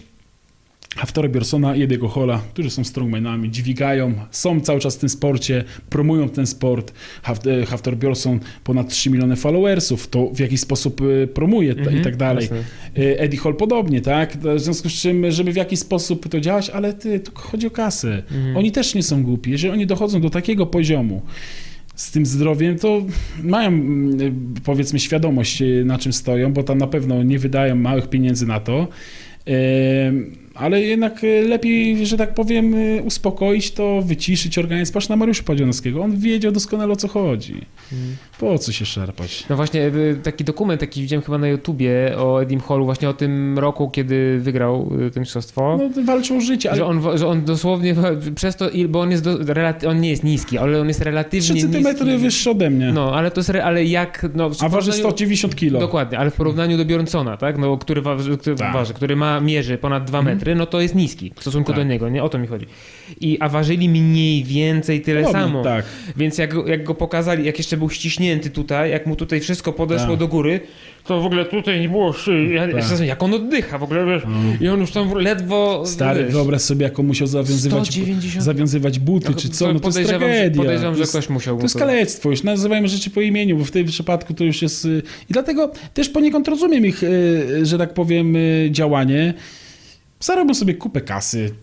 Haftora 0.96 1.30
Bjornsona 1.30 1.76
i 1.76 1.82
Ediego 1.84 2.08
Hola, 2.08 2.41
którzy 2.54 2.70
są 2.70 2.84
strongmanami, 2.84 3.52
dźwigają, 3.52 4.14
są 4.32 4.62
cały 4.62 4.80
czas 4.80 4.96
w 4.96 5.00
tym 5.00 5.10
sporcie, 5.10 5.64
promują 5.89 6.30
ten 6.30 6.48
sport. 6.48 6.94
E, 7.62 7.66
Haftor 7.66 7.96
Bjornsson 7.98 8.39
ponad 8.64 8.89
3 8.89 9.10
miliony 9.10 9.36
followersów, 9.36 10.08
to 10.08 10.28
w 10.36 10.39
jakiś 10.39 10.60
sposób 10.60 11.02
e, 11.24 11.28
promuje 11.28 11.74
i 11.74 11.80
Mhm, 11.80 12.04
tak 12.04 12.16
dalej. 12.16 12.44
jasne. 12.44 12.58
E, 13.04 13.20
Eddie 13.20 13.39
Hall 13.39 13.56
podobnie, 13.56 14.02
tak? 14.02 14.38
W 14.38 14.60
związku 14.60 14.89
z 14.89 14.94
czym, 14.94 15.32
żeby 15.32 15.52
w 15.54 15.56
jakiś 15.56 15.80
sposób 15.80 16.30
to 16.30 16.39
działać, 16.39 16.70
ale 16.70 16.94
ty, 16.94 17.20
tu 17.20 17.32
chodzi 17.36 17.68
o 17.68 17.72
kasę. 17.72 18.24
Mhm. 18.32 18.58
Oni 18.58 18.72
też 18.72 18.96
nie 18.96 19.04
są 19.04 19.24
głupi. 19.24 19.52
Jeżeli 19.52 19.74
oni 19.74 19.88
dochodzą 19.88 20.22
do 20.22 20.30
takiego 20.30 20.66
poziomu 20.66 21.22
z 21.96 22.12
tym 22.12 22.26
zdrowiem, 22.26 22.80
to 22.80 23.02
mają 23.44 23.68
mm, 23.70 24.54
powiedzmy 24.64 25.00
świadomość, 25.00 25.64
na 25.86 25.98
czym 25.98 26.14
stoją, 26.14 26.54
bo 26.54 26.64
tam 26.64 26.78
na 26.78 26.88
pewno 26.88 27.24
nie 27.24 27.39
wydają 27.39 27.76
małych 27.76 28.10
pieniędzy 28.10 28.46
na 28.48 28.60
to. 28.60 28.88
E, 29.48 29.54
Ale 30.56 30.82
jednak 30.82 31.24
e, 31.24 31.41
lepiej, 31.41 32.06
że 32.06 32.18
tak 32.18 32.34
powiem, 32.34 32.74
e, 32.76 33.01
uspokoić 33.04 33.72
to, 33.72 34.01
wyciszyć 34.01 34.58
organizm. 34.58 34.93
Patrz 34.93 35.10
na 35.10 35.16
Mariusza 35.16 35.43
Padzionowskiego. 35.43 36.01
On 36.01 36.18
wiedział 36.18 36.51
doskonale 36.51 36.93
o 36.93 36.95
co 36.95 37.08
chodzi. 37.08 37.66
Po 38.39 38.58
co 38.58 38.72
się 38.72 38.86
szarpać? 38.86 39.43
No 39.49 39.56
właśnie, 39.56 39.82
y, 39.88 40.18
taki 40.24 40.43
dokument, 40.43 40.80
taki 40.82 41.01
widziałem 41.01 41.24
chyba 41.24 41.38
na 41.38 41.47
YouTubie 41.47 42.14
o 42.18 42.41
Edim 42.43 42.60
Hallu, 42.60 42.86
właśnie 42.86 43.10
o 43.10 43.14
tym 43.14 43.60
roku, 43.60 43.89
kiedy 43.89 44.39
wygrał 44.39 44.91
to 45.14 45.20
mistrzostwo. 45.20 45.80
No, 45.95 46.04
walczą 46.04 46.38
o 46.38 46.41
życie, 46.41 46.70
ale 46.70 46.78
Że 46.78 46.86
on, 46.86 47.18
że 47.18 47.28
on 47.28 47.45
dosłownie 47.45 47.95
przez 48.36 48.56
to, 48.56 48.70
bo 48.89 49.01
on 49.01 49.12
jest, 49.12 49.24
do, 49.24 49.38
on 49.89 50.01
nie 50.01 50.10
jest 50.10 50.24
niski, 50.24 50.58
ale 50.58 50.82
on 50.82 50.88
jest 50.88 50.99
3 50.99 51.06
relatywnie 51.10 51.62
centymetry 51.62 52.06
niski. 52.06 52.22
wyższy 52.24 52.49
ode 52.51 52.70
mnie. 52.70 52.91
No, 52.93 53.16
ale 53.16 53.32
to 53.32 53.39
jest, 53.39 53.49
ale 53.49 53.86
jak, 53.86 54.26
no, 54.36 54.45
A 54.60 54.70
waży 54.70 54.91
porównaniu- 54.91 54.99
190 54.99 55.56
kilo. 55.56 55.80
Dokładnie, 55.80 56.18
ale 56.20 56.32
w 56.32 56.36
porównaniu 56.36 56.78
do 56.78 56.86
Bjornsona, 56.86 57.38
tak, 57.38 57.58
no, 57.58 57.78
który, 57.78 58.01
waży, 58.01 58.38
który, 58.38 58.56
Tak. 58.56 58.74
waży, 58.74 58.93
który 58.93 59.16
ma, 59.16 59.39
mierzy 59.39 59.78
ponad 59.78 60.04
2 60.06 60.20
Mhm. 60.20 60.38
No 60.56 60.66
to 60.66 60.82
jest 60.82 60.96
niski 60.96 61.32
w 61.36 61.41
stosunku 61.41 61.72
Tak. 61.72 61.76
do 61.82 61.84
niego, 61.84 62.10
nie? 62.10 62.24
O 62.24 62.30
to 62.30 62.39
mi 62.39 62.48
chodzi. 62.48 62.66
I, 63.22 63.38
a 63.39 63.50
ważyli 63.50 63.89
mniej 63.89 64.44
więcej 64.44 65.02
tyle 65.02 65.22
Podobnie, 65.24 65.41
samo. 65.41 65.64
Tak. 65.64 65.86
Więc 66.18 66.38
jak, 66.38 66.54
go- 66.54 66.68
jak 66.68 66.84
go 66.84 66.96
pokazali, 66.96 67.46
jak 67.46 67.58
jeszcze 67.58 67.78
był 67.78 67.89
ściśnięty 67.89 68.50
tutaj, 68.50 68.91
jak 68.91 69.06
mu 69.06 69.16
tutaj 69.16 69.39
wszystko 69.39 69.74
podeszło 69.74 70.10
Tak. 70.10 70.20
do 70.20 70.28
góry, 70.28 70.60
to 71.06 71.22
w 71.22 71.26
ogóle 71.26 71.46
tutaj 71.46 71.82
nie 71.82 71.89
było 71.89 72.14
szyi. 72.14 72.54
Ja, 72.54 72.68
Tak. 72.68 73.00
ja, 73.00 73.06
jak 73.06 73.24
on 73.24 73.34
oddycha 73.34 73.78
w 73.78 73.84
ogóle, 73.84 74.06
wiesz, 74.06 74.24
i 74.62 74.68
on 74.68 74.80
już 74.80 74.91
tam 74.91 75.14
ledwo... 75.14 75.84
Stary, 75.86 76.24
wiesz, 76.24 76.34
wyobraź 76.34 76.62
sobie, 76.62 76.84
jak 76.84 77.00
on 77.00 77.06
musiał 77.06 77.28
zawiązywać, 77.28 77.88
190 77.88 78.44
zawiązywać 78.44 79.00
buty, 79.00 79.36
czy 79.36 79.50
co, 79.50 79.74
no 79.74 79.80
to 79.80 79.88
jest 79.88 80.10
tragedia. 80.10 80.62
Podejrzewam, 80.62 80.96
że 80.96 81.04
ktoś 81.04 81.30
musiał 81.30 81.58
to 81.58 81.64
jest 81.64 81.78
kalectwo, 81.78 82.30
już 82.30 82.44
nazywajmy 82.44 82.88
rzeczy 82.88 83.10
po 83.10 83.22
imieniu, 83.22 83.58
bo 83.58 83.66
w 83.66 83.72
tym 83.72 83.86
przypadku 83.86 84.34
to 84.34 84.44
już 84.44 84.62
jest... 84.62 84.86
y, 84.86 85.02
I 85.30 85.34
dlatego 85.34 85.72
też 85.94 86.10
poniekąd 86.10 86.48
rozumiem 86.48 86.86
ich, 86.86 87.04
y, 87.04 87.66
że 87.66 87.78
tak 87.78 87.94
powiem, 87.94 88.36
y, 88.36 88.68
działanie. 88.72 89.34
Zarobią 90.24 90.53
sobie 90.53 90.74
kupę 90.74 91.01
kasy. 91.01 91.55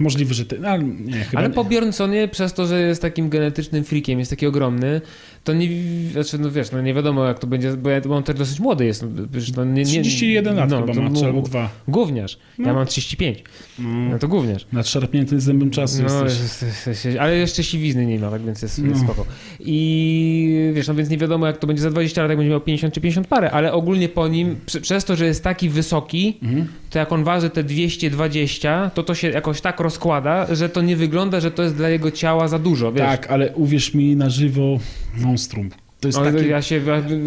Możliwe, 0.00 0.34
że... 0.34 0.44
Te, 0.44 0.68
ale 0.70 0.82
nie, 0.84 1.26
Ale 1.34 1.48
nie. 1.48 1.54
po 1.54 1.64
Bjornsonie, 1.64 2.28
przez 2.28 2.52
to, 2.54 2.66
że 2.66 2.80
jest 2.80 3.02
takim 3.02 3.28
genetycznym 3.28 3.84
freakiem, 3.84 4.18
jest 4.18 4.30
taki 4.30 4.46
ogromny, 4.46 5.00
to 5.44 5.52
nie, 5.52 5.68
znaczy, 6.12 6.38
no 6.38 6.50
wiesz, 6.50 6.72
no 6.72 6.82
nie 6.82 6.94
wiadomo 6.94 7.24
jak 7.24 7.38
to 7.38 7.46
będzie, 7.46 7.72
bo, 7.76 7.90
ja, 7.90 8.00
on 8.10 8.22
też 8.22 8.36
dosyć 8.36 8.60
młody 8.60 8.84
jest. 8.86 9.02
No, 9.02 9.08
przecież 9.32 9.52
no, 9.56 9.64
nie, 9.64 9.72
nie, 9.72 9.84
31 9.84 10.56
lat 10.56 10.70
no, 10.70 10.86
chyba 10.86 11.00
ma, 11.08 11.16
czy 11.20 11.24
albo 11.24 11.42
dwa. 11.42 11.68
Gówniarz. 11.88 12.38
Ja 12.58 12.66
No. 12.66 12.74
mam 12.74 12.86
35. 12.86 13.44
No, 13.78 13.88
No 13.88 14.18
to 14.18 14.28
gówniarz. 14.28 14.66
nadszarpnięty 14.72 15.40
zębem 15.40 15.70
czasu 15.70 16.02
No, 16.02 16.24
jesteś. 16.24 16.42
jest, 16.42 16.86
jest, 16.86 17.04
jest, 17.04 17.18
ale 17.18 17.36
jeszcze 17.36 17.64
siwizny 17.64 18.06
nie 18.06 18.18
ma, 18.18 18.30
tak 18.30 18.42
więc 18.42 18.62
jest, 18.62 18.78
jest 18.78 18.90
No. 19.02 19.12
spoko. 19.12 19.26
I 19.60 20.70
wiesz, 20.74 20.88
no 20.88 20.94
więc 20.94 21.10
nie 21.10 21.18
wiadomo 21.18 21.46
jak 21.46 21.58
to 21.58 21.66
będzie 21.66 21.82
za 21.82 21.90
20 21.90 22.22
lat, 22.22 22.30
jak 22.30 22.38
będzie 22.38 22.50
miał 22.50 22.60
50 22.60 22.94
czy 22.94 23.00
50 23.00 23.26
parę, 23.26 23.50
ale 23.50 23.72
ogólnie 23.72 24.08
po 24.08 24.28
nim, 24.28 24.56
przy, 24.66 24.80
przez 24.80 25.04
to, 25.04 25.16
że 25.16 25.26
jest 25.26 25.44
taki 25.44 25.68
wysoki, 25.68 26.38
Mhm. 26.42 26.66
to 26.90 26.98
jak 26.98 27.12
on 27.12 27.24
waży 27.24 27.50
te 27.50 27.64
220, 27.64 28.90
to 28.94 29.02
to 29.02 29.14
się 29.14 29.30
jakoś 29.30 29.60
tak 29.60 29.80
rozkłada, 29.82 30.54
że 30.54 30.68
to 30.68 30.82
nie 30.82 30.96
wygląda, 30.96 31.40
że 31.40 31.50
to 31.50 31.62
jest 31.62 31.76
dla 31.76 31.88
jego 31.88 32.10
ciała 32.10 32.48
za 32.48 32.58
dużo, 32.58 32.92
wiesz. 32.92 33.06
Tak, 33.06 33.30
ale 33.30 33.52
uwierz 33.54 33.94
mi 33.94 34.16
na 34.16 34.30
żywo, 34.30 34.78
monstrum. 35.18 35.70
To 36.02 36.08
jest 36.08 36.18
No, 36.18 36.24
taki... 36.24 36.48
ja 36.48 36.62
się, 36.62 36.80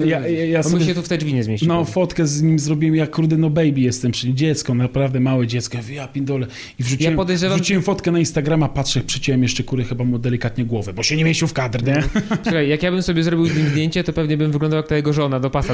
ja, 0.06 0.20
Ja- 0.20 0.28
ja- 0.28 0.64
sobie- 0.64 0.86
się 0.86 0.96
tu 0.96 1.02
w 1.02 1.08
te 1.08 1.18
drzwi 1.18 1.34
nie 1.34 1.44
zmieścił. 1.44 1.68
No, 1.68 1.86
fotkę 1.86 2.28
z 2.28 2.42
nim 2.42 2.60
zrobiłem, 2.60 2.96
jak 2.96 3.12
kurde, 3.16 3.38
no 3.38 3.50
baby 3.50 3.80
jestem, 3.82 4.12
czyli 4.12 4.36
dziecko, 4.36 4.74
naprawdę 4.74 5.20
małe 5.20 5.48
dziecko. 5.48 5.78
Ja 5.90 6.08
pindole. 6.08 6.48
I 6.80 6.84
wrzuciłem, 6.84 7.14
Ja 7.14 7.18
podejrzewam, 7.18 7.58
wrzuciłem 7.58 7.84
fotkę 7.84 8.12
na 8.12 8.20
Instagrama, 8.20 8.70
patrzę, 8.70 9.02
przyciąłem 9.02 9.44
jeszcze 9.44 9.64
kury 9.64 9.84
chyba 9.84 10.04
mu 10.04 10.20
delikatnie 10.20 10.66
głowę, 10.66 10.94
bo 10.94 11.04
się 11.04 11.16
nie 11.16 11.24
mieścił 11.26 11.48
w 11.48 11.54
kadr, 11.54 11.84
nie? 11.84 12.04
Słuchaj, 12.44 12.70
jak 12.70 12.84
ja 12.84 12.92
bym 12.92 13.02
sobie 13.02 13.24
zrobił 13.24 13.46
z 13.48 13.58
nim 13.58 13.68
zdjęcie, 13.68 14.04
to 14.04 14.14
pewnie 14.14 14.38
bym 14.38 14.52
wyglądał 14.52 14.78
jak 14.78 14.88
ta 14.88 14.96
jego 14.96 15.14
żona, 15.14 15.40
do 15.40 15.50
pasa 15.50 15.74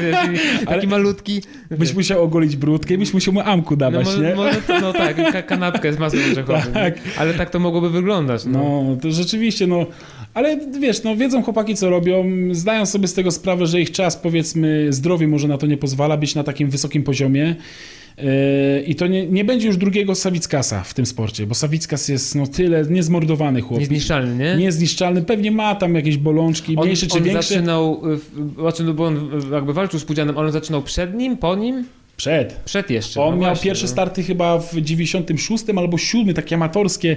wiesz, 0.00 0.16
i 0.62 0.66
taki 0.66 0.72
Ale- 0.72 0.86
malutki. 0.86 1.42
Byś 1.70 1.94
musiał 1.94 2.22
ogolić 2.22 2.56
brudkę 2.56 2.94
i 2.94 2.98
byś 2.98 3.14
musiał 3.14 3.34
mu 3.34 3.40
amku 3.40 3.74
No, 3.74 3.76
dawać, 3.76 4.06
może, 4.06 4.28
nie? 4.28 4.34
może 4.34 4.62
to, 4.62 4.80
no 4.80 4.92
tak, 4.92 5.32
ka- 5.32 5.42
kanapkę 5.42 5.92
z 5.92 5.98
masłem 5.98 6.22
orzechowym. 6.32 6.72
Tak. 6.86 6.94
Ale 7.18 7.34
tak 7.34 7.50
to 7.50 7.58
mogłoby 7.58 7.90
wyglądać. 7.90 8.44
No. 8.44 8.84
No, 8.84 8.96
to 9.02 9.10
rzeczywiście, 9.12 9.66
no. 9.66 9.86
Ale 10.36 10.56
wiesz, 10.80 11.02
no 11.02 11.16
wiedzą 11.16 11.42
chłopaki, 11.42 11.74
co 11.74 11.90
robią, 11.90 12.24
zdają 12.52 12.86
sobie 12.86 13.08
z 13.08 13.14
tego 13.14 13.30
sprawę, 13.30 13.66
że 13.66 13.80
ich 13.80 13.90
czas, 13.90 14.16
powiedzmy, 14.16 14.86
zdrowie 14.90 15.28
może 15.28 15.48
na 15.48 15.58
to 15.58 15.66
nie 15.66 15.76
pozwala 15.76 16.16
być 16.16 16.34
na 16.34 16.44
takim 16.44 16.70
wysokim 16.70 17.02
poziomie. 17.02 17.56
Yy, 18.18 18.24
I 18.86 18.94
to 18.94 19.06
nie, 19.06 19.26
nie 19.26 19.44
będzie 19.44 19.66
już 19.66 19.76
drugiego 19.76 20.14
Sawickasa 20.14 20.82
w 20.82 20.94
tym 20.94 21.06
sporcie, 21.06 21.46
bo 21.46 21.54
Sawickas 21.54 22.08
jest 22.08 22.34
no 22.34 22.46
tyle 22.46 22.84
niezmordowany 22.84 23.60
chłop. 23.60 23.80
Niezniszczalny, 23.80 24.44
nie? 24.44 24.56
Niezniszczalny, 24.56 25.22
pewnie 25.22 25.50
ma 25.50 25.74
tam 25.74 25.94
jakieś 25.94 26.16
bolączki, 26.16 26.76
on, 26.76 26.84
mniejsze 26.84 27.06
czy 27.06 27.18
on 27.18 27.22
większe. 27.22 27.42
zaczynał, 27.42 28.02
znaczy, 28.58 28.84
no 28.84 28.94
bo 28.94 29.04
on 29.04 29.30
jakby 29.52 29.72
walczył 29.72 30.00
z 30.00 30.04
Pudzianem, 30.04 30.38
on 30.38 30.52
zaczynał 30.52 30.82
przed 30.82 31.14
nim, 31.14 31.36
po 31.36 31.54
nim, 31.54 31.84
Przed. 32.16 32.52
przed 32.64 32.90
jeszcze. 32.90 33.22
On 33.22 33.34
no 33.34 33.40
miał 33.40 33.50
właśnie, 33.50 33.64
pierwsze 33.64 33.86
no. 33.86 33.92
starty 33.92 34.22
chyba 34.22 34.58
w 34.58 34.80
96 34.80 35.64
albo 35.76 35.98
7, 35.98 36.34
takie 36.34 36.54
amatorskie. 36.54 37.16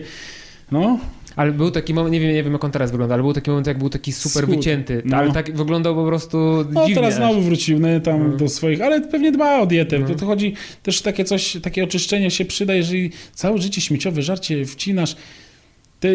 No, 0.72 1.00
Ale 1.40 1.52
był 1.52 1.72
taki 1.72 1.94
moment, 1.94 2.14
nie 2.14 2.20
wiem, 2.20 2.34
nie 2.34 2.44
wiem 2.44 2.54
jak 2.54 2.64
on 2.64 2.72
teraz 2.72 2.92
wygląda, 2.92 3.14
ale 3.16 3.24
był 3.24 3.34
taki 3.34 3.50
moment, 3.50 3.68
jak 3.68 3.78
był 3.78 3.90
taki 3.90 4.12
super 4.12 4.44
Schód. 4.44 4.56
wycięty, 4.56 5.02
No. 5.06 5.18
ale 5.18 5.32
tak 5.32 5.56
wyglądał 5.58 5.96
po 5.96 6.06
prostu 6.06 6.38
no 6.74 6.82
dziwnie. 6.82 6.96
teraz 6.96 7.14
aż. 7.14 7.18
znowu 7.18 7.42
wrócił 7.42 7.80
no, 7.80 8.00
tam 8.00 8.32
No. 8.32 8.38
do 8.38 8.50
swoich, 8.50 8.82
ale 8.82 9.02
pewnie 9.02 9.32
dba 9.32 9.60
o 9.60 9.66
dietę. 9.66 10.00
No. 10.00 10.08
To, 10.08 10.16
to 10.16 10.26
chodzi 10.26 10.54
też 10.84 11.02
takie 11.02 11.26
coś, 11.26 11.58
takie 11.64 11.84
oczyszczenie 11.84 12.32
się 12.32 12.46
przyda, 12.46 12.74
jeżeli 12.74 13.12
całe 13.34 13.58
życie 13.58 13.82
śmieciowe 13.82 14.22
żarcie 14.22 14.66
wcinasz. 14.66 15.16
Te, 16.00 16.10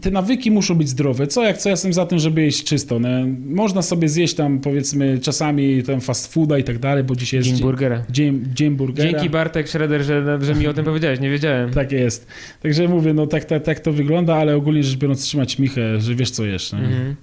te 0.00 0.10
nawyki 0.10 0.50
muszą 0.50 0.74
być 0.74 0.88
zdrowe. 0.88 1.26
Co 1.26 1.42
jak 1.44 1.58
co, 1.58 1.68
ja 1.68 1.70
jestem 1.70 1.92
za 1.92 2.06
tym, 2.06 2.18
żeby 2.18 2.42
jeść 2.42 2.64
czysto. 2.64 2.98
No, 2.98 3.08
można 3.46 3.82
sobie 3.82 4.08
zjeść 4.08 4.34
tam 4.34 4.58
powiedzmy 4.60 5.18
czasami 5.18 5.82
tam 5.82 6.00
fast 6.00 6.32
fooda 6.32 6.58
i 6.58 6.64
tak 6.64 6.78
dalej, 6.78 7.04
bo 7.04 7.16
dzisiaj 7.16 7.38
jest 7.38 7.48
Dzień 7.48 7.56
dzień, 7.56 7.66
burgera. 7.66 8.02
dzień, 8.10 8.44
dzień 8.54 8.70
burgera. 8.76 9.10
Dzięki 9.10 9.30
Bartek 9.30 9.68
Schroeder, 9.68 10.02
że, 10.02 10.38
że 10.42 10.54
mi 10.54 10.66
o 10.66 10.74
tym 10.74 10.84
powiedziałeś, 10.84 11.20
nie 11.20 11.30
wiedziałem. 11.30 11.70
Tak 11.80 11.92
jest. 11.92 12.26
Także 12.62 12.88
mówię, 12.88 13.14
no 13.14 13.26
tak, 13.26 13.44
tak, 13.44 13.62
tak 13.62 13.80
to 13.80 13.92
wygląda, 13.92 14.36
ale 14.36 14.56
ogólnie 14.56 14.82
rzecz 14.84 14.96
biorąc 14.98 15.22
trzymać 15.22 15.58
michę, 15.58 16.00
że 16.00 16.14
wiesz 16.14 16.30
co 16.30 16.44
jesz. 16.44 16.72
nie? 16.72 16.78
Mhm. 16.78 17.16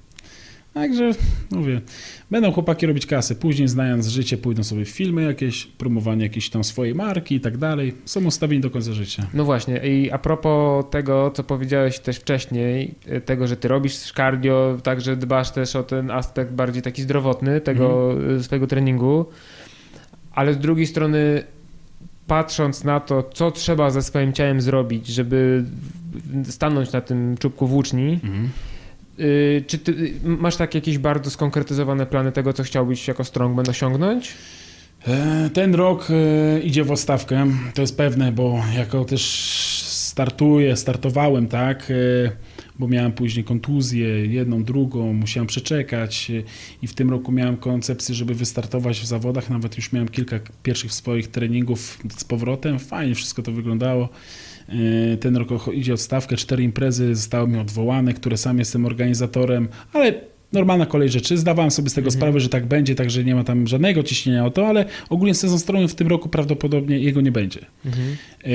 Także 0.74 1.12
mówię, 1.52 1.82
będą 2.32 2.52
chłopaki 2.52 2.86
robić 2.86 3.06
kasę. 3.06 3.36
Później 3.36 3.68
znając 3.68 4.08
życie 4.08 4.38
pójdą 4.38 4.64
sobie 4.64 4.86
w 4.86 4.90
filmy 4.90 5.24
jakieś, 5.24 5.66
promowanie 5.66 6.24
jakiejś 6.24 6.50
tam 6.50 6.64
swojej 6.64 6.96
marki 6.96 7.36
i 7.36 7.40
tak 7.40 7.58
dalej. 7.58 7.94
Są 8.06 8.26
ustawieni 8.26 8.62
do 8.62 8.70
końca 8.70 8.94
życia. 8.94 9.28
No 9.34 9.46
właśnie, 9.46 9.78
i 9.78 10.12
a 10.12 10.18
propos 10.18 10.86
tego, 10.92 11.32
co 11.36 11.44
powiedziałeś 11.44 12.00
też 12.00 12.18
wcześniej, 12.18 12.96
y, 13.12 13.22
tego, 13.22 13.48
że 13.48 13.58
ty 13.58 13.68
robisz 13.68 14.12
cardio, 14.12 14.78
także 14.84 15.16
dbasz 15.16 15.52
też 15.52 15.76
o 15.76 15.84
ten 15.84 16.12
aspekt 16.12 16.52
bardziej 16.52 16.82
taki 16.82 17.02
zdrowotny 17.02 17.62
tego 17.62 18.12
Mhm. 18.14 18.36
y, 18.38 18.44
swojego 18.44 18.68
treningu, 18.68 19.26
ale 20.32 20.54
z 20.54 20.58
drugiej 20.58 20.88
strony 20.88 21.44
patrząc 22.28 22.84
na 22.84 23.00
to, 23.00 23.24
co 23.34 23.52
trzeba 23.52 23.90
ze 23.90 24.02
swoim 24.02 24.34
ciałem 24.34 24.62
zrobić, 24.62 25.08
żeby 25.08 25.64
stanąć 26.44 26.92
na 26.92 27.02
tym 27.02 27.38
czubku 27.38 27.68
włóczni, 27.68 28.14
y, 28.14 28.18
czy 29.68 29.78
ty 29.78 29.92
y, 29.92 30.20
masz 30.24 30.56
tak 30.56 30.76
jakieś 30.76 30.98
bardzo 30.98 31.30
skonkretyzowane 31.30 32.06
plany 32.06 32.32
tego, 32.32 32.54
co 32.54 32.64
chciałbyś 32.64 33.08
jako 33.08 33.24
strongman 33.24 33.70
osiągnąć? 33.70 34.34
E, 35.08 35.50
Ten 35.54 35.76
rok 35.76 36.08
e, 36.10 36.60
idzie 36.60 36.84
w 36.84 36.92
ostawkę, 36.92 37.48
to 37.74 37.82
jest 37.82 37.98
pewne, 37.98 38.32
bo 38.32 38.60
jako 38.76 39.06
też 39.06 39.24
startuję, 39.88 40.76
startowałem, 40.76 41.48
tak, 41.48 41.92
e, 41.92 42.32
bo 42.80 42.88
miałem 42.88 43.12
później 43.12 43.44
kontuzję, 43.44 44.26
jedną, 44.26 44.64
drugą, 44.64 45.14
musiałem 45.14 45.48
przeczekać 45.48 46.32
i 46.82 46.88
w 46.88 46.94
tym 46.94 47.10
roku 47.10 47.32
miałem 47.32 47.58
koncepcję, 47.58 48.16
żeby 48.16 48.34
wystartować 48.36 49.00
w 49.00 49.06
zawodach, 49.06 49.50
nawet 49.50 49.78
już 49.78 49.92
miałem 49.92 50.08
kilka 50.08 50.40
pierwszych 50.64 50.94
swoich 50.94 51.28
treningów 51.28 52.00
z 52.18 52.24
powrotem, 52.24 52.80
fajnie 52.80 53.16
wszystko 53.16 53.42
to 53.42 53.52
wyglądało. 53.52 54.10
E, 54.70 55.18
Ten 55.18 55.36
rok 55.38 55.48
idzie 55.74 55.98
w 55.98 56.02
stawkę, 56.02 56.36
cztery 56.36 56.64
imprezy 56.64 57.16
zostały 57.16 57.48
mi 57.48 57.60
odwołane, 57.60 58.14
które 58.14 58.38
sam 58.38 58.60
jestem 58.60 58.86
organizatorem, 58.86 59.68
ale 59.94 60.14
normalna 60.54 60.86
kolej 60.86 61.10
rzeczy. 61.10 61.38
Zdawałem 61.38 61.72
sobie 61.72 61.90
z 61.90 61.94
tego 61.94 62.06
Mhm. 62.08 62.20
sprawę, 62.20 62.40
że 62.40 62.50
tak 62.50 62.66
będzie, 62.66 62.96
także 62.96 63.24
nie 63.24 63.36
ma 63.36 63.44
tam 63.44 63.68
żadnego 63.68 64.04
ciśnienia 64.04 64.46
o 64.46 64.52
to, 64.52 64.68
ale 64.68 64.86
ogólnie 65.10 65.34
sezon 65.34 65.60
strony 65.60 65.88
w 65.88 65.96
tym 65.96 66.08
roku 66.08 66.30
prawdopodobnie 66.30 67.00
jego 67.00 67.22
nie 67.22 67.32
będzie. 67.32 67.60
Mhm. 67.86 68.08
E, 68.44 68.48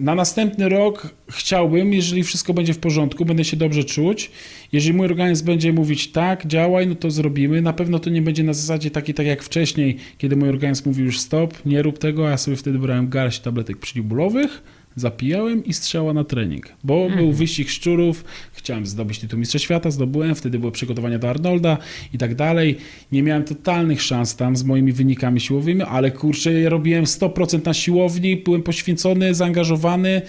Na 0.00 0.14
następny 0.14 0.68
rok 0.68 1.14
chciałbym, 1.30 1.92
jeżeli 1.92 2.22
wszystko 2.22 2.54
będzie 2.54 2.74
w 2.74 2.78
porządku, 2.78 3.24
będę 3.24 3.44
się 3.44 3.56
dobrze 3.56 3.84
czuć. 3.84 4.30
Jeżeli 4.72 4.94
mój 4.94 5.06
organizm 5.06 5.46
będzie 5.46 5.72
mówić 5.72 6.12
tak, 6.12 6.46
działaj, 6.46 6.86
no 6.86 6.94
to 6.94 7.10
zrobimy. 7.10 7.62
Na 7.62 7.72
pewno 7.72 7.98
to 7.98 8.10
nie 8.10 8.22
będzie 8.22 8.42
na 8.42 8.52
zasadzie 8.52 8.90
takiej, 8.90 9.14
tak 9.14 9.26
jak 9.26 9.42
wcześniej, 9.42 9.96
kiedy 10.18 10.36
mój 10.36 10.48
organizm 10.48 10.88
mówił 10.88 11.04
już 11.04 11.20
stop, 11.20 11.66
nie 11.66 11.82
rób 11.82 11.98
tego, 11.98 12.26
a 12.26 12.30
ja 12.30 12.36
sobie 12.36 12.56
wtedy 12.56 12.78
brałem 12.78 13.08
garść 13.08 13.40
tabletek 13.40 13.76
przeciwbólowych, 13.76 14.62
zapijałem 14.96 15.64
i 15.64 15.72
strzała 15.72 16.12
na 16.12 16.24
trening. 16.24 16.68
Bo 16.84 16.94
Mhm. 17.02 17.20
był 17.20 17.32
wyścig 17.32 17.70
szczurów, 17.70 18.24
chciałem 18.52 18.86
zdobyć 18.86 19.18
tytuł 19.18 19.38
Mistrza 19.38 19.58
Świata, 19.58 19.90
zdobyłem, 19.90 20.34
wtedy 20.34 20.58
były 20.58 20.72
przygotowania 20.72 21.18
do 21.18 21.30
Arnolda 21.30 21.78
i 22.14 22.18
tak 22.18 22.34
dalej. 22.34 22.76
Nie 23.12 23.22
miałem 23.22 23.44
totalnych 23.44 24.02
szans 24.02 24.36
tam 24.36 24.56
z 24.56 24.64
moimi 24.64 24.92
wynikami 24.92 25.40
siłowymi, 25.40 25.82
ale 25.82 26.10
kurczę, 26.10 26.52
ja 26.52 26.68
robiłem 26.70 27.04
100% 27.04 27.64
na 27.66 27.74
siłowni, 27.74 28.36
byłem 28.36 28.62
poświęcony, 28.62 29.34
zaangażowany. 29.34 30.22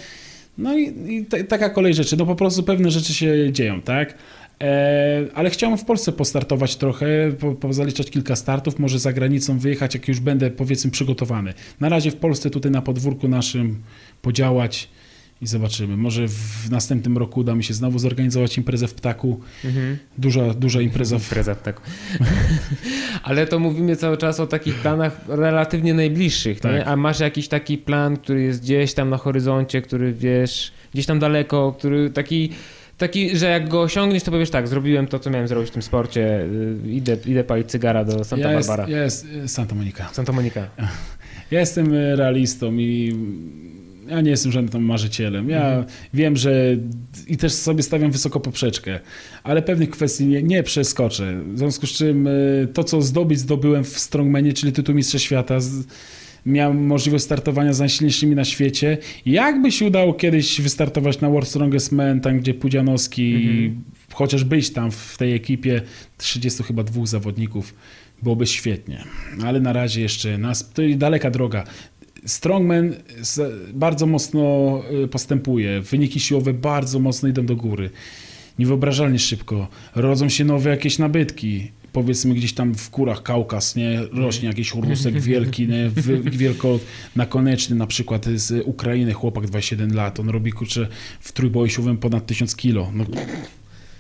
No 0.58 0.78
i, 0.78 0.94
i 1.08 1.26
ta, 1.26 1.44
taka 1.44 1.70
kolej 1.70 1.94
rzeczy. 1.94 2.18
No 2.18 2.26
po 2.26 2.36
prostu 2.36 2.64
pewne 2.64 2.92
rzeczy 2.92 3.14
się 3.14 3.52
dzieją, 3.52 3.82
tak? 3.82 4.18
E, 4.62 5.26
ale 5.34 5.50
chciałem 5.50 5.78
w 5.78 5.86
Polsce 5.86 6.12
postartować 6.12 6.76
trochę, 6.76 7.32
po, 7.40 7.52
pozaliczać 7.56 8.10
kilka 8.10 8.36
startów, 8.36 8.80
może 8.80 9.00
za 9.00 9.14
granicą 9.14 9.60
wyjechać, 9.60 9.94
jak 9.94 10.08
już 10.08 10.20
będę 10.20 10.52
powiedzmy 10.52 10.92
przygotowany. 10.92 11.54
Na 11.80 11.90
razie 11.90 12.12
w 12.12 12.16
Polsce 12.16 12.50
tutaj 12.50 12.72
na 12.72 12.82
podwórku 12.82 13.28
naszym 13.28 13.82
podziałać 14.22 14.90
i 15.42 15.48
zobaczymy. 15.48 15.98
Może 15.98 16.28
w 16.28 16.70
następnym 16.72 17.18
roku 17.18 17.40
uda 17.40 17.56
mi 17.56 17.64
się 17.64 17.74
znowu 17.74 18.00
zorganizować 18.00 18.58
imprezę 18.58 18.88
w 18.88 18.94
Ptaku. 18.94 19.40
Mhm. 19.66 19.98
Duża, 20.18 20.54
duża 20.54 20.82
impreza 20.82 21.20
w... 21.20 21.22
Impreza 21.22 21.56
w 21.56 21.62
taku. 21.62 21.82
Ale 23.24 23.48
to 23.48 23.60
mówimy 23.60 23.96
cały 23.96 24.18
czas 24.18 24.40
o 24.40 24.48
takich 24.48 24.76
planach 24.76 25.22
relatywnie 25.28 25.94
najbliższych, 25.94 26.60
Tak. 26.60 26.72
nie? 26.74 26.86
A 26.86 26.96
masz 26.96 27.20
jakiś 27.20 27.48
taki 27.48 27.78
plan, 27.78 28.18
który 28.18 28.42
jest 28.42 28.62
gdzieś 28.62 28.94
tam 28.94 29.10
na 29.10 29.18
horyzoncie, 29.18 29.82
który 29.82 30.14
wiesz, 30.14 30.72
gdzieś 30.94 31.06
tam 31.06 31.20
daleko, 31.20 31.76
który 31.78 32.10
taki, 32.10 32.50
taki 32.98 33.38
że 33.38 33.46
jak 33.46 33.70
go 33.70 33.82
osiągniesz, 33.82 34.24
to 34.24 34.32
powiesz 34.32 34.50
tak, 34.50 34.68
zrobiłem 34.68 35.08
to, 35.08 35.20
co 35.20 35.30
miałem 35.30 35.48
zrobić 35.48 35.70
w 35.70 35.74
tym 35.74 35.82
sporcie, 35.82 36.42
y, 36.86 36.92
idę, 36.92 37.18
idę 37.26 37.44
palić 37.44 37.68
cygara 37.68 38.06
do 38.06 38.24
Santa 38.24 38.52
ja 38.52 38.58
jest, 38.58 38.70
Barbara. 38.70 38.90
ja 38.90 39.04
jest 39.04 39.28
Santa 39.48 39.76
Monica. 39.76 40.10
Santa 40.14 40.32
Monica. 40.32 40.68
Ja 41.52 41.60
jestem 41.60 41.94
e, 41.94 42.16
realistą 42.16 42.74
i 42.74 43.16
ja 44.12 44.22
nie 44.22 44.30
jestem 44.30 44.52
żadnym 44.52 44.72
tam 44.72 44.84
marzycielem. 44.84 45.50
Ja 45.50 45.68
Mhm. 45.68 45.86
wiem, 46.14 46.38
że 46.38 46.78
i 47.28 47.38
też 47.38 47.54
sobie 47.54 47.84
stawiam 47.84 48.12
wysoko 48.12 48.40
poprzeczkę, 48.40 49.00
ale 49.44 49.62
pewnych 49.62 49.90
kwestii 49.90 50.26
nie, 50.26 50.44
nie 50.44 50.64
przeskoczę. 50.64 51.42
W 51.54 51.58
związku 51.58 51.88
z 51.88 51.92
czym 51.92 52.28
e, 52.28 52.32
to, 52.74 52.84
co 52.84 53.02
zdobyć, 53.02 53.40
zdobyłem 53.40 53.84
w 53.84 54.00
Strongmanie, 54.00 54.54
czyli 54.54 54.72
tytuł 54.72 54.96
Mistrza 54.96 55.20
Świata. 55.20 55.60
Z, 55.60 55.84
miałem 56.46 56.86
możliwość 56.86 57.24
startowania 57.24 57.74
z 57.74 57.80
najsilniejszymi 57.80 58.36
na 58.36 58.46
świecie. 58.46 58.98
Jakby 59.26 59.72
się 59.72 59.86
udało 59.86 60.14
kiedyś 60.14 60.62
wystartować 60.62 61.22
na 61.22 61.30
World 61.30 61.50
Strongest 61.50 61.92
Man, 61.92 62.22
tam 62.22 62.40
gdzie 62.40 62.54
Pudzianowski, 62.54 63.36
Mhm. 63.36 63.84
chociaż 64.14 64.44
być 64.44 64.70
tam 64.70 64.92
w 64.92 65.16
tej 65.18 65.34
ekipie 65.34 65.82
30 66.18 66.64
chyba 66.64 66.84
dwóch 66.84 67.08
zawodników, 67.08 67.74
byłoby 68.24 68.48
świetnie. 68.48 69.04
Ale 69.46 69.60
na 69.60 69.74
razie 69.74 70.02
jeszcze 70.02 70.38
nas, 70.38 70.70
to 70.74 70.82
daleka 70.98 71.32
droga. 71.32 71.64
Strongman 72.26 72.96
bardzo 73.74 74.06
mocno 74.06 74.82
y, 75.04 75.08
postępuje. 75.08 75.82
Wyniki 75.82 76.20
siłowe 76.20 76.54
bardzo 76.54 77.00
mocno 77.00 77.30
idą 77.30 77.46
do 77.46 77.56
góry. 77.56 77.90
Niewyobrażalnie 78.60 79.20
szybko. 79.20 79.68
Rodzą 79.96 80.30
się 80.30 80.46
nowe 80.46 80.70
jakieś 80.70 81.00
nabytki. 81.00 81.72
Powiedzmy 81.94 82.34
gdzieś 82.34 82.54
tam 82.54 82.76
w 82.76 82.90
kurach 82.90 83.24
Kaukaz, 83.24 83.76
nie? 83.76 84.00
Rośnie 84.12 84.48
jakiś 84.48 84.76
urusek 84.76 85.20
wielki, 85.20 85.68
nie? 85.68 85.92
Wielko 86.24 86.80
nakoneczny 87.16 87.76
na 87.76 87.88
przykład 87.88 88.26
z 88.26 88.68
Ukrainy, 88.68 89.14
chłopak 89.14 89.48
27 89.48 89.94
lat. 89.96 90.20
On 90.20 90.30
robi 90.30 90.52
kurczę 90.52 90.88
w 91.20 91.32
trójboju 91.32 91.70
siłowym 91.70 91.98
ponad 91.98 92.26
1000 92.26 92.56
kilo. 92.56 92.92
No, 92.94 93.06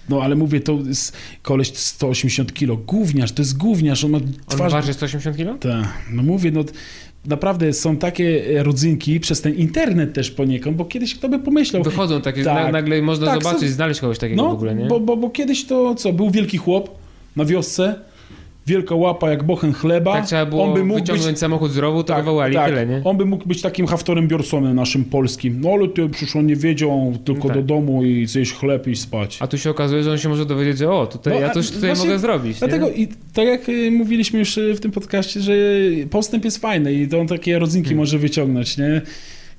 no 0.09 0.21
ale 0.21 0.35
mówię, 0.35 0.59
to 0.59 0.79
jest 0.87 1.17
koleś 1.41 1.77
180 1.77 2.53
kilo. 2.53 2.77
Gówniarz, 2.77 3.31
to 3.31 3.41
jest 3.41 3.57
gówniarz. 3.57 4.03
On 4.03 4.11
ma 4.11 4.17
On 4.17 4.33
twarz... 4.47 4.71
waży 4.71 4.93
180 4.93 5.37
kg? 5.37 5.59
Tak, 5.59 6.05
no 6.11 6.23
mówię, 6.23 6.51
no 6.51 6.63
naprawdę 7.25 7.73
są 7.73 7.97
takie 7.97 8.43
e, 8.59 8.63
rodzynki 8.63 9.19
przez 9.19 9.41
ten 9.41 9.55
internet 9.55 10.13
też 10.13 10.31
poniekąd, 10.31 10.77
bo 10.77 10.85
kiedyś 10.85 11.15
kto 11.15 11.29
by 11.29 11.39
pomyślał. 11.39 11.83
Wychodzą 11.83 12.21
takie, 12.21 12.43
Tak. 12.43 12.65
na, 12.65 12.71
nagle 12.71 13.01
można 13.01 13.25
Tak, 13.27 13.43
zobaczyć, 13.43 13.69
są- 13.69 13.75
znaleźć 13.75 13.99
kogoś 14.01 14.19
takiego 14.19 14.43
No, 14.43 14.49
w 14.49 14.53
ogóle, 14.53 14.75
nie? 14.75 14.85
bo, 14.85 14.99
bo, 14.99 15.17
bo 15.17 15.29
kiedyś 15.29 15.65
to 15.65 15.95
co, 15.95 16.13
był 16.13 16.29
wielki 16.31 16.57
chłop 16.57 16.89
na 17.35 17.45
wiosce, 17.45 17.95
wielka 18.67 18.95
łapa 18.95 19.29
jak 19.29 19.43
bochen 19.43 19.73
chleba. 19.73 20.13
tak 20.13 20.25
trzeba 20.25 20.45
było 20.45 20.63
on 20.63 20.73
by 20.73 20.83
mógł 20.83 20.99
wyciągnąć 20.99 21.31
być, 21.31 21.39
samochód 21.39 21.71
z 21.71 21.77
rowu, 21.77 22.03
to 22.03 22.15
wywołali 22.15 22.55
tak, 22.55 22.69
tyle, 22.69 22.85
nie? 22.87 23.01
On 23.03 23.17
by 23.17 23.25
mógł 23.25 23.47
być 23.47 23.61
takim 23.61 23.87
Haftorem 23.87 24.27
Bjorsonem 24.27 24.75
naszym 24.75 25.05
polskim. 25.05 25.61
No 25.61 25.69
ale 25.71 25.87
ty 25.87 26.09
przecież 26.09 26.35
on 26.35 26.45
nie 26.45 26.55
wiedział, 26.55 27.13
tylko 27.25 27.47
Tak. 27.47 27.57
do 27.57 27.63
domu 27.63 28.03
i 28.05 28.25
zjeść 28.25 28.53
chleb 28.53 28.87
i 28.87 28.95
spać. 28.95 29.37
A 29.41 29.47
tu 29.47 29.57
się 29.57 29.69
okazuje, 29.69 30.03
że 30.03 30.11
on 30.11 30.17
się 30.17 30.29
może 30.29 30.45
dowiedzieć, 30.45 30.77
że 30.77 30.91
o, 30.91 31.07
tutaj, 31.07 31.33
No, 31.33 31.39
ja 31.39 31.51
już 31.55 31.67
tutaj 31.71 31.89
właśnie 31.89 32.05
mogę 32.05 32.19
zrobić. 32.19 32.59
Dlatego 32.59 32.87
nie? 32.87 32.93
i 32.93 33.07
tak 33.33 33.47
jak 33.47 33.69
y, 33.69 33.91
mówiliśmy 33.91 34.39
już 34.39 34.57
y, 34.57 34.73
w 34.73 34.79
tym 34.79 34.91
podcaście, 34.91 35.39
że 35.39 35.53
postęp 36.09 36.45
jest 36.45 36.57
fajny 36.57 36.93
i 36.93 37.07
to 37.07 37.19
on 37.19 37.27
takie 37.27 37.59
rodzinki 37.59 37.87
Hmm. 37.89 37.97
może 37.97 38.17
wyciągnąć, 38.17 38.77
nie? 38.77 39.01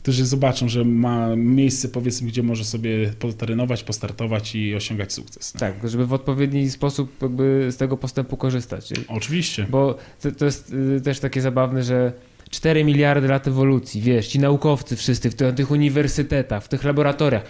Którzy 0.03 0.27
zobaczą, 0.27 0.69
że 0.69 0.85
ma 0.85 1.37
miejsce, 1.37 1.89
powiedzmy, 1.89 2.29
gdzie 2.29 2.43
może 2.43 2.65
sobie 2.65 3.13
potrenować, 3.19 3.85
postartować 3.85 4.55
i 4.55 4.75
osiągać 4.75 5.13
sukces. 5.13 5.55
nie? 5.55 5.61
Tak, 5.61 5.89
żeby 5.89 6.07
w 6.07 6.13
odpowiedni 6.13 6.71
sposób 6.71 7.23
jakby 7.23 7.69
z 7.71 7.77
tego 7.77 7.97
postępu 7.97 8.37
korzystać. 8.37 8.93
Oczywiście. 9.09 9.67
Bo 9.71 9.99
to, 10.21 10.33
to 10.33 10.45
jest 10.45 10.73
y, 10.97 11.01
też 11.01 11.21
takie 11.21 11.41
zabawne, 11.41 11.83
że 11.83 12.13
4 12.53 12.85
miliardy 12.85 13.29
lat 13.29 13.49
ewolucji, 13.49 14.01
wiesz, 14.01 14.27
ci 14.29 14.39
naukowcy 14.39 14.97
wszyscy 14.97 15.31
w 15.31 15.35
tych, 15.35 15.55
tych 15.55 15.71
uniwersytetach, 15.71 16.65
w 16.65 16.69
tych 16.69 16.85
laboratoriach 16.85 17.43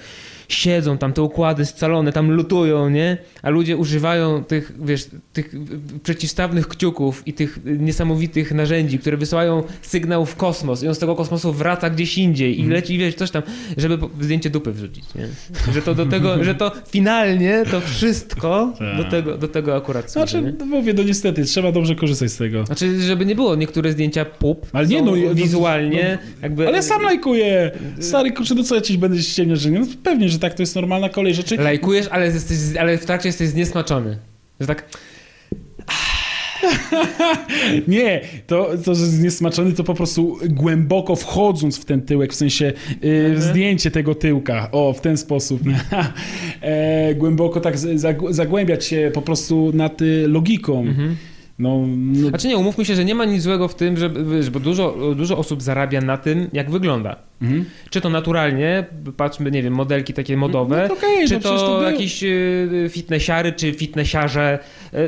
siedzą 0.48 0.98
tam, 0.98 1.12
te 1.12 1.22
układy 1.22 1.66
scalone, 1.66 2.12
tam 2.12 2.30
lutują, 2.30 2.88
nie? 2.88 3.16
A 3.42 3.50
ludzie 3.50 3.76
używają 3.76 4.44
tych, 4.44 4.72
wiesz, 4.84 5.06
tych 5.32 5.54
przeciwstawnych 6.02 6.68
kciuków 6.68 7.22
i 7.26 7.32
tych 7.32 7.58
niesamowitych 7.64 8.52
narzędzi, 8.52 8.98
które 8.98 9.16
wysyłają 9.16 9.62
sygnał 9.82 10.26
w 10.26 10.36
kosmos 10.36 10.82
i 10.82 10.88
on 10.88 10.94
z 10.94 10.98
tego 10.98 11.16
kosmosu 11.16 11.52
wraca 11.52 11.90
gdzieś 11.90 12.18
indziej 12.18 12.60
i 12.60 12.66
leci, 12.66 12.98
wiesz, 12.98 13.14
coś 13.14 13.30
tam, 13.30 13.42
żeby 13.76 13.98
zdjęcie 14.20 14.50
dupy 14.50 14.72
wrzucić, 14.72 15.04
nie? 15.14 15.28
Że 15.74 15.82
to 15.82 15.94
do 15.94 16.06
tego, 16.06 16.44
że 16.44 16.54
to 16.54 16.72
finalnie 16.90 17.64
to 17.70 17.80
wszystko 17.80 18.72
Tak. 18.78 18.96
do 18.96 19.04
tego, 19.10 19.38
do 19.38 19.48
tego 19.48 19.76
akurat 19.76 20.10
służy, 20.12 20.30
Znaczy, 20.40 20.54
nie? 20.58 20.64
mówię, 20.64 20.94
no 20.94 21.02
niestety, 21.02 21.44
trzeba 21.44 21.72
dobrze 21.72 21.94
korzystać 21.94 22.30
z 22.32 22.36
tego. 22.36 22.66
Znaczy, 22.66 23.00
żeby 23.00 23.26
nie 23.26 23.34
było, 23.34 23.56
niektóre 23.56 23.92
zdjęcia 23.92 24.24
pup 24.24 24.66
Ale 24.72 24.86
nie, 24.93 25.02
no, 25.02 25.16
no, 25.16 25.35
wizualnie 25.35 26.19
jakby... 26.43 26.66
Ale 26.66 26.82
sam 26.82 27.02
lajkuję! 27.02 27.70
Stary, 28.01 28.32
kurczę, 28.32 28.55
no 28.55 28.62
co 28.62 28.74
ja 28.74 28.81
ci 28.81 28.98
będę 28.98 29.23
ściemniać, 29.23 29.60
że 29.60 29.70
nie? 29.70 29.81
No 29.81 29.86
pewnie, 30.02 30.28
że 30.28 30.39
tak, 30.39 30.55
to 30.55 30.62
jest 30.62 30.74
normalna 30.74 31.09
kolej 31.09 31.35
rzeczy. 31.35 31.56
Lajkujesz, 31.56 32.09
ale, 32.10 32.27
jesteś, 32.27 32.59
ale 32.81 32.98
w 32.98 33.06
trakcie 33.06 33.28
jesteś 33.28 33.48
zniesmaczony. 33.48 34.19
Że 34.60 34.66
tak, 34.66 34.85
Nie, 37.89 38.20
to, 38.47 38.70
to 38.85 38.94
że 38.94 39.06
zniesmaczony 39.06 39.73
to 39.73 39.85
po 39.85 39.94
prostu 39.94 40.39
głęboko 40.48 41.16
wchodząc 41.16 41.78
w 41.78 41.85
ten 41.85 42.02
tyłek, 42.02 42.32
w 42.32 42.36
sensie 42.36 42.73
y, 43.05 43.35
zdjęcie 43.39 43.90
tego 43.90 44.14
tyłka, 44.14 44.69
o, 44.73 44.93
w 44.93 45.01
ten 45.01 45.16
sposób. 45.16 45.60
e, 46.60 47.14
głęboko 47.14 47.60
tak 47.60 47.74
zagłębiać 48.31 48.85
się 48.85 49.10
po 49.14 49.23
prostu 49.23 49.70
nad 49.74 50.02
y, 50.02 50.28
logiką. 50.28 50.86
No, 51.58 51.84
no 51.86 52.28
Znaczy 52.28 52.48
nie, 52.48 52.56
umówmy 52.56 52.84
się, 52.84 52.94
że 52.94 53.04
nie 53.04 53.14
ma 53.14 53.24
nic 53.24 53.42
złego 53.42 53.68
w 53.68 53.74
tym, 53.74 53.96
że, 53.96 54.10
wiesz, 54.10 54.50
bo 54.50 54.60
dużo, 54.60 55.14
dużo 55.16 55.38
osób 55.38 55.62
zarabia 55.62 56.00
na 56.00 56.16
tym, 56.16 56.48
jak 56.52 56.70
wygląda. 56.70 57.16
mhm. 57.42 57.64
Czy 57.90 58.00
to 58.00 58.10
naturalnie, 58.10 58.86
patrzmy, 59.16 59.50
nie 59.50 59.62
wiem, 59.62 59.74
modelki 59.74 60.14
takie 60.14 60.36
modowe, 60.36 60.82
No 60.82 60.88
to 60.88 60.94
okej, 60.94 61.28
czy 61.28 61.34
no 61.34 61.40
to, 61.40 61.58
to 61.58 61.82
jakieś 61.90 62.22
y, 62.24 62.88
fitnessiary, 62.90 63.52
czy 63.52 63.72
fitnessiarze. 63.72 64.58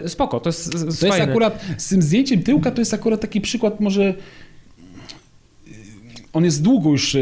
Y, 0.04 0.08
spoko, 0.08 0.40
to 0.40 0.48
jest, 0.48 0.72
jest 0.72 0.84
To 1.00 1.06
jest 1.06 1.18
fajne. 1.18 1.32
akurat, 1.32 1.64
z 1.76 1.88
tym 1.88 2.02
zdjęciem 2.02 2.42
tyłka 2.42 2.70
to 2.70 2.80
jest 2.80 2.94
akurat 2.94 3.20
taki 3.20 3.40
przykład 3.40 3.80
może... 3.80 4.14
On 6.34 6.44
jest 6.44 6.62
długo 6.62 6.90
już, 6.90 7.12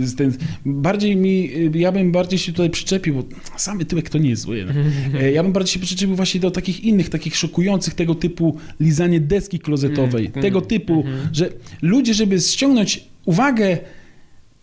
z 0.00 0.14
ten, 0.14 0.32
bardziej 0.66 1.16
mi, 1.16 1.50
y, 1.74 1.78
ja 1.78 1.92
bym 1.92 2.12
bardziej 2.12 2.38
się 2.38 2.52
tutaj 2.52 2.70
przyczepił, 2.70 3.14
bo 3.14 3.22
samy 3.56 3.84
tyłek 3.84 4.10
to 4.10 4.18
nie 4.18 4.30
jest 4.30 4.42
zły. 4.42 4.66
E, 5.20 5.32
Ja 5.32 5.42
bym 5.42 5.52
bardziej 5.52 5.72
się 5.72 5.80
przyczepił 5.80 6.16
właśnie 6.16 6.40
do 6.40 6.50
takich 6.50 6.84
innych, 6.84 7.08
takich 7.08 7.36
szokujących 7.36 7.94
tego 7.94 8.14
typu 8.14 8.56
lizanie 8.80 9.20
deski 9.20 9.58
klozetowej. 9.58 10.26
Mm, 10.26 10.42
tego 10.42 10.58
mm, 10.58 10.68
typu, 10.68 10.94
mhm. 10.94 11.28
że 11.32 11.48
ludzie, 11.82 12.14
żeby 12.14 12.40
ściągnąć 12.40 13.04
uwagę 13.24 13.78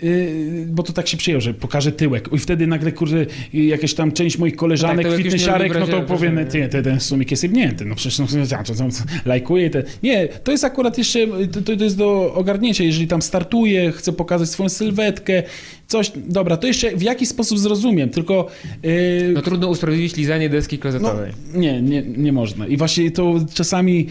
Yy, 0.01 0.65
bo 0.67 0.83
to 0.83 0.93
tak 0.93 1.07
się 1.07 1.17
przyjął, 1.17 1.41
że 1.41 1.53
pokażę 1.53 1.91
tyłek. 1.91 2.29
I 2.33 2.37
wtedy 2.37 2.67
nagle, 2.67 2.91
kurde, 2.91 3.25
jakaś 3.53 3.93
tam 3.93 4.11
część 4.11 4.37
moich 4.37 4.55
koleżanek, 4.55 5.05
No 5.05 5.11
tak, 5.11 5.21
fitnessiarek, 5.21 5.73
no 5.73 5.79
to 5.79 5.85
wrażenia, 5.85 6.07
powie, 6.07 6.29
wrażenia. 6.29 6.59
nie, 6.65 6.69
ten, 6.69 6.83
ten 6.83 6.99
sumik 6.99 7.31
jest 7.31 7.43
jebnięty. 7.43 7.85
No 7.85 7.95
przecież 7.95 8.19
no, 8.19 8.25
ja 8.51 8.63
to, 8.63 8.75
to, 8.75 8.83
lajkuję. 9.25 9.69
Te. 9.69 9.83
Nie, 10.03 10.27
to 10.27 10.51
jest 10.51 10.63
akurat 10.63 10.97
jeszcze, 10.97 11.27
to, 11.51 11.77
to 11.77 11.83
jest 11.83 11.97
do 11.97 12.33
ogarnięcia. 12.33 12.83
Jeżeli 12.83 13.07
tam 13.07 13.21
startuję, 13.21 13.91
chcę 13.91 14.13
pokazać 14.13 14.49
swoją 14.49 14.69
sylwetkę, 14.69 15.43
coś, 15.87 16.11
dobra, 16.15 16.57
to 16.57 16.67
jeszcze 16.67 16.97
w 16.97 17.01
jaki 17.01 17.25
sposób 17.25 17.59
zrozumiem, 17.59 18.09
tylko... 18.09 18.47
Yy, 18.83 19.31
No 19.33 19.41
trudno 19.41 19.67
usprawiedliwić 19.67 20.15
lizanie 20.15 20.49
deski 20.49 20.75
no, 20.75 20.81
klozetowej. 20.81 21.31
nie, 21.53 21.81
nie, 21.81 22.01
nie 22.01 22.33
można. 22.33 22.67
I 22.67 22.77
właśnie 22.77 23.11
to 23.11 23.35
czasami. 23.53 24.07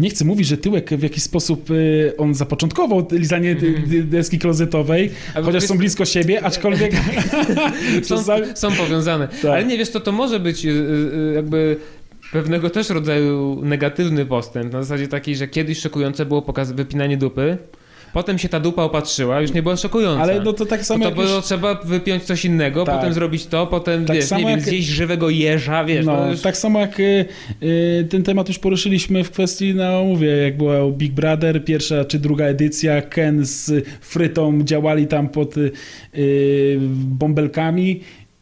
Nie 0.00 0.10
chcę 0.10 0.24
mówić, 0.24 0.46
że 0.48 0.56
tyłek 0.56 0.90
w 0.90 1.02
jakiś 1.02 1.22
sposób 1.22 1.70
y, 1.70 2.12
on 2.18 2.34
zapoczątkował 2.34 3.06
lizanie 3.12 3.54
dy- 3.54 4.02
deski 4.04 4.38
klozetowej, 4.38 5.10
Ale 5.34 5.44
chociaż 5.44 5.62
wiesz- 5.62 5.68
są 5.70 5.78
blisko 5.78 6.04
siebie, 6.04 6.42
aczkolwiek 6.46 6.92
są, 8.02 8.16
czasami... 8.16 8.46
są 8.54 8.72
powiązane. 8.72 9.28
Tak. 9.28 9.44
Ale 9.44 9.64
nie 9.64 9.78
wiesz, 9.78 9.90
to 9.90 10.00
to 10.00 10.12
może 10.12 10.40
być 10.40 10.66
y, 10.66 10.68
y, 10.68 11.32
jakby 11.34 11.76
pewnego 12.32 12.70
też 12.70 12.90
rodzaju 12.90 13.60
negatywny 13.64 14.26
postęp. 14.26 14.72
Na 14.72 14.82
zasadzie 14.82 15.08
takiej, 15.08 15.36
że 15.36 15.48
kiedyś 15.48 15.78
szokujące 15.78 16.26
było 16.26 16.42
pokaz 16.42 16.72
wypinanie 16.72 17.16
dupy. 17.16 17.58
Potem 18.12 18.38
się 18.38 18.48
ta 18.48 18.60
dupa 18.60 18.82
opatrzyła, 18.82 19.40
już 19.40 19.52
nie 19.52 19.62
była 19.62 19.76
szokująca. 19.76 20.22
Ale 20.22 20.40
no 20.40 20.52
to 20.52 20.66
tak 20.66 20.84
samo 20.84 21.04
to 21.04 21.10
jak 21.10 21.18
już, 21.18 21.28
było 21.28 21.40
trzeba 21.42 21.74
wypiąć 21.74 22.22
coś 22.22 22.44
innego, 22.44 22.84
Tak. 22.84 22.96
potem 22.96 23.12
zrobić 23.12 23.46
to, 23.46 23.66
potem 23.66 24.04
Tak 24.04 24.16
wiesz, 24.16 24.30
nie 24.30 24.38
wiem, 24.38 24.48
jak- 24.48 24.60
zjeść 24.60 24.88
żywego 24.88 25.30
jeża, 25.30 25.84
wiesz. 25.84 26.06
No, 26.06 26.16
no, 26.16 26.30
już... 26.30 26.40
tak 26.40 26.56
samo 26.56 26.80
jak 26.80 27.00
y, 27.00 27.24
y, 27.62 28.06
ten 28.10 28.22
temat 28.22 28.48
już 28.48 28.58
poruszyliśmy 28.58 29.24
w 29.24 29.30
kwestii, 29.30 29.74
no 29.74 30.04
mówię, 30.04 30.28
jak 30.28 30.56
była 30.56 30.90
Big 30.90 31.12
Brother, 31.12 31.64
pierwsza 31.64 32.04
czy 32.04 32.18
druga 32.18 32.44
edycja, 32.44 33.02
Ken 33.02 33.44
z 33.44 33.86
Frytą 34.00 34.62
działali 34.64 35.06
tam 35.06 35.28
pod 35.28 35.56
y, 35.56 35.70
y, 36.18 36.78
bąbelkami 37.06 38.00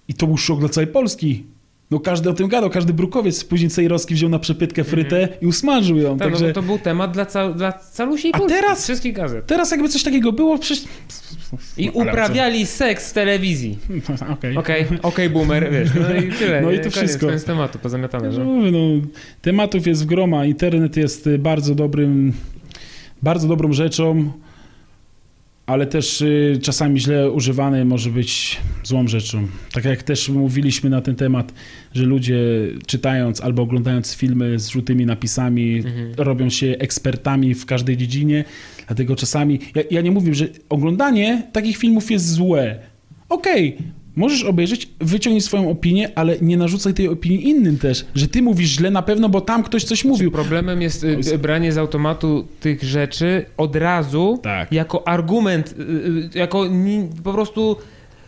i 0.09 0.15
to 0.15 0.27
był 0.27 0.36
szok 0.36 0.61
dla 0.61 0.69
całej 0.69 0.86
Polski. 0.86 1.45
No 1.90 2.01
każdy 2.01 2.31
o 2.31 2.32
tym 2.32 2.48
gadał, 2.48 2.70
każdy 2.70 2.93
brukowiec 2.93 3.44
później 3.44 3.70
Cejrowski 3.70 4.15
wziął 4.15 4.31
na 4.31 4.39
przepytkę 4.39 4.85
frytę 4.85 5.28
i 5.40 5.47
usmażył 5.47 5.97
ją, 5.97 6.12
Mhm. 6.12 6.19
Tak, 6.19 6.28
także... 6.31 6.47
no, 6.47 6.52
to 6.52 6.62
był 6.62 6.78
temat 6.78 7.10
dla, 7.12 7.27
ca- 7.27 7.52
dla 7.52 7.73
calusiej 7.73 8.31
A 8.35 8.39
Polski, 8.39 8.60
teraz- 8.60 8.85
wszystkich 8.85 9.12
gazet. 9.15 9.47
Teraz 9.47 9.70
jakby 9.70 9.89
coś 9.89 10.02
takiego 10.02 10.32
było, 10.32 10.59
przecież... 10.59 10.85
I 11.77 11.86
No, 11.86 11.93
uprawiali 11.93 12.66
seks 12.66 13.10
w 13.10 13.12
telewizji. 13.12 13.78
co? 14.19 14.32
Okej. 14.32 14.56
Okej, 14.56 14.86
okej, 15.02 15.31
boomer, 15.31 15.70
wiesz, 15.73 15.90
no 15.94 16.15
i 16.20 16.32
tyle. 16.32 16.60
No 16.60 16.70
i 16.70 16.77
to 16.77 16.81
Koniec, 16.82 16.97
wszystko. 16.97 17.27
Koniec 17.27 17.44
tematu, 17.44 17.78
pozamiatane. 17.78 18.28
No, 18.31 18.44
no, 18.44 18.78
tematów 19.43 19.86
jest 19.86 20.02
w 20.02 20.06
groma, 20.06 20.44
internet 20.44 20.97
jest 20.97 21.27
y, 21.27 21.39
bardzo 21.39 21.74
dobrym, 21.74 22.32
bardzo 23.23 23.48
dobrą 23.48 23.73
rzeczą, 23.73 24.32
ale 25.69 25.86
też 25.86 26.20
y, 26.20 26.59
czasami 26.62 27.01
źle 27.01 27.31
używany 27.31 27.85
może 27.85 28.11
być 28.11 28.61
złą 28.85 29.09
rzeczą. 29.09 29.47
Tak 29.73 29.85
jak 29.85 30.03
też 30.03 30.28
mówiliśmy 30.28 30.90
na 30.90 31.01
ten 31.01 31.15
temat, 31.16 31.53
że 31.95 32.05
ludzie 32.05 32.39
czytając 32.86 33.40
albo 33.40 33.62
oglądając 33.62 34.15
filmy 34.15 34.59
z 34.59 34.69
żółtymi 34.69 35.07
napisami 35.07 35.77
Mhm. 35.77 36.12
robią 36.16 36.51
się 36.51 36.66
ekspertami 36.66 37.55
w 37.55 37.66
każdej 37.66 37.97
dziedzinie, 37.97 38.45
dlatego 38.86 39.16
czasami, 39.16 39.59
ja, 39.74 39.82
ja 39.90 40.01
nie 40.01 40.11
mówię, 40.11 40.35
że 40.35 40.49
oglądanie 40.69 41.43
takich 41.53 41.77
filmów 41.77 42.11
jest 42.11 42.32
złe. 42.32 42.78
Okej, 43.28 43.77
możesz 44.19 44.45
obejrzeć, 44.45 44.89
wyciągnij 45.01 45.40
swoją 45.40 45.70
opinię, 45.70 46.11
ale 46.15 46.36
nie 46.40 46.57
narzucaj 46.57 46.95
tej 46.95 47.09
opinii 47.09 47.49
innym 47.49 47.78
też, 47.78 48.07
że 48.15 48.28
ty 48.28 48.43
mówisz 48.43 48.70
źle 48.70 48.90
na 48.90 49.03
pewno, 49.03 49.28
bo 49.28 49.40
tam 49.40 49.62
ktoś 49.62 49.85
coś 49.85 50.05
mówił. 50.05 50.31
Problemem 50.31 50.82
jest 50.82 51.05
y, 51.05 51.39
branie 51.39 51.73
z 51.73 51.78
automatu 51.78 52.47
tych 52.61 52.82
rzeczy 52.82 53.45
od 53.57 53.77
razu 53.77 54.39
Tak. 54.43 54.73
jako 54.73 55.09
argument, 55.09 55.74
y, 55.78 55.82
y, 56.35 56.39
jako 56.39 56.65
po 57.24 57.32
prostu 57.32 57.77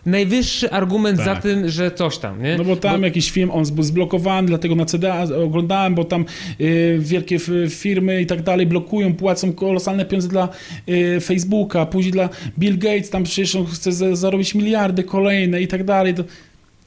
najwyższy 0.06 0.70
argument 0.70 1.16
Tak. 1.16 1.26
za 1.26 1.36
tym, 1.36 1.68
że 1.68 1.90
coś 1.90 2.18
tam, 2.18 2.42
nie? 2.42 2.56
No 2.58 2.64
bo 2.64 2.76
tam 2.76 3.02
jakiś 3.02 3.30
film, 3.30 3.50
on 3.50 3.64
był 3.72 3.84
zblokowany, 3.84 4.48
dlatego 4.48 4.74
na 4.74 4.84
CDA 4.84 5.26
oglądałem, 5.44 5.94
bo 5.94 6.04
tam 6.04 6.24
y, 6.60 6.96
wielkie 7.00 7.38
firmy 7.68 8.22
i 8.22 8.26
tak 8.26 8.42
dalej 8.42 8.66
blokują, 8.66 9.14
płacą 9.14 9.52
kolosalne 9.52 10.04
pieniądze 10.04 10.28
dla 10.28 10.48
y, 10.88 11.20
Facebooka, 11.20 11.86
później 11.86 12.12
dla 12.12 12.28
Bill 12.58 12.78
Gates, 12.78 13.10
tam 13.10 13.24
przecież 13.24 13.56
on 13.56 13.66
chce 13.66 13.92
za, 13.92 14.16
zarobić 14.16 14.54
miliardy 14.54 15.04
kolejne 15.04 15.62
i 15.62 15.68
tak 15.68 15.84
dalej. 15.84 16.14
To 16.14 16.24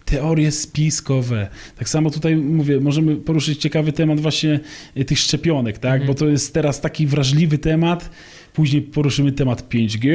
teorie 0.05 0.51
spiskowe. 0.51 1.47
Tak 1.77 1.89
samo 1.89 2.09
tutaj 2.09 2.35
mówię, 2.35 2.79
możemy 2.79 3.15
poruszyć 3.15 3.61
ciekawy 3.61 3.91
temat 3.91 4.19
właśnie 4.19 4.59
y, 4.97 5.05
tych 5.05 5.19
szczepionek, 5.19 5.77
tak? 5.77 6.01
Mhm. 6.01 6.07
Bo 6.07 6.13
to 6.13 6.27
jest 6.27 6.53
teraz 6.53 6.81
taki 6.81 7.07
wrażliwy 7.07 7.57
temat. 7.57 8.09
Później 8.53 8.81
poruszymy 8.81 9.31
temat 9.31 9.69
5G, 9.69 10.09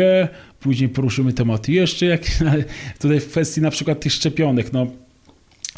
później 0.60 0.89
poruszymy 0.89 1.32
temat 1.32 1.69
jeszcze 1.69 2.19
ale 2.51 2.65
tutaj 2.98 3.20
w 3.20 3.28
kwestii 3.28 3.60
na 3.60 3.70
przykład 3.70 4.01
tych 4.01 4.12
szczepionek, 4.12 4.73
no 4.73 4.86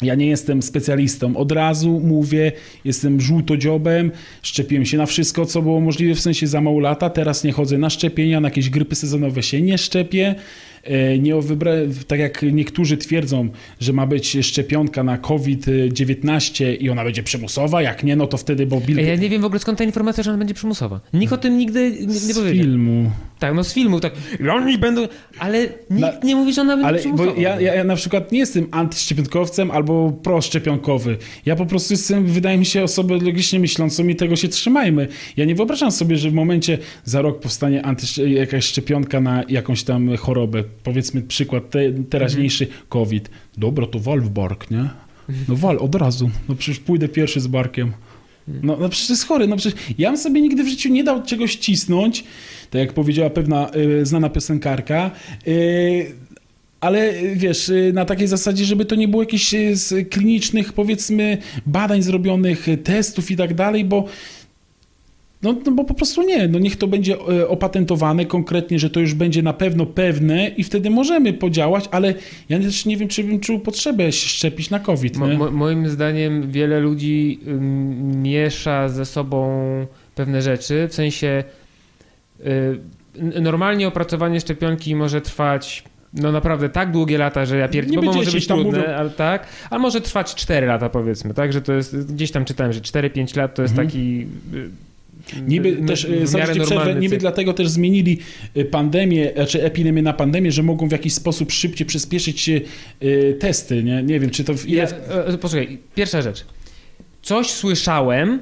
ja 0.01 0.15
nie 0.15 0.27
jestem 0.27 0.61
specjalistą. 0.61 1.37
Od 1.37 1.51
razu 1.51 2.01
mówię, 2.03 2.51
jestem 2.85 3.21
żółtodziobem, 3.21 4.11
szczepiłem 4.41 4.85
się 4.85 4.97
na 4.97 5.05
wszystko, 5.05 5.45
co 5.45 5.61
było 5.61 5.81
możliwe, 5.81 6.15
w 6.15 6.19
sensie 6.19 6.47
za 6.47 6.61
mało 6.61 6.79
lata. 6.79 7.09
Teraz 7.09 7.43
nie 7.43 7.51
chodzę 7.51 7.77
na 7.77 7.89
szczepienia, 7.89 8.39
na 8.39 8.47
jakieś 8.47 8.69
grypy 8.69 8.95
sezonowe 8.95 9.43
się 9.43 9.61
nie 9.61 9.77
szczepię. 9.77 10.35
E, 10.83 11.19
Nie 11.19 11.35
wybra... 11.41 11.71
Tak 12.07 12.19
jak 12.19 12.41
niektórzy 12.51 12.97
twierdzą, 12.97 13.49
że 13.79 13.93
ma 13.93 14.07
być 14.07 14.37
szczepionka 14.41 15.03
na 15.03 15.17
COVID-19 15.17 16.75
i 16.79 16.89
ona 16.89 17.03
będzie 17.03 17.23
przymusowa, 17.23 17.81
jak 17.81 18.03
nie, 18.03 18.15
no 18.15 18.27
to 18.27 18.37
wtedy, 18.37 18.65
bo 18.65 18.81
Bill 18.81 18.97
Ja 18.97 19.15
nie 19.15 19.29
wiem 19.29 19.41
w 19.41 19.45
ogóle 19.45 19.59
skąd 19.59 19.77
ta 19.77 19.83
informacja, 19.83 20.23
że 20.23 20.29
ona 20.31 20.37
będzie 20.37 20.53
przymusowa. 20.53 20.99
Nikt 21.13 21.33
o 21.33 21.37
tym 21.37 21.57
nigdy 21.57 21.91
nie, 21.91 22.05
nie 22.07 22.13
z 22.13 22.33
powiedział. 22.35 22.63
filmu. 22.65 23.11
Tak, 23.39 23.55
no 23.55 23.63
z 23.63 23.73
filmu, 23.73 23.99
tak. 23.99 24.13
I 24.45 24.49
oni 24.49 24.77
będą. 24.77 25.07
Ale 25.39 25.59
nikt 25.89 26.01
Na- 26.01 26.13
nie 26.23 26.35
mówi, 26.35 26.53
że 26.53 26.61
ona 26.61 26.73
będzie 26.75 26.87
Ale 26.87 26.99
przymusowa. 26.99 27.31
bo 27.33 27.41
ja, 27.41 27.61
ja, 27.61 27.75
ja 27.75 27.83
na 27.83 27.95
przykład 27.95 28.31
nie 28.31 28.39
jestem 28.39 28.67
antyszczepionkowcem 28.71 29.71
albo 29.71 30.11
proszczepionkowy. 30.23 31.17
Ja 31.45 31.55
po 31.55 31.65
prostu 31.65 31.93
jestem, 31.93 32.25
wydaje 32.25 32.57
mi 32.57 32.65
się, 32.65 32.83
osobą 32.83 33.13
logicznie 33.21 33.59
myślącą 33.59 34.07
i 34.07 34.15
tego 34.15 34.35
się 34.35 34.47
trzymajmy. 34.47 35.07
Ja 35.37 35.45
nie 35.45 35.55
wyobrażam 35.55 35.91
sobie, 35.91 36.17
że 36.17 36.29
w 36.29 36.33
momencie 36.33 36.77
za 37.03 37.21
rok 37.21 37.39
powstanie 37.39 37.81
antyszcze- 37.81 38.27
jakaś 38.27 38.65
szczepionka 38.65 39.21
na 39.21 39.43
jakąś 39.49 39.83
tam 39.83 40.17
chorobę. 40.17 40.63
Powiedzmy 40.83 41.21
przykład 41.21 41.69
te, 41.69 41.91
teraźniejszy 42.09 42.67
COVID. 42.89 43.29
Dobra, 43.57 43.87
to 43.87 43.99
wal 43.99 44.21
w 44.21 44.29
bark, 44.29 44.71
nie? 44.71 44.89
No 45.47 45.55
wal, 45.55 45.77
od 45.77 45.95
razu. 45.95 46.29
No 46.49 46.55
przecież 46.55 46.79
pójdę 46.79 47.07
pierwszy 47.07 47.39
z 47.39 47.47
barkiem. 47.47 47.91
No, 48.47 48.77
no 48.79 48.89
przecież 48.89 49.09
jest 49.09 49.27
chory. 49.27 49.47
No 49.47 49.57
przecież 49.57 49.79
ja 49.97 50.09
bym 50.09 50.17
sobie 50.17 50.41
nigdy 50.41 50.63
w 50.63 50.67
życiu 50.67 50.89
nie 50.89 51.03
dał 51.03 51.23
czegoś 51.23 51.55
cisnąć, 51.55 52.23
tak 52.69 52.79
jak 52.79 52.93
powiedziała 52.93 53.29
pewna 53.29 53.71
y, 53.75 54.05
znana 54.05 54.29
piosenkarka. 54.29 55.11
Y, 55.47 56.15
ale 56.81 57.13
y, 57.13 57.35
wiesz, 57.35 57.69
y, 57.69 57.91
na 57.93 58.05
takiej 58.05 58.27
zasadzie, 58.27 58.65
żeby 58.65 58.85
to 58.85 58.95
nie 58.95 59.07
było 59.07 59.23
jakichś 59.23 59.53
y, 59.53 59.75
z 59.75 60.09
klinicznych, 60.09 60.73
powiedzmy, 60.73 61.37
badań 61.65 62.01
zrobionych, 62.01 62.67
testów 62.83 63.31
i 63.31 63.35
tak 63.35 63.53
dalej, 63.53 63.85
bo 63.85 64.05
no, 65.43 65.55
no 65.65 65.71
bo 65.71 65.83
po 65.83 65.93
prostu 65.93 66.23
nie, 66.23 66.47
no 66.47 66.59
niech 66.59 66.75
to 66.75 66.87
będzie 66.87 67.15
e, 67.15 67.47
opatentowane 67.47 68.25
konkretnie, 68.25 68.79
że 68.79 68.89
to 68.89 68.99
już 68.99 69.13
będzie 69.13 69.41
na 69.41 69.53
pewno 69.53 69.85
pewne 69.85 70.47
i 70.47 70.63
wtedy 70.63 70.89
możemy 70.89 71.33
podziałać, 71.33 71.85
ale 71.91 72.13
ja 72.49 72.59
też 72.59 72.85
nie 72.85 72.97
wiem, 72.97 73.07
czy 73.07 73.23
bym 73.23 73.39
czuł 73.39 73.59
potrzebę 73.59 74.11
się 74.11 74.29
szczepić 74.29 74.69
na 74.69 74.79
COVID. 74.79 75.17
Mo, 75.17 75.27
mo, 75.27 75.51
moim 75.51 75.89
zdaniem 75.89 76.51
wiele 76.51 76.79
ludzi 76.79 77.39
miesza 78.01 78.89
ze 78.89 79.05
sobą 79.05 79.51
pewne 80.15 80.41
rzeczy, 80.41 80.87
w 80.89 80.93
sensie 80.93 81.43
y, 82.39 83.41
normalnie 83.41 83.87
opracowanie 83.87 84.39
szczepionki 84.41 84.95
może 84.95 85.21
trwać 85.21 85.83
no 86.13 86.31
naprawdę 86.31 86.69
tak 86.69 86.91
długie 86.91 87.17
lata, 87.17 87.45
że 87.45 87.57
ja 87.57 87.67
pierdolę, 87.67 88.01
bo 88.07 88.13
może 88.13 88.31
być 88.31 88.47
tam 88.47 88.59
trudne, 88.59 88.79
mówią- 88.79 88.93
ale 88.95 89.09
tak, 89.09 89.45
ale 89.69 89.79
może 89.81 90.01
trwać 90.01 90.35
4 90.35 90.67
lata 90.67 90.89
powiedzmy, 90.89 91.33
tak, 91.33 91.53
że 91.53 91.61
to 91.61 91.73
jest, 91.73 92.13
gdzieś 92.13 92.31
tam 92.31 92.45
czytałem, 92.45 92.73
że 92.73 92.81
4-5 92.81 93.37
lat 93.37 93.55
to 93.55 93.61
jest 93.61 93.71
Mhm. 93.71 93.87
taki 93.87 94.27
y, 94.53 94.69
Niby 95.47 95.75
też, 95.87 96.07
w 96.07 96.35
e, 96.35 96.65
przerwę, 96.65 96.95
niby 96.95 97.09
cykl. 97.09 97.19
dlatego 97.21 97.53
też 97.53 97.69
zmienili 97.69 98.19
e, 98.55 98.65
pandemię, 98.65 99.31
czy 99.47 99.63
epidemię 99.63 100.01
na 100.01 100.13
pandemię, 100.13 100.51
że 100.51 100.63
mogą 100.63 100.87
w 100.87 100.91
jakiś 100.91 101.13
sposób 101.13 101.51
szybciej 101.51 101.87
przyspieszyć 101.87 102.49
e, 102.49 102.59
testy, 103.39 103.83
nie? 103.83 104.03
Nie 104.03 104.19
wiem, 104.19 104.29
czy 104.29 104.43
to 104.43 104.53
w 104.53 104.67
ile... 104.69 104.87
Ja, 105.31 105.37
posłuchaj, 105.37 105.77
pierwsza 105.95 106.21
rzecz. 106.21 106.45
Coś 107.21 107.49
słyszałem, 107.49 108.39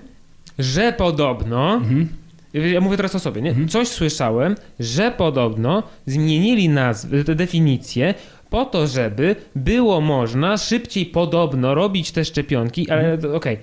że 0.60 0.94
podobno. 0.98 1.74
Mhm. 1.74 2.08
Ja 2.54 2.82
mówię 2.82 2.98
teraz 2.98 3.16
o 3.16 3.20
sobie, 3.20 3.42
nie? 3.42 3.50
Mhm. 3.50 3.68
Coś 3.68 3.88
słyszałem, 3.88 4.56
że 4.80 5.12
podobno 5.12 5.84
zmienili 6.06 6.70
nazwę, 6.70 7.24
definicję 7.24 8.14
po 8.50 8.66
to, 8.66 8.88
żeby 8.88 9.36
było 9.56 10.02
można 10.02 10.58
szybciej 10.58 11.06
podobno 11.06 11.76
robić 11.76 12.12
te 12.12 12.26
szczepionki, 12.26 12.90
ale 12.90 13.14
Mhm. 13.14 13.36
okej, 13.36 13.58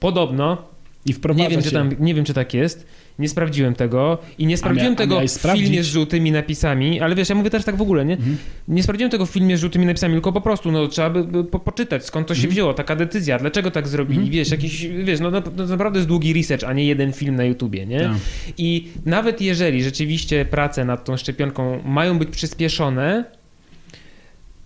podobno 0.00 0.69
I 1.06 1.12
wprowadza 1.12 1.42
Nie 1.44 1.50
wiem, 1.50 1.60
się. 1.60 1.66
czy 1.68 1.72
tam, 1.74 1.90
nie 2.00 2.14
wiem, 2.14 2.24
czy 2.24 2.34
tak 2.34 2.54
jest. 2.54 2.86
Nie 3.18 3.28
sprawdziłem 3.28 3.74
tego 3.74 4.18
i 4.38 4.46
nie 4.46 4.56
sprawdziłem 4.56 4.94
mia- 4.94 4.96
tego 4.96 5.20
w 5.20 5.30
filmie 5.58 5.82
z 5.82 5.86
żółtymi 5.86 6.32
napisami, 6.32 7.00
ale 7.00 7.14
wiesz, 7.14 7.28
ja 7.28 7.34
mówię 7.34 7.50
też 7.50 7.64
tak 7.64 7.76
w 7.76 7.82
ogóle, 7.82 8.04
nie? 8.04 8.14
Mhm. 8.14 8.36
Nie 8.68 8.82
sprawdziłem 8.82 9.10
tego 9.10 9.26
w 9.26 9.30
filmie 9.30 9.56
z 9.56 9.60
żółtymi 9.60 9.86
napisami, 9.86 10.14
tylko 10.14 10.32
po 10.32 10.40
prostu, 10.40 10.72
no 10.72 10.88
trzeba 10.88 11.10
by, 11.10 11.24
by 11.24 11.44
po, 11.44 11.58
poczytać, 11.58 12.04
skąd 12.04 12.26
to 12.28 12.34
się 12.34 12.38
Mhm. 12.38 12.52
wzięło, 12.52 12.74
taka 12.74 12.96
decyzja, 12.96 13.38
dlaczego 13.38 13.70
tak 13.70 13.88
zrobili, 13.88 14.18
Mhm. 14.18 14.32
wiesz, 14.32 14.50
jakiś, 14.50 14.86
wiesz, 14.86 15.20
no, 15.20 15.30
no, 15.30 15.42
no 15.56 15.66
naprawdę 15.66 15.98
jest 15.98 16.08
długi 16.08 16.32
research, 16.32 16.64
a 16.64 16.72
nie 16.72 16.84
jeden 16.84 17.12
film 17.12 17.36
na 17.36 17.44
YouTubie, 17.44 17.86
nie? 17.86 18.00
Tak. 18.00 18.16
I 18.58 18.88
nawet 19.06 19.40
jeżeli 19.40 19.82
rzeczywiście 19.82 20.44
prace 20.44 20.84
nad 20.84 21.04
tą 21.04 21.16
szczepionką 21.16 21.82
mają 21.84 22.18
być 22.18 22.28
przyspieszone, 22.28 23.24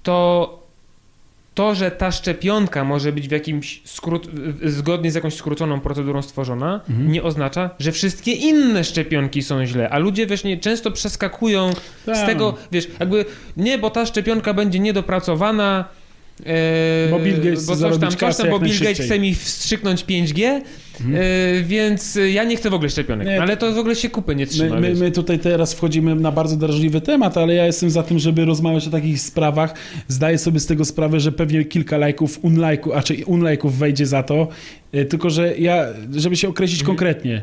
to 0.03 0.64
to, 1.55 1.75
że 1.75 1.91
ta 1.91 2.13
szczepionka 2.13 2.85
może 2.85 3.13
być 3.13 3.29
w 3.29 3.31
jakimś 3.31 3.81
skrót, 3.85 4.29
zgodnie 4.65 5.11
z 5.11 5.15
jakąś 5.15 5.35
skróconą 5.35 5.81
procedurą 5.81 6.23
stworzona, 6.23 6.81
Mhm. 6.91 7.13
nie 7.13 7.23
oznacza, 7.23 7.71
że 7.79 7.93
wszystkie 7.93 8.33
inne 8.33 8.85
szczepionki 8.85 9.43
są 9.43 9.67
źle. 9.67 9.89
A 9.91 9.99
ludzie 9.99 10.27
wiesz, 10.27 10.45
nie, 10.45 10.59
często 10.59 10.91
przeskakują 10.91 11.73
z 12.03 12.07
Tak. 12.07 12.27
tego, 12.27 12.55
wiesz, 12.73 12.89
jakby 13.01 13.25
nie, 13.57 13.79
bo 13.79 13.91
ta 13.91 14.07
szczepionka 14.07 14.55
będzie 14.55 14.79
niedopracowana. 14.79 15.85
E, 16.47 17.09
Bo 17.11 17.19
Bill 17.19 17.37
Gates 17.37 17.67
bo 17.67 17.77
coś 17.77 17.99
tam, 17.99 18.11
coś 18.17 18.37
tam, 18.37 18.51
bo 18.51 18.59
Bill 18.59 18.79
Gates 18.81 19.01
chce 19.07 19.19
mi 19.19 19.35
wstrzyknąć 19.35 20.05
5G, 20.05 20.61
Mhm. 21.01 21.17
e, 21.17 21.63
więc 21.63 22.19
ja 22.33 22.45
nie 22.45 22.57
chcę 22.57 22.71
w 22.71 22.75
ogóle 22.75 22.91
szczepionek. 22.91 23.27
Nie, 23.27 23.43
ale 23.43 23.57
to 23.57 23.73
w 23.73 23.79
ogóle 23.79 23.95
się 23.97 24.11
kupy 24.11 24.37
nie 24.37 24.47
trzyma. 24.47 24.81
My, 24.81 24.89
my, 24.89 24.95
my 25.01 25.11
tutaj 25.11 25.39
teraz 25.39 25.75
wchodzimy 25.75 26.15
na 26.15 26.33
bardzo 26.33 26.57
drażliwy 26.57 27.01
temat, 27.01 27.37
ale 27.39 27.55
ja 27.55 27.67
jestem 27.67 27.91
za 27.91 28.03
tym, 28.03 28.19
żeby 28.19 28.45
rozmawiać 28.45 28.87
o 28.89 28.91
takich 28.91 29.21
sprawach. 29.21 29.75
Zdaję 30.09 30.39
sobie 30.39 30.61
z 30.61 30.67
tego 30.67 30.85
sprawę, 30.85 31.21
że 31.21 31.33
pewnie 31.33 31.65
kilka 31.65 31.99
lajków, 31.99 32.39
unlajków, 32.43 32.93
a 32.97 33.03
czy 33.03 33.25
unlajków 33.27 33.79
wejdzie 33.79 34.07
za 34.07 34.23
to. 34.23 34.49
E, 34.93 35.05
Tylko, 35.05 35.31
że 35.31 35.57
ja, 35.59 35.87
żeby 36.17 36.37
się 36.37 36.49
określić 36.49 36.81
Mhm. 36.81 36.97
konkretnie, 36.97 37.43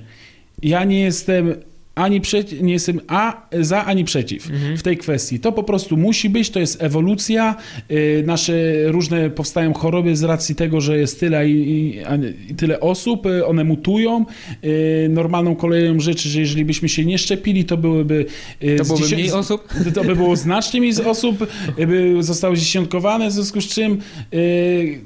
ja 0.64 0.84
nie 0.84 1.00
jestem 1.02 1.54
ani 1.96 2.22
przeciw, 2.22 2.62
nie 2.62 2.74
jestem 2.74 3.00
a 3.08 3.48
za, 3.62 3.86
ani 3.86 4.04
przeciw 4.06 4.50
Mhm. 4.50 4.78
w 4.78 4.84
tej 4.84 4.98
kwestii. 4.98 5.40
To 5.40 5.52
po 5.52 5.64
prostu 5.64 5.98
musi 5.98 6.30
być, 6.30 6.50
to 6.50 6.60
jest 6.60 6.84
ewolucja. 6.84 7.56
Y, 7.92 8.24
Nasze 8.26 8.54
różne 8.86 9.30
powstają 9.30 9.74
choroby 9.74 10.16
z 10.16 10.24
racji 10.24 10.56
tego, 10.56 10.82
że 10.82 10.98
jest 10.98 11.20
tyle 11.20 11.50
i, 11.50 11.80
i, 11.96 12.04
a 12.04 12.16
i 12.50 12.56
tyle 12.56 12.80
osób, 12.80 13.26
y, 13.26 13.46
one 13.46 13.64
mutują. 13.64 14.26
Y, 14.64 15.08
Normalną 15.10 15.56
koleją 15.56 16.00
rzeczy, 16.00 16.30
że 16.30 16.40
jeżeli 16.40 16.66
byśmy 16.66 16.90
się 16.90 17.06
nie 17.06 17.18
szczepili, 17.18 17.66
to 17.66 17.78
byłyby 17.78 18.26
y, 18.64 18.76
To 18.76 18.84
byłoby 18.84 19.04
dziesię- 19.04 19.16
mniej 19.16 19.32
osób? 19.32 19.68
to 19.94 20.04
by 20.04 20.16
było 20.16 20.36
znacznie 20.36 20.80
mniej 20.82 20.94
osób, 21.06 21.48
y, 21.80 21.88
by 21.88 22.24
zostały 22.24 22.56
zdziesiątkowane, 22.58 23.28
w 23.30 23.32
związku 23.32 23.62
z 23.62 23.68
czym 23.68 23.98
y, 24.34 25.00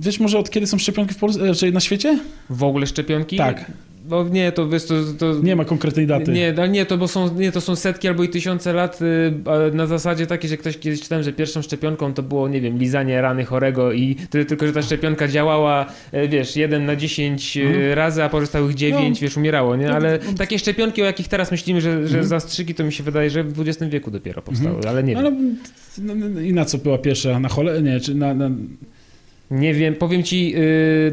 wiesz 0.00 0.20
może 0.20 0.38
od 0.38 0.50
kiedy 0.50 0.66
są 0.66 0.78
szczepionki 0.78 1.14
w 1.14 1.18
Polsce, 1.18 1.54
czy 1.54 1.72
na 1.72 1.80
świecie? 1.80 2.18
W 2.50 2.62
ogóle 2.62 2.86
szczepionki? 2.86 3.36
Tak. 3.36 3.70
No 4.12 4.24
nie, 4.28 4.52
to 4.52 4.68
wiesz, 4.68 4.84
to... 4.84 4.94
to 5.18 5.34
Nie 5.42 5.56
ma 5.56 5.64
konkretnej 5.64 6.06
daty. 6.06 6.32
Nie, 6.32 6.52
no 6.52 6.66
nie, 6.66 6.86
to 6.86 6.98
bo 6.98 7.08
są, 7.08 7.34
nie, 7.34 7.52
to 7.52 7.60
są 7.60 7.76
setki 7.76 8.08
albo 8.08 8.22
i 8.24 8.28
tysiące 8.28 8.72
lat 8.72 8.98
y, 9.02 9.76
na 9.76 9.86
zasadzie 9.86 10.26
takiej, 10.26 10.50
że 10.50 10.56
ktoś 10.56 10.78
kiedyś 10.78 11.00
czytałem, 11.00 11.24
że 11.24 11.32
pierwszą 11.32 11.62
szczepionką 11.62 12.14
to 12.14 12.22
było, 12.22 12.48
nie 12.48 12.60
wiem, 12.60 12.78
lizanie 12.78 13.20
rany 13.20 13.44
chorego 13.44 13.92
i 13.92 14.14
tyle 14.30 14.44
tylko, 14.44 14.66
że 14.66 14.72
ta 14.72 14.82
szczepionka 14.82 15.28
działała, 15.28 15.86
e, 16.12 16.28
wiesz, 16.28 16.56
1 16.56 16.86
na 16.86 16.96
10 16.96 17.56
e, 17.56 17.62
Mhm. 17.62 17.92
razy, 17.94 18.22
a 18.24 18.28
pozostałych 18.28 18.74
9, 18.74 19.20
No. 19.20 19.22
wiesz, 19.22 19.36
umierało, 19.36 19.76
nie? 19.76 19.86
No, 19.86 19.94
Ale 19.94 20.18
no. 20.26 20.32
takie 20.38 20.58
szczepionki, 20.58 21.02
o 21.02 21.04
jakich 21.04 21.28
teraz 21.28 21.50
myślimy, 21.50 21.80
że, 21.80 21.90
że 21.92 21.98
Mhm. 22.18 22.24
zastrzyki, 22.24 22.74
to 22.74 22.84
mi 22.84 22.92
się 22.92 23.02
wydaje, 23.04 23.30
że 23.30 23.44
w 23.44 23.60
XX 23.60 23.90
wieku 23.90 24.10
dopiero 24.10 24.42
powstały, 24.42 24.80
ale 24.88 25.02
nie 25.02 25.14
wiem. 25.14 25.18
Ale 25.26 25.30
no, 25.98 26.14
no, 26.14 26.40
i 26.40 26.52
na 26.52 26.64
co 26.64 26.78
była 26.78 26.98
pierwsza? 26.98 27.40
Na 27.40 27.48
chole? 27.48 27.82
Nie, 27.82 28.00
czy 28.00 28.14
na... 28.14 28.34
na... 28.34 28.50
Nie 29.52 29.74
wiem, 29.74 29.94
powiem 29.94 30.22
ci, 30.22 30.50
yy, 30.50 30.58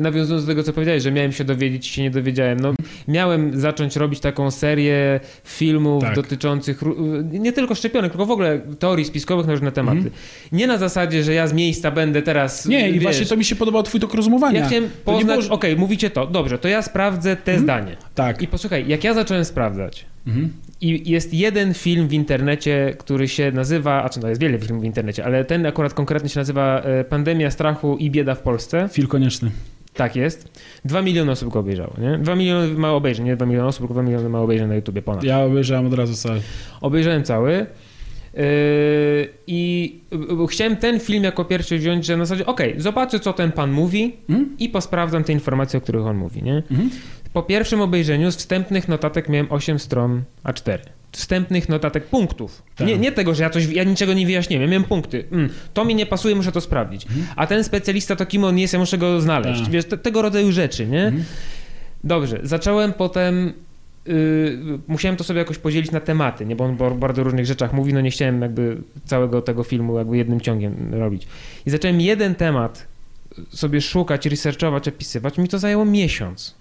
nawiązując 0.02 0.46
do 0.46 0.52
tego, 0.52 0.64
co 0.64 0.74
powiedziałeś, 0.74 1.04
że 1.04 1.12
miałem 1.12 1.32
się 1.32 1.44
dowiedzieć 1.44 1.88
i 1.88 1.94
się 1.94 2.02
nie 2.02 2.12
dowiedziałem. 2.12 2.60
No, 2.60 2.74
miałem 3.08 3.60
zacząć 3.60 3.96
robić 3.96 4.20
taką 4.20 4.52
serię 4.52 5.20
filmów 5.44 6.04
Tak. 6.04 6.16
dotyczących 6.16 6.82
ró- 6.82 7.24
nie 7.32 7.54
tylko 7.54 7.76
szczepionek, 7.76 8.12
tylko 8.12 8.26
w 8.26 8.32
ogóle 8.32 8.60
teorii 8.80 9.06
spiskowych 9.06 9.46
na 9.48 9.54
różne 9.54 9.72
tematy. 9.72 9.98
Mhm. 9.98 10.16
Nie 10.52 10.68
na 10.68 10.78
zasadzie, 10.78 11.24
że 11.24 11.34
ja 11.34 11.48
z 11.48 11.54
miejsca 11.54 11.92
będę 11.92 12.22
teraz. 12.22 12.66
Nie, 12.66 12.90
i 12.90 13.00
właśnie 13.00 13.26
to 13.26 13.38
mi 13.38 13.46
się 13.46 13.56
podobał 13.56 13.84
twój 13.84 14.00
tok 14.00 14.14
rozumowania. 14.14 14.60
Ja 14.60 14.68
chciałem 14.68 14.90
poznać, 15.06 15.40
było, 15.44 15.56
okej, 15.56 15.72
że- 15.72 15.78
mówicie 15.78 16.10
to, 16.10 16.28
dobrze, 16.28 16.58
to 16.60 16.68
ja 16.68 16.82
sprawdzę 16.82 17.36
te 17.36 17.52
Mhm. 17.54 17.64
zdanie. 17.64 17.98
Tak. 18.16 18.42
I 18.42 18.48
posłuchaj, 18.48 18.88
jak 18.88 19.04
ja 19.04 19.14
zacząłem 19.14 19.46
sprawdzać, 19.46 20.06
Mhm. 20.28 20.50
I 20.82 21.12
jest 21.12 21.34
jeden 21.34 21.74
film 21.74 22.08
w 22.08 22.14
internecie, 22.14 22.96
który 22.98 23.28
się 23.28 23.52
nazywa, 23.52 24.04
a 24.04 24.10
czy 24.10 24.20
no 24.20 24.30
jest 24.30 24.42
wiele 24.42 24.60
filmów 24.60 24.82
w 24.82 24.86
internecie, 24.86 25.26
ale 25.26 25.46
ten 25.46 25.66
akurat 25.66 25.94
konkretnie 25.94 26.30
się 26.30 26.40
nazywa 26.40 26.82
e, 26.82 27.04
Pandemia 27.04 27.52
strachu 27.52 27.98
i 27.98 28.12
bieda 28.12 28.36
w 28.36 28.42
Polsce. 28.42 28.90
Film 28.92 29.08
konieczny. 29.08 29.52
Tak 29.94 30.16
jest. 30.16 30.60
Dwa 30.86 31.02
miliony 31.02 31.32
osób 31.32 31.50
go 31.50 31.60
obejrzało, 31.60 31.94
nie? 32.02 32.18
Dwa 32.18 32.36
miliony 32.36 32.68
ma 32.68 32.92
obejrzeń, 32.92 33.26
nie 33.26 33.36
dwa 33.36 33.46
miliony 33.46 33.68
osób, 33.68 33.80
tylko 33.82 33.94
dwa 33.94 34.04
miliony 34.04 34.30
ma 34.30 34.40
obejrzeń 34.40 34.68
na 34.68 34.76
YouTubie 34.76 35.02
ponad. 35.02 35.24
Ja 35.24 35.40
obejrzałem 35.44 35.86
od 35.86 35.94
razu 35.94 36.14
cały. 36.16 36.42
Obejrzałem 36.82 37.24
cały 37.24 37.52
yy, 38.34 38.44
i 39.48 39.96
chciałem 40.50 40.76
ten 40.78 41.00
film 41.00 41.24
jako 41.24 41.46
pierwszy 41.46 41.78
wziąć, 41.78 42.06
że 42.06 42.18
na 42.18 42.26
zasadzie, 42.26 42.46
okej, 42.46 42.74
zobaczę 42.78 43.20
co 43.20 43.34
ten 43.34 43.52
pan 43.52 43.72
mówi 43.72 44.16
Mhm. 44.30 44.56
i 44.60 44.70
posprawdzam 44.70 45.24
te 45.24 45.34
informacje, 45.34 45.78
o 45.78 45.82
których 45.82 46.06
on 46.06 46.18
mówi, 46.18 46.44
nie? 46.44 46.64
Mhm. 46.72 46.90
Po 47.34 47.44
pierwszym 47.44 47.82
obejrzeniu 47.82 48.32
z 48.32 48.36
wstępnych 48.36 48.88
notatek 48.88 49.30
miałem 49.30 49.48
8 49.52 49.80
stron 49.80 50.24
A4. 50.44 50.80
Wstępnych 51.12 51.70
notatek 51.70 52.06
punktów. 52.06 52.64
Tak. 52.76 52.88
Nie, 52.88 52.98
nie 52.98 53.12
tego, 53.12 53.36
że 53.36 53.44
ja 53.44 53.50
coś, 53.50 53.66
ja 53.66 53.84
niczego 53.84 54.14
nie 54.14 54.26
wyjaśniłem, 54.26 54.62
ja 54.62 54.70
miałem 54.70 54.84
punkty. 54.84 55.26
Mm, 55.32 55.50
to 55.74 55.86
mi 55.86 55.96
nie 55.96 56.06
pasuje, 56.06 56.36
muszę 56.36 56.52
to 56.52 56.62
sprawdzić. 56.62 57.06
Mhm. 57.06 57.26
A 57.36 57.48
ten 57.48 57.64
specjalista 57.64 58.16
to 58.16 58.26
kim 58.26 58.44
on 58.44 58.58
jest, 58.58 58.74
ja 58.74 58.80
muszę 58.80 58.98
go 58.98 59.22
znaleźć. 59.22 59.62
Tak. 59.62 59.72
Wiesz, 59.72 59.86
te, 59.86 59.98
tego 59.98 60.22
rodzaju 60.22 60.52
rzeczy, 60.52 60.88
nie? 60.88 61.04
Mhm. 61.04 61.24
Dobrze, 62.04 62.40
zacząłem 62.44 62.94
potem. 62.94 63.54
Yy, 64.06 64.80
musiałem 64.88 65.18
to 65.18 65.24
sobie 65.24 65.40
jakoś 65.40 65.58
podzielić 65.58 65.92
na 65.92 66.00
tematy, 66.00 66.46
nie? 66.46 66.56
bo 66.56 66.64
on 66.66 66.78
o 66.82 66.92
bardzo 66.92 67.24
różnych 67.24 67.46
rzeczach 67.46 67.74
mówi, 67.74 67.94
no 67.94 68.02
nie 68.02 68.12
chciałem 68.12 68.42
jakby 68.42 68.78
całego 69.06 69.42
tego 69.42 69.64
filmu 69.64 69.98
jakby 69.98 70.18
jednym 70.18 70.42
ciągiem 70.42 70.94
robić. 70.94 71.28
I 71.66 71.70
zacząłem 71.70 72.02
jeden 72.02 72.36
temat 72.36 72.88
sobie 73.50 73.82
szukać, 73.82 74.26
researchować, 74.26 74.88
opisywać. 74.88 75.38
Mi 75.38 75.48
to 75.48 75.60
zajęło 75.60 75.86
miesiąc. 75.86 76.56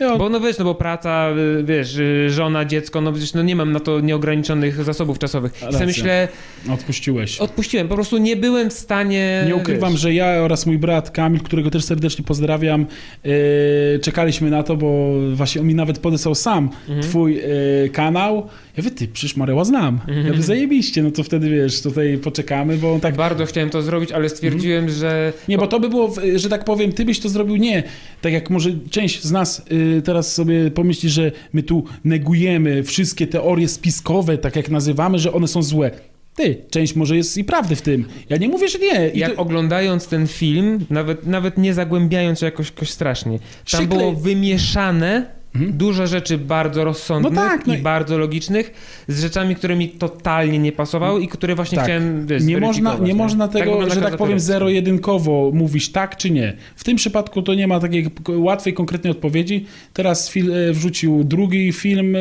Ja, 0.00 0.16
Bo 0.16 0.28
no 0.28 0.40
wiesz, 0.40 0.58
no 0.58 0.64
bo 0.64 0.74
praca, 0.74 1.30
y, 1.60 1.64
wiesz, 1.64 1.96
y, 1.96 2.30
żona, 2.30 2.64
dziecko, 2.64 3.00
no 3.00 3.12
przecież 3.12 3.34
no 3.34 3.42
nie 3.42 3.56
mam 3.56 3.72
na 3.72 3.80
to 3.80 4.00
nieograniczonych 4.00 4.84
zasobów 4.84 5.18
czasowych. 5.18 5.52
I 5.70 5.72
sobie 5.72 5.86
myślę, 5.86 6.28
odpuściłeś. 6.72 7.38
odpuściłem, 7.38 7.88
po 7.88 7.94
prostu 7.94 8.18
nie 8.18 8.36
byłem 8.36 8.70
w 8.70 8.72
stanie... 8.72 9.44
Nie 9.46 9.56
ukrywam, 9.56 9.92
wiesz, 9.92 10.00
że 10.00 10.14
ja 10.14 10.26
oraz 10.26 10.66
mój 10.66 10.78
brat 10.78 11.10
Kamil, 11.10 11.40
którego 11.40 11.70
też 11.70 11.84
serdecznie 11.84 12.24
pozdrawiam, 12.24 12.86
e, 13.24 13.98
czekaliśmy 13.98 14.50
na 14.50 14.62
to, 14.62 14.76
bo 14.76 15.12
właśnie 15.34 15.60
on 15.60 15.66
mi 15.66 15.74
nawet 15.74 15.98
podesłał 15.98 16.34
sam 16.34 16.70
Mhm. 16.88 17.02
twój 17.02 17.38
e, 17.38 17.42
kanał. 17.88 18.36
Ja 18.76 18.82
mówię, 18.84 18.90
ty, 18.90 19.08
przecież 19.08 19.36
Mareła 19.36 19.64
znam. 19.64 19.94
Mhm. 20.08 20.26
Ja 20.26 20.32
mówię, 20.32 20.42
zajebiście, 20.42 21.02
no 21.02 21.10
to 21.10 21.22
wtedy 21.22 21.50
wiesz, 21.50 21.82
tutaj 21.82 22.18
poczekamy, 22.18 22.76
bo 22.76 22.92
on 22.92 23.00
tak... 23.00 23.14
Bardzo 23.16 23.46
chciałem 23.46 23.70
to 23.70 23.82
zrobić, 23.82 24.12
ale 24.12 24.28
stwierdziłem, 24.28 24.88
że... 24.90 25.32
Nie, 25.48 25.58
bo 25.58 25.66
to 25.66 25.80
by 25.80 25.88
było, 25.88 26.12
że 26.36 26.48
tak 26.48 26.64
powiem, 26.64 26.92
ty 26.92 27.04
byś 27.04 27.20
to 27.20 27.28
zrobił 27.28 27.56
nie. 27.56 27.82
Tak 28.20 28.32
jak 28.32 28.50
może 28.50 28.70
część 28.90 29.22
z 29.24 29.32
nas 29.32 29.62
y, 29.72 29.89
teraz 30.04 30.34
sobie 30.34 30.70
pomyśli, 30.70 31.10
że 31.10 31.32
my 31.52 31.62
tu 31.62 31.84
negujemy 32.04 32.82
wszystkie 32.82 33.26
teorie 33.26 33.68
spiskowe, 33.68 34.38
tak 34.38 34.56
jak 34.56 34.70
nazywamy, 34.70 35.18
że 35.18 35.32
one 35.32 35.48
są 35.48 35.62
złe. 35.62 35.90
Ty, 36.34 36.56
część 36.70 36.96
może 36.96 37.16
jest 37.16 37.38
i 37.38 37.44
prawdy 37.44 37.76
w 37.76 37.82
tym. 37.82 38.04
Ja 38.28 38.36
nie 38.36 38.48
mówię, 38.48 38.68
że 38.68 38.78
nie. 38.78 39.08
I 39.08 39.18
Jak 39.18 39.34
to, 39.34 39.42
oglądając 39.42 40.06
ten 40.06 40.26
film, 40.26 40.78
nawet, 40.90 41.26
nawet 41.26 41.58
nie 41.58 41.74
zagłębiając 41.74 42.38
się 42.38 42.46
jakoś, 42.46 42.66
jakoś 42.70 42.90
strasznie, 42.90 43.38
tam 43.38 43.48
Przyklej- 43.64 43.88
było 43.98 44.12
wymieszane 44.12 45.39
Mhm. 45.54 45.72
dużo 45.78 46.06
rzeczy 46.06 46.38
bardzo 46.38 46.84
rozsądnych 46.84 47.32
No 47.32 47.40
tak, 47.42 47.66
no 47.66 47.74
i 47.74 47.78
i- 47.78 47.82
bardzo 47.82 48.18
logicznych 48.18 48.72
z 49.08 49.20
rzeczami, 49.20 49.54
które 49.56 49.76
mi 49.76 49.88
totalnie 49.88 50.58
nie 50.58 50.72
pasowały 50.72 51.22
i 51.22 51.28
które 51.28 51.54
właśnie 51.54 51.76
Tak. 51.76 51.84
chciałem 51.84 52.26
wiesz, 52.26 52.44
nie 52.44 52.60
można, 52.60 52.70
zweryfikować, 52.90 53.08
nie 53.08 53.14
można 53.14 53.48
tego, 53.48 53.70
wygląda 53.70 53.94
że 53.94 54.00
tak 54.00 54.16
powiem, 54.16 54.40
zero-jedynkowo 54.40 55.50
mówić 55.54 55.92
tak 55.92 56.16
czy 56.16 56.30
nie. 56.30 56.56
W 56.76 56.84
tym 56.84 56.96
przypadku 56.96 57.42
to 57.42 57.54
nie 57.54 57.66
ma 57.66 57.80
takiej 57.80 58.06
łatwej, 58.28 58.74
konkretnej 58.74 59.10
odpowiedzi. 59.10 59.66
Teraz 59.92 60.32
e, 60.36 60.72
wrzucił 60.72 61.24
drugi 61.24 61.72
film, 61.72 62.16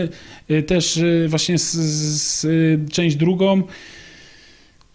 e, 0.50 0.64
też 0.64 0.98
e, 0.98 1.28
właśnie 1.28 1.58
z, 1.58 1.72
z, 1.72 2.46
e, 2.46 2.50
część 2.92 3.16
drugą. 3.16 3.64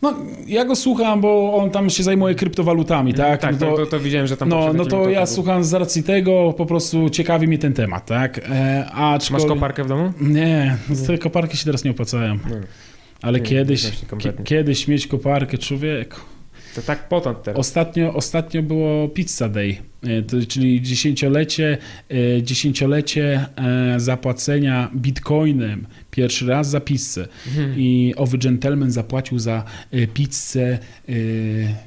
No, 0.03 0.15
ja 0.47 0.65
go 0.65 0.77
słucham, 0.77 1.21
bo 1.21 1.55
on 1.57 1.71
tam 1.71 1.91
się 1.91 2.03
zajmuje 2.03 2.35
kryptowalutami, 2.35 3.15
tak? 3.15 3.41
Tak, 3.41 3.61
no 3.61 3.67
to, 3.71 3.77
to, 3.77 3.87
to 3.87 4.01
widziałem, 4.01 4.27
że 4.27 4.37
tam 4.37 4.49
no, 4.49 4.73
no 4.73 4.85
to 4.85 5.11
ja 5.11 5.27
słucham 5.27 5.65
z 5.65 5.75
racji 5.75 6.03
tego, 6.03 6.55
po 6.57 6.67
prostu 6.67 7.11
ciekawi 7.11 7.49
mnie 7.49 7.59
ten 7.59 7.73
temat, 7.73 8.07
tak? 8.07 8.39
E, 8.51 8.87
aczkolwiek- 8.95 9.31
Masz 9.31 9.45
koparkę 9.45 9.85
w 9.85 9.89
domu? 9.89 10.13
Nie, 10.21 10.77
te 11.07 11.19
koparki 11.19 11.57
się 11.57 11.65
teraz 11.65 11.85
nie 11.85 11.91
opłacają. 11.91 12.39
Ale 13.23 13.41
Nie, 13.41 13.47
kiedyś, 13.47 13.91
kiedyś 14.45 14.89
mieć 14.89 15.07
koparkę, 15.07 15.59
człowieku. 15.59 16.21
To 16.75 16.83
tak 16.83 17.09
teraz. 17.43 17.61
Ostatnio, 17.61 18.15
ostatnio 18.15 18.63
było 18.63 19.09
Pizza 19.09 19.49
Day, 19.49 19.77
e, 20.03 20.47
czyli 20.47 20.83
dziesięciolecie, 20.83 21.79
e, 22.11 22.43
dziesięciolecie 22.43 23.47
e, 23.57 24.01
zapłacenia 24.01 24.91
bitcoinem 24.97 25.87
pierwszy 26.11 26.47
raz 26.47 26.71
za 26.71 26.81
pizzę. 26.81 27.29
Mhm. 27.47 27.75
I 27.79 28.15
owy 28.17 28.39
gentleman 28.39 28.91
zapłacił 28.91 29.39
za 29.39 29.65
pizzę 30.15 30.79
e, 31.09 31.13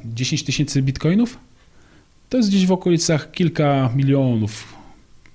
10 0.06 0.44
tysięcy 0.44 0.82
bitcoinów? 0.82 1.38
To 2.30 2.38
jest 2.38 2.50
gdzieś 2.50 2.66
w 2.66 2.72
okolicach 2.72 3.32
kilka 3.32 3.90
milionów 3.96 4.74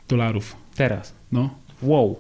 dolarów. 0.09 0.57
Teraz. 0.75 1.15
No, 1.33 1.63
Wow. 1.83 2.17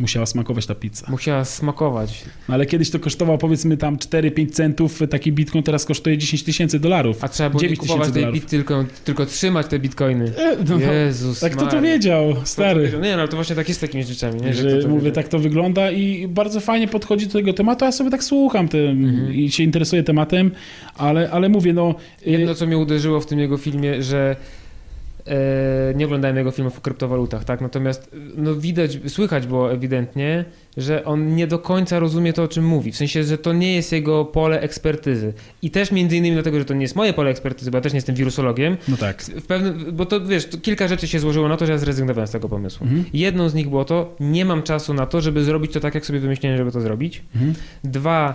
Musiała 0.00 0.26
smakować 0.26 0.66
ta 0.66 0.74
pizza. 0.74 1.06
Musiała 1.10 1.44
smakować. 1.44 2.24
No, 2.48 2.54
ale 2.54 2.66
kiedyś 2.66 2.90
to 2.90 2.98
kosztowało 3.00 3.38
powiedzmy 3.38 3.76
tam 3.76 3.96
4-5 3.96 4.50
centów, 4.50 5.00
taki 5.10 5.32
bitcoin 5.32 5.64
teraz 5.64 5.84
kosztuje 5.84 6.18
10 6.18 6.42
tysięcy 6.42 6.80
dolarów. 6.80 7.24
A 7.24 7.28
trzeba 7.28 7.50
było 7.50 7.62
nie 7.62 7.68
9 7.68 7.80
kupować 7.80 8.08
tysięcy 8.08 8.22
tej 8.24 8.32
bit, 8.32 8.46
tylko, 8.50 8.84
tylko 9.04 9.26
trzymać 9.26 9.66
te 9.66 9.78
bitcoiny. 9.78 10.32
E, 10.36 10.56
no, 10.68 10.78
Jezus 10.92 11.40
tak 11.40 11.56
to 11.56 11.64
Maria. 11.64 11.80
wiedział, 11.80 12.34
to 12.34 12.46
stary. 12.46 12.92
Nie, 13.02 13.12
no 13.16 13.18
ale 13.22 13.28
to 13.28 13.36
właśnie 13.36 13.56
tak 13.56 13.68
jest 13.68 13.80
z 13.80 13.80
takimi 13.80 14.04
rzeczami, 14.04 14.40
nie? 14.40 14.54
Że, 14.54 14.82
to 14.82 14.88
mówię, 14.88 15.00
wiedział. 15.00 15.14
tak 15.14 15.28
to 15.28 15.38
wygląda 15.38 15.90
i 15.90 16.28
bardzo 16.28 16.60
fajnie 16.60 16.88
podchodzi 16.88 17.26
do 17.26 17.32
tego 17.32 17.52
tematu, 17.52 17.84
ja 17.84 17.92
sobie 17.92 18.10
tak 18.10 18.24
słucham 18.24 18.68
tym 18.68 18.88
Mhm. 19.04 19.34
i 19.34 19.50
się 19.50 19.62
interesuję 19.62 20.02
tematem, 20.02 20.50
ale, 20.96 21.30
ale 21.30 21.48
mówię, 21.48 21.72
no... 21.72 21.94
Jedno, 22.26 22.54
co 22.54 22.66
mnie 22.66 22.78
uderzyło 22.78 23.20
w 23.20 23.26
tym 23.26 23.38
jego 23.38 23.56
filmie, 23.56 24.02
że 24.02 24.36
e, 24.36 24.57
nie 25.94 26.04
oglądałem 26.04 26.36
jego 26.36 26.50
filmów 26.50 26.78
o 26.78 26.80
kryptowalutach, 26.80 27.44
tak? 27.44 27.60
Natomiast 27.60 28.10
no 28.36 28.54
widać, 28.54 28.98
słychać 29.08 29.46
było 29.46 29.72
ewidentnie, 29.72 30.44
że 30.76 31.04
on 31.04 31.34
nie 31.34 31.46
do 31.46 31.58
końca 31.58 31.98
rozumie 31.98 32.32
to, 32.32 32.42
o 32.42 32.48
czym 32.48 32.64
mówi. 32.64 32.92
W 32.92 32.96
sensie, 32.96 33.24
że 33.24 33.38
to 33.38 33.52
nie 33.52 33.74
jest 33.74 33.92
jego 33.92 34.24
pole 34.24 34.60
ekspertyzy. 34.60 35.32
I 35.62 35.70
też 35.70 35.92
między 35.92 36.16
innymi 36.16 36.34
dlatego, 36.34 36.58
że 36.58 36.64
to 36.64 36.74
nie 36.74 36.82
jest 36.82 36.96
moje 36.96 37.12
pole 37.12 37.30
ekspertyzy, 37.30 37.70
bo 37.70 37.76
ja 37.76 37.82
też 37.82 37.92
nie 37.92 37.96
jestem 37.96 38.14
wirusologiem. 38.14 38.76
no 38.88 38.96
tak. 38.96 39.22
W 39.22 39.46
pewnym, 39.46 39.84
bo 39.92 40.06
to 40.06 40.20
wiesz, 40.20 40.46
to 40.46 40.58
kilka 40.58 40.88
rzeczy 40.88 41.08
się 41.08 41.18
złożyło 41.18 41.48
na 41.48 41.56
to, 41.56 41.66
że 41.66 41.72
ja 41.72 41.78
zrezygnowałem 41.78 42.28
z 42.28 42.30
tego 42.30 42.48
pomysłu. 42.48 42.86
Mhm. 42.86 43.04
Jedną 43.12 43.48
z 43.48 43.54
nich 43.54 43.68
było 43.68 43.84
to, 43.84 44.16
nie 44.20 44.44
mam 44.44 44.62
czasu 44.62 44.94
na 44.94 45.06
to, 45.06 45.20
żeby 45.20 45.44
zrobić 45.44 45.72
to 45.72 45.80
tak, 45.80 45.94
jak 45.94 46.06
sobie 46.06 46.20
wymyśliłem, 46.20 46.56
żeby 46.56 46.72
to 46.72 46.80
zrobić. 46.80 47.22
Mhm. 47.34 47.54
Dwa, 47.84 48.34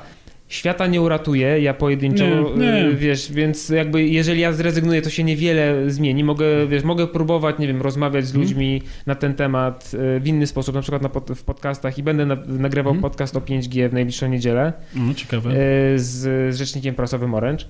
świata 0.54 0.88
nie 0.88 1.02
uratuje, 1.02 1.60
ja 1.62 1.74
pojedynczo, 1.74 2.24
Nie, 2.26 2.66
nie. 2.66 2.86
y, 2.86 2.96
wiesz, 2.96 3.32
więc 3.32 3.70
jakby 3.70 4.08
jeżeli 4.08 4.42
ja 4.42 4.54
zrezygnuję, 4.54 5.02
to 5.02 5.10
się 5.10 5.24
niewiele 5.24 5.92
zmieni. 5.92 6.24
Mogę, 6.24 6.68
wiesz, 6.68 6.84
mogę 6.84 7.08
próbować, 7.08 7.60
nie 7.60 7.68
wiem, 7.68 7.82
rozmawiać 7.82 8.26
z 8.26 8.30
Mhm. 8.30 8.44
ludźmi 8.44 8.82
na 9.06 9.16
ten 9.16 9.34
temat 9.34 9.92
y, 10.18 10.20
w 10.20 10.28
inny 10.28 10.48
sposób, 10.48 10.76
na 10.76 10.82
przykład 10.82 11.02
na 11.02 11.10
pod, 11.10 11.30
w 11.36 11.44
podcastach 11.44 11.98
i 11.98 12.04
będę 12.04 12.26
na, 12.26 12.36
nagrywał 12.48 12.94
Mhm. 12.94 13.02
podcast 13.12 13.36
o 13.36 13.40
5G 13.42 13.90
w 13.90 13.94
najbliższą 13.94 14.28
niedzielę 14.30 14.74
No, 14.96 15.14
ciekawe. 15.14 15.50
y, 15.50 15.56
z, 16.00 16.54
z 16.56 16.58
rzecznikiem 16.58 16.96
prasowym 16.96 17.34
Orange. 17.34 17.66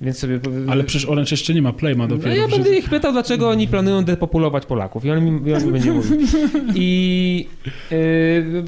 Więc 0.00 0.18
sobie. 0.18 0.40
Ale 0.68 0.84
przecież 0.84 1.08
Orange 1.08 1.30
jeszcze 1.30 1.54
nie 1.54 1.62
ma 1.62 1.72
Play, 1.72 1.96
ma 1.96 2.06
dopiero. 2.06 2.28
No 2.28 2.34
ja 2.34 2.48
będę 2.48 2.78
ich 2.78 2.88
pytał, 2.88 3.12
dlaczego 3.12 3.48
oni 3.48 3.68
planują 3.68 4.04
depopulować 4.04 4.66
Polaków. 4.66 5.04
I 5.04 5.10
on 5.10 5.24
mi, 5.24 5.50
i 5.50 5.54
on 5.54 5.66
mi 5.66 5.72
będzie 5.72 5.92
mówił. 5.92 6.18
I 6.74 7.46
yy, 7.90 8.64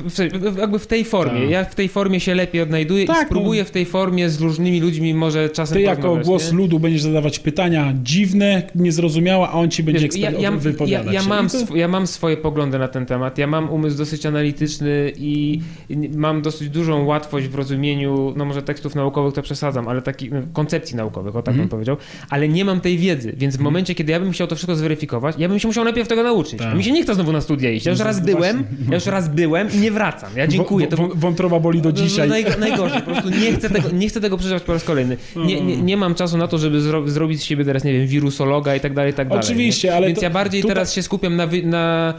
jakby 0.59 0.79
w 0.79 0.87
tej 0.87 1.05
formie, 1.05 1.41
Tak. 1.41 1.51
ja 1.51 1.65
w 1.65 1.75
tej 1.75 1.89
formie 1.89 2.21
się 2.21 2.35
lepiej 2.35 2.63
odnajduję 2.63 3.07
Tak, 3.07 3.23
i 3.23 3.27
spróbuję 3.27 3.65
w 3.65 3.71
tej 3.71 3.85
formie 3.87 4.31
z 4.31 4.41
różnymi 4.41 4.81
ludźmi 4.81 5.15
może 5.15 5.51
czasem 5.51 5.75
Ty 5.77 5.83
jako 5.83 6.17
głos 6.17 6.53
nie? 6.53 6.59
ludu 6.59 6.81
będziesz 6.81 7.03
zadawać 7.03 7.39
pytania 7.39 7.95
dziwne, 8.03 8.63
niezrozumiałe, 8.75 9.49
a 9.49 9.53
on 9.53 9.71
ci 9.71 9.83
będzie 9.83 10.09
Wiesz, 10.09 10.17
ja, 10.17 10.31
ja, 10.31 10.51
ja, 10.87 11.03
ja, 11.13 11.23
mam 11.23 11.49
to- 11.49 11.77
ja 11.77 11.89
mam 11.89 12.07
swoje 12.07 12.37
poglądy 12.37 12.79
na 12.79 12.89
ten 12.89 13.07
temat. 13.07 13.39
Ja 13.39 13.47
mam 13.47 13.71
umysł 13.71 13.99
dosyć 13.99 14.27
analityczny 14.27 15.13
i 15.17 15.61
i 15.91 15.97
mam 16.17 16.43
dosyć 16.43 16.69
dużą 16.69 17.05
łatwość 17.05 17.49
w 17.49 17.55
rozumieniu, 17.55 18.35
no 18.37 18.45
może 18.45 18.63
tekstów 18.63 18.95
naukowych 18.95 19.35
to 19.35 19.43
przesadzam, 19.43 19.89
ale 19.89 20.03
takich 20.03 20.33
no, 20.33 20.41
koncepcji 20.53 20.97
naukowych, 20.97 21.18
o 21.21 21.23
tak 21.33 21.39
Mhm. 21.39 21.57
bym 21.59 21.69
powiedział, 21.69 21.97
ale 22.31 22.49
nie 22.49 22.65
mam 22.65 22.81
tej 22.81 22.99
wiedzy, 22.99 23.35
więc 23.37 23.57
w 23.57 23.61
momencie, 23.61 23.95
kiedy 23.95 24.13
ja 24.13 24.21
bym 24.21 24.33
chciał 24.33 24.47
to 24.47 24.55
wszystko 24.57 24.77
zweryfikować, 24.77 25.37
ja 25.39 25.49
bym 25.49 25.59
się 25.59 25.69
musiał 25.69 25.85
najpierw 25.85 26.09
tego 26.09 26.23
nauczyć. 26.23 26.59
Tak. 26.59 26.69
A 26.73 26.75
mi 26.75 26.85
się 26.85 26.93
nie 26.93 27.03
chce 27.03 27.15
znowu 27.15 27.33
na 27.33 27.41
studia 27.41 27.71
iść. 27.71 27.87
Ja 27.87 27.91
już 27.93 27.99
No, 27.99 28.05
raz 28.05 28.17
właśnie. 28.17 28.35
byłem, 28.35 28.65
ja 28.89 28.95
już 28.95 29.07
raz 29.07 29.29
byłem 29.29 29.69
i 29.73 29.79
nie 29.79 29.91
wracam. 29.91 30.31
Ja 30.37 30.47
dziękuję. 30.47 30.87
To 30.87 30.97
wą- 30.97 31.11
Wątroba 31.15 31.61
boli 31.61 31.83
do 31.83 31.89
no, 31.89 31.95
no, 31.99 32.03
dzisiaj. 32.07 32.29
Naj, 32.29 32.45
najgorzej, 32.61 33.01
po 33.03 33.11
prostu 33.11 33.31
nie 33.31 33.53
chcę, 33.53 33.71
tego, 33.71 33.89
nie 33.93 34.09
chcę 34.09 34.21
tego 34.21 34.37
przeżywać 34.39 34.63
po 34.63 34.73
raz 34.73 34.85
kolejny. 34.85 35.17
Nie, 35.37 35.61
nie, 35.61 35.77
nie 35.77 35.97
mam 35.97 36.15
czasu 36.15 36.39
na 36.39 36.49
to, 36.49 36.59
żeby 36.59 36.81
zro, 36.81 37.09
zrobić 37.09 37.41
z 37.41 37.45
siebie 37.45 37.65
teraz, 37.65 37.85
nie 37.85 37.93
wiem, 37.93 38.07
wirusologa 38.07 38.77
i 38.77 38.81
tak 38.81 38.95
dalej, 38.95 39.11
i 39.13 39.15
tak 39.15 39.29
dalej. 39.29 39.45
Oczywiście, 39.45 39.89
nie? 39.89 39.95
ale 39.95 40.07
Więc 40.07 40.19
to- 40.19 40.25
ja 40.25 40.31
bardziej 40.31 40.63
tutaj- 40.63 40.75
teraz 40.75 40.93
się 40.95 41.03
skupiam 41.03 41.37
na, 41.37 41.47
wy, 41.47 41.63
na, 41.63 42.15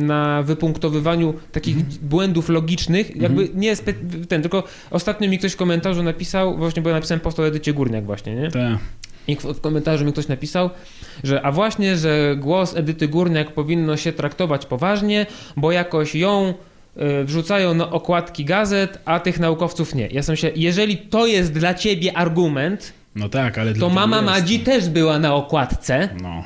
na 0.00 0.42
wypunktowywaniu 0.42 1.34
takich 1.52 1.76
Mhm. 1.76 1.94
błędów 2.02 2.48
logicznych, 2.48 3.16
jakby 3.16 3.48
nie 3.54 3.76
spe, 3.76 3.92
ten, 4.28 4.42
tylko 4.42 4.62
ostatnio 4.90 5.28
mi 5.30 5.38
ktoś 5.38 5.52
w 5.52 5.56
komentarzu 5.56 6.02
napisał, 6.02 6.56
właśnie 6.56 6.82
bo 6.82 6.88
ja 6.88 6.94
napisałem 6.94 7.20
post 7.20 7.40
o 7.40 7.46
Edycie 7.46 7.72
Górniak 7.72 7.95
właśnie, 8.04 8.34
nie? 8.34 8.50
Tak. 8.50 8.78
I 9.28 9.36
w, 9.36 9.60
komentarzu 9.60 10.04
mi 10.04 10.12
ktoś 10.12 10.28
napisał, 10.28 10.70
że 11.24 11.42
a 11.42 11.52
właśnie, 11.52 11.96
że 11.96 12.36
głos 12.38 12.76
Edyty 12.76 13.08
Górniak 13.08 13.52
powinno 13.52 13.96
się 13.96 14.12
traktować 14.12 14.66
poważnie, 14.66 15.26
bo 15.56 15.72
jakoś 15.72 16.14
ją 16.14 16.54
y, 17.20 17.24
wrzucają 17.24 17.74
na 17.74 17.90
okładki 17.90 18.44
gazet, 18.44 18.98
a 19.04 19.20
tych 19.20 19.40
naukowców 19.40 19.94
nie. 19.94 20.06
Ja 20.06 20.22
sam 20.22 20.36
się, 20.36 20.50
jeżeli 20.56 20.96
to 20.96 21.26
jest 21.26 21.52
dla 21.52 21.74
ciebie 21.74 22.16
argument, 22.16 22.92
No 23.14 23.28
tak, 23.28 23.58
ale... 23.58 23.74
to 23.74 23.90
mama 23.90 24.16
jest. 24.16 24.26
Madzi 24.26 24.60
też 24.60 24.88
była 24.88 25.18
na 25.18 25.34
okładce, 25.34 26.08
No. 26.22 26.44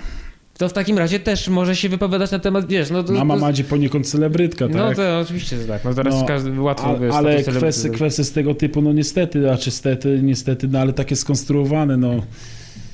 To 0.61 0.69
w 0.69 0.73
takim 0.73 0.99
razie 0.99 1.21
też 1.21 1.49
może 1.49 1.77
się 1.77 1.89
wypowiadać 1.89 2.31
na 2.31 2.39
temat, 2.39 2.67
wiesz, 2.67 2.91
no 2.91 3.03
to... 3.03 3.13
Mama 3.13 3.35
to, 3.35 3.41
Madzi 3.41 3.65
poniekąd 3.65 4.09
celebrytka, 4.09 4.69
tak? 4.69 4.77
No 4.77 4.95
to 4.95 5.19
oczywiście, 5.19 5.57
tak. 5.69 5.85
No 5.85 5.95
teraz 5.95 6.15
No, 6.15 6.27
każdy 6.27 6.61
łatwo, 6.61 6.87
A, 6.87 6.99
wiesz, 6.99 7.15
ale 7.15 7.43
kwestie, 7.43 7.91
kwestie 7.91 8.25
z 8.25 8.33
tego 8.33 8.55
typu, 8.55 8.83
no 8.83 8.93
niestety, 8.93 9.51
a 9.51 9.57
czy 9.57 9.71
stety, 9.71 10.21
niestety, 10.23 10.69
no 10.69 10.79
ale 10.79 10.93
takie 10.93 11.17
skonstruowane, 11.17 11.97
no. 11.97 12.23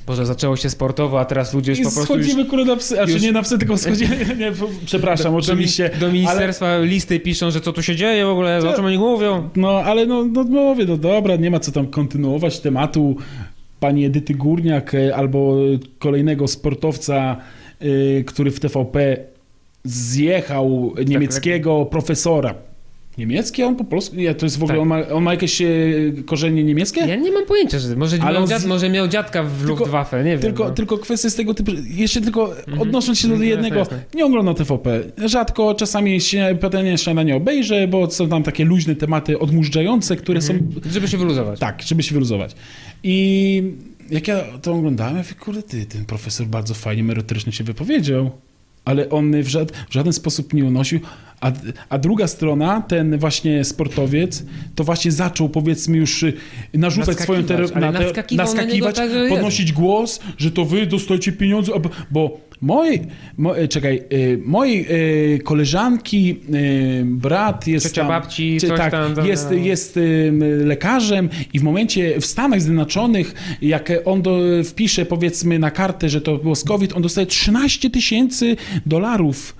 Boże, 0.05 0.25
zaczęło 0.25 0.55
się 0.55 0.69
sportowo, 0.69 1.19
a 1.19 1.25
teraz 1.25 1.53
ludzie 1.53 1.71
już 1.71 1.79
I 1.79 1.83
po 1.83 1.91
prostu 1.91 2.17
już... 2.17 2.25
schodzimy 2.25 2.49
kurde 2.49 2.65
na 2.65 2.75
psy, 2.75 3.01
a 3.01 3.05
czy 3.05 3.11
już- 3.11 3.21
nie 3.21 3.31
na 3.31 3.41
psy, 3.41 3.57
tylko 3.57 3.77
schodzimy, 3.77 4.15
nie, 4.39 4.51
przepraszam, 4.85 5.31
do, 5.31 5.37
oczywiście. 5.37 5.89
Do, 5.89 6.05
do 6.05 6.11
ministerstwa 6.11 6.77
listy 6.77 7.19
piszą, 7.19 7.51
że 7.51 7.61
co 7.61 7.73
tu 7.73 7.81
się 7.81 7.95
dzieje 7.95 8.25
w 8.25 8.29
ogóle, 8.29 8.69
o 8.69 8.73
czym 8.73 8.85
oni 8.85 8.97
mówią. 8.97 9.49
No, 9.55 9.69
ale 9.69 10.05
no, 10.05 10.25
no 10.25 10.43
mówię, 10.43 10.85
no 10.85 10.97
dobra, 10.97 11.35
nie 11.35 11.51
ma 11.51 11.59
co 11.59 11.71
tam 11.71 11.87
kontynuować 11.87 12.59
tematu 12.59 13.15
pani 13.79 14.05
Edyty 14.05 14.33
Górniak 14.33 14.95
e, 14.95 15.15
albo 15.15 15.57
kolejnego 15.99 16.47
sportowca, 16.47 17.37
który 18.25 18.51
w 18.51 18.59
TVP 18.59 19.17
zjechał 19.83 20.93
niemieckiego 21.07 21.85
profesora. 21.85 22.55
Niemiecki 23.17 23.63
on 23.63 23.75
po 23.75 23.83
polsku? 23.83 24.15
Nie, 24.15 24.35
to 24.35 24.45
jest 24.45 24.59
w 24.59 24.63
ogóle, 24.63 24.75
Tak. 24.77 24.81
on, 24.81 24.87
ma, 24.87 25.07
on 25.07 25.23
ma 25.23 25.31
jakieś 25.31 25.61
e, 25.61 25.67
korzenie 26.25 26.63
niemieckie? 26.63 27.01
Ja 27.01 27.15
nie 27.15 27.31
mam 27.31 27.45
pojęcia, 27.45 27.79
że 27.79 27.95
może, 27.95 28.17
Ale 28.21 28.33
miał, 28.33 28.43
on 28.43 28.49
dziad, 28.49 28.61
z- 28.61 28.65
może 28.65 28.89
miał 28.89 29.07
dziadka 29.07 29.43
w 29.43 29.57
Tylko- 29.57 29.73
Luftwaffe, 29.79 30.17
nie 30.23 30.31
wiem. 30.31 30.39
Tylko, 30.39 30.63
no. 30.63 30.71
tylko 30.71 30.97
kwestie 30.97 31.29
z 31.29 31.35
tego 31.35 31.53
typu, 31.53 31.71
jeszcze 31.89 32.21
tylko 32.21 32.53
odnosząc 32.79 33.19
się 33.19 33.27
do 33.27 33.33
Mhm, 33.33 33.49
jednego, 33.51 33.75
jasne, 33.79 33.97
jasne. 33.97 34.17
nie 34.19 34.25
oglądam 34.25 34.55
TVP. 34.55 34.99
Rzadko 35.25 35.75
czasami 35.75 36.21
się 36.21 36.57
pytanie 36.61 36.97
śniadanie 36.97 37.35
obejrzę, 37.35 37.87
bo 37.87 38.11
są 38.11 38.29
tam 38.29 38.43
takie 38.43 38.65
luźne 38.65 38.95
tematy 38.95 39.39
odmurzające, 39.39 40.15
które 40.15 40.41
są 40.41 40.53
Żeby 40.91 41.07
się 41.07 41.17
wyluzować. 41.17 41.59
Tak, 41.59 41.81
żeby 41.81 42.03
się 42.03 42.13
wyluzować. 42.13 42.55
I 43.03 43.63
jak 44.09 44.27
ja 44.27 44.43
to 44.61 44.73
oglądałem, 44.73 45.17
ja 45.17 45.23
mówię, 45.23 45.35
kurde, 45.35 45.63
ty, 45.63 45.85
ten 45.85 46.05
profesor 46.05 46.47
bardzo 46.47 46.73
fajnie, 46.73 47.03
merytorycznie 47.03 47.51
się 47.51 47.63
wypowiedział, 47.63 48.31
ale 48.85 49.09
on 49.09 49.43
w, 49.43 49.47
żad, 49.47 49.71
w 49.89 49.93
żaden 49.93 50.13
sposób 50.13 50.53
nie 50.53 50.65
unosił. 50.65 50.99
A, 51.41 51.51
a 51.89 51.97
druga 51.97 52.27
strona, 52.27 52.81
ten 52.81 53.17
właśnie 53.17 53.63
sportowiec, 53.63 54.43
to 54.75 54.83
właśnie 54.83 55.11
zaczął 55.11 55.49
powiedzmy 55.49 55.97
już 55.97 56.23
y, 56.23 56.33
narzucać 56.73 57.19
swoją 57.19 57.41
Naskakiwać, 57.41 57.71
ale 57.75 57.91
na 57.91 57.99
te, 57.99 58.05
naskakiwał 58.05 58.45
na 58.55 58.63
niego 58.63 58.85
naskakiwać, 58.85 58.95
tak, 58.95 59.29
podnosić 59.29 59.71
głos, 59.71 60.19
że 60.37 60.51
to 60.51 60.65
wy 60.65 60.85
dostajecie 60.85 61.31
pieniądze, 61.31 61.71
bo- 62.11 62.46
moi, 62.61 63.01
mo, 63.37 63.57
e, 63.57 63.67
czekaj, 63.67 64.03
y, 64.13 64.39
mojej 64.45 64.85
y, 65.35 65.39
koleżanki 65.39 66.39
y, 66.53 67.03
brat 67.05 67.67
jest 67.67 67.87
Ciocia 67.87 68.01
tam, 68.01 68.09
babci, 68.09 68.57
czy- 68.61 68.67
tak, 68.67 68.91
tam, 68.91 69.15
tam, 69.15 69.27
jest, 69.27 69.47
no. 69.51 69.57
jest 69.57 69.97
ym, 69.97 70.67
lekarzem 70.67 71.29
i 71.53 71.59
w 71.59 71.63
momencie 71.63 72.21
w 72.21 72.25
Stanach 72.25 72.61
Zjednoczonych, 72.61 73.33
jak 73.61 73.91
on 74.05 74.21
do, 74.21 74.39
wpisze 74.63 75.05
powiedzmy 75.05 75.59
na 75.59 75.71
kartę, 75.71 76.09
że 76.09 76.21
to 76.21 76.37
było 76.37 76.55
z 76.55 76.63
COVID, 76.63 76.93
on 76.95 77.01
dostaje 77.01 77.27
13 77.27 77.89
tysięcy 77.89 78.55
dolarów. 78.85 79.55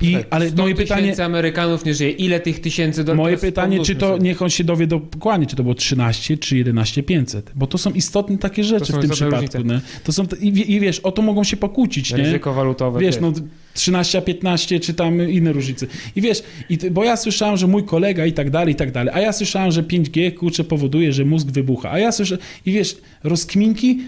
I, 0.00 0.12
Tak, 0.12 0.26
ale 0.30 0.48
100 0.48 0.62
moje 0.62 0.74
pytanie, 0.74 1.24
Amerykanów 1.24 1.84
nie 1.84 1.94
żyje. 1.94 2.10
Ile 2.10 2.40
tych 2.40 2.60
tysięcy 2.60 3.04
dolarów? 3.04 3.22
moje 3.22 3.36
pytanie, 3.36 3.80
czy 3.80 3.94
to 3.94 4.18
niech 4.18 4.42
on 4.42 4.50
się 4.50 4.64
dowie 4.64 4.86
dokładnie, 4.86 5.46
czy 5.46 5.56
to 5.56 5.62
było 5.62 5.74
13 5.74 6.38
czy 6.38 6.56
11 6.56 7.02
500, 7.02 7.52
bo 7.54 7.66
to 7.66 7.78
są 7.78 7.90
istotne 7.90 8.38
takie 8.38 8.64
rzeczy 8.64 8.92
w 8.92 8.98
tym 8.98 9.10
przypadku. 9.10 9.62
Nie? 9.62 9.80
To 10.04 10.12
są, 10.12 10.24
i, 10.40 10.72
I 10.72 10.80
wiesz, 10.80 11.00
o 11.00 11.12
to 11.12 11.22
mogą 11.22 11.44
się 11.44 11.56
pokłócić, 11.56 12.12
nie? 12.12 12.16
Ryzyko 12.16 12.54
walutowe. 12.54 13.00
Wiesz, 13.00 13.20
no 13.20 13.32
13, 13.74 14.18
a 14.18 14.20
15, 14.20 14.80
czy 14.80 14.94
tam 14.94 15.30
inne 15.30 15.52
różnice. 15.52 15.86
I 16.16 16.20
wiesz, 16.20 16.42
i 16.68 16.78
bo 16.90 17.04
ja 17.04 17.16
słyszałem, 17.16 17.56
że 17.56 17.66
mój 17.66 17.84
kolega 17.84 18.26
i 18.26 18.32
tak 18.32 18.50
dalej, 18.50 18.74
i 18.74 18.76
tak 18.76 18.92
dalej, 18.92 19.14
a 19.14 19.20
ja 19.20 19.32
słyszałem, 19.32 19.72
że 19.72 19.82
5G, 19.82 20.34
kurczę, 20.34 20.64
powoduje, 20.64 21.12
że 21.12 21.24
mózg 21.24 21.48
wybucha. 21.48 21.90
A 21.90 21.98
ja 21.98 22.12
słyszę, 22.12 22.38
i 22.66 22.72
wiesz, 22.72 22.96
rozkminki, 23.24 23.98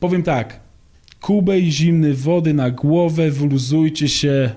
powiem 0.00 0.22
tak, 0.22 0.60
kubę 1.20 1.60
i 1.60 1.72
zimnej 1.72 2.14
wody 2.14 2.54
na 2.54 2.70
głowę, 2.70 3.30
wyluzujcie 3.30 4.08
się, 4.08 4.50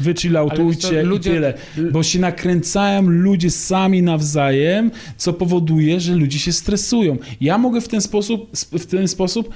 wychilloutujcie 0.00 1.02
ludzie- 1.02 1.30
i 1.30 1.34
tyle. 1.34 1.54
Bo 1.92 2.02
się 2.02 2.18
nakręcają 2.18 3.02
ludzie 3.02 3.50
sami 3.50 4.02
nawzajem, 4.02 4.90
co 5.16 5.32
powoduje, 5.32 6.00
że 6.00 6.14
ludzie 6.14 6.38
się 6.38 6.52
stresują. 6.52 7.16
Ja 7.40 7.58
mogę 7.58 7.80
w 7.80 7.88
ten 7.88 8.00
sposób, 8.00 8.50
w 8.72 8.86
ten 8.86 9.08
sposób 9.08 9.50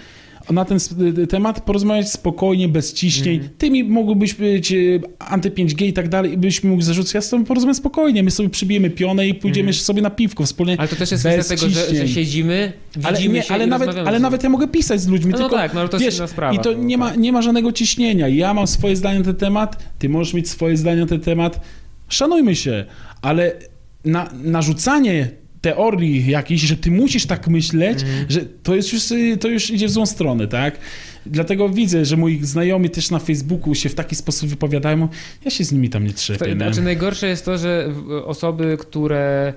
na 0.51 0.64
ten 0.64 0.77
sp- 0.86 1.01
y, 1.18 1.27
temat, 1.27 1.60
porozmawiać 1.60 2.10
spokojnie, 2.10 2.68
bez 2.68 2.93
ciśnień. 2.93 3.35
Mhm. 3.35 3.55
Ty 3.59 3.70
mi 3.70 3.85
mógłbyś 3.85 4.35
być 4.35 4.73
y, 4.73 5.01
anty-5G 5.18 5.86
i 5.86 5.93
tak 5.93 6.09
dalej 6.09 6.32
i 6.32 6.36
byś 6.36 6.64
mi 6.64 6.70
mógł 6.70 6.82
zarzucić, 6.82 7.14
ja 7.14 7.20
z 7.20 7.28
tobą 7.31 7.44
porozmawiam 7.44 7.74
spokojnie, 7.74 8.23
my 8.23 8.31
sobie 8.31 8.48
przybijemy 8.48 8.90
pionę 8.90 9.28
i 9.28 9.35
pójdziemy 9.35 9.68
Mhm. 9.68 9.85
sobie 9.85 10.02
na 10.02 10.10
piwko 10.10 10.44
wspólnie. 10.44 10.77
Ale 10.78 10.89
to 10.89 10.97
też 10.97 11.10
jest 11.10 11.24
kwestia 11.24 11.56
tego, 11.56 11.68
że, 11.70 11.94
że 11.97 12.09
siedzimy, 12.09 12.73
widzimy 12.97 13.09
Ale, 13.09 13.28
nie, 13.28 13.43
się 13.43 13.55
ale, 13.55 13.66
nawet, 13.66 13.97
ale 14.06 14.20
nawet 14.20 14.43
ja 14.43 14.48
mogę 14.48 14.68
pisać 14.68 15.01
z 15.01 15.09
ludźmi, 15.09 15.32
No, 15.32 15.39
tylko 15.39 15.56
tak, 15.56 15.74
no 15.74 15.81
ale 15.81 15.89
to 15.89 15.98
jest 15.98 16.16
inna 16.18 16.27
sprawa. 16.27 16.55
i 16.55 16.59
to 16.59 16.73
no, 16.73 16.78
nie 16.85 16.98
ma, 16.98 17.09
tak. 17.10 17.18
nie 17.18 17.32
ma 17.32 17.43
żadnego 17.43 17.73
ciśnienia. 17.73 18.28
Ja 18.28 18.55
mam 18.55 18.66
swoje 18.66 18.97
zdanie 18.97 19.18
na 19.18 19.24
ten 19.24 19.36
temat, 19.36 19.85
ty 19.98 20.09
możesz 20.09 20.35
mieć 20.35 20.48
swoje 20.51 20.77
zdanie 20.77 21.01
na 21.01 21.06
ten 21.06 21.20
temat. 21.20 21.60
Szanujmy 22.09 22.56
się, 22.56 22.85
ale 23.23 23.52
na, 24.05 24.31
narzucanie 24.43 25.28
teorii 25.70 26.26
jakiejś, 26.30 26.60
że 26.62 26.76
ty 26.76 26.90
musisz 26.90 27.26
tak 27.26 27.48
myśleć, 27.48 27.98
Mhm. 28.02 28.26
że 28.28 28.40
to 28.62 28.74
jest 28.76 28.93
już, 28.93 29.10
y, 29.10 29.36
to 29.36 29.48
już 29.48 29.70
idzie 29.70 29.86
w 29.86 29.90
złą 29.90 30.06
stronę, 30.06 30.47
tak? 30.48 30.78
Dlatego 31.26 31.68
widzę, 31.68 32.05
że 32.05 32.16
moi 32.16 32.38
znajomi 32.43 32.90
też 32.90 33.10
na 33.10 33.18
Facebooku 33.18 33.74
się 33.74 33.88
w 33.88 33.94
taki 33.94 34.14
sposób 34.16 34.48
wypowiadają. 34.48 35.09
Ja 35.44 35.51
się 35.51 35.64
z 35.64 35.72
nimi 35.72 35.88
tam 35.88 36.05
nie 36.05 36.12
trzepię. 36.12 36.55
znaczy 36.55 36.82
najgorsze 36.82 37.26
jest 37.28 37.44
to, 37.44 37.59
że 37.59 37.93
osoby, 38.24 38.76
które 38.80 39.52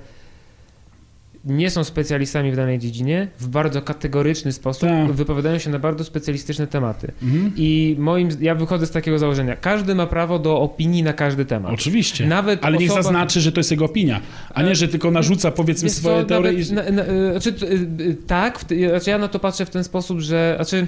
nie 1.45 1.69
są 1.69 1.83
specjalistami 1.83 2.51
w 2.51 2.55
danej 2.55 2.79
dziedzinie, 2.79 3.27
w 3.39 3.47
bardzo 3.47 3.81
kategoryczny 3.81 4.51
sposób 4.51 4.89
Tak. 4.89 5.11
wypowiadają 5.11 5.57
się 5.59 5.69
na 5.69 5.79
bardzo 5.79 6.03
specjalistyczne 6.03 6.67
tematy. 6.67 7.11
Mhm. 7.23 7.51
I 7.55 7.95
moim, 7.99 8.29
ja 8.41 8.55
wychodzę 8.55 8.85
z 8.85 8.91
takiego 8.91 9.19
założenia, 9.19 9.55
każdy 9.55 9.95
ma 9.95 10.07
prawo 10.07 10.39
do 10.39 10.59
opinii 10.61 11.03
na 11.03 11.13
każdy 11.13 11.45
temat. 11.45 11.71
Oczywiście. 11.73 12.27
Nawet 12.27 12.65
Ale 12.65 12.77
niech 12.77 12.91
osoba- 12.91 13.03
zaznaczy, 13.03 13.41
że 13.41 13.51
to 13.51 13.59
jest 13.59 13.71
jego 13.71 13.85
opinia, 13.85 14.21
a 14.53 14.63
nie, 14.63 14.75
że 14.75 14.87
tylko 14.87 15.11
narzuca 15.11 15.51
powiedzmy 15.51 15.89
co, 15.89 15.95
swoje 15.95 16.25
teorie. 16.25 16.51
Nawet, 16.51 16.69
i- 16.69 16.73
na, 16.73 16.83
na, 16.91 17.03
y, 17.03 17.31
znaczy, 17.31 17.65
y, 17.65 18.03
y, 18.03 18.17
tak, 18.27 18.59
znaczy 18.89 19.09
ja 19.09 19.17
na 19.17 19.27
to 19.27 19.39
patrzę 19.39 19.65
w 19.65 19.69
ten 19.69 19.83
sposób, 19.83 20.19
że 20.19 20.53
znaczy, 20.55 20.87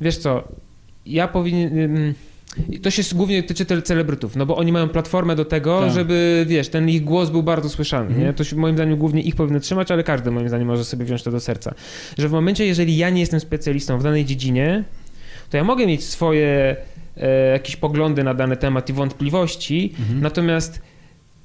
wiesz 0.00 0.16
co, 0.18 0.48
ja 1.06 1.28
powinien... 1.28 2.14
ym, 2.58 2.80
to 2.82 2.90
się 2.90 3.02
głównie 3.14 3.42
tyczy 3.42 3.82
celebrytów, 3.82 4.36
no 4.36 4.46
bo 4.46 4.56
oni 4.56 4.72
mają 4.72 4.88
platformę 4.88 5.36
do 5.36 5.44
tego, 5.44 5.80
Tak. 5.80 5.92
żeby, 5.92 6.44
wiesz, 6.48 6.68
ten 6.68 6.88
ich 6.88 7.04
głos 7.04 7.30
był 7.30 7.42
bardzo 7.42 7.68
słyszany, 7.68 8.06
Mhm. 8.08 8.26
nie? 8.26 8.32
To 8.32 8.44
się 8.44 8.56
moim 8.56 8.74
zdaniem 8.74 8.96
głównie 8.98 9.22
ich 9.22 9.36
powinno 9.36 9.60
trzymać, 9.60 9.90
ale 9.90 10.04
każdy 10.04 10.30
moim 10.30 10.48
zdaniem 10.48 10.68
może 10.68 10.84
sobie 10.84 11.04
wziąć 11.04 11.22
to 11.22 11.30
do 11.30 11.40
serca. 11.40 11.74
Że 12.18 12.28
w 12.28 12.32
momencie, 12.32 12.66
jeżeli 12.66 12.96
ja 12.96 13.10
nie 13.10 13.20
jestem 13.20 13.40
specjalistą 13.40 13.98
w 13.98 14.02
danej 14.02 14.24
dziedzinie, 14.24 14.84
to 15.50 15.56
ja 15.56 15.64
mogę 15.64 15.86
mieć 15.86 16.04
swoje 16.04 16.76
e, 17.16 17.52
jakieś 17.52 17.76
poglądy 17.76 18.24
na 18.24 18.34
dany 18.34 18.56
temat 18.56 18.90
i 18.90 18.92
wątpliwości, 18.92 19.94
Mhm. 20.00 20.20
natomiast 20.20 20.80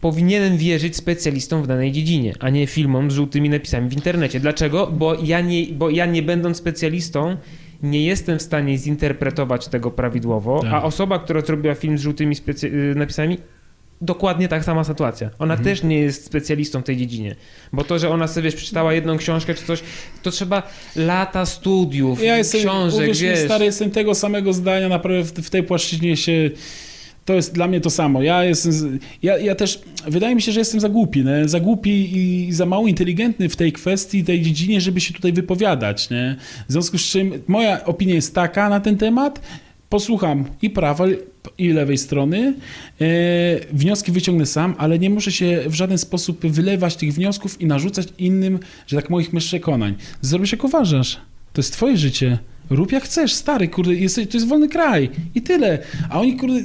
powinienem 0.02 0.58
wierzyć 0.58 0.96
specjalistom 0.96 1.64
w 1.64 1.68
danej 1.68 1.92
dziedzinie, 1.92 2.34
a 2.40 2.50
nie 2.50 2.68
filmom 2.68 3.12
z 3.12 3.14
żółtymi 3.14 3.50
napisami 3.50 3.90
w 3.90 3.94
internecie. 3.94 4.40
Dlaczego? 4.40 4.88
Bo 4.88 5.16
ja 5.24 5.42
nie, 5.42 5.66
bo 5.68 5.90
ja 5.90 6.06
nie 6.06 6.24
będąc 6.24 6.58
specjalistą, 6.58 7.38
nie 7.86 8.06
jestem 8.06 8.40
w 8.40 8.42
stanie 8.42 8.78
zinterpretować 8.78 9.68
tego 9.68 9.92
prawidłowo, 9.92 10.60
Tak. 10.62 10.74
a 10.74 10.84
osoba, 10.84 11.20
która 11.20 11.42
zrobiła 11.42 11.76
film 11.76 11.98
z 11.98 12.02
żółtymi 12.02 12.36
specy- 12.36 12.68
y, 12.92 12.96
napisami, 12.96 13.38
dokładnie 14.02 14.48
tak 14.48 14.64
sama 14.64 14.84
sytuacja. 14.84 15.30
Ona 15.40 15.54
Mhm. 15.54 15.64
też 15.70 15.84
nie 15.84 16.00
jest 16.00 16.26
specjalistą 16.26 16.82
w 16.82 16.84
tej 16.84 16.98
dziedzinie. 16.98 17.36
Bo 17.74 17.84
to, 17.84 18.00
że 18.00 18.10
ona 18.10 18.28
sobie 18.28 18.44
wiesz, 18.44 18.56
przeczytała 18.56 18.94
jedną 18.94 19.18
książkę 19.18 19.54
czy 19.54 19.66
coś, 19.66 19.84
to 20.24 20.32
trzeba 20.32 20.64
lata 20.96 21.46
studiów, 21.46 22.24
Ja 22.24 22.38
jestem, 22.38 22.62
książek, 22.62 23.00
uwierz 23.04 23.22
mi, 23.22 23.28
wiesz. 23.28 23.40
stary, 23.40 23.66
jestem 23.66 23.92
tego 23.92 24.16
samego 24.16 24.54
zdania, 24.54 24.90
naprawdę 24.90 25.24
w, 25.24 25.32
w 25.32 25.50
tej 25.50 25.64
płaszczyźnie 25.64 26.18
się... 26.18 26.52
To 27.26 27.34
jest 27.34 27.54
dla 27.54 27.68
mnie 27.68 27.82
to 27.82 27.90
samo. 27.90 28.22
Ja 28.22 28.44
jestem, 28.44 29.00
ja, 29.24 29.38
ja 29.38 29.56
też, 29.56 29.82
wydaje 30.08 30.36
mi 30.36 30.42
się, 30.42 30.52
że 30.52 30.60
jestem 30.60 30.80
za 30.80 30.90
głupi, 30.90 31.26
nie? 31.26 31.48
za 31.48 31.60
głupi 31.60 32.18
i 32.18 32.54
za 32.54 32.66
mało 32.66 32.88
inteligentny 32.88 33.50
w 33.50 33.56
tej 33.56 33.72
kwestii, 33.72 34.24
tej 34.24 34.42
dziedzinie, 34.42 34.82
żeby 34.82 35.02
się 35.02 35.14
tutaj 35.14 35.34
wypowiadać, 35.34 36.10
nie? 36.10 36.36
W 36.70 36.72
związku 36.72 36.98
z 36.98 37.02
czym 37.02 37.32
moja 37.48 37.86
opinia 37.86 38.14
jest 38.14 38.36
taka 38.36 38.70
na 38.70 38.80
ten 38.80 38.98
temat, 38.98 39.42
posłucham 39.90 40.46
i 40.62 40.70
prawej, 40.70 41.18
i 41.58 41.70
lewej 41.70 41.98
strony, 41.98 42.54
e, 43.02 43.06
wnioski 43.74 44.12
wyciągnę 44.12 44.46
sam, 44.46 44.76
ale 44.78 45.00
nie 45.00 45.10
muszę 45.10 45.32
się 45.32 45.64
w 45.68 45.74
żaden 45.74 45.98
sposób 45.98 46.46
wylewać 46.46 46.96
tych 46.96 47.14
wniosków 47.14 47.62
i 47.62 47.66
narzucać 47.66 48.08
innym, 48.18 48.60
że 48.88 48.96
tak 48.96 49.10
moich 49.10 49.32
przekonań. 49.32 49.96
Zrobisz 50.22 50.52
jak 50.52 50.64
uważasz. 50.64 51.18
To 51.54 51.62
jest 51.62 51.74
twoje 51.74 51.98
życie. 51.98 52.38
Rób 52.70 52.92
jak 52.92 53.04
chcesz, 53.04 53.34
stary, 53.34 53.68
kurde, 53.68 53.94
jesteś, 53.94 54.28
to 54.28 54.38
jest 54.38 54.48
wolny 54.48 54.68
kraj 54.68 55.10
i 55.36 55.42
tyle. 55.42 55.80
A 56.10 56.20
oni, 56.20 56.38
kurde, 56.38 56.60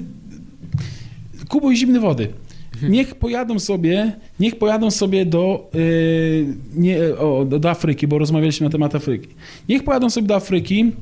kubuj 1.51 1.77
zimne 1.77 2.01
wody. 2.01 2.29
Niech 2.89 3.15
pojadą 3.15 3.59
sobie, 3.59 4.13
niech 4.41 4.57
pojadą 4.57 4.91
sobie 4.91 5.27
do, 5.27 5.71
yy, 5.75 6.47
nie, 6.77 6.99
o, 7.19 7.45
do 7.45 7.71
Afryki, 7.71 8.07
bo 8.07 8.19
rozmawialiśmy 8.19 8.65
na 8.65 8.71
temat 8.71 8.95
Afryki. 8.95 9.29
Niech 9.69 9.85
pojadą 9.85 10.11
sobie 10.11 10.27
do 10.27 10.35
Afryki, 10.35 10.93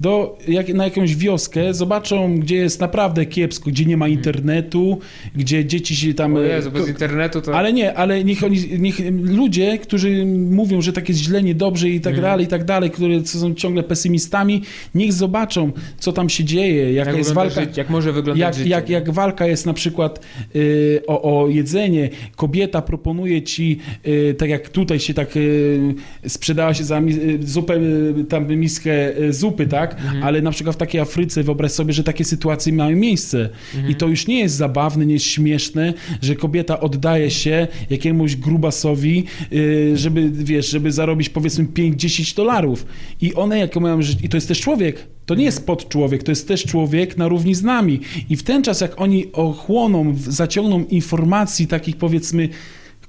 do, 0.00 0.38
jak, 0.48 0.68
na 0.74 0.84
jakąś 0.84 1.16
wioskę, 1.16 1.74
zobaczą, 1.74 2.38
gdzie 2.40 2.56
jest 2.56 2.80
naprawdę 2.80 3.26
kiepsko, 3.26 3.70
gdzie 3.70 3.84
nie 3.84 3.96
ma 3.96 4.08
internetu, 4.08 4.98
gdzie 5.36 5.64
dzieci 5.64 5.96
się 5.96 6.14
tam... 6.14 6.34
O 6.36 6.40
Jezu, 6.40 6.70
bez 6.70 6.88
internetu 6.88 7.40
to... 7.40 7.54
ale 7.56 7.72
nie, 7.72 7.94
ale 7.94 8.24
niech, 8.24 8.44
oni, 8.44 8.58
niech 8.78 8.96
ludzie, 9.22 9.78
którzy 9.78 10.26
mówią, 10.50 10.80
że 10.80 10.92
tak 10.92 11.08
jest 11.08 11.20
źle, 11.20 11.42
niedobrze 11.42 11.88
i 11.88 12.00
tak 12.00 12.14
Mhm. 12.14 12.22
dalej, 12.32 12.44
i 12.46 12.48
tak 12.48 12.64
dalej, 12.64 12.90
które 12.90 13.26
są 13.26 13.54
ciągle 13.54 13.82
pesymistami, 13.82 14.62
niech 14.94 15.12
zobaczą, 15.12 15.72
co 15.98 16.12
tam 16.12 16.28
się 16.28 16.44
dzieje, 16.44 16.92
jaka 16.92 17.10
jak, 17.10 17.18
jest 17.18 17.32
walka. 17.32 17.60
życie, 17.60 17.72
jak 17.76 17.90
może 17.90 18.12
wyglądać 18.12 18.40
Jak, 18.40 18.54
życie. 18.54 18.70
jak, 18.70 18.88
jak 18.90 19.10
walka 19.10 19.46
jest 19.46 19.66
na 19.66 19.72
przykład 19.72 20.20
y, 20.56 21.00
o, 21.06 21.42
o 21.42 21.48
jedzenie, 21.48 22.08
kobieta 22.36 22.82
proponuje 22.82 23.42
ci, 23.42 23.78
y, 24.06 24.34
tak 24.38 24.48
jak 24.48 24.68
tutaj 24.68 25.00
się 25.00 25.14
tak 25.14 25.36
y, 25.36 25.94
sprzedała 26.26 26.74
się 26.74 26.84
za 26.84 27.00
y, 27.00 27.38
zupę, 27.42 27.80
tam 28.28 28.56
miskę 28.56 28.92
zupy, 29.30 29.66
tak? 29.66 29.87
Mhm. 29.94 30.22
Ale 30.22 30.42
na 30.42 30.50
przykład 30.50 30.76
w 30.76 30.78
takiej 30.78 31.00
Afryce 31.00 31.42
wyobraź 31.42 31.72
sobie, 31.72 31.92
że 31.92 32.04
takie 32.04 32.24
sytuacje 32.24 32.72
mają 32.72 32.96
miejsce. 32.96 33.48
Mhm. 33.74 33.92
I 33.92 33.94
to 33.94 34.08
już 34.08 34.26
nie 34.26 34.38
jest 34.38 34.54
zabawne, 34.54 35.06
nie 35.06 35.14
jest 35.14 35.26
śmieszne, 35.26 35.94
że 36.22 36.36
kobieta 36.36 36.80
oddaje 36.80 37.30
się 37.30 37.68
jakiemuś 37.90 38.36
grubasowi, 38.36 39.24
y, 39.52 39.96
żeby, 39.96 40.30
wiesz, 40.30 40.70
żeby 40.70 40.92
zarobić 40.92 41.28
powiedzmy 41.28 41.64
5-10 41.64 42.36
dolarów. 42.36 42.86
I 43.20 43.34
one 43.34 43.58
jakie 43.58 43.80
mają 43.80 44.02
życie, 44.02 44.20
i 44.24 44.28
to 44.28 44.36
jest 44.36 44.48
też 44.48 44.60
człowiek. 44.60 45.06
To 45.26 45.34
nie 45.34 45.44
jest 45.44 45.66
podczłowiek, 45.66 46.22
to 46.22 46.30
jest 46.30 46.48
też 46.48 46.64
człowiek 46.64 47.16
na 47.16 47.28
równi 47.28 47.54
z 47.54 47.62
nami. 47.62 48.00
I 48.30 48.36
w 48.36 48.42
ten 48.42 48.62
czas, 48.62 48.80
jak 48.80 49.00
oni 49.00 49.32
ochłoną, 49.32 50.14
zaciągną 50.16 50.84
informacji 50.84 51.66
takich 51.66 51.96
powiedzmy, 51.96 52.48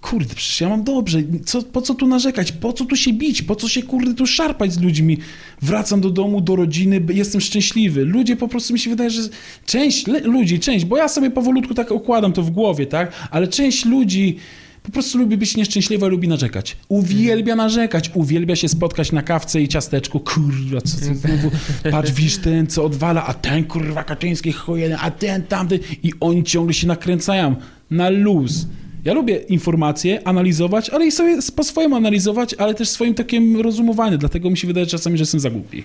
kurde, 0.01 0.35
przecież 0.35 0.61
ja 0.61 0.69
mam 0.69 0.83
dobrze, 0.83 1.19
co, 1.45 1.63
po 1.63 1.81
co 1.81 1.93
tu 1.95 2.07
narzekać, 2.07 2.51
po 2.51 2.73
co 2.73 2.85
tu 2.85 2.95
się 2.95 3.13
bić, 3.13 3.41
po 3.41 3.55
co 3.55 3.67
się 3.67 3.83
kurde 3.83 4.13
tu 4.13 4.27
szarpać 4.27 4.73
z 4.73 4.79
ludźmi. 4.79 5.17
Wracam 5.61 6.01
do 6.01 6.09
domu, 6.09 6.41
do 6.41 6.55
rodziny, 6.55 7.01
jestem 7.13 7.41
szczęśliwy. 7.41 8.05
Ludzie 8.05 8.35
po 8.35 8.47
prostu 8.47 8.73
mi 8.73 8.79
się 8.79 8.89
wydaje, 8.89 9.09
że 9.09 9.21
część 9.65 10.07
le- 10.07 10.19
ludzi, 10.19 10.59
część, 10.59 10.85
bo 10.85 10.97
ja 10.97 11.07
sobie 11.07 11.29
powolutku 11.31 11.73
tak 11.73 11.91
układam 11.91 12.33
to 12.33 12.43
w 12.43 12.49
głowie, 12.49 12.85
tak, 12.85 13.11
ale 13.31 13.47
część 13.47 13.85
ludzi 13.85 14.35
po 14.83 14.91
prostu 14.91 15.17
lubi 15.17 15.37
być 15.37 15.57
nieszczęśliwa, 15.57 16.07
lubi 16.07 16.27
narzekać. 16.27 16.77
Uwielbia 16.89 17.55
narzekać, 17.55 18.11
uwielbia 18.13 18.55
się 18.55 18.69
spotkać 18.69 19.11
na 19.11 19.21
kawce 19.21 19.61
i 19.61 19.67
ciasteczku. 19.67 20.19
Kurwa, 20.19 20.81
co, 20.81 20.97
co 20.97 21.05
znowu, 21.15 21.51
patrz, 21.91 22.11
widzisz 22.11 22.37
ten, 22.37 22.67
co 22.67 22.83
odwala, 22.85 23.25
a 23.25 23.33
ten 23.33 23.63
kurwa 23.63 24.03
Kaczyński 24.03 24.51
chujeny, 24.51 24.97
a 24.97 25.11
ten 25.11 25.43
tamty 25.43 25.79
i 26.03 26.11
oni 26.19 26.43
ciągle 26.43 26.73
się 26.73 26.87
nakręcają 26.87 27.55
na 27.91 28.09
luz. 28.09 28.67
Ja 29.05 29.13
lubię 29.13 29.35
informacje, 29.35 30.27
analizować, 30.27 30.89
ale 30.89 31.05
i 31.05 31.11
sobie 31.11 31.37
po 31.55 31.63
swojemu 31.63 31.95
analizować, 31.95 32.53
ale 32.53 32.73
też 32.73 32.89
swoim 32.89 33.13
takim 33.13 33.61
rozumowanie. 33.61 34.17
Dlatego 34.17 34.49
mi 34.49 34.57
się 34.57 34.67
wydaje 34.67 34.85
czasami, 34.85 35.17
że 35.17 35.21
jestem 35.21 35.39
za 35.39 35.49
głupi. 35.49 35.83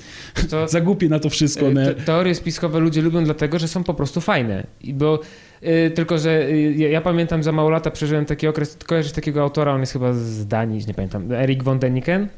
To, 0.51 0.69
Za 0.75 0.81
głupi 0.81 1.09
na 1.09 1.19
to 1.19 1.31
wszystko. 1.31 1.69
e, 1.69 1.75
te, 1.75 1.95
teorie 1.95 2.35
spiskowe 2.35 2.81
ludzie 2.81 3.03
lubią 3.03 3.25
dlatego, 3.25 3.59
że 3.59 3.69
są 3.69 3.85
po 3.85 3.95
prostu 3.95 4.21
fajne. 4.21 4.67
I 4.83 4.95
bo 4.95 5.21
e, 5.63 5.91
tylko, 5.91 6.19
że 6.19 6.47
e, 6.47 6.73
ja, 6.73 6.89
ja 6.89 7.01
pamiętam 7.01 7.43
za 7.43 7.53
mało 7.53 7.71
lata 7.71 7.91
przeżyłem 7.91 8.25
taki 8.25 8.47
okres, 8.47 8.77
kojarzysz 8.87 9.13
takiego 9.13 9.43
autora, 9.43 9.75
on 9.75 9.81
jest 9.81 9.93
chyba 9.93 10.13
z 10.13 10.47
Danii, 10.47 10.85
nie 10.89 10.95
pamiętam, 10.95 11.33
Erik 11.33 11.63
von 11.63 11.79
deniken? 11.79 12.29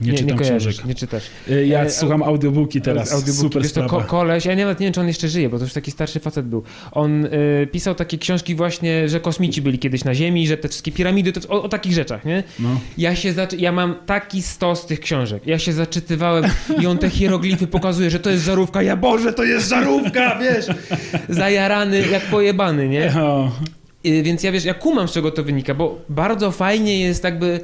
Nie, 0.00 0.12
czytam 0.14 0.38
kojarzysz, 0.38 0.68
książek. 0.74 0.86
Nie 0.88 0.94
czytasz. 0.94 1.24
Y, 1.50 1.66
Ja 1.66 1.82
E, 1.84 1.90
słucham 1.90 2.22
audiobooki 2.22 2.80
teraz. 2.80 3.12
Audiobooki. 3.12 3.38
Super 3.40 3.62
Wiesz, 3.62 3.72
to 3.72 3.86
ko- 3.86 4.00
koleś, 4.00 4.44
ja 4.44 4.56
nawet 4.56 4.80
nie 4.80 4.86
wiem, 4.86 4.92
czy 4.94 5.00
on 5.00 5.08
jeszcze 5.08 5.28
żyje, 5.28 5.48
bo 5.48 5.58
to 5.58 5.64
już 5.64 5.72
taki 5.72 5.90
starszy 5.90 6.20
facet 6.20 6.46
był. 6.46 6.62
On 6.92 7.24
y, 7.24 7.68
pisał 7.72 7.94
takie 7.94 8.18
książki 8.18 8.54
właśnie, 8.54 9.08
że 9.08 9.20
kosmici 9.20 9.62
byli 9.62 9.78
kiedyś 9.78 10.04
na 10.04 10.14
Ziemi, 10.14 10.46
że 10.46 10.56
te 10.56 10.68
wszystkie 10.68 10.92
piramidy, 10.92 11.32
to, 11.32 11.48
o, 11.48 11.62
o 11.62 11.68
takich 11.68 11.92
rzeczach, 11.92 12.24
nie? 12.24 12.42
No. 12.58 12.68
Ja 12.98 13.16
się 13.16 13.34
ja 13.58 13.72
mam 13.72 13.94
taki 14.06 14.42
stos 14.42 14.86
tych 14.86 15.00
książek. 15.00 15.46
Ja 15.46 15.58
się 15.58 15.72
zaczytywałem 15.72 16.44
i 16.82 16.86
on 16.86 16.98
te 16.98 17.10
hieroglify 17.10 17.66
pokazuje, 17.66 18.10
że 18.10 18.20
to 18.20 18.30
jest 18.30 18.44
żarówka. 18.44 18.82
Ja 18.82 18.96
Boże, 18.96 19.32
to 19.32 19.44
jest 19.44 19.68
żarówka, 19.68 20.38
wiesz? 20.38 20.66
Zajarany, 21.28 22.06
jak 22.12 22.22
pojebany, 22.22 22.88
nie? 22.88 23.14
O, 23.20 23.52
Y, 24.06 24.22
Więc 24.22 24.42
ja 24.42 24.52
wiesz, 24.52 24.64
ja 24.64 24.74
kumam 24.74 25.08
z 25.08 25.12
czego 25.12 25.30
to 25.30 25.44
wynika, 25.44 25.74
bo 25.74 25.98
bardzo 26.08 26.50
fajnie 26.52 27.00
jest 27.00 27.24
jakby 27.24 27.60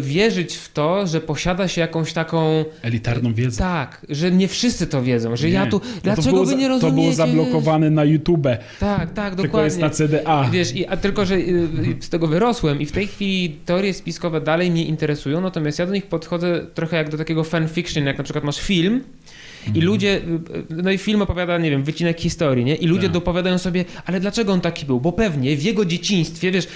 wierzyć 0.00 0.56
w 0.56 0.72
to, 0.72 1.06
że 1.06 1.20
posiada 1.20 1.68
się 1.68 1.80
jakąś 1.80 2.12
taką... 2.12 2.64
Elitarną 2.82 3.34
wiedzę. 3.34 3.58
Tak, 3.58 4.06
że 4.08 4.30
nie 4.30 4.48
wszyscy 4.48 4.86
to 4.86 5.02
wiedzą, 5.02 5.36
że 5.36 5.46
Nie. 5.46 5.52
ja 5.52 5.66
tu... 5.66 5.80
No 5.84 6.00
Dlaczego 6.02 6.30
było 6.30 6.44
wy 6.44 6.56
nie 6.56 6.68
rozumiecie? 6.68 6.96
To 6.96 7.02
było 7.02 7.12
zablokowane 7.12 7.90
na 7.90 8.04
YouTube, 8.04 8.46
Tak, 8.80 9.12
tak, 9.12 9.34
tylko 9.34 9.42
dokładnie. 9.42 9.64
jest 9.64 9.78
na 9.78 9.90
CDA. 9.90 10.48
Wiesz, 10.52 10.76
i, 10.76 10.86
a 10.86 10.96
tylko, 10.96 11.26
że 11.26 11.34
y, 11.34 11.38
y, 11.38 11.96
z 12.00 12.08
tego 12.08 12.26
wyrosłem 12.26 12.80
i 12.80 12.86
w 12.86 12.92
tej 12.92 13.06
chwili 13.06 13.50
teorie 13.64 13.94
spiskowe 13.94 14.40
dalej 14.40 14.70
mnie 14.70 14.84
interesują, 14.84 15.40
natomiast 15.40 15.78
ja 15.78 15.86
do 15.86 15.92
nich 15.92 16.06
podchodzę 16.06 16.66
trochę 16.74 16.96
jak 16.96 17.10
do 17.10 17.18
takiego 17.18 17.44
fanfiction, 17.44 18.06
jak 18.06 18.18
na 18.18 18.24
przykład 18.24 18.44
masz 18.44 18.60
film 18.60 19.00
i 19.66 19.68
Mhm. 19.68 19.86
ludzie, 19.86 20.20
no 20.70 20.90
i 20.90 20.98
film 20.98 21.22
opowiada, 21.22 21.58
nie 21.58 21.70
wiem, 21.70 21.82
wycinek 21.84 22.20
historii, 22.20 22.64
nie? 22.64 22.74
I 22.74 22.86
ludzie 22.86 23.02
Tak. 23.02 23.12
dopowiadają 23.12 23.58
sobie, 23.58 23.84
ale 24.06 24.20
dlaczego 24.20 24.52
on 24.52 24.60
taki 24.60 24.86
był? 24.86 25.00
Bo 25.00 25.12
pewnie 25.12 25.56
w 25.56 25.62
jego 25.62 25.84
dzieciństwie, 25.84 26.50
wiesz, 26.50 26.68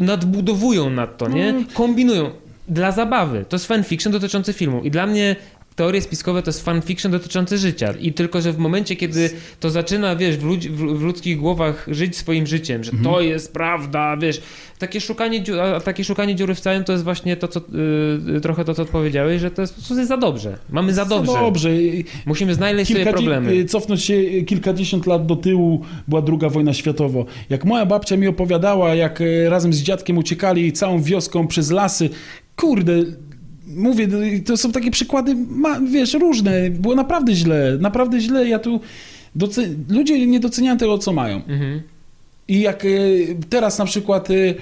nadbudowują 0.00 0.90
nad 0.90 1.18
to, 1.18 1.28
nie? 1.28 1.52
No. 1.52 1.60
Kombinują. 1.74 2.30
Dla 2.68 2.92
zabawy. 2.92 3.44
To 3.48 3.56
jest 3.56 3.66
fanfiction 3.66 4.12
dotyczący 4.12 4.52
filmu. 4.52 4.80
I 4.82 4.90
dla 4.90 5.06
mnie 5.06 5.36
teorie 5.76 6.02
spiskowe 6.02 6.42
to 6.42 6.48
jest 6.48 6.64
fanfiction 6.64 7.12
dotyczący 7.12 7.58
życia. 7.58 7.94
I 8.00 8.12
tylko, 8.12 8.40
że 8.40 8.52
w 8.52 8.58
momencie, 8.58 8.96
kiedy 8.96 9.30
to 9.60 9.70
zaczyna, 9.70 10.16
wiesz, 10.16 10.36
w, 10.36 10.44
ludzi, 10.44 10.70
w, 10.70 10.80
ludzkich 11.02 11.38
głowach 11.38 11.86
żyć 11.90 12.16
swoim 12.16 12.46
życiem, 12.46 12.84
że 12.84 12.92
to 13.04 13.20
jest 13.20 13.52
prawda, 13.52 14.16
wiesz, 14.16 14.42
takie 14.78 15.00
szukanie, 15.00 15.42
dziu- 15.42 15.60
a 15.60 15.80
takie 15.80 16.04
szukanie 16.04 16.34
dziury 16.34 16.54
w 16.54 16.60
całym 16.60 16.84
to 16.84 16.92
jest 16.92 17.04
właśnie 17.04 17.36
to, 17.36 17.48
co, 17.48 17.60
yy, 18.32 18.40
trochę 18.40 18.64
to, 18.64 18.74
co 18.74 18.82
odpowiedziałeś, 18.82 19.40
że 19.40 19.50
to 19.50 19.62
jest, 19.62 19.74
po 19.74 19.80
prostu 19.82 20.04
za 20.06 20.16
dobrze. 20.16 20.58
Mamy 20.70 20.94
za 20.94 21.04
dobrze. 21.04 21.32
Dobrze. 21.32 21.70
Musimy 22.26 22.54
znaleźć 22.54 22.92
sobie 22.92 23.04
Kilkadzie- 23.04 23.12
problemy. 23.16 23.52
y, 23.52 23.64
Cofnąć 23.64 24.02
się 24.04 24.14
y, 24.14 24.44
kilkadziesiąt 24.44 25.06
lat 25.06 25.26
do 25.26 25.36
tyłu, 25.36 25.84
była 26.08 26.22
druga 26.22 26.48
wojna 26.48 26.74
światowa. 26.74 27.20
Jak 27.50 27.64
moja 27.64 27.86
babcia 27.86 28.16
mi 28.16 28.26
opowiadała, 28.26 28.94
jak 28.94 29.22
razem 29.48 29.72
z 29.72 29.82
dziadkiem 29.82 30.18
uciekali 30.18 30.72
całą 30.72 31.02
wioską 31.02 31.46
przez 31.46 31.70
lasy, 31.70 32.10
kurde, 32.56 32.92
mówię, 33.76 34.08
y, 34.34 34.40
to 34.40 34.56
są 34.56 34.72
takie 34.72 34.90
przykłady, 34.90 35.36
wiesz, 35.92 36.14
różne. 36.14 36.70
Było 36.70 36.94
naprawdę 36.94 37.34
źle, 37.34 37.78
naprawdę 37.80 38.20
źle. 38.20 38.48
Ja 38.48 38.58
tu, 38.58 38.80
doce- 39.36 39.74
ludzie 39.88 40.26
nie 40.26 40.40
doceniają 40.40 40.78
tego, 40.78 40.98
co 40.98 41.12
mają. 41.12 41.36
Mhm. 41.36 41.82
I 42.48 42.60
jak 42.60 42.84
y, 42.84 43.36
teraz 43.48 43.78
na 43.78 43.84
przykład 43.84 44.30
y, 44.30 44.54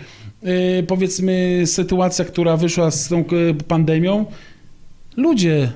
y, 0.80 0.84
powiedzmy 0.86 1.62
sytuacja, 1.66 2.24
która 2.24 2.56
wyszła 2.56 2.90
z 2.90 3.08
tą 3.08 3.24
pandemią, 3.68 4.26
ludzie, 5.16 5.72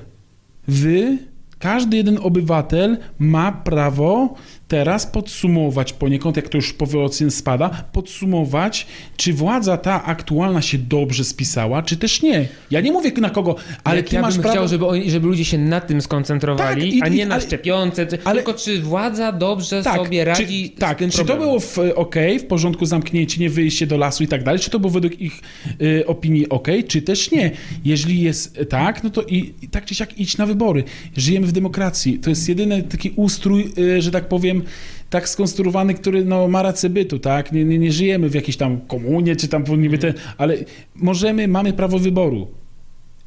wy, 0.67 1.17
każdy 1.59 1.97
jeden 1.97 2.19
obywatel 2.21 2.97
ma 3.19 3.51
prawo 3.51 4.35
teraz 4.73 5.05
podsumować 5.07 5.93
poniekąd, 5.93 6.35
jak 6.37 6.49
to 6.49 6.57
już 6.57 6.73
po 6.73 6.85
wyocenie 6.85 7.31
spada, 7.31 7.69
podsumować, 7.69 8.87
czy 9.17 9.33
władza 9.33 9.77
ta 9.77 10.03
aktualna 10.03 10.61
się 10.61 10.77
dobrze 10.77 11.23
spisała, 11.23 11.83
czy 11.83 11.97
też 11.97 12.21
nie. 12.21 12.47
Ja 12.71 12.81
nie 12.81 12.91
mówię 12.91 13.11
na 13.21 13.29
kogo, 13.29 13.55
ale 13.83 13.97
Jak 13.97 14.09
ty 14.09 14.15
ja 14.15 14.21
masz 14.21 14.33
bym 14.33 14.41
prawo... 14.41 14.55
chciał, 14.57 14.67
żeby, 14.67 14.87
oni, 14.87 15.11
żeby 15.11 15.27
ludzie 15.27 15.45
się 15.45 15.57
na 15.57 15.81
tym 15.81 16.01
skoncentrowali, 16.01 16.81
Tak, 16.81 16.93
i- 16.93 17.01
a 17.01 17.07
nie 17.07 17.23
i- 17.23 17.25
na 17.27 17.35
ale- 17.35 17.43
szczepionce, 17.43 18.07
ale- 18.23 18.35
tylko 18.43 18.53
czy 18.59 18.81
władza 18.81 19.31
dobrze 19.31 19.83
sobie 19.83 20.25
radzi 20.25 20.69
czy, 20.69 20.75
z 20.75 20.79
tak, 20.79 20.97
czy 20.97 21.09
to 21.09 21.15
problemem. 21.17 21.43
było 21.43 21.59
w, 21.59 21.77
ok, 21.95 22.15
w 22.39 22.43
porządku 22.43 22.85
zamknięcie, 22.85 23.41
nie 23.41 23.49
wyjście 23.49 23.87
do 23.87 23.97
lasu 23.97 24.23
i 24.23 24.27
tak 24.27 24.43
dalej, 24.43 24.59
czy 24.59 24.69
to 24.69 24.79
było 24.79 24.91
według 24.91 25.21
ich 25.21 25.41
y, 25.81 26.05
opinii 26.07 26.49
ok, 26.49 26.67
czy 26.87 27.01
też 27.01 27.31
nie. 27.31 27.51
Jeżeli 27.85 28.21
jest 28.21 28.59
tak, 28.69 29.03
no 29.03 29.09
to 29.09 29.21
i, 29.23 29.53
i 29.61 29.67
tak 29.69 29.85
czy 29.85 29.95
siak 29.95 30.19
idź 30.19 30.37
na 30.37 30.45
wybory. 30.45 30.83
Żyjemy 31.17 31.47
w 31.47 31.51
demokracji. 31.51 32.19
To 32.19 32.29
jest 32.29 32.49
jedyny 32.49 32.83
taki 32.83 33.09
ustrój, 33.15 33.73
y, 33.77 34.01
że 34.01 34.11
tak 34.11 34.27
powiem, 34.27 34.62
tak 35.09 35.29
skonstruowany, 35.29 35.93
który 35.93 36.25
no, 36.25 36.47
ma 36.47 36.63
rację 36.63 36.89
bytu, 36.89 37.19
tak? 37.19 37.51
Nie, 37.51 37.65
nie, 37.65 37.79
nie 37.79 37.91
żyjemy 37.91 38.29
w 38.29 38.35
jakiejś 38.35 38.57
tam 38.57 38.81
komunie, 38.81 39.35
czy 39.35 39.47
tam 39.47 39.63
niby 39.77 39.97
ten, 39.97 40.13
ale 40.37 40.57
możemy, 40.95 41.47
mamy 41.47 41.73
prawo 41.73 41.99
wyboru. 41.99 42.47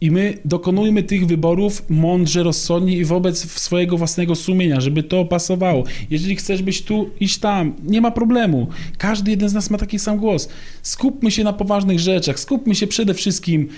I 0.00 0.10
my 0.10 0.38
dokonujmy 0.44 1.02
tych 1.02 1.26
wyborów 1.26 1.82
mądrze, 1.88 2.42
rozsądnie 2.42 2.96
i 2.96 3.04
wobec 3.04 3.50
swojego 3.50 3.96
własnego 3.96 4.34
sumienia, 4.34 4.80
żeby 4.80 5.02
to 5.02 5.24
pasowało. 5.24 5.84
Jeżeli 6.10 6.36
chcesz 6.36 6.62
być 6.62 6.82
tu, 6.82 7.10
iść 7.20 7.38
tam, 7.38 7.74
nie 7.84 8.00
ma 8.00 8.10
problemu. 8.10 8.66
Każdy 8.98 9.30
jeden 9.30 9.48
z 9.48 9.54
nas 9.54 9.70
ma 9.70 9.78
taki 9.78 9.98
sam 9.98 10.18
głos. 10.18 10.48
Skupmy 10.82 11.30
się 11.30 11.44
na 11.44 11.52
poważnych 11.52 11.98
rzeczach, 11.98 12.40
skupmy 12.40 12.74
się 12.74 12.86
przede 12.86 13.14
wszystkim 13.14 13.68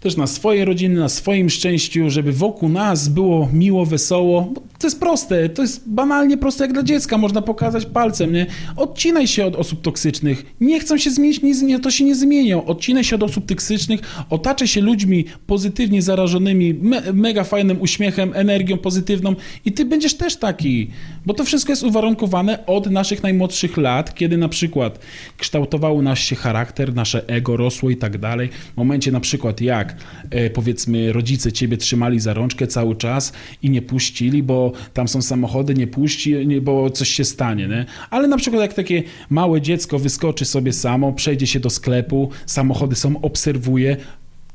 też 0.00 0.16
na 0.16 0.26
swojej 0.26 0.64
rodziny, 0.64 1.00
na 1.00 1.08
swoim 1.08 1.50
szczęściu, 1.50 2.10
żeby 2.10 2.32
wokół 2.32 2.68
nas 2.68 3.08
było 3.08 3.48
miło, 3.52 3.86
wesoło. 3.86 4.52
To 4.78 4.86
jest 4.86 5.00
proste, 5.00 5.48
to 5.48 5.62
jest 5.62 5.88
banalnie 5.88 6.36
proste 6.36 6.64
jak 6.64 6.72
dla 6.72 6.82
dziecka, 6.82 7.18
można 7.18 7.42
pokazać 7.42 7.86
palcem, 7.86 8.32
nie? 8.32 8.46
Odcinaj 8.76 9.26
się 9.26 9.46
od 9.46 9.56
osób 9.56 9.82
toksycznych, 9.82 10.46
nie 10.60 10.80
chcą 10.80 10.98
się 10.98 11.10
zmienić, 11.10 11.62
nie, 11.62 11.80
to 11.80 11.90
się 11.90 12.04
nie 12.04 12.14
zmienią. 12.14 12.64
Odcinaj 12.64 13.04
się 13.04 13.16
od 13.16 13.22
osób 13.22 13.46
toksycznych, 13.46 14.00
otaczaj 14.30 14.68
się 14.68 14.80
ludźmi 14.80 15.24
pozytywnie 15.46 16.02
zarażonymi, 16.02 16.74
me, 16.74 17.02
mega 17.12 17.44
fajnym 17.44 17.80
uśmiechem, 17.80 18.32
energią 18.34 18.78
pozytywną 18.78 19.34
i 19.64 19.72
ty 19.72 19.84
będziesz 19.84 20.14
też 20.14 20.36
taki, 20.36 20.90
bo 21.26 21.34
to 21.34 21.44
wszystko 21.44 21.72
jest 21.72 21.82
uwarunkowane 21.82 22.66
od 22.66 22.90
naszych 22.90 23.22
najmłodszych 23.22 23.76
lat, 23.76 24.14
kiedy 24.14 24.36
na 24.36 24.48
przykład 24.48 24.98
kształtowały 25.38 26.02
nasz 26.02 26.24
się 26.24 26.36
charakter, 26.36 26.94
nasze 26.94 27.28
ego 27.28 27.56
rosło 27.56 27.90
i 27.90 27.96
tak 27.96 28.18
dalej. 28.18 28.48
W 28.74 28.76
momencie 28.76 29.12
na 29.12 29.20
przykład 29.20 29.60
jak 29.60 29.96
e, 30.30 30.50
powiedzmy 30.50 31.12
rodzice 31.12 31.52
ciebie 31.52 31.76
trzymali 31.76 32.20
za 32.20 32.34
rączkę 32.34 32.66
cały 32.66 32.96
czas 32.96 33.32
i 33.62 33.70
nie 33.70 33.82
puścili, 33.82 34.42
bo 34.42 34.72
tam 34.92 35.08
są 35.08 35.22
samochody, 35.22 35.74
nie 35.74 35.86
puści, 35.86 36.46
nie, 36.46 36.60
bo 36.60 36.90
coś 36.90 37.08
się 37.08 37.24
stanie, 37.24 37.68
nie? 37.68 37.86
Ale 38.10 38.28
na 38.28 38.36
przykład 38.36 38.62
jak 38.62 38.74
takie 38.74 39.02
małe 39.30 39.60
dziecko 39.60 39.98
wyskoczy 39.98 40.44
sobie 40.44 40.72
samo, 40.72 41.12
przejdzie 41.12 41.46
się 41.46 41.60
do 41.60 41.70
sklepu, 41.70 42.30
samochody 42.46 42.94
są, 42.94 43.20
obserwuje, 43.22 43.96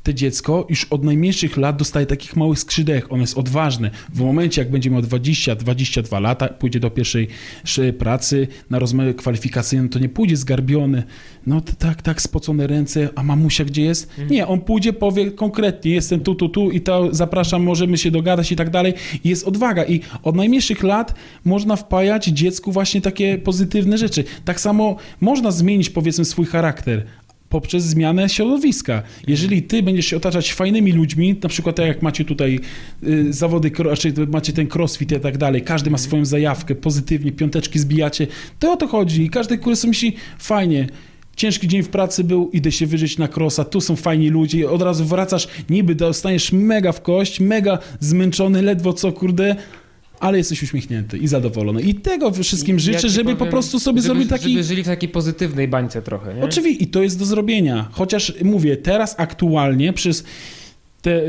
te 0.02 0.14
dziecko 0.14 0.66
już 0.70 0.84
od 0.84 1.04
najmniejszych 1.04 1.56
lat 1.56 1.76
dostaje 1.76 2.06
takich 2.06 2.36
małych 2.36 2.58
skrzydełek. 2.58 3.06
On 3.12 3.20
jest 3.20 3.38
odważny. 3.38 3.90
W 4.14 4.20
momencie, 4.20 4.60
jak 4.60 4.70
będzie 4.70 4.90
miał 4.90 5.00
20-22 5.02 6.20
lata, 6.20 6.48
pójdzie 6.48 6.80
do 6.80 6.90
pierwszej 6.90 7.28
sz- 7.64 7.96
pracy 7.96 8.48
na 8.70 8.78
rozmowę 8.78 9.14
kwalifikacyjną, 9.14 9.88
to 9.88 9.98
nie 9.98 10.08
pójdzie 10.08 10.36
zgarbiony. 10.36 11.02
No 11.46 11.60
to 11.60 11.72
tak, 11.78 12.02
tak, 12.02 12.22
spocone 12.22 12.66
ręce, 12.66 13.08
a 13.14 13.22
mamusia 13.22 13.64
gdzie 13.64 13.82
jest? 13.82 14.10
Nie, 14.30 14.46
on 14.46 14.60
pójdzie, 14.60 14.92
powie 14.92 15.30
konkretnie, 15.30 15.90
jestem 15.92 16.20
tu, 16.20 16.34
tu, 16.34 16.48
tu 16.48 16.70
i 16.70 16.80
to 16.80 17.08
zapraszam, 17.14 17.62
możemy 17.62 17.98
się 17.98 18.10
dogadać 18.10 18.52
i 18.52 18.56
tak 18.56 18.70
dalej. 18.70 18.94
I 19.24 19.28
jest 19.28 19.46
odwaga. 19.48 19.84
I 19.84 20.00
od 20.22 20.36
najmniejszych 20.36 20.82
lat 20.82 21.14
można 21.44 21.76
wpajać 21.76 22.24
dziecku 22.24 22.72
właśnie 22.72 23.00
takie 23.00 23.38
pozytywne 23.38 23.98
rzeczy. 23.98 24.24
Tak 24.44 24.60
samo 24.60 24.96
można 25.20 25.50
zmienić, 25.50 25.90
powiedzmy, 25.90 26.24
swój 26.24 26.46
charakter, 26.46 27.04
poprzez 27.52 27.84
zmianę 27.84 28.28
środowiska. 28.28 29.02
Jeżeli 29.26 29.62
ty 29.62 29.82
będziesz 29.82 30.06
się 30.06 30.16
otaczać 30.16 30.52
fajnymi 30.52 30.92
ludźmi, 30.92 31.36
na 31.42 31.48
przykład 31.48 31.76
tak 31.76 31.86
jak 31.86 32.02
macie 32.02 32.24
tutaj 32.24 32.60
y, 33.02 33.32
zawody, 33.32 33.70
znaczy 33.76 34.12
macie 34.28 34.52
ten 34.52 34.68
crossfit 34.74 35.12
i 35.12 35.20
tak 35.20 35.38
dalej, 35.38 35.62
każdy 35.62 35.90
ma 35.90 35.98
swoją 35.98 36.24
zajawkę, 36.24 36.74
pozytywnie, 36.74 37.32
piąteczki 37.32 37.78
zbijacie, 37.78 38.26
to 38.58 38.72
o 38.72 38.76
to 38.76 38.86
chodzi. 38.86 39.22
I 39.22 39.30
każdy, 39.30 39.58
sobie 39.74 39.88
myśli, 39.88 40.16
fajnie, 40.38 40.86
ciężki 41.36 41.68
dzień 41.68 41.82
w 41.82 41.88
pracy 41.88 42.24
był, 42.24 42.50
idę 42.52 42.72
się 42.72 42.86
wyżyć 42.86 43.18
na 43.18 43.28
crossa, 43.36 43.64
tu 43.64 43.80
są 43.80 43.96
fajni 43.96 44.28
ludzie 44.28 44.70
od 44.70 44.82
razu 44.82 45.04
wracasz, 45.04 45.48
niby 45.70 45.94
dostaniesz 45.94 46.52
mega 46.52 46.92
w 46.92 47.02
kość, 47.02 47.40
mega 47.40 47.78
zmęczony, 48.00 48.62
ledwo 48.62 48.92
co, 48.92 49.12
kurde, 49.12 49.56
ale 50.22 50.38
jesteś 50.38 50.62
uśmiechnięty 50.62 51.18
i 51.18 51.28
zadowolony. 51.28 51.82
I 51.82 51.94
tego 51.94 52.30
wszystkim 52.30 52.76
I 52.76 52.78
ja 52.78 52.82
życzę, 52.84 53.00
ci 53.00 53.08
żeby 53.08 53.30
po 53.30 53.36
powiem, 53.36 53.50
prostu 53.50 53.80
sobie 53.80 54.02
żeby, 54.02 54.14
zrobić 54.14 54.28
taki... 54.28 54.52
Żeby 54.52 54.64
żyli 54.64 54.82
w 54.82 54.86
takiej 54.86 55.08
pozytywnej 55.08 55.68
bańce 55.68 56.02
trochę, 56.02 56.34
nie? 56.34 56.42
Oczywiście, 56.42 56.84
i 56.84 56.86
to 56.86 57.02
jest 57.02 57.18
do 57.18 57.24
zrobienia. 57.24 57.88
Chociaż 57.92 58.34
mówię, 58.44 58.76
teraz 58.76 59.14
aktualnie 59.18 59.92
przez 59.92 60.24
te. 61.02 61.22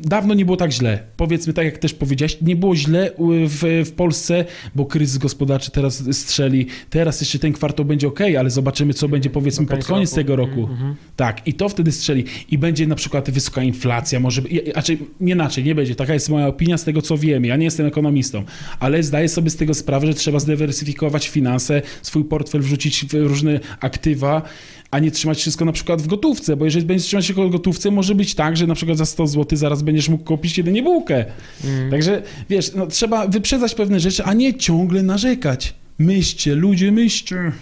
Dawno 0.00 0.34
nie 0.34 0.44
było 0.44 0.56
tak 0.56 0.72
źle. 0.72 0.98
Powiedzmy, 1.16 1.52
tak 1.52 1.64
jak 1.64 1.78
też 1.78 1.94
powiedziałeś, 1.94 2.38
nie 2.40 2.56
było 2.56 2.76
źle 2.76 3.10
y, 3.10 3.14
w, 3.48 3.84
w 3.86 3.92
Polsce, 3.92 4.44
bo 4.74 4.86
kryzys 4.86 5.18
gospodarczy 5.18 5.70
teraz 5.70 6.04
strzeli. 6.12 6.66
Teraz 6.90 7.20
jeszcze 7.20 7.38
ten 7.38 7.52
kwartał 7.52 7.84
będzie 7.84 8.08
ok, 8.08 8.20
ale 8.38 8.50
zobaczymy, 8.50 8.94
co 8.94 9.08
będzie 9.08 9.30
powiedzmy 9.30 9.66
pod 9.66 9.84
koniec 9.84 10.10
roku. 10.10 10.16
tego 10.16 10.36
roku. 10.36 10.60
Mhm, 10.60 10.72
mhm. 10.72 10.94
Tak, 11.16 11.46
i 11.46 11.54
to 11.54 11.68
wtedy 11.68 11.92
strzeli. 11.92 12.24
I 12.50 12.58
będzie 12.58 12.86
na 12.86 12.94
przykład 12.94 13.30
wysoka 13.30 13.62
inflacja, 13.62 14.20
może. 14.20 14.42
Znaczy, 14.72 14.98
nie 15.20 15.32
inaczej, 15.32 15.64
nie 15.64 15.74
będzie. 15.74 15.94
Taka 15.94 16.14
jest 16.14 16.28
moja 16.28 16.46
opinia 16.46 16.78
z 16.78 16.84
tego, 16.84 17.02
co 17.02 17.18
wiem. 17.18 17.44
Ja 17.44 17.56
nie 17.56 17.64
jestem 17.64 17.86
ekonomistą, 17.86 18.44
ale 18.80 19.02
zdaję 19.02 19.28
sobie 19.28 19.50
z 19.50 19.56
tego 19.56 19.74
sprawę, 19.74 20.06
że 20.06 20.14
trzeba 20.14 20.38
zdywersyfikować 20.38 21.28
finanse, 21.28 21.82
swój 22.02 22.24
portfel 22.24 22.60
wrzucić 22.60 23.04
w 23.04 23.14
różne 23.14 23.60
aktywa, 23.80 24.42
a 24.90 24.98
nie 24.98 25.10
trzymać 25.10 25.38
wszystko 25.38 25.64
na 25.64 25.72
przykład 25.72 26.02
w 26.02 26.06
gotówce, 26.06 26.56
bo 26.56 26.64
jeżeli 26.64 26.86
będziesz 26.86 27.06
trzymać 27.06 27.26
się 27.26 27.34
w 27.34 27.50
gotówce, 27.50 27.90
może 27.90 28.14
być 28.14 28.34
tak, 28.34 28.56
że 28.56 28.66
na 28.66 28.74
przykład 28.74 28.98
za 28.98 29.06
100 29.06 29.26
zł 29.26 29.58
zaraz 29.58 29.82
będziesz 29.86 30.08
mógł 30.08 30.24
kupić 30.24 30.58
jedynie 30.58 30.82
bułkę. 30.82 31.24
Mm. 31.64 31.90
Także 31.90 32.22
wiesz, 32.50 32.74
no, 32.74 32.86
trzeba 32.86 33.28
wyprzedzać 33.28 33.74
pewne 33.74 34.00
rzeczy, 34.00 34.24
a 34.24 34.34
nie 34.34 34.54
ciągle 34.54 35.02
narzekać. 35.02 35.74
Myślcie, 35.98 36.54
ludzie, 36.54 36.92
myślcie. 36.92 37.52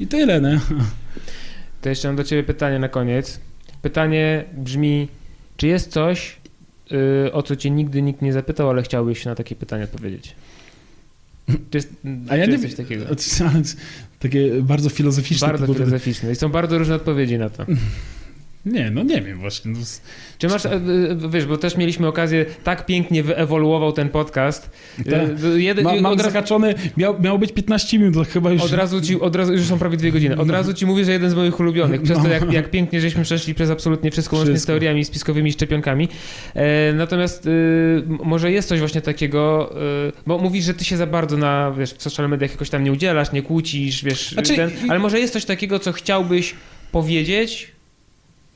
I 0.00 0.06
tyle, 0.06 0.40
nie? 0.40 0.60
To 1.80 1.88
jeszcze 1.88 2.08
mam 2.08 2.16
do 2.16 2.24
ciebie 2.24 2.42
pytanie 2.42 2.78
na 2.78 2.88
koniec. 2.88 3.40
Pytanie 3.82 4.44
brzmi, 4.56 5.08
czy 5.56 5.66
jest 5.66 5.90
coś, 5.90 6.36
y, 7.26 7.32
o 7.32 7.42
co 7.42 7.56
cię 7.56 7.70
nigdy 7.70 8.02
nikt 8.02 8.22
nie 8.22 8.32
zapytał, 8.32 8.70
ale 8.70 8.82
chciałbyś 8.82 9.24
na 9.24 9.34
takie 9.34 9.56
pytanie 9.56 9.84
odpowiedzieć? 9.84 10.34
Jest, 11.74 11.92
A 12.28 12.36
ja 12.36 12.46
nie 12.46 12.58
coś 12.58 12.74
takiego? 12.74 13.04
Takie 14.20 14.62
bardzo 14.62 14.90
filozoficzne 14.90 15.48
Bardzo 15.48 15.74
filozoficzne 15.74 16.32
i 16.32 16.34
są 16.34 16.48
bardzo 16.48 16.78
różne 16.78 16.94
odpowiedzi 16.94 17.38
na 17.38 17.50
to. 17.50 17.66
Nie, 18.66 18.90
no 18.90 19.02
nie 19.02 19.22
wiem 19.22 19.38
właśnie. 19.38 19.70
No, 19.70 19.78
Czy 20.38 20.48
masz, 20.48 20.66
e, 20.66 20.72
e, 20.72 20.80
wiesz, 21.30 21.46
bo 21.46 21.56
też 21.56 21.76
mieliśmy 21.76 22.06
okazję, 22.06 22.46
tak 22.64 22.86
pięknie 22.86 23.22
wyewoluował 23.22 23.92
ten 23.92 24.08
podcast. 24.08 24.70
Tak. 24.96 25.14
E, 25.54 25.60
Jeden, 25.60 25.84
ma, 25.84 25.94
mam 25.94 26.06
od, 26.06 26.18
razu, 26.18 26.30
zahaczony, 26.30 26.74
miał, 26.96 27.20
miało 27.20 27.38
być 27.38 27.52
15 27.52 27.98
minut, 27.98 28.14
to 28.14 28.24
chyba 28.24 28.52
już... 28.52 28.62
od 28.62 28.72
razu 28.72 29.00
ci, 29.00 29.20
od 29.20 29.36
razu, 29.36 29.52
już 29.52 29.66
są 29.66 29.78
prawie 29.78 29.96
dwie 29.96 30.12
godziny. 30.12 30.36
Od 30.38 30.46
No. 30.46 30.52
razu 30.52 30.74
ci 30.74 30.86
mówię, 30.86 31.04
że 31.04 31.12
jeden 31.12 31.30
z 31.30 31.34
moich 31.34 31.60
ulubionych. 31.60 32.02
Przez 32.02 32.16
to, 32.18 32.24
No. 32.24 32.30
jak, 32.30 32.52
jak 32.52 32.70
pięknie 32.70 33.00
żeśmy 33.00 33.22
przeszli 33.22 33.54
przez 33.54 33.70
absolutnie 33.70 34.10
wszystko, 34.10 34.36
łącznie 34.36 34.58
z 34.58 34.66
teoriami 34.66 35.04
spiskowymi 35.04 35.52
szczepionkami. 35.52 36.08
E, 36.54 36.92
natomiast 36.92 37.46
e, 37.46 37.50
może 38.24 38.52
jest 38.52 38.68
coś 38.68 38.78
właśnie 38.78 39.00
takiego, 39.00 39.72
e, 40.08 40.12
bo 40.26 40.38
mówisz, 40.38 40.64
że 40.64 40.74
ty 40.74 40.84
się 40.84 40.96
za 40.96 41.06
bardzo 41.06 41.36
na, 41.36 41.72
wiesz, 41.78 41.92
w 41.94 42.02
social 42.02 42.28
mediach 42.28 42.50
jakoś 42.50 42.70
tam 42.70 42.84
nie 42.84 42.92
udzielasz, 42.92 43.32
nie 43.32 43.42
kłócisz, 43.42 44.04
wiesz, 44.04 44.32
Znaczy, 44.32 44.56
ten, 44.56 44.70
ale 44.88 44.98
może 44.98 45.20
jest 45.20 45.32
coś 45.32 45.44
takiego, 45.44 45.78
co 45.78 45.92
chciałbyś 45.92 46.54
powiedzieć, 46.92 47.73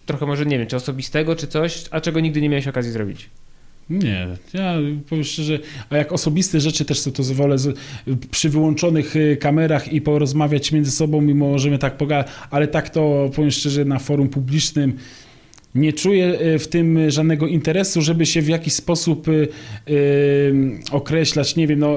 trochę 0.09 0.27
może, 0.27 0.47
nie 0.47 0.59
wiem, 0.59 0.67
czy 0.67 0.77
osobistego, 0.77 1.37
czy 1.37 1.47
coś, 1.47 1.85
a 1.91 2.01
czego 2.01 2.21
nigdy 2.21 2.41
nie 2.41 2.49
miałeś 2.49 2.69
okazji 2.69 2.93
zrobić. 2.93 3.31
Nie, 3.91 4.29
ja 4.55 4.75
powiem 5.09 5.25
szczerze, 5.25 5.59
a 5.91 5.97
jak 5.97 6.13
osobiste 6.13 6.61
rzeczy 6.61 6.85
też 6.85 6.99
sobie 7.01 7.17
to 7.17 7.23
wolę 7.23 7.59
z, 7.59 7.79
przy 8.31 8.49
wyłączonych 8.49 9.17
y, 9.17 9.37
kamerach 9.41 9.93
i 9.93 10.01
porozmawiać 10.01 10.73
między 10.73 10.91
sobą, 10.91 11.21
mimo 11.21 11.49
możemy 11.49 11.79
tak 11.79 11.97
pogadać, 11.97 12.27
ale 12.51 12.69
tak 12.69 12.91
to 12.91 13.31
powiem 13.35 13.51
szczerze 13.51 13.85
na 13.85 13.99
forum 13.99 14.29
publicznym 14.29 14.99
nie 15.75 15.93
czuję 15.93 16.41
y, 16.41 16.59
w 16.59 16.69
tym 16.69 17.11
żadnego 17.11 17.47
interesu, 17.47 18.03
żeby 18.03 18.27
się 18.27 18.43
w 18.43 18.49
jakiś 18.49 18.73
sposób 18.73 19.29
y, 19.29 19.49
y, 19.89 20.55
określać, 20.91 21.57
nie 21.57 21.67
wiem, 21.67 21.79
no 21.79 21.97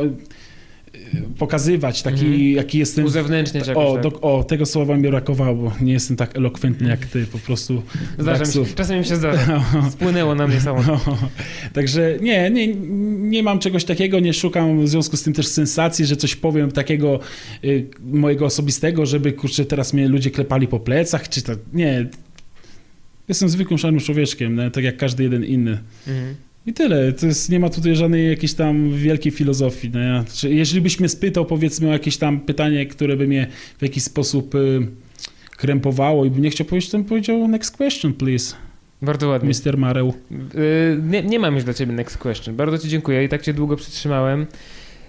pokazywać 1.38 2.02
taki, 2.04 2.26
Mhm. 2.26 2.42
jaki 2.52 2.78
jestem. 2.78 3.06
Uzewnętrzniać 3.06 3.68
jakoś, 3.68 3.86
O, 3.86 3.94
tak. 3.94 4.04
do, 4.04 4.22
o, 4.22 4.44
tego 4.44 4.66
słowa 4.66 4.98
mi 4.98 5.10
brakowało, 5.10 5.56
bo 5.56 5.74
nie 5.82 5.94
jestem 5.94 6.18
tak 6.18 6.36
elokwentny 6.38 6.90
jak 6.90 7.06
ty, 7.06 7.26
po 7.26 7.40
prostu 7.40 7.84
Zdarza 8.20 8.38
brak 8.44 8.56
mi 8.56 8.66
się, 8.66 8.74
czasem 8.76 9.00
mi 9.00 9.06
się 9.06 9.16
zdarza. 9.16 9.66
Spłynęło 9.92 10.36
na 10.36 10.48
mnie 10.48 10.62
samo. 10.62 10.84
No, 10.88 11.00
także 11.74 12.18
nie, 12.22 12.50
nie, 12.50 12.68
nie 13.30 13.44
mam 13.44 13.60
czegoś 13.60 13.86
takiego, 13.86 14.20
nie 14.20 14.34
szukam 14.34 14.82
w 14.86 14.88
związku 14.90 15.18
z 15.18 15.24
tym 15.24 15.34
też 15.34 15.48
sensacji, 15.48 16.06
że 16.06 16.16
coś 16.16 16.36
powiem 16.36 16.72
takiego 16.72 17.20
y, 17.64 17.88
mojego 18.04 18.46
osobistego, 18.46 19.06
żeby 19.06 19.34
kurczę 19.34 19.66
teraz 19.66 19.94
mnie 19.94 20.08
ludzie 20.08 20.32
klepali 20.32 20.68
po 20.68 20.80
plecach, 20.80 21.30
czy 21.30 21.42
tak, 21.42 21.58
nie. 21.74 22.06
Jestem 23.28 23.50
zwykłym 23.50 23.78
szarym 23.78 24.00
człowieczkiem, 24.00 24.56
no, 24.56 24.70
tak 24.72 24.84
jak 24.84 24.98
każdy 24.98 25.24
jeden 25.24 25.46
inny. 25.46 25.80
Mhm. 26.08 26.36
I 26.66 26.74
tyle. 26.74 27.14
To 27.14 27.26
jest, 27.26 27.50
nie 27.50 27.60
ma 27.60 27.70
tutaj 27.70 27.96
żadnej 27.96 28.30
jakiejś 28.30 28.54
tam 28.54 28.94
wielkiej 28.94 29.32
filozofii. 29.32 29.90
No 29.94 30.00
ja, 30.00 30.24
jeżeli 30.44 30.82
byś 30.82 31.00
mnie 31.00 31.10
spytał, 31.10 31.46
powiedzmy, 31.46 31.90
o 31.90 31.94
jakieś 31.94 32.18
tam 32.18 32.40
pytanie, 32.40 32.86
które 32.86 33.18
by 33.18 33.28
mnie 33.28 33.48
w 33.80 33.82
jakiś 33.82 34.04
sposób 34.04 34.56
y, 34.56 34.88
krępowało 35.58 36.26
i 36.26 36.30
bym 36.30 36.42
nie 36.42 36.50
chciał 36.50 36.68
powiedzieć, 36.68 36.90
to 36.92 36.98
bym 36.98 37.08
powiedział 37.08 37.48
next 37.48 37.78
question, 37.78 38.14
please, 38.14 38.56
Bardzo 39.02 39.28
ładnie. 39.28 39.50
Mr. 39.66 39.78
Mareł. 39.78 40.14
Y, 40.56 41.02
Nie, 41.04 41.24
nie 41.24 41.40
mam 41.40 41.56
już 41.56 41.64
dla 41.64 41.74
ciebie 41.74 41.94
next 41.94 42.18
question. 42.18 42.56
Bardzo 42.56 42.78
ci 42.78 42.90
dziękuję 42.90 43.24
i 43.24 43.30
tak 43.30 43.42
cię 43.42 43.54
długo 43.54 43.76
przytrzymałem. 43.76 44.46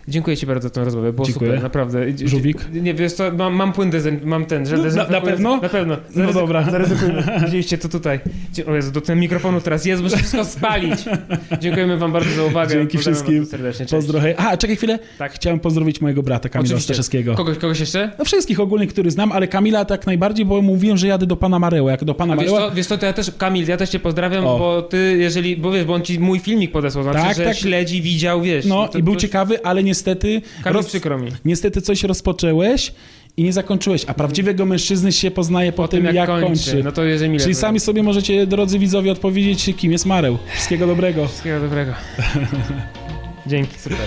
Dziękuję 0.09 0.37
ci 0.37 0.47
bardzo 0.47 0.69
za 0.69 0.75
tę 0.75 0.85
rozmowę, 0.85 1.13
było 1.13 1.27
Dziękuję. 1.27 1.51
super, 1.51 1.63
naprawdę. 1.63 2.01
Żółwik? 2.25 2.59
Nie, 2.73 2.95
wiesz 2.95 3.13
co, 3.13 3.31
mam, 3.33 3.55
mam 3.55 3.73
płyn 3.73 3.91
mam 4.25 4.45
ten, 4.47 4.67
że 4.67 4.77
No, 4.77 4.85
na- 4.85 5.09
na 5.09 5.21
pewno? 5.21 5.57
Na 5.61 5.69
pewno. 5.69 5.97
No 6.17 6.33
dobra. 6.33 6.71
Zaryzykujmy. 6.71 7.23
Widzieliście 7.45 7.79
to 7.79 7.89
tutaj. 7.89 8.21
O 8.67 8.75
Jezu, 8.75 8.93
do 8.93 9.01
tego 9.01 9.21
mikrofonu 9.21 9.61
teraz 9.61 9.85
jest, 9.85 10.03
muszę 10.03 10.17
wszystko 10.17 10.45
spalić. 10.45 11.01
Dziękujemy 11.61 11.97
wam 11.99 12.13
bardzo 12.13 12.31
za 12.31 12.45
uwagę. 12.45 12.75
Dzięki 12.75 12.97
Pozdrawiam 12.99 13.15
wszystkim. 13.15 13.47
Serdecznie. 13.47 13.87
Pozdro, 13.87 14.21
hej. 14.21 14.35
A, 14.37 14.57
czekaj 14.57 14.77
chwilę. 14.77 14.99
Tak. 15.19 15.33
Chciałem 15.33 15.61
pozdrowić 15.61 16.01
mojego 16.01 16.23
brata 16.23 16.49
Kamila 16.49 16.67
Oczywiście. 16.67 16.95
Staszewskiego. 16.95 17.35
Kogoś, 17.35 17.59
kogoś 17.59 17.81
jeszcze? 17.81 18.11
No 18.19 18.25
wszystkich 18.25 18.61
ogólnie, 18.61 18.87
których 18.87 19.13
znam, 19.13 19.33
ale 19.33 19.49
Kamila 19.49 19.85
tak 19.85 20.07
najbardziej, 20.07 20.47
bo 20.47 20.63
mówiłem, 20.63 20.97
że 20.99 21.07
jadę 21.07 21.27
do 21.27 21.37
pana 21.37 21.59
Mareła. 21.59 21.91
Jak 21.91 22.05
do 22.05 22.15
pana 22.15 22.37
wiesz 22.37 22.51
Mareła... 22.51 22.69
co, 22.71 22.75
wiesz 22.77 22.87
co, 22.87 22.99
to 22.99 23.07
ja 23.07 23.13
też, 23.13 23.31
Kamil, 23.39 23.69
ja 23.69 23.77
też 23.77 23.91
cię 23.91 23.99
pozdrawiam, 24.01 24.47
O. 24.47 24.59
bo 24.59 24.83
ty, 24.83 25.17
jeżeli, 25.19 25.57
bo 25.57 25.73
wiesz, 25.73 25.85
bo 25.85 25.95
on 25.95 26.03
ci 26.03 26.21
mój 26.21 26.39
filmik 26.39 26.73
podesłał, 26.73 27.05
znaczy, 27.05 27.19
Tak, 27.19 27.37
że 27.37 27.45
tak. 27.45 27.57
śledzi, 27.57 28.03
widział, 28.03 28.43
wiesz. 28.43 28.65
No 28.67 28.89
to- 28.89 28.99
i 28.99 29.03
był 29.03 29.15
to- 29.15 29.21
ciekawy, 29.21 29.65
ale 29.65 29.83
niestety... 29.93 30.43
Kamil, 30.65 30.77
roz- 30.79 30.87
przykro 30.87 31.19
mi. 31.19 31.31
Niestety 31.45 31.81
coś 31.81 32.03
rozpoczęłeś 32.05 32.93
i 33.37 33.45
nie 33.45 33.53
zakończyłeś, 33.53 34.05
a 34.07 34.15
prawdziwego 34.15 34.67
mężczyzny 34.67 35.13
się 35.13 35.31
poznaje 35.31 35.73
po, 35.73 35.83
Po 35.83 35.89
tym, 35.89 36.05
jak, 36.05 36.29
kończy. 36.29 36.83
No 36.85 36.93
to 36.93 37.03
mile. 37.03 37.41
Czyli 37.41 37.55
sami 37.55 37.81
sobie 37.81 38.03
możecie, 38.03 38.47
drodzy 38.47 38.79
widzowie, 38.79 39.13
odpowiedzieć, 39.13 39.71
kim 39.77 39.93
jest 39.93 40.07
Mareł. 40.07 40.39
Wszystkiego 40.55 40.87
dobrego. 40.87 41.29
Wszystkiego 41.29 41.61
dobrego. 41.61 41.93
Dzięki, 43.47 43.79
super. 43.79 43.99